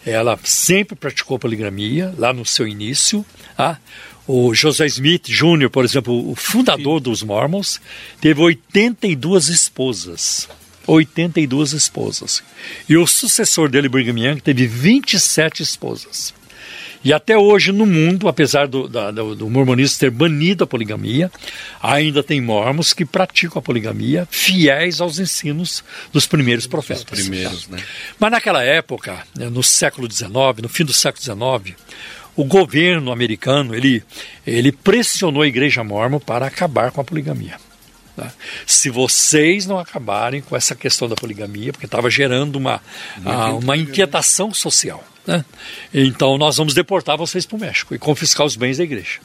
ela 0.07 0.39
sempre 0.45 0.95
praticou 0.95 1.39
poligamia 1.39 2.15
lá 2.16 2.33
no 2.33 2.47
seu 2.47 2.69
início. 2.69 3.27
Tá? 3.57 3.79
O 4.27 4.55
José 4.55 4.86
Smith 4.86 5.27
Jr., 5.28 5.69
por 5.69 5.85
exemplo, 5.85 6.31
o 6.31 6.35
fundador 6.35 7.01
dos 7.01 7.23
Mormons, 7.23 7.81
teve 8.20 8.40
82 8.40 9.49
esposas. 9.49 10.49
82 10.86 11.73
esposas. 11.73 12.43
E 12.89 12.97
o 12.97 13.07
sucessor 13.07 13.69
dele, 13.69 13.89
Brigham 13.89 14.19
Young, 14.19 14.40
teve 14.40 14.66
27 14.66 15.62
esposas. 15.62 16.35
E 17.05 17.12
até 17.12 17.36
hoje 17.36 17.73
no 17.73 17.85
mundo, 17.85 18.28
apesar 18.28 18.69
do, 18.69 18.89
da, 18.89 19.11
do, 19.11 19.35
do, 19.35 19.51
mormonismo 19.51 19.99
ter 19.99 20.11
banido 20.11 20.62
a 20.62 20.66
poligamia, 20.66 21.32
ainda 21.82 22.23
tem 22.23 22.40
mormons 22.40 22.93
que 22.93 23.05
praticam 23.05 23.59
a 23.59 23.62
poligamia, 23.62 24.27
fiéis 24.31 25.01
aos 25.01 25.19
ensinos 25.19 25.82
dos 26.12 26.27
primeiros 26.27 26.66
profetas. 26.66 27.03
Os 27.03 27.27
primeiros, 27.27 27.66
né? 27.66 27.82
Mas 28.20 28.31
naquela 28.31 28.62
época, 28.62 29.19
né, 29.36 29.49
no 29.49 29.65
século 29.65 30.11
XIX, 30.11 30.31
no 30.62 30.69
fim 30.69 30.85
do 30.85 30.93
século 30.93 31.23
XIX, 31.65 31.77
o 32.35 32.45
governo 32.45 33.13
americano 33.13 33.75
ele, 33.75 34.03
ele 34.47 34.73
pressionou 34.73 35.43
a 35.43 35.47
igreja 35.47 35.85
mormon 35.85 36.19
para 36.19 36.47
acabar 36.47 36.91
com 36.91 37.01
a 37.01 37.05
poligamia. 37.05 37.57
Tá? 38.17 38.31
Se 38.67 38.91
vocês 38.91 39.67
não 39.67 39.79
acabarem 39.79 40.43
com 40.43 40.57
essa 40.57 40.75
questão 40.75 41.09
da 41.09 41.15
poligamia, 41.15 41.73
porque 41.73 41.87
estava 41.87 42.11
gerando 42.11 42.57
uma, 42.57 42.81
a, 43.25 43.53
uma 43.53 43.77
inquietação 43.77 44.53
social, 44.53 45.03
né? 45.27 45.45
então 45.93 46.37
nós 46.37 46.57
vamos 46.57 46.75
deportar 46.75 47.17
vocês 47.17 47.47
para 47.47 47.57
o 47.57 47.61
México 47.61 47.95
e 47.95 47.99
confiscar 47.99 48.47
os 48.47 48.57
bens 48.57 48.79
da 48.79 48.85
igreja. 48.85 49.21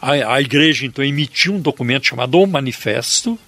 A, 0.00 0.34
a, 0.34 0.40
igreja 0.42 0.84
então 0.84 1.02
emitiu 1.02 1.54
um 1.54 1.60
documento 1.60 2.06
chamado 2.06 2.38
O 2.38 2.46
Manifesto, 2.46 3.38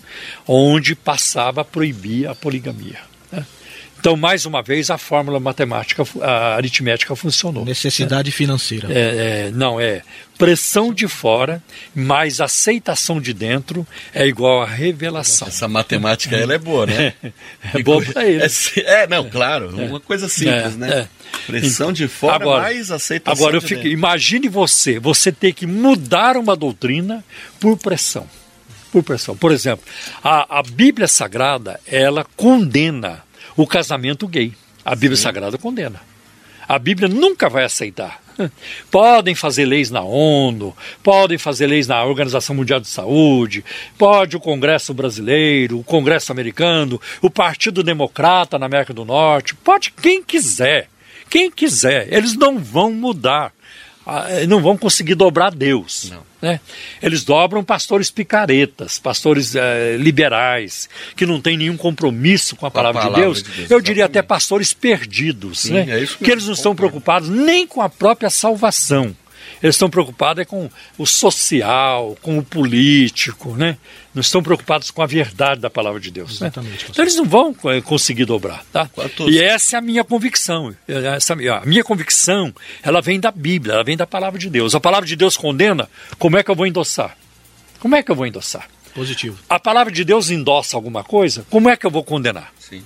onde 0.47 0.95
passava 0.95 1.61
a 1.61 1.65
proibir 1.65 2.27
a 2.27 2.35
poligamia. 2.35 3.08
Então, 3.99 4.17
mais 4.17 4.47
uma 4.47 4.63
vez, 4.63 4.91
a 4.91 4.99
fórmula 4.99 5.41
matemática, 5.41 6.05
a 6.23 6.55
aritmética 6.55 7.17
funcionou. 7.17 7.65
Necessidade 7.65 8.31
financeira. 8.31 8.89
É, 8.93 9.47
é, 9.47 9.51
não, 9.51 9.81
é 9.81 10.03
pressão 10.39 10.95
de 10.95 11.09
fora 11.09 11.61
mais 11.93 12.41
aceitação 12.41 13.21
de 13.21 13.35
dentro 13.35 13.85
é 14.15 14.25
igual 14.27 14.63
a 14.63 14.67
revelação. 14.67 15.49
Essa 15.49 15.67
matemática 15.67 16.37
ela 16.37 16.55
é 16.55 16.59
boa, 16.59 16.87
né? 16.87 17.13
É, 17.21 17.33
é 17.81 17.83
boa 17.83 18.03
para 18.03 18.27
ele. 18.27 18.45
É, 18.45 19.03
é, 19.03 19.07
não, 19.07 19.29
claro, 19.29 19.75
é. 19.81 19.87
uma 19.87 19.99
coisa 19.99 20.29
simples, 20.29 20.75
é, 20.75 20.77
né? 20.77 20.91
É. 20.91 21.09
Pressão 21.47 21.93
de 21.93 22.07
fora 22.07 22.37
agora, 22.37 22.63
mais 22.63 22.91
aceitação 22.91 23.43
agora 23.43 23.57
eu 23.57 23.61
de 23.61 23.67
fico, 23.67 23.83
dentro. 23.83 23.93
Imagine 23.93 24.49
você, 24.49 24.99
você 24.99 25.33
ter 25.33 25.53
que 25.53 25.67
mudar 25.67 26.37
uma 26.37 26.55
doutrina 26.55 27.25
por 27.59 27.77
pressão. 27.77 28.27
Por 28.93 29.03
pressão. 29.03 29.37
Por 29.37 29.51
exemplo, 29.51 29.85
a, 30.23 30.59
a 30.59 30.63
Bíblia 30.63 31.09
Sagrada, 31.09 31.81
ela 31.87 32.25
condena 32.37 33.23
o 33.59 33.67
casamento 33.67 34.29
gay. 34.29 34.53
A 34.85 34.95
Bíblia 34.95 35.17
Sim. 35.17 35.25
Sagrada 35.25 35.59
condena. 35.59 36.01
A 36.67 36.79
Bíblia 36.79 37.09
nunca 37.09 37.49
vai 37.49 37.65
aceitar. 37.65 38.23
Podem 38.89 39.35
fazer 39.35 39.65
leis 39.65 39.91
na 39.91 40.01
ONU, 40.01 40.77
podem 41.03 41.37
fazer 41.37 41.67
leis 41.67 41.89
na 41.89 42.05
Organização 42.05 42.55
Mundial 42.55 42.79
de 42.79 42.87
Saúde, 42.87 43.65
pode 43.99 44.37
o 44.37 44.41
Congresso 44.41 44.95
brasileiro, 44.95 45.81
o 45.81 45.83
Congresso 45.83 46.31
americano, 46.31 47.01
o 47.21 47.29
Partido 47.29 47.83
Democrata 47.83 48.57
na 48.57 48.67
América 48.67 48.95
do 48.95 49.05
Norte, 49.05 49.57
pode 49.57 49.91
quem 49.91 50.23
quiser. 50.23 50.89
Quem 51.29 51.51
quiser, 51.51 52.13
eles 52.13 52.37
não 52.37 52.61
vão 52.61 52.93
mudar 52.93 53.53
não 54.49 54.63
vão 54.63 54.77
conseguir 54.77 55.15
dobrar 55.15 55.55
Deus. 55.55 56.13
Né? 56.41 56.61
Eles 57.03 57.25
dobram 57.25 57.65
pastores 57.65 58.11
picaretas, 58.11 58.99
pastores 58.99 59.55
eh, 59.57 59.97
liberais, 59.99 60.89
que 61.17 61.27
não 61.27 61.41
têm 61.41 61.57
nenhum 61.57 61.77
compromisso 61.77 62.55
com 62.55 62.65
a, 62.65 62.71
com 62.71 62.75
palavra, 62.75 63.01
a 63.01 63.05
palavra, 63.05 63.21
de, 63.21 63.27
Deus. 63.27 63.43
de 63.43 63.57
Deus. 63.59 63.71
Eu 63.71 63.81
diria 63.81 64.05
até 64.05 64.23
pastores 64.23 64.73
perdidos, 64.73 65.61
Sim, 65.61 65.73
né? 65.73 66.05
É 66.05 66.07
que 66.07 66.31
eles 66.31 66.47
não 66.47 66.53
estão 66.53 66.77
preocupados 66.77 67.29
nem 67.29 67.67
com 67.67 67.83
a 67.83 67.89
própria 67.89 68.31
salvação. 68.31 69.15
Eles 69.63 69.75
estão 69.75 69.91
preocupados 69.91 70.43
é 70.43 70.45
com 70.45 70.71
o 70.97 71.07
social, 71.07 72.17
com 72.23 72.39
o 72.39 72.45
político, 72.45 73.55
né? 73.57 73.77
Não 74.15 74.21
estão 74.21 74.43
preocupados 74.43 74.91
com 74.91 75.03
a 75.03 75.07
verdade 75.07 75.61
da 75.61 75.71
palavra 75.71 76.01
de 76.01 76.11
Deus. 76.11 76.41
Né? 76.41 76.49
Exatamente. 76.49 76.85
Né? 76.85 76.91
Então 76.91 77.05
eles 77.05 77.17
não 77.17 77.25
vão 77.25 77.55
é, 77.67 77.81
conseguir 77.81 78.25
dobrar, 78.25 78.65
tá? 78.73 78.91
E 79.29 79.41
essa 79.41 79.77
é 79.77 79.79
a 79.79 79.83
minha 79.83 80.05
convicção. 80.05 80.75
Essa, 80.87 81.35
a 81.35 81.67
minha 81.67 81.85
convicção, 81.85 82.55
ela 82.83 83.01
vem 83.01 83.21
da 83.21 83.31
Bíblia, 83.31 83.75
ela 83.75 83.85
vem 83.85 83.97
da 83.97 84.07
palavra 84.07 84.39
de 84.39 84.51
Deus. 84.51 84.75
A 84.75 84.81
palavra 84.81 85.07
de 85.07 85.17
Deus 85.17 85.37
condena, 85.37 85.89
como 86.19 86.37
é 86.37 86.43
que 86.43 86.51
eu 86.51 86.55
vou 86.55 86.67
endossar? 86.67 87.17
Como 87.81 87.95
é 87.95 88.03
que 88.03 88.11
eu 88.11 88.17
vou 88.17 88.27
endossar? 88.27 88.69
Positivo. 88.95 89.39
A 89.49 89.61
palavra 89.61 89.93
de 89.93 90.05
Deus 90.05 90.31
endossa 90.31 90.77
alguma 90.77 91.05
coisa, 91.05 91.47
como 91.49 91.69
é 91.69 91.77
que 91.77 91.87
eu 91.87 91.91
vou 91.91 92.03
condenar? 92.03 92.53
Sim. 92.59 92.83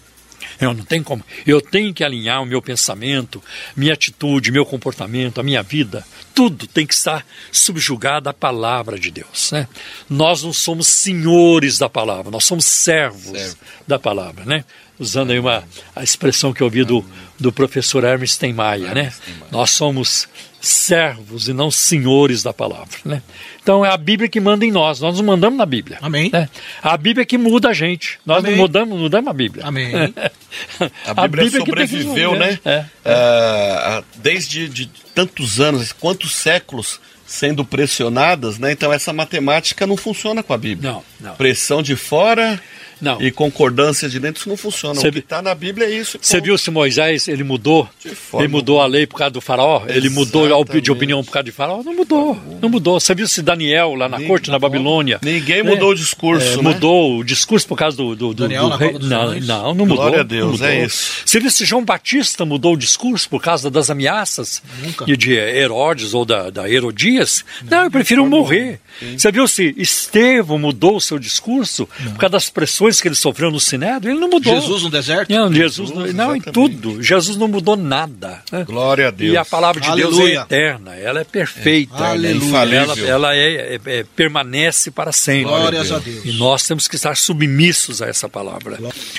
Eu 0.63 0.75
não 0.75 0.85
tenho 0.85 1.03
como. 1.03 1.25
Eu 1.47 1.61
tenho 1.61 1.93
que 1.93 2.05
alinhar 2.05 2.41
o 2.41 2.47
meu 2.47 2.63
pensamento, 2.63 3.43
minha 3.77 3.95
atitude, 3.95 4.53
meu 4.53 4.65
comportamento, 4.65 5.41
a 5.41 5.43
minha 5.43 5.63
vida. 5.63 6.07
Tudo 6.35 6.67
tem 6.67 6.87
que 6.87 6.95
estar 6.95 7.27
subjugado 7.51 8.29
à 8.29 8.33
palavra 8.33 8.99
de 8.99 9.11
Deus. 9.11 9.51
Né? 9.51 9.67
Nós 10.09 10.43
não 10.43 10.53
somos 10.53 10.87
senhores 10.87 11.79
da 11.79 11.89
palavra, 11.89 12.31
nós 12.31 12.45
somos 12.45 12.65
servos 12.65 13.39
Servo. 13.39 13.57
da 13.87 13.99
palavra. 13.99 14.45
Né? 14.45 14.65
Usando 14.99 15.33
aí 15.33 15.39
uma, 15.39 15.65
a 15.97 16.03
expressão 16.05 16.53
que 16.53 16.63
eu 16.63 16.67
ouvi 16.67 16.85
do, 16.85 17.05
do 17.39 17.53
professor 17.53 18.05
Hermes 18.05 18.33
Steinmeier. 18.33 18.95
Né? 18.95 19.13
Nós 19.51 19.71
somos 19.71 20.29
servos 20.63 21.49
e 21.49 21.53
não 21.53 21.73
senhores 21.73 22.43
da 22.43 22.53
palavra. 22.53 22.97
Né? 23.05 23.21
Então 23.61 23.85
é 23.85 23.91
a 23.91 23.97
Bíblia 23.97 24.29
que 24.29 24.41
manda 24.41 24.65
em 24.65 24.71
nós, 24.71 25.01
nós 25.01 25.17
nos 25.17 25.27
mandamos 25.27 25.59
na 25.59 25.67
Bíblia. 25.67 25.99
Amém. 26.01 26.31
Né? 26.33 26.49
A 26.81 26.97
Bíblia 26.97 27.27
que 27.27 27.37
muda 27.37 27.71
a 27.71 27.73
gente, 27.73 28.21
nós 28.25 28.39
Amém. 28.39 28.53
não 28.53 28.59
mudamos, 28.59 28.99
mudamos 28.99 29.29
a 29.29 29.33
Bíblia. 29.33 29.67
Amém. 29.67 29.93
a, 29.93 30.05
Bíblia 30.05 31.13
a 31.17 31.29
Bíblia 31.29 31.51
sobreviveu, 31.51 32.39
né? 32.39 32.59
É, 32.65 32.85
é. 33.05 33.99
Uh, 33.99 34.05
desde 34.17 34.69
de 34.69 34.87
tantos 35.13 35.61
anos, 35.61 35.93
quantos 35.93 36.33
séculos 36.33 37.01
sendo 37.27 37.65
pressionadas, 37.65 38.59
né? 38.59 38.71
Então 38.71 38.93
essa 38.93 39.13
matemática 39.13 39.85
não 39.87 39.97
funciona 39.97 40.43
com 40.43 40.53
a 40.53 40.59
Bíblia. 40.59 40.93
Não, 40.93 41.05
não. 41.21 41.35
Pressão 41.35 41.83
de 41.83 41.97
fora 41.97 42.61
não. 43.03 43.20
E 43.20 43.33
concordância 43.33 44.09
de 44.09 44.20
dentro, 44.20 44.41
isso 44.41 44.49
não 44.49 44.57
funciona. 44.57 45.01
Cê, 45.01 45.09
o 45.09 45.12
que 45.12 45.19
está 45.19 45.43
na 45.43 45.55
Bíblia 45.55 45.89
é 45.89 45.91
isso. 45.91 46.19
Você 46.23 46.41
viu 46.41 46.57
se 46.57 46.70
Moisés, 46.70 47.27
ele 47.27 47.43
mudou? 47.43 47.89
Ele 48.35 48.49
mudou 48.49 48.81
a 48.81 48.87
lei 48.87 49.09
por 49.09 49.19
causa 49.19 49.33
do 49.33 49.41
faraó? 49.41 49.79
Exatamente. 49.79 49.99
Ele 49.99 50.09
mudou 50.11 50.65
de 50.81 50.91
opinião 50.91 51.24
por 51.24 51.33
causa 51.33 51.45
de 51.45 51.53
faraó? 51.53 51.83
Não 51.83 51.95
mudou, 51.95 52.41
não 52.61 52.69
mudou. 52.69 53.01
Você 53.01 53.12
viu 53.12 53.27
se 53.27 53.43
Daniel 53.43 53.95
lá 53.95 54.09
na 54.09 54.19
Ninguém, 54.19 54.29
corte, 54.29 54.51
na 54.51 54.59
Babilônia? 54.59 55.19
Ninguém 55.20 55.65
mudou 55.65 55.91
é, 55.91 55.93
o 55.93 55.97
discurso, 55.97 56.61
é, 56.61 56.62
né? 56.62 56.62
Mudou 56.62 57.19
o 57.19 57.24
discurso 57.24 57.66
por 57.66 57.77
causa 57.77 57.97
do, 57.97 58.15
do, 58.15 58.29
do, 58.29 58.35
Daniel, 58.35 58.70
do 58.70 58.77
rei. 58.77 58.93
Não, 58.93 59.35
não, 59.41 59.74
não 59.74 59.87
mudou. 59.87 59.97
Glória 59.97 60.20
a 60.20 60.24
Deus, 60.24 60.61
é 60.62 60.85
isso. 60.85 61.23
Você 61.27 61.41
viu 61.41 61.51
se 61.51 61.65
João 61.65 61.85
Batista 61.85 62.45
mudou 62.45 62.74
o 62.74 62.77
discurso 62.77 63.29
por 63.29 63.43
causa 63.43 63.69
das 63.69 63.91
ameaças 63.91 64.62
Nunca. 64.81 65.05
de 65.05 65.33
Herodes 65.33 66.15
ou 66.15 66.24
da, 66.24 66.51
da 66.51 66.70
Herodias? 66.70 67.45
Não, 67.62 67.79
não 67.79 67.85
eu 67.85 67.91
prefiro 67.91 68.24
morrer. 68.27 68.81
Você 69.16 69.32
viu 69.32 69.47
se 69.48 69.74
Estevão 69.77 70.59
mudou 70.59 70.97
o 70.97 71.01
seu 71.01 71.19
discurso 71.19 71.89
não. 72.01 72.12
por 72.12 72.19
causa 72.19 72.32
das 72.32 72.51
pressões 72.51 73.01
que 73.01 73.09
ele 73.09 73.14
sofreu 73.14 73.51
no 73.51 73.60
Sinédrio, 73.60 74.12
ele 74.12 74.20
não 74.20 74.28
mudou. 74.28 74.55
Jesus 74.55 74.82
no 74.82 74.90
deserto? 74.90 75.31
Não, 75.31 75.52
Jesus, 75.52 75.89
Jesus 75.90 76.14
não, 76.14 76.36
em 76.36 76.40
tudo. 76.40 77.02
Jesus 77.02 77.36
não 77.36 77.48
mudou 77.48 77.77
nada. 77.77 78.43
Né? 78.51 78.64
Glória 78.64 79.09
a 79.09 79.10
Deus. 79.10 79.35
E 79.35 79.36
a 79.36 79.44
palavra 79.44 79.81
de 79.81 79.89
Aleluia. 79.89 80.16
Deus 80.16 80.31
é 80.31 80.43
eterna, 80.43 80.94
ela 80.97 81.20
é 81.20 81.24
perfeita. 81.24 81.97
É. 81.97 82.06
Aleluia. 82.06 82.56
Ela, 82.59 83.01
ela 83.01 83.36
é, 83.36 83.74
é, 83.74 83.81
é, 83.86 84.05
permanece 84.16 84.90
para 84.90 85.12
sempre. 85.12 85.44
Glórias 85.44 85.93
a 85.93 85.98
Deus. 85.98 86.24
E 86.24 86.32
nós 86.32 86.66
temos 86.66 86.89
que 86.89 86.97
estar 86.97 87.16
submissos 87.16 88.02
a 88.02 88.06
essa 88.06 88.28
palavra. 88.28 88.78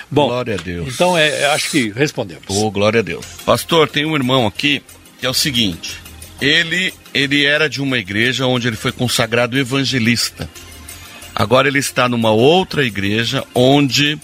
Bom, 0.10 0.28
glória 0.28 0.56
a 0.56 0.58
Deus. 0.58 0.94
Então, 0.94 1.18
é, 1.18 1.46
acho 1.48 1.72
que 1.72 1.92
respondemos. 1.92 2.44
Oh, 2.48 2.70
glória 2.72 3.00
a 3.00 3.04
Deus. 3.04 3.26
Pastor, 3.46 3.90
tem 3.90 4.06
um 4.06 4.16
irmão 4.16 4.48
aqui 4.48 4.82
que 5.20 5.26
é 5.26 5.30
o 5.30 5.34
seguinte. 5.34 6.03
Ele, 6.44 6.94
ele 7.14 7.46
era 7.46 7.70
de 7.70 7.82
uma 7.82 7.98
igreja 7.98 8.46
onde 8.46 8.68
ele 8.68 8.76
foi 8.76 8.92
consagrado 8.92 9.58
evangelista. 9.58 10.50
Agora 11.34 11.68
ele 11.68 11.80
está 11.80 12.08
numa 12.10 12.32
outra 12.32 12.84
igreja 12.84 13.44
onde 13.56 14.20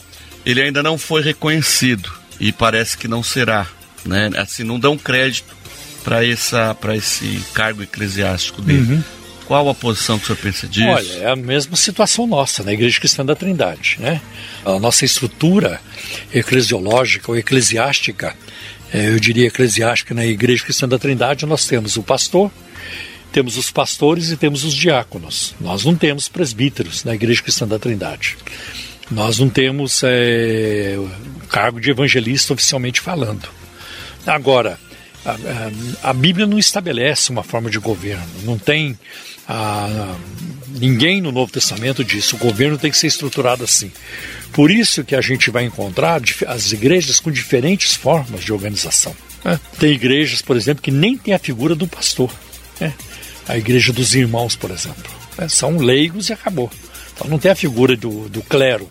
ele 0.46 0.62
ainda 0.62 0.84
não 0.84 0.98
foi 0.98 1.22
reconhecido 1.22 2.12
e 2.40 2.52
parece 2.52 2.98
que 2.98 3.08
não 3.08 3.24
será, 3.24 3.68
né? 4.06 4.30
Assim, 4.38 4.64
não 4.64 4.80
dão 4.80 4.98
crédito 4.98 5.56
para 6.04 6.26
essa 6.26 6.74
para 6.76 6.96
esse 6.96 7.42
cargo 7.54 7.84
eclesiástico 7.84 8.62
dele. 8.62 8.94
Uhum. 8.94 9.04
Qual 9.46 9.68
a 9.68 9.74
posição 9.74 10.20
que 10.20 10.26
o 10.26 10.28
senhor 10.28 10.38
pensa 10.38 10.68
disso? 10.68 10.88
Olha, 10.88 11.14
é 11.24 11.32
a 11.32 11.36
mesma 11.36 11.76
situação 11.76 12.28
nossa 12.28 12.64
na 12.64 12.72
Igreja 12.72 13.00
Cristã 13.00 13.26
da 13.26 13.36
Trindade, 13.36 13.98
né? 14.00 14.22
A 14.64 14.78
nossa 14.78 15.06
estrutura 15.06 15.82
eclesiológica 16.32 17.32
ou 17.32 17.38
eclesiástica, 17.38 18.36
eu 18.94 19.20
diria 19.20 19.48
eclesiástica 19.48 20.14
na 20.14 20.26
Igreja 20.26 20.64
Cristã 20.64 20.88
da 20.88 20.98
Trindade, 20.98 21.46
nós 21.46 21.66
temos 21.66 21.96
o 21.96 22.04
pastor, 22.04 22.52
temos 23.32 23.58
os 23.58 23.70
pastores 23.70 24.32
e 24.32 24.38
temos 24.38 24.64
os 24.64 24.74
diáconos. 24.74 25.54
Nós 25.60 25.86
não 25.86 25.96
temos 25.96 26.28
presbíteros 26.28 27.04
na 27.04 27.14
Igreja 27.14 27.44
Cristã 27.44 27.68
da 27.68 27.78
Trindade. 27.78 28.38
Nós 29.12 29.40
não 29.40 29.50
temos 29.50 30.02
é, 30.04 30.98
cargo 31.50 31.80
de 31.80 31.92
evangelista 31.92 32.54
oficialmente 32.54 33.02
falando. 33.02 33.48
Agora, 34.26 34.80
a, 35.26 35.32
a, 35.32 36.10
a, 36.10 36.14
Bíblia 36.14 36.46
não 36.46 36.60
estabelece 36.60 37.30
uma 37.30 37.44
forma 37.44 37.70
de 37.70 37.80
governo. 37.80 38.28
Não 38.44 38.58
tem. 38.58 38.98
A, 39.48 40.16
ninguém 40.68 41.22
no 41.22 41.32
Novo 41.32 41.52
Testamento 41.52 42.04
diz 42.04 42.32
o 42.34 42.38
governo 42.38 42.78
tem 42.78 42.92
que 42.92 42.98
ser 42.98 43.08
estruturado 43.08 43.64
assim. 43.64 43.92
Por 44.54 44.72
isso 44.72 45.04
que 45.04 45.16
a 45.16 45.22
gente 45.22 45.50
vai 45.50 45.64
encontrar 45.64 46.22
as 46.48 46.72
igrejas 46.72 47.20
com 47.20 47.32
diferentes 47.32 47.96
formas 47.96 48.44
de 48.44 48.52
organização. 48.52 49.16
Né? 49.44 49.60
Tem 49.80 49.92
igrejas, 49.92 50.42
por 50.42 50.58
exemplo, 50.58 50.82
que 50.82 50.92
nem 50.92 51.18
tem 51.18 51.34
a 51.34 51.40
figura 51.40 51.76
do 51.76 51.88
pastor. 51.88 52.32
Né? 52.80 52.94
a 53.50 53.58
igreja 53.58 53.92
dos 53.92 54.14
irmãos, 54.14 54.56
por 54.56 54.70
exemplo. 54.70 55.12
É, 55.38 55.50
são 55.50 55.78
leigos 55.78 56.30
e 56.30 56.34
acabou. 56.34 56.70
Então 57.14 57.28
não 57.28 57.40
tem 57.40 57.50
a 57.50 57.56
figura 57.56 57.98
do, 57.98 58.30
do 58.30 58.44
clero. 58.44 58.90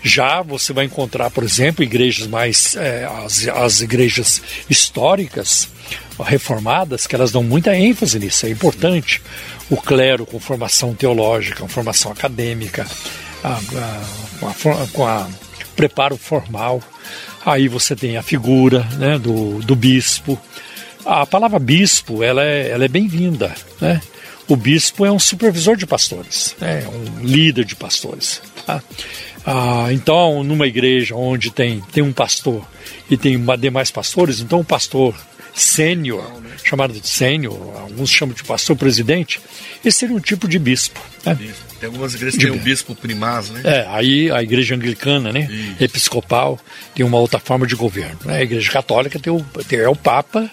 Já 0.00 0.40
você 0.42 0.72
vai 0.72 0.84
encontrar, 0.84 1.30
por 1.30 1.42
exemplo, 1.42 1.82
igrejas 1.82 2.28
mais. 2.28 2.76
É, 2.76 3.04
as, 3.24 3.48
as 3.48 3.80
igrejas 3.80 4.40
históricas, 4.70 5.68
reformadas, 6.24 7.06
que 7.06 7.16
elas 7.16 7.32
dão 7.32 7.42
muita 7.42 7.76
ênfase 7.76 8.18
nisso, 8.20 8.46
é 8.46 8.50
importante. 8.50 9.20
O 9.68 9.76
clero 9.76 10.24
com 10.24 10.38
formação 10.38 10.94
teológica, 10.94 11.60
com 11.60 11.68
formação 11.68 12.12
acadêmica, 12.12 12.86
a, 13.42 13.54
a, 13.58 14.04
com, 14.36 14.48
a, 14.48 14.86
com 14.92 15.06
a 15.06 15.28
preparo 15.74 16.16
formal. 16.16 16.82
Aí 17.44 17.68
você 17.68 17.94
tem 17.94 18.16
a 18.16 18.22
figura 18.22 18.80
né, 18.98 19.18
do, 19.18 19.60
do 19.60 19.76
bispo, 19.76 20.40
a 21.04 21.24
palavra 21.24 21.60
bispo, 21.60 22.22
ela 22.22 22.42
é, 22.42 22.70
ela 22.70 22.84
é 22.84 22.88
bem-vinda, 22.88 23.54
né? 23.80 24.00
O 24.48 24.56
bispo 24.56 25.06
é 25.06 25.10
um 25.10 25.18
supervisor 25.18 25.76
de 25.76 25.86
pastores, 25.86 26.56
né? 26.60 26.82
É 26.84 26.88
um 26.88 27.24
líder 27.24 27.64
de 27.64 27.76
pastores. 27.76 28.42
Tá? 28.66 28.82
Ah, 29.44 29.86
então, 29.92 30.42
numa 30.42 30.66
igreja 30.66 31.14
onde 31.14 31.50
tem, 31.50 31.80
tem 31.92 32.02
um 32.02 32.12
pastor 32.12 32.64
e 33.08 33.16
tem 33.16 33.40
demais 33.58 33.92
pastores, 33.92 34.40
então 34.40 34.60
o 34.60 34.64
pastor 34.64 35.14
sênior, 35.56 36.24
chamado 36.62 36.92
de 36.92 37.08
sênior, 37.08 37.56
alguns 37.80 38.10
chamam 38.10 38.34
de 38.34 38.44
pastor 38.44 38.76
presidente, 38.76 39.40
esse 39.84 40.00
seria 40.00 40.14
um 40.14 40.20
tipo 40.20 40.46
de 40.46 40.58
bispo. 40.58 41.00
Né? 41.24 41.54
Tem 41.80 41.86
algumas 41.86 42.14
igrejas 42.14 42.38
que 42.38 42.46
tem 42.46 42.54
o 42.54 42.58
bispo 42.58 42.94
primaz, 42.94 43.50
né? 43.50 43.60
É, 43.64 43.86
aí 43.88 44.30
a 44.30 44.42
igreja 44.42 44.74
anglicana, 44.74 45.32
né? 45.32 45.48
Isso. 45.50 45.84
Episcopal, 45.84 46.58
tem 46.94 47.04
uma 47.04 47.18
outra 47.18 47.38
forma 47.38 47.66
de 47.66 47.74
governo. 47.74 48.18
Né? 48.24 48.38
A 48.38 48.42
igreja 48.42 48.70
católica 48.70 49.18
tem 49.18 49.32
o, 49.32 49.44
tem, 49.66 49.78
é 49.78 49.88
o 49.88 49.96
Papa 49.96 50.50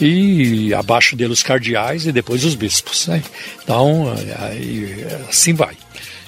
e 0.00 0.72
abaixo 0.74 1.16
dele 1.16 1.32
os 1.32 1.42
cardeais 1.42 2.06
e 2.06 2.12
depois 2.12 2.44
os 2.44 2.54
bispos, 2.54 3.06
né? 3.08 3.22
Então, 3.62 4.12
aí, 4.38 5.04
assim 5.28 5.52
vai. 5.52 5.76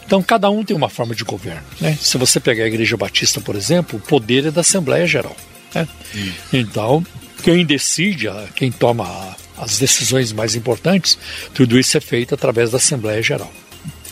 Então, 0.05 0.23
cada 0.23 0.49
um 0.49 0.65
tem 0.65 0.77
uma 0.77 0.89
forma 0.89 1.15
de 1.15 1.25
governo. 1.25 1.63
Né? 1.81 1.99
Se 2.01 2.17
você 2.17 2.39
pegar 2.39 2.65
a 2.65 2.69
Igreja 2.69 2.97
Batista, 2.97 3.41
por 3.41 3.57
exemplo, 3.57 3.99
o 3.99 4.03
poder 4.03 4.47
é 4.47 4.51
da 4.53 4.61
Assembleia 4.61 5.07
Geral. 5.07 5.37
Né? 5.75 5.89
Então, 6.53 7.05
quem 7.47 7.65
decide, 7.65 8.27
quem 8.57 8.73
toma 8.73 9.37
as 9.57 9.79
decisões 9.79 10.33
mais 10.33 10.55
importantes, 10.55 11.17
tudo 11.55 11.79
isso 11.79 11.97
é 11.97 12.01
feito 12.01 12.35
através 12.35 12.71
da 12.73 12.79
Assembleia 12.79 13.23
Geral 13.23 13.51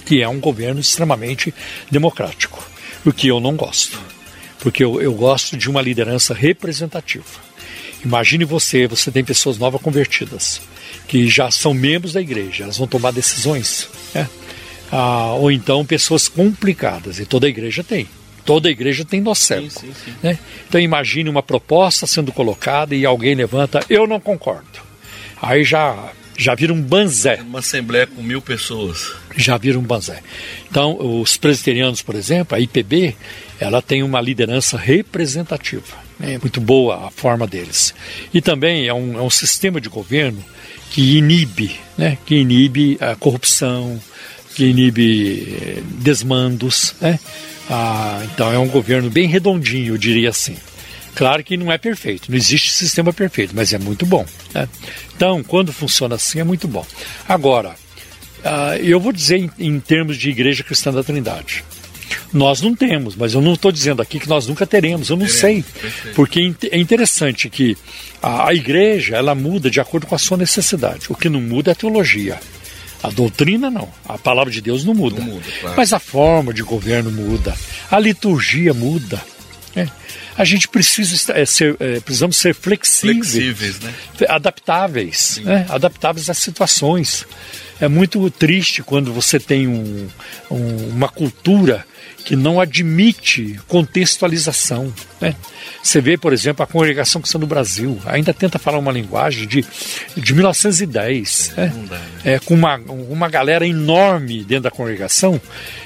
que 0.05 0.23
é 0.23 0.29
um 0.29 0.39
governo 0.39 0.81
extremamente 0.81 1.53
democrático, 1.91 2.63
o 3.05 3.13
que 3.13 3.29
eu 3.29 3.41
não 3.41 3.57
gosto, 3.57 3.99
porque 4.61 4.85
eu, 4.85 5.01
eu 5.01 5.15
gosto 5.15 5.57
de 5.57 5.69
uma 5.69 5.81
liderança 5.81 6.35
representativa. 6.35 7.25
Imagine 8.05 8.45
você, 8.45 8.87
você 8.87 9.11
tem 9.11 9.25
pessoas 9.25 9.59
novas 9.59 9.81
convertidas, 9.81 10.61
que 11.09 11.29
já 11.29 11.51
são 11.51 11.73
membros 11.73 12.13
da 12.13 12.21
igreja, 12.21 12.65
elas 12.65 12.77
vão 12.77 12.87
tomar 12.87 13.13
decisões, 13.13 13.89
né? 14.15 14.29
ah, 14.93 15.33
ou 15.33 15.51
então 15.51 15.85
pessoas 15.85 16.29
complicadas, 16.29 17.19
e 17.19 17.25
toda 17.25 17.49
igreja 17.49 17.83
tem. 17.83 18.07
Toda 18.45 18.71
igreja 18.71 19.05
tem. 19.05 19.23
Sim, 19.71 19.71
sim, 19.71 19.93
sim. 20.05 20.15
Né? 20.23 20.39
Então 20.69 20.81
imagine 20.81 21.31
uma 21.31 21.43
proposta 21.43 22.07
sendo 22.07 22.33
colocada 22.33 22.95
e 22.95 23.07
alguém 23.07 23.35
levanta, 23.35 23.85
eu 23.89 24.07
não 24.07 24.21
concordo. 24.21 24.85
Aí 25.41 25.65
já 25.65 26.13
já 26.37 26.55
vira 26.55 26.73
um 26.73 26.81
banzé. 26.81 27.41
Uma 27.43 27.61
assembleia 27.61 28.07
com 28.07 28.23
mil 28.23 28.43
pessoas. 28.43 29.13
Já 29.37 29.57
vira 29.57 29.79
um 29.79 29.83
banzé. 29.83 30.21
Então, 30.69 31.21
os 31.21 31.37
presbiterianos, 31.37 32.03
por 32.03 32.15
exemplo, 32.15 32.57
a 32.57 32.61
IPB, 32.61 33.17
ela 33.61 33.81
tem 33.81 34.03
uma 34.03 34.21
liderança 34.21 34.77
representativa. 34.77 36.05
É 36.21 36.39
muito 36.39 36.61
boa 36.61 37.07
a 37.07 37.11
forma 37.11 37.47
deles. 37.47 37.95
E 38.33 38.41
também 38.41 38.87
é 38.87 38.95
um, 38.95 39.19
é 39.19 39.23
um 39.23 39.31
sistema 39.31 39.81
de 39.81 39.89
governo 39.89 40.45
que 40.91 41.19
inibe, 41.19 41.79
né, 41.99 42.19
que 42.25 42.37
inibe 42.37 42.97
a 43.01 43.17
corrupção, 43.17 44.01
que 44.55 44.67
inibe 44.67 45.59
eh, 45.61 45.83
desmandos. 45.99 46.95
Né? 47.01 47.19
Ah, 47.69 48.23
então 48.25 48.53
é 48.53 48.59
um 48.59 48.69
governo 48.69 49.11
bem 49.11 49.27
redondinho, 49.27 49.95
eu 49.95 49.99
diria 49.99 50.31
assim. 50.31 50.57
Claro 51.15 51.45
que 51.45 51.57
não 51.57 51.71
é 51.71 51.79
perfeito, 51.79 52.31
não 52.31 52.37
existe 52.37 52.73
sistema 52.73 53.13
perfeito, 53.13 53.55
mas 53.55 53.73
é 53.73 53.79
muito 53.79 54.05
bom. 54.05 54.27
Né? 54.53 54.69
Então, 55.15 55.43
quando 55.45 55.73
funciona 55.73 56.17
assim, 56.17 56.41
é 56.41 56.45
muito 56.45 56.67
bom. 56.67 56.85
Agora, 57.29 57.71
uh, 58.41 58.77
eu 58.83 58.99
vou 58.99 59.13
dizer 59.13 59.39
em, 59.39 59.51
em, 59.59 59.79
termos 59.79 60.17
de 60.17 60.31
Igreja 60.31 60.65
Cristã 60.65 60.93
da 60.93 61.05
Trindade. 61.05 61.65
Nós 62.33 62.61
não 62.61 62.75
temos, 62.75 63.15
mas 63.15 63.33
eu 63.33 63.41
não 63.41 63.55
estou 63.55 63.71
dizendo 63.71 64.03
aqui 64.03 64.19
que 64.19 64.29
nós 64.29 64.47
nunca 64.49 64.67
teremos, 64.67 65.09
eu 65.09 65.17
não 65.17 65.25
teremos, 65.25 65.41
sei. 65.41 65.63
Perfeito. 65.63 66.15
Porque 66.17 66.55
é 66.71 66.79
interessante 66.79 67.49
que 67.49 67.77
a, 68.21 68.49
a 68.49 68.55
igreja 68.55 69.17
ela 69.17 69.35
muda 69.35 69.71
de 69.71 69.81
acordo 69.81 70.07
com 70.07 70.15
a 70.17 70.19
sua 70.19 70.37
necessidade. 70.37 71.07
O 71.09 71.15
que 71.15 71.29
não 71.29 71.41
muda 71.41 71.71
é 71.71 71.73
a 71.73 71.77
teologia. 71.77 72.39
A 73.05 73.11
doutrina 73.11 73.71
não, 73.71 73.87
a 74.09 74.17
palavra 74.17 74.51
de 74.51 74.63
Deus 74.63 74.83
não 74.83 74.95
muda. 74.95 75.21
Não 75.21 75.35
muda 75.35 75.45
claro. 75.61 75.77
Mas 75.77 75.93
a 75.93 75.99
forma 75.99 76.55
de 76.55 76.63
governo 76.63 77.13
muda, 77.13 77.55
a 77.91 77.99
liturgia 77.99 78.73
muda. 78.73 79.21
Né? 79.77 79.91
a 80.37 80.45
gente 80.45 80.67
precisa 80.69 81.33
é, 81.33 81.45
ser, 81.45 81.77
é, 81.79 82.01
precisamos 82.01 82.37
ser 82.37 82.55
flexíveis, 82.55 83.33
flexíveis 83.33 83.81
né? 83.81 83.93
adaptáveis, 84.29 85.41
né? 85.45 85.67
adaptáveis 85.69 86.31
às 86.31 86.39
situações. 86.39 87.27
É 87.79 87.89
muito 87.89 88.31
triste 88.31 88.83
quando 88.83 89.13
você 89.13 89.39
tem 89.39 89.69
um, 89.69 90.09
um, 90.51 90.89
uma 90.89 91.09
cultura 91.09 91.85
que 92.25 92.35
não 92.35 92.61
admite 92.61 93.61
contextualização. 93.69 94.93
Né? 95.21 95.35
Você 95.83 96.01
vê, 96.01 96.17
por 96.17 96.33
exemplo, 96.33 96.63
a 96.63 96.67
congregação 96.67 97.21
cristã 97.21 97.39
do 97.39 97.47
Brasil 97.47 98.01
ainda 98.07 98.33
tenta 98.33 98.59
falar 98.59 98.79
uma 98.79 98.91
linguagem 98.91 99.47
de, 99.47 99.65
de 100.17 100.35
1910, 100.35 101.53
é, 101.57 101.61
né? 101.67 101.73
né? 101.91 102.01
é, 102.25 102.39
com 102.39 102.55
uma, 102.55 102.77
uma 102.77 103.29
galera 103.29 103.67
enorme 103.67 104.43
dentro 104.43 104.65
da 104.65 104.71
congregação 104.71 105.41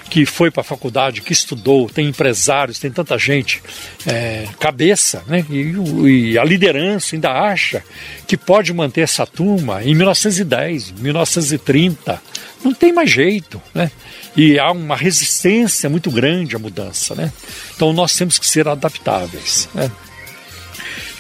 que 0.09 0.25
foi 0.25 0.51
para 0.51 0.63
a 0.63 0.65
faculdade, 0.65 1.21
que 1.21 1.33
estudou, 1.33 1.89
tem 1.89 2.09
empresários, 2.09 2.79
tem 2.79 2.91
tanta 2.91 3.19
gente, 3.19 3.63
é, 4.07 4.47
cabeça, 4.59 5.23
né? 5.27 5.45
E, 5.51 6.33
e, 6.33 6.39
a 6.39 6.45
liderança 6.45 7.15
ainda 7.15 7.31
acha 7.31 7.85
que 8.27 8.37
pode 8.37 8.73
manter 8.73 9.03
essa 9.03 9.27
turma 9.27 9.83
em 9.85 9.95
1910, 9.95 10.93
1930. 10.93 12.23
Não 12.65 12.73
tem 12.73 12.93
mais 12.93 13.11
jeito, 13.11 13.61
né? 13.75 13.91
E 14.37 14.59
há 14.59 14.71
uma 14.71 14.97
resistência 14.97 15.89
muito 15.89 16.11
grande 16.11 16.55
à 16.55 16.59
mudança, 16.59 17.15
né? 17.15 17.33
Então 17.75 17.93
nós 17.93 18.15
temos 18.15 18.39
que 18.39 18.47
ser 18.47 18.69
adaptáveis, 18.69 19.69
né? 19.75 19.91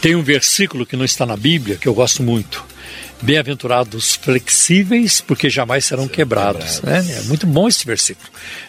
Tem 0.00 0.14
um 0.14 0.22
versículo 0.22 0.86
que 0.86 0.96
não 0.96 1.04
está 1.04 1.26
na 1.26 1.36
Bíblia 1.36 1.76
que 1.76 1.88
eu 1.88 1.94
gosto 1.94 2.22
muito. 2.22 2.64
Bem-aventurados 3.20 4.14
flexíveis, 4.14 5.20
porque 5.20 5.50
jamais 5.50 5.84
serão 5.84 6.06
quebrados. 6.06 6.80
Né? 6.82 7.04
É 7.18 7.22
muito 7.22 7.48
bom 7.48 7.66
esse 7.66 7.84
versículo. 7.84 8.28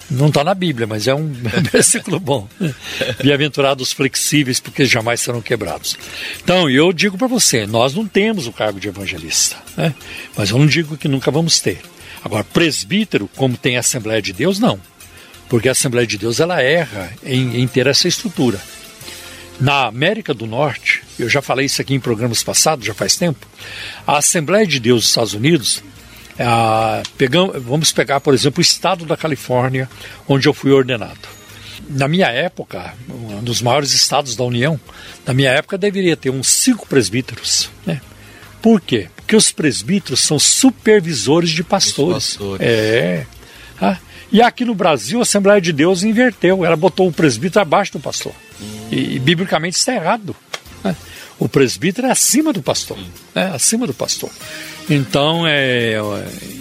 Não 0.09 0.29
está 0.29 0.43
na 0.43 0.55
Bíblia, 0.55 0.87
mas 0.87 1.07
é 1.07 1.13
um 1.13 1.31
versículo 1.71 2.19
bom. 2.19 2.47
Bem-aventurados 3.23 3.93
flexíveis, 3.93 4.59
porque 4.59 4.85
jamais 4.85 5.21
serão 5.21 5.39
quebrados. 5.39 5.95
Então, 6.43 6.67
eu 6.67 6.91
digo 6.91 7.15
para 7.15 7.27
você: 7.27 7.67
nós 7.67 7.93
não 7.93 8.07
temos 8.07 8.47
o 8.47 8.51
cargo 8.51 8.79
de 8.79 8.87
evangelista, 8.87 9.55
né? 9.77 9.93
mas 10.35 10.49
eu 10.49 10.57
não 10.57 10.65
digo 10.65 10.97
que 10.97 11.07
nunca 11.07 11.29
vamos 11.29 11.59
ter. 11.59 11.79
Agora, 12.23 12.43
presbítero, 12.43 13.29
como 13.35 13.57
tem 13.57 13.77
a 13.77 13.79
Assembleia 13.79 14.21
de 14.21 14.33
Deus, 14.33 14.59
não. 14.59 14.79
Porque 15.47 15.69
a 15.69 15.71
Assembleia 15.71 16.05
de 16.05 16.17
Deus 16.17 16.39
ela 16.39 16.61
erra 16.61 17.11
em, 17.23 17.61
em 17.61 17.67
ter 17.67 17.87
essa 17.87 18.07
estrutura. 18.07 18.59
Na 19.59 19.87
América 19.87 20.33
do 20.33 20.47
Norte, 20.47 21.03
eu 21.17 21.27
já 21.27 21.41
falei 21.41 21.65
isso 21.65 21.81
aqui 21.81 21.93
em 21.93 21.99
programas 21.99 22.41
passados, 22.41 22.85
já 22.85 22.93
faz 22.93 23.17
tempo, 23.17 23.45
a 24.07 24.17
Assembleia 24.17 24.65
de 24.65 24.79
Deus 24.79 25.01
dos 25.01 25.09
Estados 25.09 25.33
Unidos, 25.33 25.83
pegamos, 27.17 27.61
vamos 27.61 27.91
pegar, 27.91 28.21
por 28.21 28.33
exemplo, 28.33 28.59
o 28.59 28.61
estado 28.61 29.05
da 29.05 29.17
Califórnia, 29.17 29.89
onde 30.27 30.47
eu 30.47 30.53
fui 30.53 30.71
ordenado. 30.71 31.27
Na 31.89 32.07
minha 32.07 32.27
época, 32.27 32.93
um 33.09 33.43
dos 33.43 33.61
maiores 33.61 33.93
estados 33.93 34.35
da 34.35 34.43
União, 34.43 34.79
na 35.25 35.33
minha 35.33 35.49
época 35.49 35.77
deveria 35.77 36.15
ter 36.15 36.29
uns 36.29 36.47
cinco 36.47 36.87
presbíteros. 36.87 37.69
Né? 37.85 37.99
Por 38.61 38.79
quê? 38.79 39.09
Porque 39.30 39.35
os 39.35 39.51
presbíteros 39.51 40.22
são 40.22 40.39
supervisores 40.39 41.51
de 41.51 41.64
pastores. 41.64 42.35
pastores. 42.35 42.68
É. 42.68 43.27
Ah, 43.80 43.95
e 44.31 44.41
aqui 44.41 44.65
no 44.65 44.73
Brasil, 44.73 45.19
a 45.19 45.22
Assembleia 45.22 45.61
de 45.61 45.72
Deus 45.72 46.01
inverteu. 46.01 46.65
Ela 46.65 46.76
botou 46.76 47.07
o 47.07 47.14
presbítero 47.14 47.61
abaixo 47.61 47.91
do 47.91 47.99
pastor. 47.99 48.34
Hum. 48.60 48.88
E, 48.91 49.18
e, 49.18 49.19
biblicamente 49.19 49.77
está 49.77 49.93
errado. 49.93 50.35
Né? 50.84 50.95
O 51.38 51.47
presbítero 51.47 52.07
é 52.07 52.11
acima 52.11 52.51
do 52.51 52.64
pastor. 52.64 52.97
É 53.35 53.43
acima 53.43 53.85
do 53.85 53.93
pastor. 53.93 54.31
Então, 54.89 55.45
é, 55.45 55.99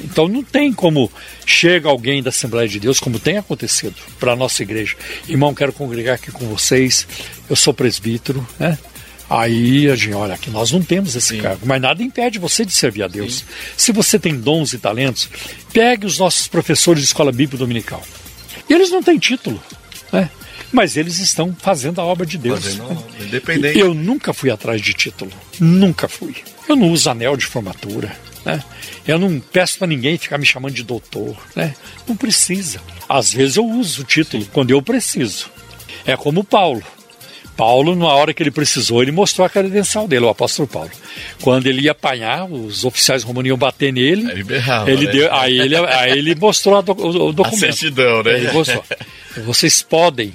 então 0.05 0.28
não 0.28 0.43
tem 0.43 0.70
como 0.70 1.11
chega 1.47 1.89
alguém 1.89 2.23
da 2.23 2.28
Assembleia 2.28 2.69
de 2.69 2.78
Deus, 2.78 3.01
como 3.01 3.19
tem 3.19 3.39
acontecido 3.39 3.95
para 4.20 4.32
a 4.32 4.36
nossa 4.36 4.62
igreja. 4.62 4.95
Irmão, 5.27 5.55
quero 5.55 5.73
congregar 5.73 6.16
aqui 6.16 6.31
com 6.31 6.45
vocês. 6.45 7.09
Eu 7.49 7.57
sou 7.57 7.73
presbítero, 7.73 8.47
né? 8.59 8.77
Aí 9.28 9.90
a 9.90 9.94
gente, 9.94 10.14
olha, 10.14 10.34
aqui 10.34 10.50
nós 10.50 10.72
não 10.72 10.82
temos 10.82 11.14
esse 11.14 11.36
Sim. 11.36 11.42
cargo, 11.42 11.66
mas 11.66 11.80
nada 11.80 12.02
impede 12.02 12.38
você 12.38 12.64
de 12.64 12.72
servir 12.72 13.02
a 13.02 13.09
Deus. 13.09 13.38
Sim. 13.38 13.44
Se 13.76 13.92
você 13.92 14.18
tem 14.18 14.38
dons 14.38 14.72
e 14.72 14.78
talentos, 14.78 15.28
pegue 15.72 16.06
os 16.06 16.18
nossos 16.18 16.48
professores 16.48 17.02
de 17.02 17.09
escola 17.09 17.30
bíblica 17.30 17.59
dominical. 17.59 18.02
Eles 18.68 18.90
não 18.90 19.02
têm 19.02 19.18
título, 19.18 19.62
né? 20.12 20.30
mas 20.72 20.96
eles 20.96 21.18
estão 21.18 21.55
fazendo 21.59 22.00
a 22.00 22.05
obra 22.05 22.26
de 22.26 22.38
Deus. 22.38 22.78
Independente. 23.20 23.78
Eu 23.78 23.94
nunca 23.94 24.32
fui 24.32 24.50
atrás 24.50 24.80
de 24.80 24.92
título, 24.92 25.30
nunca 25.59 26.09
fui. 26.09 26.36
Eu 26.68 26.76
não 26.76 26.90
uso 26.90 27.09
anel 27.10 27.36
de 27.36 27.46
formatura, 27.46 28.14
né? 28.44 28.62
Eu 29.06 29.18
não 29.18 29.40
peço 29.40 29.78
para 29.78 29.86
ninguém 29.86 30.18
ficar 30.18 30.38
me 30.38 30.44
chamando 30.44 30.74
de 30.74 30.82
doutor, 30.82 31.36
né? 31.56 31.74
Não 32.06 32.16
precisa. 32.16 32.80
Às 33.09 33.32
vezes 33.32 33.56
eu 33.56 33.66
uso 33.66 34.02
o 34.02 34.05
título 34.05 34.46
quando 34.52 34.70
eu 34.70 34.82
preciso. 34.82 35.50
É 36.05 36.16
como 36.16 36.44
Paulo. 36.44 36.82
Paulo, 37.59 37.97
na 37.97 38.06
hora 38.06 38.32
que 38.32 38.40
ele 38.40 38.52
precisou, 38.52 39.02
ele 39.02 39.10
mostrou 39.10 39.44
a 39.44 39.51
credencial 39.51 40.06
dele, 40.06 40.26
o 40.26 40.28
apóstolo 40.28 40.68
Paulo. 40.68 40.93
Quando 41.43 41.66
ele 41.66 41.82
ia 41.82 41.90
apanhar, 41.90 42.44
os 42.44 42.85
oficiais 42.85 43.24
romanos 43.24 43.48
iam 43.48 43.59
bater 43.59 43.93
nele. 43.93 44.30
Ele 44.30 44.44
berrava, 44.44 44.89
ele 44.89 45.06
né? 45.06 45.10
deu, 45.10 45.35
aí, 45.35 45.59
ele, 45.59 45.76
aí 45.76 46.16
ele 46.16 46.36
mostrou 46.36 46.80
do, 46.80 46.93
o, 46.93 47.32
documento. 47.32 47.64
A 47.64 47.72
certidão, 47.72 48.22
né? 48.22 48.39
Ele 48.39 48.52
mostrou. 48.52 48.85
Vocês 49.44 49.82
podem 49.82 50.32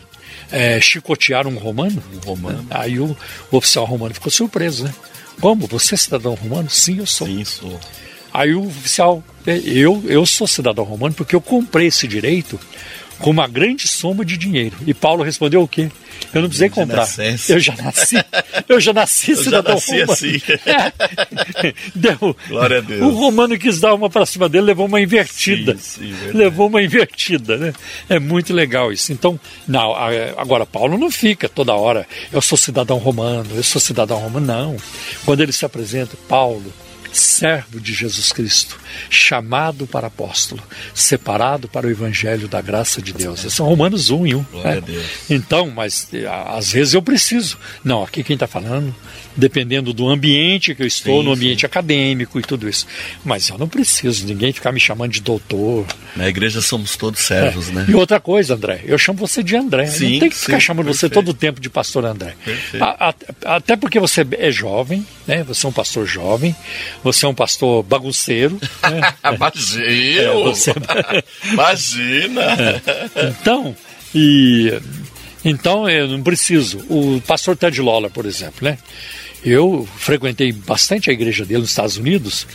é, 0.51 0.81
chicotear 0.81 1.47
um 1.47 1.55
romano? 1.55 2.03
Um 2.13 2.27
romano. 2.27 2.67
Aí 2.69 2.99
o, 2.99 3.15
o, 3.49 3.55
oficial 3.55 3.85
romano 3.85 4.13
ficou 4.13 4.29
surpreso, 4.29 4.83
né? 4.83 4.93
Como? 5.39 5.65
Você 5.67 5.95
é 5.95 5.97
cidadão 5.97 6.33
romano? 6.33 6.69
Sim, 6.69 6.99
eu 6.99 7.05
sou. 7.05 7.25
Sim, 7.25 7.45
sou. 7.45 7.79
Aí 8.33 8.53
o 8.53 8.67
oficial, 8.67 9.23
eu, 9.45 10.03
eu 10.07 10.25
sou 10.25 10.45
cidadão 10.45 10.83
romano 10.83 11.15
porque 11.15 11.37
eu 11.37 11.41
comprei 11.41 11.87
esse 11.87 12.05
direito 12.05 12.59
com 13.17 13.29
uma 13.29 13.47
grande 13.47 13.87
soma 13.87 14.25
de 14.25 14.37
dinheiro. 14.37 14.75
E 14.85 14.93
Paulo 14.93 15.23
respondeu 15.23 15.63
o 15.63 15.67
quê? 15.69 15.89
Eu 16.33 16.41
não 16.41 16.49
precisei 16.49 16.69
comprar. 16.69 17.07
Eu 17.47 17.59
já 17.59 17.75
nasci. 17.75 18.15
Eu 18.67 18.79
já 18.79 18.93
nasci 18.93 19.33
eu 19.33 19.43
cidadão 19.43 19.73
já 19.73 19.73
nasci 19.75 19.99
romano. 20.01 20.13
Assim. 20.13 20.41
É. 20.65 21.73
Deu. 21.95 22.35
Glória 22.47 22.77
a 22.79 22.81
Deus. 22.81 23.01
O 23.01 23.09
romano 23.09 23.57
quis 23.57 23.79
dar 23.79 23.93
uma 23.93 24.09
para 24.09 24.25
cima 24.25 24.49
dele, 24.49 24.65
levou 24.65 24.85
uma 24.85 25.01
invertida. 25.01 25.75
Sim, 25.77 26.13
sim, 26.13 26.31
levou 26.33 26.67
uma 26.67 26.81
invertida, 26.81 27.57
né? 27.57 27.73
É 28.09 28.19
muito 28.19 28.53
legal 28.53 28.91
isso. 28.91 29.11
Então, 29.11 29.39
não, 29.67 29.93
agora 30.37 30.65
Paulo 30.65 30.97
não 30.97 31.11
fica 31.11 31.47
toda 31.47 31.73
hora, 31.73 32.07
eu 32.31 32.41
sou 32.41 32.57
cidadão 32.57 32.97
romano, 32.97 33.49
eu 33.55 33.63
sou 33.63 33.81
cidadão 33.81 34.17
romano. 34.17 34.45
Não. 34.45 34.77
Quando 35.25 35.41
ele 35.41 35.51
se 35.51 35.65
apresenta, 35.65 36.17
Paulo, 36.27 36.73
servo 37.13 37.79
de 37.79 37.93
Jesus 37.93 38.31
Cristo, 38.31 38.79
chamado 39.09 39.85
para 39.85 40.07
apóstolo, 40.07 40.61
separado 40.93 41.67
para 41.67 41.87
o 41.87 41.89
evangelho 41.89 42.47
da 42.47 42.61
graça 42.61 43.01
de 43.01 43.13
Deus. 43.13 43.41
São 43.53 43.67
Romanos 43.67 44.09
1 44.09 44.27
e 44.27 44.35
1. 44.35 44.39
Né? 44.39 44.83
Então, 45.29 45.69
mas 45.69 46.09
às 46.47 46.71
vezes 46.71 46.93
eu 46.93 47.01
preciso. 47.01 47.57
Não, 47.83 48.03
aqui 48.03 48.23
quem 48.23 48.33
está 48.33 48.47
falando, 48.47 48.93
dependendo 49.35 49.93
do 49.93 50.07
ambiente 50.09 50.75
que 50.75 50.81
eu 50.81 50.87
estou, 50.87 51.21
sim, 51.21 51.25
no 51.27 51.33
ambiente 51.33 51.61
sim. 51.61 51.65
acadêmico 51.65 52.39
e 52.39 52.41
tudo 52.41 52.69
isso. 52.69 52.85
Mas 53.23 53.49
eu 53.49 53.57
não 53.57 53.67
preciso, 53.67 54.25
ninguém 54.25 54.51
ficar 54.51 54.71
me 54.71 54.79
chamando 54.79 55.11
de 55.11 55.21
doutor. 55.21 55.85
Na 56.15 56.27
igreja 56.27 56.61
somos 56.61 56.95
todos 56.95 57.19
servos, 57.21 57.69
é. 57.69 57.71
né? 57.71 57.85
E 57.87 57.95
outra 57.95 58.19
coisa, 58.19 58.55
André, 58.55 58.81
eu 58.85 58.97
chamo 58.97 59.19
você 59.19 59.43
de 59.43 59.55
André. 59.55 59.87
Sim, 59.87 60.13
não 60.13 60.19
tem 60.19 60.29
que 60.29 60.35
ficar 60.35 60.59
chamando 60.59 60.85
perfeito. 60.87 61.13
você 61.13 61.13
todo 61.13 61.29
o 61.29 61.33
tempo 61.33 61.59
de 61.59 61.69
pastor 61.69 62.05
André. 62.05 62.35
A, 62.79 63.09
a, 63.09 63.55
até 63.55 63.75
porque 63.75 63.99
você 63.99 64.25
é 64.37 64.51
jovem, 64.51 65.05
né? 65.27 65.43
Você 65.43 65.65
é 65.65 65.69
um 65.69 65.73
pastor 65.73 66.05
jovem, 66.05 66.55
você 67.03 67.25
é 67.25 67.29
um 67.29 67.33
pastor 67.33 67.83
bagunceiro. 67.83 68.59
Né? 68.81 69.13
Imagina! 69.35 70.21
É, 70.21 70.33
você... 70.33 70.73
Imagina! 71.51 72.41
É. 72.41 73.29
Então, 73.29 73.75
e 74.13 74.79
então 75.43 75.89
eu 75.89 76.07
não 76.07 76.23
preciso. 76.23 76.79
O 76.89 77.21
pastor 77.27 77.57
Ted 77.57 77.81
Lawler, 77.81 78.09
por 78.09 78.25
exemplo, 78.25 78.67
né? 78.67 78.77
Eu 79.43 79.87
frequentei 79.97 80.53
bastante 80.53 81.09
a 81.09 81.13
igreja 81.13 81.43
dele 81.43 81.61
nos 81.61 81.71
Estados 81.71 81.97
Unidos 81.97 82.47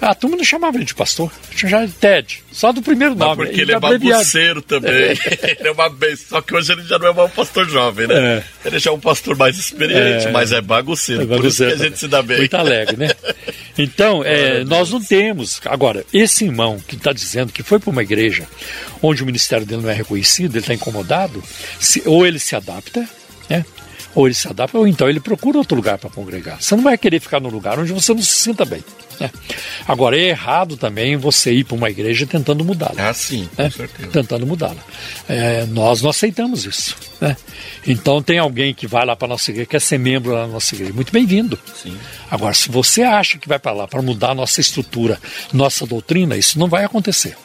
a 0.00 0.14
turma 0.14 0.36
não 0.36 0.44
chamava 0.44 0.76
ele 0.76 0.84
de 0.84 0.94
pastor, 0.94 1.30
chamava 1.54 1.86
de 1.86 1.92
Ted, 1.92 2.42
só 2.50 2.72
do 2.72 2.80
primeiro 2.80 3.14
nome. 3.14 3.36
Mas 3.36 3.48
porque 3.48 3.60
ele, 3.60 3.72
é 3.72 3.78
bagunceiro 3.78 4.62
também. 4.62 4.92
É. 4.92 5.12
ele 5.58 5.68
é 5.68 5.70
uma 5.70 5.88
benção. 5.90 6.26
Só 6.28 6.40
que 6.40 6.54
hoje 6.54 6.72
ele 6.72 6.82
já 6.84 6.98
não 6.98 7.08
é 7.08 7.12
mais 7.12 7.30
um 7.30 7.34
pastor 7.34 7.68
jovem, 7.68 8.06
né? 8.06 8.14
É. 8.14 8.44
Ele 8.64 8.78
já 8.78 8.90
é 8.90 8.94
um 8.94 9.00
pastor 9.00 9.36
mais 9.36 9.58
experiente, 9.58 10.26
é. 10.26 10.30
mas 10.30 10.52
é 10.52 10.60
bagunceiro. 10.60 11.22
É 11.22 11.26
bagunceiro. 11.26 11.42
Por 11.42 11.48
isso 11.48 11.64
que 11.64 11.82
a 11.82 11.88
gente 11.88 11.98
se 11.98 12.08
dá 12.08 12.22
bem. 12.22 12.38
Muito 12.38 12.56
alegre, 12.56 12.96
né? 12.96 13.10
Então, 13.78 14.22
é, 14.22 14.62
nós 14.64 14.90
não 14.90 15.02
temos. 15.02 15.58
Agora, 15.64 16.04
esse 16.12 16.44
irmão 16.44 16.78
que 16.86 16.96
está 16.96 17.14
dizendo 17.14 17.50
que 17.50 17.62
foi 17.62 17.78
para 17.78 17.88
uma 17.88 18.02
igreja 18.02 18.46
onde 19.00 19.22
o 19.22 19.26
ministério 19.26 19.64
dele 19.64 19.80
não 19.80 19.88
é 19.88 19.94
reconhecido, 19.94 20.52
ele 20.52 20.58
está 20.58 20.74
incomodado, 20.74 21.42
se, 21.78 22.02
ou 22.04 22.26
ele 22.26 22.38
se 22.38 22.54
adapta, 22.54 23.08
né? 23.48 23.64
Ou 24.14 24.26
ele 24.26 24.34
se 24.34 24.48
adapta, 24.48 24.76
ou 24.78 24.86
então 24.86 25.08
ele 25.08 25.20
procura 25.20 25.58
outro 25.58 25.76
lugar 25.76 25.98
para 25.98 26.10
congregar. 26.10 26.60
Você 26.60 26.74
não 26.74 26.82
vai 26.82 26.98
querer 26.98 27.20
ficar 27.20 27.40
num 27.40 27.48
lugar 27.48 27.78
onde 27.78 27.92
você 27.92 28.12
não 28.12 28.22
se 28.22 28.32
sinta 28.32 28.64
bem. 28.64 28.82
Né? 29.20 29.30
Agora, 29.86 30.18
é 30.18 30.28
errado 30.30 30.76
também 30.76 31.16
você 31.16 31.52
ir 31.52 31.64
para 31.64 31.76
uma 31.76 31.90
igreja 31.90 32.26
tentando 32.26 32.64
mudá-la. 32.64 33.10
Ah, 33.10 33.14
sim, 33.14 33.48
com 33.54 33.62
né? 33.62 33.70
certeza. 33.70 34.08
Tentando 34.10 34.46
mudá-la. 34.46 34.82
É, 35.28 35.66
nós 35.66 36.02
não 36.02 36.10
aceitamos 36.10 36.64
isso. 36.64 36.96
Né? 37.20 37.36
Então, 37.86 38.22
tem 38.22 38.38
alguém 38.38 38.74
que 38.74 38.86
vai 38.86 39.04
lá 39.04 39.14
para 39.14 39.26
a 39.26 39.28
nossa 39.28 39.50
igreja, 39.50 39.66
quer 39.66 39.80
ser 39.80 39.98
membro 39.98 40.32
da 40.32 40.46
nossa 40.46 40.74
igreja. 40.74 40.92
Muito 40.92 41.12
bem-vindo. 41.12 41.58
Agora, 42.30 42.54
se 42.54 42.70
você 42.70 43.02
acha 43.02 43.38
que 43.38 43.48
vai 43.48 43.58
para 43.58 43.72
lá 43.72 43.86
para 43.86 44.02
mudar 44.02 44.30
a 44.30 44.34
nossa 44.34 44.60
estrutura, 44.60 45.20
nossa 45.52 45.86
doutrina, 45.86 46.36
isso 46.36 46.58
não 46.58 46.68
vai 46.68 46.84
acontecer. 46.84 47.36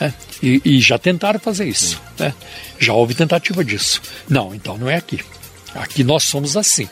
Né? 0.00 0.14
E, 0.42 0.60
e, 0.64 0.80
já 0.80 0.98
tentaram 0.98 1.38
fazer 1.38 1.66
isso. 1.66 2.00
Né? 2.18 2.34
Já 2.78 2.92
houve 2.92 3.14
tentativa 3.14 3.64
disso. 3.64 4.00
Não, 4.28 4.54
então 4.54 4.76
não 4.76 4.88
é 4.88 4.96
aqui. 4.96 5.20
Aqui 5.74 6.04
nós 6.04 6.24
somos 6.24 6.56
assim. 6.56 6.88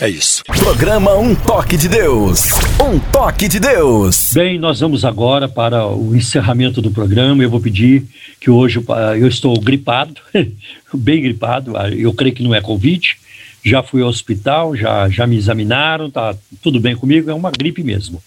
É 0.00 0.08
isso. 0.08 0.44
Programa 0.44 1.14
Um 1.16 1.34
Toque 1.34 1.76
de 1.76 1.88
Deus. 1.88 2.50
Um 2.80 2.98
Toque 2.98 3.48
de 3.48 3.58
Deus. 3.58 4.32
Bem, 4.34 4.58
nós 4.58 4.80
vamos 4.80 5.04
agora 5.04 5.48
para 5.48 5.86
o 5.86 6.14
encerramento 6.14 6.82
do 6.82 6.90
programa. 6.90 7.42
Eu 7.42 7.50
vou 7.50 7.60
pedir 7.60 8.04
que 8.38 8.50
hoje 8.50 8.84
eu 9.18 9.26
estou 9.26 9.58
gripado, 9.58 10.14
bem 10.92 11.22
gripado. 11.22 11.76
Eu 11.88 12.12
creio 12.12 12.34
que 12.34 12.42
não 12.42 12.54
é 12.54 12.60
Covid. 12.60 13.16
Já 13.64 13.82
fui 13.82 14.02
ao 14.02 14.08
hospital, 14.08 14.76
já, 14.76 15.08
já 15.08 15.26
me 15.26 15.36
examinaram, 15.36 16.10
tá 16.10 16.34
tudo 16.60 16.80
bem 16.80 16.94
comigo. 16.94 17.30
É 17.30 17.34
uma 17.34 17.50
gripe 17.50 17.82
mesmo. 17.82 18.22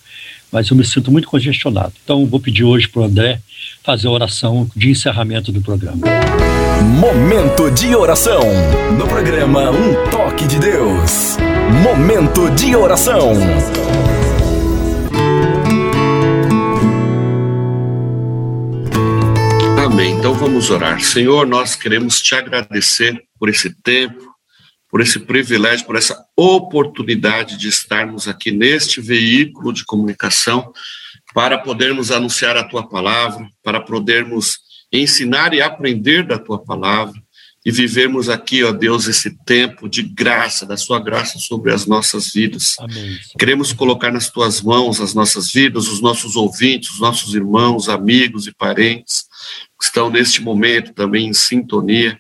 Mas 0.55 0.69
eu 0.69 0.77
me 0.77 0.85
sinto 0.85 1.11
muito 1.11 1.27
congestionado. 1.27 1.91
Então, 2.01 2.25
vou 2.25 2.39
pedir 2.39 2.63
hoje 2.63 2.87
para 2.87 3.01
o 3.01 3.03
André 3.03 3.41
fazer 3.83 4.07
a 4.07 4.11
oração 4.11 4.71
de 4.73 4.89
encerramento 4.89 5.51
do 5.51 5.59
programa. 5.59 6.07
Momento 6.97 7.69
de 7.71 7.93
oração. 7.93 8.39
No 8.97 9.05
programa 9.05 9.69
Um 9.71 10.09
Toque 10.09 10.47
de 10.47 10.57
Deus. 10.57 11.35
Momento 11.83 12.49
de 12.51 12.73
oração. 12.73 13.33
Amém. 19.85 20.13
Então 20.13 20.33
vamos 20.35 20.69
orar. 20.69 21.01
Senhor, 21.01 21.45
nós 21.45 21.75
queremos 21.75 22.21
te 22.21 22.33
agradecer 22.33 23.21
por 23.37 23.49
esse 23.49 23.75
tempo, 23.83 24.33
por 24.95 25.01
esse 25.01 25.19
privilégio, 25.19 25.85
por 25.85 25.97
essa 25.97 26.25
oportunidade 26.37 27.57
de 27.57 27.67
estarmos 27.67 28.29
aqui 28.29 28.49
neste 28.49 29.01
veículo 29.01 29.73
de 29.73 29.83
comunicação 29.83 30.71
para 31.33 31.57
podermos 31.57 32.11
anunciar 32.11 32.55
a 32.55 32.63
tua 32.63 32.87
palavra, 32.87 33.45
para 33.61 33.81
podermos 33.81 34.57
ensinar 34.89 35.53
e 35.53 35.61
aprender 35.61 36.25
da 36.25 36.39
tua 36.39 36.63
palavra 36.63 37.13
e 37.65 37.71
vivermos 37.71 38.29
aqui, 38.29 38.63
ó 38.63 38.71
Deus, 38.71 39.05
esse 39.05 39.37
tempo 39.43 39.89
de 39.89 40.01
graça, 40.01 40.65
da 40.65 40.77
sua 40.77 40.97
graça 40.97 41.39
sobre 41.39 41.73
as 41.73 41.85
nossas 41.85 42.31
vidas. 42.31 42.75
Amém. 42.79 43.19
Queremos 43.37 43.73
colocar 43.73 44.13
nas 44.13 44.29
tuas 44.29 44.61
mãos 44.61 45.01
as 45.01 45.13
nossas 45.13 45.51
vidas, 45.51 45.89
os 45.89 45.99
nossos 45.99 46.37
ouvintes, 46.37 46.91
os 46.91 47.01
nossos 47.01 47.35
irmãos, 47.35 47.89
amigos 47.89 48.47
e 48.47 48.55
parentes 48.55 49.25
que 49.77 49.83
estão 49.83 50.09
neste 50.09 50.41
momento 50.41 50.93
também 50.93 51.27
em 51.27 51.33
sintonia 51.33 52.17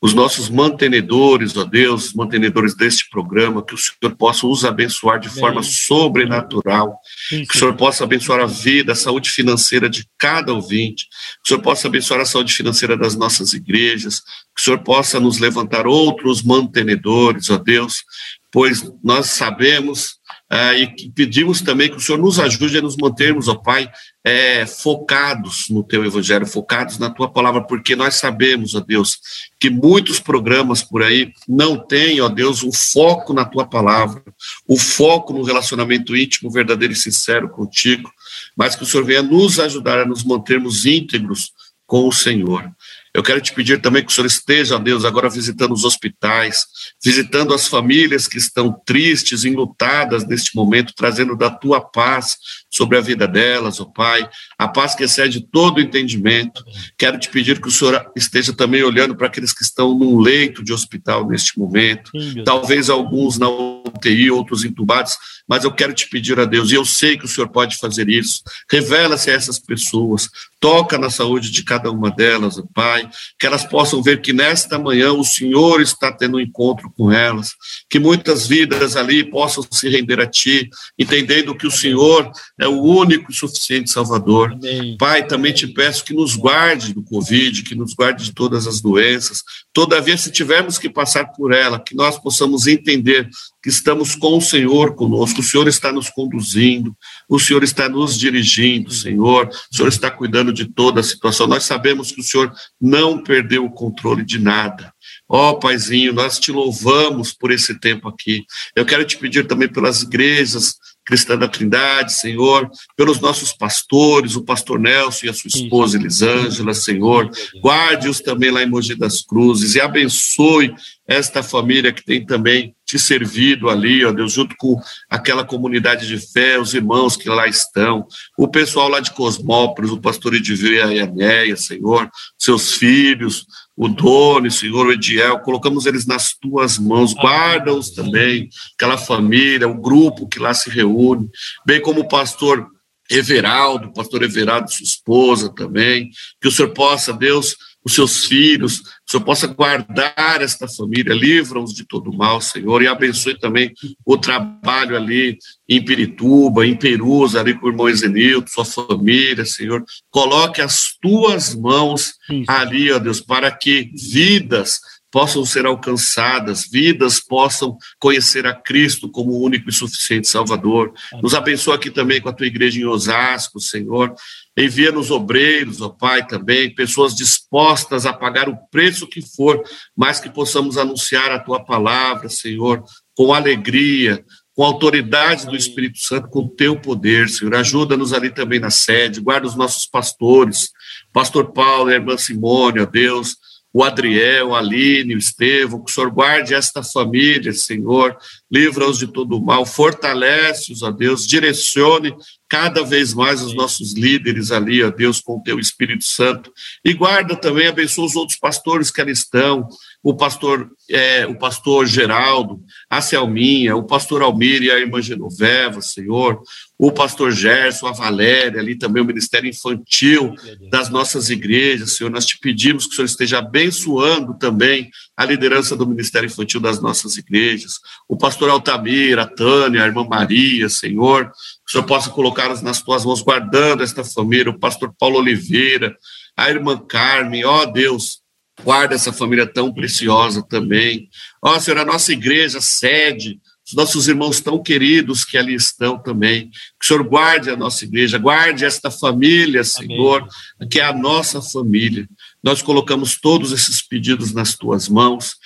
os 0.00 0.14
nossos 0.14 0.48
mantenedores, 0.48 1.56
ó 1.56 1.64
Deus, 1.64 2.12
mantenedores 2.14 2.76
deste 2.76 3.08
programa, 3.10 3.64
que 3.64 3.74
o 3.74 3.78
Senhor 3.78 4.14
possa 4.16 4.46
os 4.46 4.64
abençoar 4.64 5.18
de 5.18 5.28
forma 5.28 5.60
sobrenatural, 5.62 6.98
que 7.28 7.54
o 7.54 7.58
Senhor 7.58 7.74
possa 7.74 8.04
abençoar 8.04 8.40
a 8.40 8.46
vida, 8.46 8.92
a 8.92 8.96
saúde 8.96 9.28
financeira 9.28 9.90
de 9.90 10.06
cada 10.16 10.52
ouvinte, 10.52 11.04
que 11.04 11.46
o 11.46 11.48
Senhor 11.48 11.60
possa 11.60 11.88
abençoar 11.88 12.20
a 12.20 12.24
saúde 12.24 12.54
financeira 12.54 12.96
das 12.96 13.16
nossas 13.16 13.52
igrejas, 13.52 14.20
que 14.54 14.60
o 14.60 14.64
Senhor 14.64 14.78
possa 14.84 15.18
nos 15.18 15.38
levantar 15.38 15.86
outros 15.86 16.42
mantenedores, 16.42 17.50
ó 17.50 17.58
Deus, 17.58 18.04
pois 18.52 18.88
nós 19.02 19.26
sabemos 19.26 20.17
ah, 20.50 20.74
e 20.74 21.10
pedimos 21.10 21.60
também 21.60 21.90
que 21.90 21.96
o 21.96 22.00
Senhor 22.00 22.16
nos 22.16 22.38
ajude 22.38 22.78
a 22.78 22.82
nos 22.82 22.96
mantermos, 22.96 23.48
ó 23.48 23.54
Pai, 23.54 23.90
é, 24.24 24.64
focados 24.64 25.66
no 25.68 25.84
Teu 25.84 26.02
Evangelho, 26.06 26.46
focados 26.46 26.98
na 26.98 27.10
Tua 27.10 27.30
palavra, 27.30 27.60
porque 27.60 27.94
nós 27.94 28.14
sabemos, 28.14 28.74
ó 28.74 28.80
Deus, 28.80 29.18
que 29.60 29.68
muitos 29.68 30.18
programas 30.18 30.82
por 30.82 31.02
aí 31.02 31.32
não 31.46 31.76
têm, 31.76 32.22
ó 32.22 32.30
Deus, 32.30 32.62
o 32.62 32.72
foco 32.72 33.34
na 33.34 33.44
Tua 33.44 33.66
palavra, 33.66 34.22
o 34.66 34.78
foco 34.78 35.34
no 35.34 35.42
relacionamento 35.42 36.16
íntimo, 36.16 36.50
verdadeiro 36.50 36.94
e 36.94 36.96
sincero 36.96 37.50
contigo, 37.50 38.10
mas 38.56 38.74
que 38.74 38.84
o 38.84 38.86
Senhor 38.86 39.04
venha 39.04 39.22
nos 39.22 39.60
ajudar 39.60 39.98
a 39.98 40.06
nos 40.06 40.24
mantermos 40.24 40.86
íntegros 40.86 41.52
com 41.86 42.08
o 42.08 42.12
Senhor. 42.12 42.70
Eu 43.14 43.22
quero 43.22 43.40
te 43.40 43.52
pedir 43.52 43.80
também 43.80 44.04
que 44.04 44.10
o 44.10 44.14
Senhor 44.14 44.26
esteja, 44.26 44.78
Deus, 44.78 45.04
agora 45.04 45.30
visitando 45.30 45.72
os 45.72 45.84
hospitais, 45.84 46.64
visitando 47.02 47.54
as 47.54 47.66
famílias 47.66 48.28
que 48.28 48.38
estão 48.38 48.72
tristes, 48.84 49.44
enlutadas 49.44 50.26
neste 50.26 50.54
momento, 50.54 50.92
trazendo 50.96 51.36
da 51.36 51.50
tua 51.50 51.80
paz 51.80 52.36
sobre 52.70 52.98
a 52.98 53.00
vida 53.00 53.26
delas, 53.26 53.80
ó 53.80 53.84
oh 53.84 53.92
Pai, 53.92 54.28
a 54.58 54.68
paz 54.68 54.94
que 54.94 55.04
excede 55.04 55.40
todo 55.40 55.78
o 55.78 55.80
entendimento. 55.80 56.64
Quero 56.96 57.18
te 57.18 57.28
pedir 57.28 57.60
que 57.60 57.68
o 57.68 57.70
Senhor 57.70 58.10
esteja 58.14 58.52
também 58.52 58.82
olhando 58.82 59.16
para 59.16 59.26
aqueles 59.26 59.52
que 59.52 59.62
estão 59.62 59.96
num 59.96 60.18
leito 60.18 60.62
de 60.62 60.72
hospital 60.72 61.26
neste 61.26 61.58
momento, 61.58 62.10
talvez 62.44 62.90
alguns 62.90 63.38
na 63.38 63.48
UTI, 63.48 64.30
outros 64.30 64.64
entubados, 64.64 65.16
mas 65.48 65.64
eu 65.64 65.72
quero 65.72 65.94
te 65.94 66.08
pedir 66.08 66.38
a 66.38 66.44
Deus, 66.44 66.70
e 66.70 66.74
eu 66.74 66.84
sei 66.84 67.16
que 67.16 67.24
o 67.24 67.28
Senhor 67.28 67.48
pode 67.48 67.78
fazer 67.78 68.08
isso, 68.08 68.42
revela-se 68.70 69.30
a 69.30 69.34
essas 69.34 69.58
pessoas, 69.58 70.28
toca 70.60 70.98
na 70.98 71.08
saúde 71.08 71.50
de 71.50 71.64
cada 71.64 71.90
uma 71.90 72.10
delas, 72.10 72.60
Pai, 72.74 73.08
que 73.38 73.46
elas 73.46 73.64
possam 73.64 74.02
ver 74.02 74.20
que 74.20 74.32
nesta 74.32 74.78
manhã 74.78 75.12
o 75.12 75.24
Senhor 75.24 75.80
está 75.80 76.12
tendo 76.12 76.36
um 76.36 76.40
encontro 76.40 76.92
com 76.96 77.10
elas, 77.10 77.52
que 77.88 77.98
muitas 77.98 78.46
vidas 78.46 78.96
ali 78.96 79.24
possam 79.24 79.64
se 79.70 79.88
render 79.88 80.20
a 80.20 80.26
Ti, 80.26 80.68
entendendo 80.98 81.54
que 81.54 81.66
o 81.66 81.70
Senhor 81.70 82.30
é 82.58 82.66
o 82.66 82.82
único 82.82 83.30
e 83.30 83.34
suficiente 83.34 83.90
Salvador. 83.90 84.52
Amém. 84.52 84.96
Pai, 84.98 85.26
também 85.26 85.52
te 85.52 85.66
peço 85.66 86.04
que 86.04 86.12
nos 86.12 86.34
guarde 86.34 86.92
do 86.92 87.02
Covid, 87.02 87.62
que 87.62 87.74
nos 87.74 87.94
guarde 87.94 88.24
de 88.24 88.32
todas 88.32 88.66
as 88.66 88.80
doenças, 88.80 89.42
todavia, 89.72 90.16
se 90.16 90.32
tivermos 90.32 90.76
que 90.76 90.90
passar 90.90 91.26
por 91.26 91.52
ela, 91.52 91.78
que 91.78 91.94
nós 91.94 92.18
possamos 92.18 92.66
entender 92.66 93.28
que 93.62 93.68
estamos 93.68 94.14
com 94.14 94.36
o 94.36 94.40
Senhor 94.40 94.94
conosco, 94.94 95.40
o 95.40 95.44
Senhor 95.44 95.68
está 95.68 95.92
nos 95.92 96.10
conduzindo, 96.10 96.96
o 97.28 97.38
Senhor 97.38 97.62
está 97.62 97.88
nos 97.88 98.18
dirigindo, 98.18 98.90
Senhor, 98.92 99.48
o 99.48 99.76
Senhor 99.76 99.88
está 99.88 100.10
cuidando 100.10 100.52
de 100.52 100.64
toda 100.64 101.00
a 101.00 101.04
situação. 101.04 101.46
Nós 101.46 101.64
sabemos 101.64 102.10
que 102.10 102.20
o 102.20 102.24
Senhor 102.24 102.52
não 102.80 103.22
perdeu 103.22 103.64
o 103.64 103.70
controle 103.70 104.24
de 104.24 104.38
nada. 104.38 104.92
Ó 105.28 105.50
oh, 105.50 105.58
Paizinho, 105.58 106.12
nós 106.12 106.38
te 106.38 106.50
louvamos 106.50 107.32
por 107.32 107.50
esse 107.50 107.78
tempo 107.78 108.08
aqui. 108.08 108.44
Eu 108.74 108.84
quero 108.84 109.04
te 109.04 109.16
pedir 109.16 109.46
também 109.46 109.68
pelas 109.68 110.02
igrejas 110.02 110.74
Cristã 111.08 111.38
da 111.38 111.48
Trindade, 111.48 112.12
Senhor, 112.12 112.70
pelos 112.94 113.18
nossos 113.18 113.50
pastores, 113.50 114.36
o 114.36 114.44
pastor 114.44 114.78
Nelson 114.78 115.24
e 115.24 115.28
a 115.30 115.32
sua 115.32 115.48
esposa 115.48 115.96
Elisângela, 115.96 116.74
Senhor, 116.74 117.30
guarde-os 117.62 118.20
também 118.20 118.50
lá 118.50 118.62
em 118.62 118.68
Mogi 118.68 118.94
das 118.94 119.22
Cruzes 119.22 119.74
e 119.74 119.80
abençoe 119.80 120.74
esta 121.06 121.42
família 121.42 121.94
que 121.94 122.04
tem 122.04 122.26
também 122.26 122.74
te 122.88 122.98
servido 122.98 123.68
ali, 123.68 124.02
ó 124.02 124.10
Deus, 124.12 124.32
junto 124.32 124.56
com 124.56 124.80
aquela 125.10 125.44
comunidade 125.44 126.06
de 126.06 126.16
fé, 126.16 126.58
os 126.58 126.72
irmãos 126.72 127.18
que 127.18 127.28
lá 127.28 127.46
estão, 127.46 128.06
o 128.36 128.48
pessoal 128.48 128.88
lá 128.88 128.98
de 128.98 129.10
Cosmópolis, 129.10 129.90
o 129.90 130.00
pastor 130.00 130.34
Edivia 130.34 130.86
e 130.86 130.98
Anéia, 130.98 131.54
Senhor, 131.54 132.10
seus 132.38 132.72
filhos, 132.72 133.44
o 133.76 133.88
Doni, 133.88 134.50
Senhor, 134.50 134.86
o 134.86 134.92
Ediel, 134.92 135.38
colocamos 135.40 135.84
eles 135.84 136.06
nas 136.06 136.32
tuas 136.32 136.78
mãos, 136.78 137.12
guarda-os 137.12 137.90
também, 137.90 138.48
aquela 138.74 138.96
família, 138.96 139.68
o 139.68 139.78
grupo 139.78 140.26
que 140.26 140.38
lá 140.38 140.54
se 140.54 140.70
reúne, 140.70 141.28
bem 141.66 141.82
como 141.82 142.00
o 142.00 142.08
pastor 142.08 142.66
Everaldo, 143.10 143.92
pastor 143.92 144.22
Everaldo, 144.22 144.72
sua 144.72 144.84
esposa 144.84 145.54
também, 145.54 146.08
que 146.40 146.48
o 146.48 146.50
Senhor 146.50 146.70
possa, 146.70 147.12
Deus, 147.12 147.54
os 147.84 147.94
seus 147.94 148.24
filhos, 148.24 148.82
o 149.08 149.10
Senhor 149.10 149.24
possa 149.24 149.46
guardar 149.46 150.42
esta 150.42 150.68
família, 150.68 151.14
livra-os 151.14 151.72
de 151.72 151.82
todo 151.86 152.12
mal, 152.12 152.42
Senhor, 152.42 152.82
e 152.82 152.86
abençoe 152.86 153.38
também 153.38 153.72
o 154.04 154.18
trabalho 154.18 154.94
ali 154.94 155.38
em 155.66 155.82
Pirituba, 155.82 156.66
em 156.66 156.76
Perus, 156.76 157.34
ali 157.34 157.54
com 157.54 157.66
o 157.66 157.70
irmão 157.70 157.88
Ezenilton, 157.88 158.46
sua 158.46 158.66
família, 158.66 159.46
Senhor. 159.46 159.82
Coloque 160.10 160.60
as 160.60 160.92
tuas 161.00 161.54
mãos 161.54 162.12
ali, 162.46 162.92
ó 162.92 162.98
Deus, 162.98 163.22
para 163.22 163.50
que 163.50 163.90
vidas 163.94 164.78
possam 165.10 165.44
ser 165.44 165.66
alcançadas, 165.66 166.68
vidas 166.70 167.20
possam 167.20 167.76
conhecer 167.98 168.46
a 168.46 168.54
Cristo 168.54 169.08
como 169.08 169.32
o 169.32 169.42
único 169.42 169.68
e 169.68 169.72
suficiente 169.72 170.28
Salvador. 170.28 170.92
Nos 171.22 171.34
abençoa 171.34 171.76
aqui 171.76 171.90
também 171.90 172.20
com 172.20 172.28
a 172.28 172.32
tua 172.32 172.46
igreja 172.46 172.80
em 172.80 172.84
Osasco, 172.84 173.60
Senhor. 173.60 174.14
Envia-nos 174.56 175.10
obreiros, 175.10 175.80
ó 175.80 175.88
Pai, 175.88 176.26
também, 176.26 176.74
pessoas 176.74 177.14
dispostas 177.14 178.04
a 178.04 178.12
pagar 178.12 178.48
o 178.48 178.56
preço 178.70 179.06
que 179.06 179.22
for, 179.22 179.62
mas 179.96 180.20
que 180.20 180.28
possamos 180.28 180.76
anunciar 180.76 181.30
a 181.30 181.38
tua 181.38 181.64
palavra, 181.64 182.28
Senhor, 182.28 182.82
com 183.16 183.32
alegria, 183.32 184.24
com 184.54 184.64
autoridade 184.64 185.46
do 185.46 185.54
Espírito 185.54 185.98
Santo, 186.00 186.28
com 186.28 186.40
o 186.40 186.48
teu 186.48 186.78
poder, 186.80 187.28
Senhor. 187.28 187.54
Ajuda-nos 187.54 188.12
ali 188.12 188.28
também 188.28 188.58
na 188.58 188.70
sede, 188.70 189.20
guarda 189.20 189.46
os 189.46 189.54
nossos 189.54 189.86
pastores, 189.86 190.70
pastor 191.12 191.52
Paulo, 191.52 191.92
irmã 191.92 192.16
Simone, 192.18 192.80
ó 192.80 192.84
Deus, 192.84 193.36
o 193.72 193.84
Adriel, 193.84 194.54
a 194.54 194.58
Aline, 194.58 195.14
o 195.14 195.18
Estevão, 195.18 195.84
que 195.84 195.90
o 195.90 195.94
Senhor 195.94 196.10
guarde 196.10 196.54
esta 196.54 196.82
família, 196.82 197.52
Senhor, 197.52 198.16
livra-os 198.50 198.98
de 198.98 199.06
todo 199.06 199.36
o 199.36 199.44
mal, 199.44 199.66
fortalece-os, 199.66 200.82
ó 200.82 200.90
Deus, 200.90 201.26
direcione 201.26 202.14
cada 202.48 202.82
vez 202.82 203.12
mais 203.12 203.42
os 203.42 203.54
nossos 203.54 203.92
líderes 203.92 204.50
ali, 204.50 204.82
ó 204.82 204.90
Deus, 204.90 205.20
com 205.20 205.36
o 205.36 205.42
teu 205.42 205.58
Espírito 205.58 206.04
Santo, 206.04 206.50
e 206.82 206.94
guarda 206.94 207.36
também, 207.36 207.66
abençoa 207.66 208.06
os 208.06 208.16
outros 208.16 208.38
pastores 208.38 208.90
que 208.90 209.02
ali 209.02 209.12
estão, 209.12 209.68
o 210.08 210.14
pastor, 210.14 210.70
é, 210.88 211.26
o 211.26 211.34
pastor 211.34 211.86
Geraldo, 211.86 212.64
a 212.88 212.98
Selminha, 212.98 213.76
o 213.76 213.82
pastor 213.82 214.22
Almir 214.22 214.62
e 214.62 214.70
a 214.70 214.78
irmã 214.78 215.02
Genoveva, 215.02 215.82
Senhor, 215.82 216.40
o 216.78 216.90
pastor 216.90 217.30
Gerson, 217.30 217.88
a 217.88 217.92
Valéria, 217.92 218.58
ali 218.58 218.74
também 218.74 219.02
o 219.02 219.06
Ministério 219.06 219.50
Infantil 219.50 220.34
das 220.70 220.88
nossas 220.88 221.28
igrejas, 221.28 221.92
Senhor, 221.92 222.08
nós 222.08 222.24
te 222.24 222.38
pedimos 222.38 222.86
que 222.86 222.92
o 222.92 222.96
Senhor 222.96 223.04
esteja 223.04 223.40
abençoando 223.40 224.32
também 224.38 224.88
a 225.14 225.26
liderança 225.26 225.76
do 225.76 225.86
Ministério 225.86 226.26
Infantil 226.26 226.58
das 226.58 226.80
nossas 226.80 227.18
igrejas, 227.18 227.74
o 228.08 228.16
pastor 228.16 228.48
Altamir, 228.48 229.18
a 229.18 229.26
Tânia, 229.26 229.84
a 229.84 229.86
irmã 229.86 230.06
Maria, 230.08 230.70
Senhor, 230.70 231.26
que 231.26 231.68
o 231.68 231.70
Senhor 231.72 231.84
possa 231.84 232.08
colocá-las 232.08 232.62
nas 232.62 232.80
tuas 232.80 233.04
mãos, 233.04 233.20
guardando 233.20 233.82
esta 233.82 234.02
família, 234.02 234.48
o 234.48 234.58
pastor 234.58 234.90
Paulo 234.98 235.18
Oliveira, 235.18 235.94
a 236.34 236.48
irmã 236.48 236.78
Carmen, 236.78 237.44
ó 237.44 237.66
Deus, 237.66 238.17
guarda 238.62 238.94
essa 238.94 239.12
família 239.12 239.46
tão 239.46 239.72
preciosa 239.72 240.42
também. 240.42 241.08
Ó 241.42 241.58
Senhor, 241.58 241.78
a 241.78 241.84
nossa 241.84 242.12
igreja, 242.12 242.60
sede, 242.60 243.40
os 243.68 243.74
nossos 243.74 244.08
irmãos 244.08 244.40
tão 244.40 244.62
queridos 244.62 245.24
que 245.24 245.36
ali 245.36 245.54
estão 245.54 245.98
também. 245.98 246.48
Que 246.80 246.84
o 246.84 246.86
Senhor 246.86 247.04
guarde 247.04 247.50
a 247.50 247.56
nossa 247.56 247.84
igreja, 247.84 248.16
guarde 248.16 248.64
esta 248.64 248.90
família, 248.90 249.62
Senhor, 249.62 250.22
Amém. 250.58 250.68
que 250.70 250.80
é 250.80 250.84
a 250.84 250.92
nossa 250.92 251.42
família. 251.42 252.08
Nós 252.42 252.62
colocamos 252.62 253.20
todos 253.20 253.52
esses 253.52 253.82
pedidos 253.82 254.32
nas 254.32 254.56
tuas 254.56 254.88
mãos, 254.88 255.36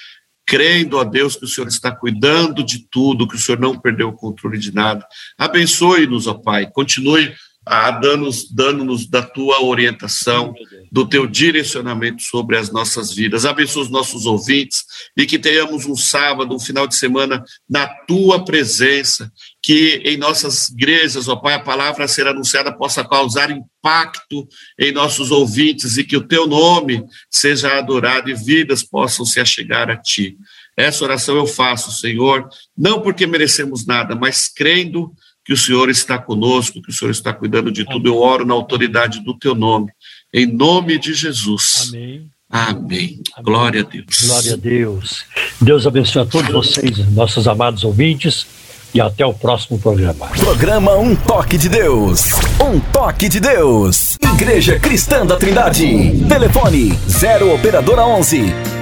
crendo 0.46 1.00
a 1.00 1.04
Deus 1.04 1.34
que 1.34 1.44
o 1.44 1.48
Senhor 1.48 1.66
está 1.66 1.90
cuidando 1.90 2.62
de 2.62 2.86
tudo, 2.88 3.26
que 3.26 3.34
o 3.34 3.38
Senhor 3.38 3.60
não 3.60 3.76
perdeu 3.76 4.10
o 4.10 4.16
controle 4.16 4.58
de 4.58 4.72
nada. 4.72 5.04
Abençoe-nos, 5.36 6.28
ó 6.28 6.34
Pai. 6.34 6.70
Continue 6.70 7.34
ah, 7.64 7.90
dando-nos 7.92 8.50
dando 8.50 9.08
da 9.08 9.22
tua 9.22 9.62
orientação, 9.62 10.52
do 10.90 11.08
teu 11.08 11.26
direcionamento 11.26 12.22
sobre 12.22 12.56
as 12.56 12.70
nossas 12.70 13.14
vidas. 13.14 13.46
Abençoa 13.46 13.82
os 13.82 13.90
nossos 13.90 14.26
ouvintes 14.26 14.84
e 15.16 15.24
que 15.24 15.38
tenhamos 15.38 15.86
um 15.86 15.96
sábado, 15.96 16.54
um 16.54 16.58
final 16.58 16.86
de 16.86 16.96
semana 16.96 17.44
na 17.68 17.86
tua 17.86 18.44
presença, 18.44 19.32
que 19.62 20.02
em 20.04 20.16
nossas 20.16 20.68
igrejas, 20.70 21.28
ó 21.28 21.36
Pai, 21.36 21.54
a 21.54 21.60
palavra 21.60 22.04
a 22.04 22.08
ser 22.08 22.26
anunciada 22.26 22.76
possa 22.76 23.04
causar 23.04 23.50
impacto 23.50 24.48
em 24.78 24.92
nossos 24.92 25.30
ouvintes 25.30 25.96
e 25.96 26.04
que 26.04 26.16
o 26.16 26.26
teu 26.26 26.46
nome 26.46 27.04
seja 27.30 27.78
adorado 27.78 28.28
e 28.28 28.34
vidas 28.34 28.82
possam 28.82 29.24
se 29.24 29.38
achegar 29.40 29.88
a 29.88 29.96
ti. 29.96 30.36
Essa 30.76 31.04
oração 31.04 31.36
eu 31.36 31.46
faço, 31.46 31.92
Senhor, 31.92 32.48
não 32.76 33.02
porque 33.02 33.26
merecemos 33.26 33.86
nada, 33.86 34.16
mas 34.16 34.48
crendo 34.48 35.12
que 35.44 35.52
o 35.52 35.56
Senhor 35.56 35.90
está 35.90 36.18
conosco, 36.18 36.80
que 36.82 36.90
o 36.90 36.92
Senhor 36.92 37.10
está 37.10 37.32
cuidando 37.32 37.70
de 37.70 37.84
tudo. 37.84 38.08
Eu 38.08 38.18
oro 38.18 38.46
na 38.46 38.54
autoridade 38.54 39.20
do 39.24 39.36
teu 39.36 39.54
nome, 39.54 39.90
em 40.32 40.46
nome 40.46 40.98
de 40.98 41.14
Jesus. 41.14 41.88
Amém. 41.88 42.30
Amém. 42.48 42.76
Amém. 42.78 43.22
Glória 43.42 43.80
a 43.80 43.84
Deus. 43.84 44.26
Glória 44.26 44.52
a 44.52 44.56
Deus. 44.56 45.24
Deus 45.60 45.86
abençoe 45.86 46.22
a 46.22 46.26
todos 46.26 46.50
vocês, 46.52 46.98
nossos 47.12 47.48
amados 47.48 47.82
ouvintes, 47.82 48.46
e 48.94 49.00
até 49.00 49.24
o 49.24 49.32
próximo 49.32 49.78
programa. 49.78 50.28
Programa 50.28 50.94
Um 50.96 51.16
Toque 51.16 51.56
de 51.56 51.70
Deus. 51.70 52.28
Um 52.60 52.78
Toque 52.78 53.28
de 53.28 53.40
Deus. 53.40 54.18
Igreja 54.34 54.78
Cristã 54.78 55.24
da 55.24 55.36
Trindade. 55.36 56.26
Telefone 56.28 56.92
0 57.08 57.54
Operadora 57.54 58.04
11 58.04 58.81